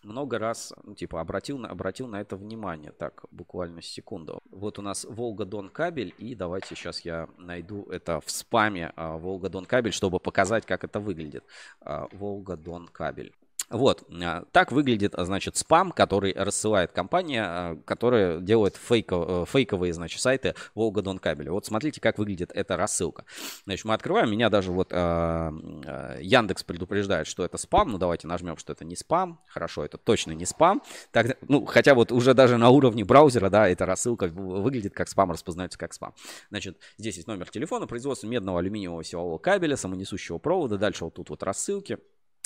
много 0.03 0.39
раз, 0.39 0.73
ну, 0.83 0.95
типа, 0.95 1.21
обратил, 1.21 1.63
обратил 1.65 2.07
на 2.07 2.21
это 2.21 2.35
внимание. 2.35 2.91
Так, 2.91 3.25
буквально 3.31 3.81
секунду. 3.81 4.39
Вот 4.51 4.79
у 4.79 4.81
нас 4.81 5.05
Волга-Дон 5.05 5.69
кабель, 5.69 6.13
и 6.17 6.35
давайте 6.35 6.75
сейчас 6.75 7.01
я 7.01 7.27
найду 7.37 7.83
это 7.89 8.19
в 8.21 8.29
спаме 8.31 8.93
Волга-Дон 8.95 9.65
кабель, 9.65 9.93
чтобы 9.93 10.19
показать, 10.19 10.65
как 10.65 10.83
это 10.83 10.99
выглядит. 10.99 11.43
Волга-Дон 11.81 12.87
кабель. 12.87 13.33
Вот, 13.69 14.03
а, 14.11 14.45
так 14.51 14.71
выглядит, 14.71 15.13
а, 15.15 15.25
значит, 15.25 15.55
спам, 15.55 15.91
который 15.91 16.33
рассылает 16.33 16.91
компания, 16.91 17.43
а, 17.45 17.75
которая 17.85 18.39
делает 18.39 18.75
фейков, 18.75 19.25
э, 19.27 19.45
фейковые, 19.47 19.93
значит, 19.93 20.19
сайты 20.19 20.55
Волга 20.73 21.01
Дон 21.01 21.19
кабеля. 21.19 21.51
Вот 21.51 21.65
смотрите, 21.65 22.01
как 22.01 22.17
выглядит 22.17 22.51
эта 22.53 22.77
рассылка. 22.77 23.25
Значит, 23.65 23.85
мы 23.85 23.93
открываем, 23.93 24.31
меня 24.31 24.49
даже 24.49 24.71
вот 24.71 24.91
Яндекс 24.91 26.63
предупреждает, 26.63 27.27
что 27.27 27.45
это 27.45 27.57
спам. 27.57 27.91
Ну, 27.91 27.97
давайте 27.97 28.27
нажмем, 28.27 28.57
что 28.57 28.73
это 28.73 28.85
не 28.85 28.95
спам. 28.95 29.39
Хорошо, 29.47 29.85
это 29.85 29.97
точно 29.97 30.31
не 30.31 30.45
спам. 30.45 30.81
Так, 31.11 31.37
ну, 31.47 31.65
хотя 31.65 31.93
вот 31.93 32.11
уже 32.11 32.33
даже 32.33 32.57
на 32.57 32.69
уровне 32.69 33.05
браузера, 33.05 33.49
да, 33.49 33.67
эта 33.67 33.85
рассылка 33.85 34.27
выглядит 34.27 34.93
как 34.93 35.09
спам, 35.09 35.31
распознается 35.31 35.77
как 35.77 35.93
спам. 35.93 36.13
Значит, 36.49 36.77
здесь 36.97 37.17
есть 37.17 37.27
номер 37.27 37.49
телефона, 37.49 37.87
производство 37.87 38.27
медного 38.27 38.59
алюминиевого 38.59 39.03
силового 39.03 39.37
кабеля, 39.37 39.75
самонесущего 39.75 40.37
провода. 40.39 40.77
Дальше 40.77 41.05
вот 41.05 41.13
тут 41.13 41.29
вот 41.29 41.43
рассылки. 41.43 41.99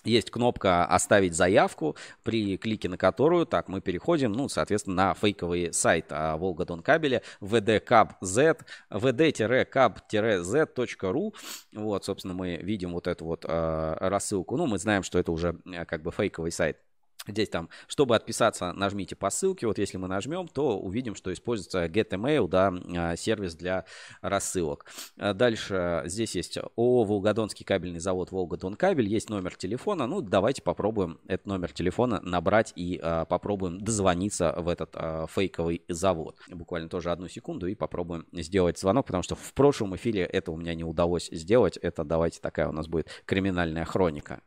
Есть 0.03 0.31
кнопка 0.31 0.85
«Оставить 0.85 1.33
заявку», 1.35 1.95
при 2.23 2.57
клике 2.57 2.89
на 2.89 2.97
которую, 2.97 3.45
так, 3.45 3.69
мы 3.69 3.79
переходим, 3.81 4.33
ну, 4.33 4.49
соответственно, 4.49 4.95
на 4.95 5.13
фейковый 5.13 5.71
сайт 5.73 6.07
а, 6.09 6.35
Волга-Дон 6.37 6.81
кабеля 6.81 7.21
vdcab.z, 7.41 8.57
vd-cab-z.ru. 8.89 10.13
Вот, 11.73 12.05
собственно, 12.05 12.33
мы 12.33 12.57
видим 12.57 12.93
вот 12.93 13.07
эту 13.07 13.25
вот 13.25 13.45
э, 13.47 13.95
рассылку. 13.99 14.57
Ну, 14.57 14.67
мы 14.67 14.77
знаем, 14.77 15.03
что 15.03 15.19
это 15.19 15.31
уже 15.31 15.59
э, 15.65 15.85
как 15.85 16.01
бы 16.01 16.11
фейковый 16.11 16.51
сайт. 16.51 16.77
Здесь 17.27 17.49
там, 17.49 17.69
чтобы 17.87 18.15
отписаться, 18.15 18.73
нажмите 18.73 19.15
по 19.15 19.29
ссылке. 19.29 19.67
Вот 19.67 19.77
если 19.77 19.97
мы 19.97 20.07
нажмем, 20.07 20.47
то 20.47 20.77
увидим, 20.77 21.15
что 21.15 21.31
используется 21.31 21.85
GetEmail, 21.85 22.47
да, 22.47 23.15
сервис 23.15 23.55
для 23.55 23.85
рассылок. 24.21 24.85
А 25.17 25.33
дальше 25.33 26.03
здесь 26.05 26.35
есть 26.35 26.57
ООО 26.57 27.03
«Волгодонский 27.03 27.65
кабельный 27.65 27.99
завод 27.99 28.31
Волгодон 28.31 28.75
кабель». 28.75 29.07
Есть 29.07 29.29
номер 29.29 29.55
телефона. 29.55 30.07
Ну, 30.07 30.21
давайте 30.21 30.61
попробуем 30.61 31.19
этот 31.27 31.47
номер 31.47 31.71
телефона 31.71 32.19
набрать 32.21 32.73
и 32.75 32.99
а, 33.01 33.25
попробуем 33.25 33.79
дозвониться 33.79 34.53
в 34.57 34.67
этот 34.67 34.91
а, 34.95 35.27
фейковый 35.27 35.83
завод. 35.87 36.39
Буквально 36.49 36.89
тоже 36.89 37.11
одну 37.11 37.27
секунду 37.27 37.67
и 37.67 37.75
попробуем 37.75 38.25
сделать 38.31 38.77
звонок, 38.77 39.05
потому 39.05 39.23
что 39.23 39.35
в 39.35 39.53
прошлом 39.53 39.95
эфире 39.95 40.21
это 40.23 40.51
у 40.51 40.57
меня 40.57 40.73
не 40.75 40.83
удалось 40.83 41.29
сделать. 41.31 41.77
Это 41.77 42.03
давайте 42.03 42.39
такая 42.41 42.67
у 42.67 42.71
нас 42.71 42.87
будет 42.87 43.09
криминальная 43.25 43.85
хроника. 43.85 44.41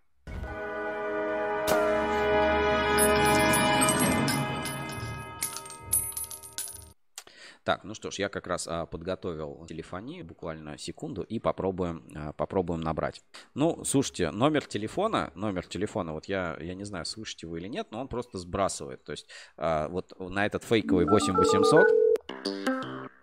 Так, 7.66 7.82
ну 7.82 7.94
что 7.94 8.12
ж, 8.12 8.20
я 8.20 8.28
как 8.28 8.46
раз 8.46 8.68
а, 8.68 8.86
подготовил 8.86 9.66
телефонию, 9.66 10.24
буквально 10.24 10.78
секунду, 10.78 11.22
и 11.22 11.40
попробуем, 11.40 12.04
а, 12.14 12.32
попробуем 12.32 12.80
набрать. 12.80 13.24
Ну, 13.54 13.82
слушайте, 13.84 14.30
номер 14.30 14.64
телефона, 14.64 15.32
номер 15.34 15.66
телефона, 15.66 16.12
вот 16.12 16.26
я, 16.26 16.56
я 16.60 16.74
не 16.74 16.84
знаю, 16.84 17.04
слышите 17.04 17.48
вы 17.48 17.58
или 17.58 17.66
нет, 17.66 17.88
но 17.90 18.00
он 18.00 18.06
просто 18.06 18.38
сбрасывает. 18.38 19.02
То 19.02 19.10
есть 19.10 19.26
а, 19.56 19.88
вот 19.88 20.12
на 20.20 20.46
этот 20.46 20.62
фейковый 20.62 21.06
8800 21.06 21.88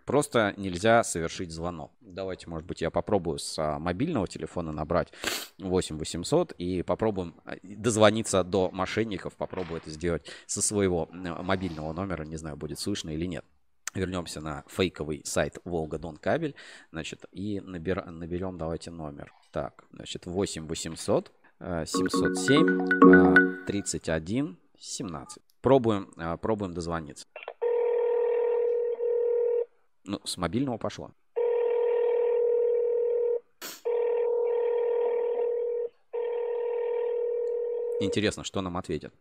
просто 0.04 0.54
нельзя 0.58 1.06
совершить 1.06 1.50
звонок. 1.50 1.94
Давайте, 2.02 2.50
может 2.50 2.68
быть, 2.68 2.82
я 2.82 2.92
попробую 2.92 3.40
с 3.40 3.80
мобильного 3.80 4.28
телефона 4.28 4.74
набрать 4.74 5.14
8800 5.60 6.52
и 6.58 6.84
попробуем 6.84 7.34
дозвониться 7.64 8.44
до 8.44 8.72
мошенников, 8.72 9.38
попробую 9.38 9.78
это 9.78 9.90
сделать 9.90 10.30
со 10.48 10.62
своего 10.62 11.08
мобильного 11.14 11.94
номера, 11.94 12.24
не 12.24 12.36
знаю, 12.36 12.58
будет 12.58 12.80
слышно 12.80 13.12
или 13.12 13.26
нет. 13.26 13.46
Вернемся 13.94 14.42
на 14.42 14.64
фейковый 14.68 15.22
сайт 15.24 15.60
Волга 15.66 16.00
Дон 16.00 16.18
Кабель, 16.18 16.56
значит, 16.92 17.26
и 17.32 17.60
набер, 17.60 18.04
наберем, 18.10 18.58
давайте 18.58 18.90
номер. 18.90 19.32
Так, 19.52 19.84
значит, 19.92 20.26
8 20.26 20.68
800 20.68 21.32
707 21.60 23.66
31 23.66 24.58
17. 24.80 25.44
Пробуем, 25.62 26.12
э, 26.18 26.38
пробуем 26.38 26.74
дозвониться. 26.74 27.28
Ну, 30.06 30.20
с 30.26 30.38
мобильного 30.38 30.78
пошло. 30.78 31.12
Интересно, 38.00 38.44
что 38.44 38.62
нам 38.62 38.76
ответят. 38.76 39.14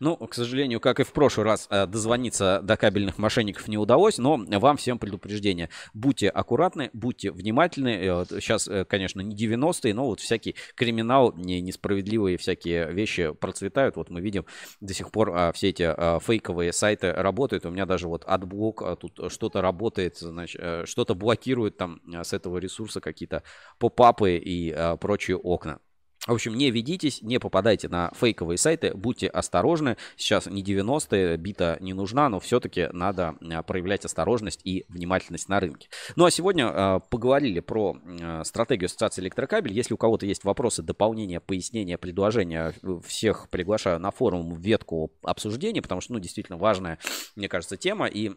Ну, 0.00 0.16
к 0.16 0.34
сожалению, 0.34 0.80
как 0.80 1.00
и 1.00 1.04
в 1.04 1.12
прошлый 1.12 1.46
раз, 1.46 1.66
э, 1.70 1.86
дозвониться 1.86 2.60
до 2.62 2.76
кабельных 2.76 3.18
мошенников 3.18 3.68
не 3.68 3.78
удалось, 3.78 4.18
но 4.18 4.36
вам 4.36 4.76
всем 4.76 4.98
предупреждение. 4.98 5.70
Будьте 5.94 6.28
аккуратны, 6.28 6.90
будьте 6.92 7.30
внимательны. 7.30 8.24
Сейчас, 8.40 8.68
э, 8.68 8.84
конечно, 8.84 9.20
не 9.20 9.34
90-е, 9.34 9.94
но 9.94 10.06
вот 10.06 10.20
всякий 10.20 10.56
криминал, 10.74 11.32
несправедливые 11.34 12.36
всякие 12.36 12.92
вещи 12.92 13.32
процветают. 13.32 13.96
Вот 13.96 14.10
мы 14.10 14.20
видим 14.20 14.46
до 14.80 14.94
сих 14.94 15.10
пор 15.10 15.32
а, 15.34 15.52
все 15.52 15.70
эти 15.70 15.82
а, 15.82 16.18
фейковые 16.20 16.72
сайты 16.72 17.12
работают. 17.12 17.66
У 17.66 17.70
меня 17.70 17.86
даже 17.86 18.08
вот 18.08 18.24
AdBlock 18.24 18.82
а, 18.82 18.96
тут 18.96 19.18
что-то 19.32 19.62
работает, 19.62 20.18
значит, 20.18 20.60
э, 20.60 20.84
что-то 20.86 21.14
блокирует 21.14 21.76
там 21.76 22.00
с 22.22 22.32
этого 22.32 22.58
ресурса 22.58 23.00
какие-то 23.00 23.42
попапы 23.78 24.36
и 24.36 24.76
прочие 25.00 25.36
окна. 25.36 25.80
В 26.26 26.32
общем, 26.32 26.54
не 26.54 26.70
ведитесь, 26.70 27.22
не 27.22 27.38
попадайте 27.38 27.88
на 27.88 28.10
фейковые 28.14 28.58
сайты, 28.58 28.92
будьте 28.94 29.28
осторожны. 29.28 29.96
Сейчас 30.16 30.46
не 30.46 30.62
90-е, 30.62 31.36
бита 31.36 31.76
не 31.80 31.94
нужна, 31.94 32.28
но 32.28 32.40
все-таки 32.40 32.88
надо 32.92 33.36
а, 33.40 33.62
проявлять 33.62 34.04
осторожность 34.04 34.60
и 34.64 34.84
внимательность 34.88 35.48
на 35.48 35.60
рынке. 35.60 35.88
Ну 36.16 36.24
а 36.24 36.30
сегодня 36.30 36.66
э, 36.66 37.00
поговорили 37.10 37.60
про 37.60 37.96
э, 38.04 38.42
стратегию 38.44 38.86
Ассоциации 38.86 39.22
Электрокабель. 39.22 39.72
Если 39.72 39.94
у 39.94 39.96
кого-то 39.96 40.26
есть 40.26 40.42
вопросы, 40.42 40.82
дополнения, 40.82 41.38
пояснения, 41.38 41.96
предложения, 41.96 42.74
всех 43.04 43.48
приглашаю 43.48 44.00
на 44.00 44.10
форум 44.10 44.52
в 44.52 44.58
ветку 44.58 45.12
обсуждения, 45.22 45.80
потому 45.80 46.00
что, 46.00 46.14
ну, 46.14 46.18
действительно 46.18 46.58
важная, 46.58 46.98
мне 47.36 47.48
кажется, 47.48 47.76
тема. 47.76 48.06
И 48.06 48.32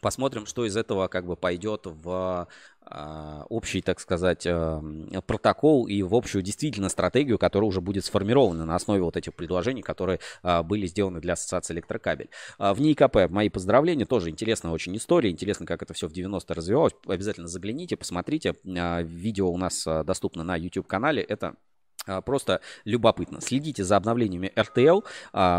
Посмотрим, 0.00 0.46
что 0.46 0.64
из 0.64 0.76
этого 0.76 1.08
как 1.08 1.26
бы 1.26 1.36
пойдет 1.36 1.82
в 1.84 2.48
э, 2.79 2.79
общий, 3.48 3.82
так 3.82 4.00
сказать, 4.00 4.46
э, 4.46 4.82
протокол 5.26 5.86
и 5.86 6.02
в 6.02 6.14
общую 6.14 6.42
действительно 6.42 6.88
стратегию, 6.88 7.38
которая 7.38 7.68
уже 7.68 7.80
будет 7.80 8.04
сформирована 8.04 8.64
на 8.64 8.74
основе 8.74 9.02
вот 9.02 9.16
этих 9.16 9.34
предложений, 9.34 9.82
которые 9.82 10.20
э, 10.42 10.62
были 10.62 10.86
сделаны 10.86 11.20
для 11.20 11.34
Ассоциации 11.34 11.74
Электрокабель. 11.74 12.30
Э, 12.58 12.72
в 12.72 12.80
НИИКП 12.80 13.30
мои 13.30 13.48
поздравления, 13.48 14.06
тоже 14.06 14.30
интересная 14.30 14.72
очень 14.72 14.96
история, 14.96 15.30
интересно, 15.30 15.66
как 15.66 15.82
это 15.82 15.94
все 15.94 16.08
в 16.08 16.12
90-е 16.12 16.54
развивалось. 16.54 16.92
Обязательно 17.06 17.48
загляните, 17.48 17.96
посмотрите. 17.96 18.54
Видео 18.64 19.50
у 19.50 19.56
нас 19.56 19.86
доступно 20.04 20.44
на 20.44 20.56
YouTube-канале. 20.56 21.22
Это 21.22 21.54
Просто 22.24 22.62
любопытно. 22.86 23.42
Следите 23.42 23.84
за 23.84 23.96
обновлениями 23.96 24.50
RTL. 24.56 25.04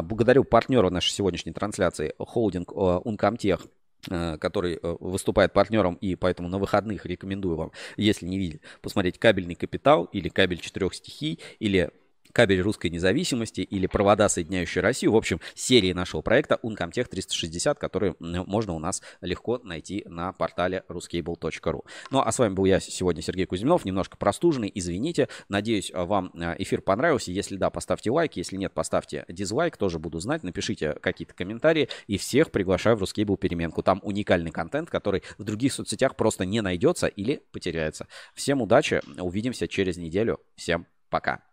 Благодарю 0.02 0.44
партнера 0.44 0.90
нашей 0.90 1.12
сегодняшней 1.12 1.54
трансляции, 1.54 2.16
холдинг 2.18 2.72
Uncomtech 2.72 3.62
Э, 3.62 3.68
который 4.10 4.80
э, 4.82 4.96
выступает 5.00 5.54
партнером, 5.54 5.96
и 5.96 6.16
поэтому 6.16 6.50
на 6.50 6.58
выходных 6.58 7.06
рекомендую 7.06 7.56
вам, 7.56 7.72
если 7.98 8.26
не 8.26 8.38
видели, 8.38 8.62
посмотреть 8.82 9.20
кабельный 9.20 9.56
капитал 9.56 10.06
или 10.12 10.30
кабель 10.30 10.60
четырех 10.60 10.94
стихий, 10.94 11.40
или 11.60 11.92
кабель 12.34 12.62
русской 12.62 12.90
независимости 12.90 13.62
или 13.62 13.88
провода, 13.88 14.30
соединяющие 14.30 14.82
Россию. 14.82 15.14
В 15.14 15.16
общем, 15.16 15.40
серии 15.54 15.94
нашего 15.94 16.22
проекта 16.22 16.60
Uncomtech 16.64 17.06
360, 17.06 17.78
которые 17.80 18.16
можно 18.20 18.74
у 18.74 18.80
нас 18.80 19.02
легко 19.22 19.60
найти 19.64 20.04
на 20.08 20.34
портале 20.34 20.84
ruscable.ru. 20.90 21.86
Ну, 22.10 22.20
а 22.20 22.32
с 22.32 22.40
вами 22.40 22.54
был 22.54 22.66
я 22.66 22.80
сегодня, 22.80 23.22
Сергей 23.22 23.46
Кузьминов, 23.46 23.86
немножко 23.86 24.18
простуженный, 24.18 24.72
извините. 24.74 25.28
Надеюсь, 25.50 25.92
вам 25.94 26.32
э, 26.34 26.56
эфир 26.60 26.82
понравился. 26.82 27.32
Если 27.32 27.56
да, 27.56 27.70
поставьте 27.70 28.12
лайк, 28.12 28.36
если 28.36 28.58
нет, 28.58 28.74
поставьте 28.74 29.26
дизлайк, 29.28 29.78
тоже 29.78 30.00
буду 30.00 30.20
знать. 30.20 30.44
Напишите 30.44 30.94
какие-то 30.94 31.34
комментарии 31.34 31.90
и 32.08 32.18
всех 32.18 32.52
приглашаю 32.52 32.98
в 32.98 33.04
Ruscable 33.04 33.38
переменку. 33.38 33.84
Там 33.84 34.00
уникальный 34.04 34.52
контент, 34.52 34.90
который 34.90 35.24
в 35.38 35.44
других 35.44 35.74
соцсетях 35.74 36.16
просто 36.16 36.46
не 36.46 36.62
найдется 36.62 37.08
или 37.08 37.42
потеряется. 37.52 38.08
Всем 38.34 38.62
удачи, 38.62 39.02
увидимся 39.20 39.68
через 39.68 39.98
неделю. 39.98 40.40
Всем 40.56 40.88
пока. 41.10 41.44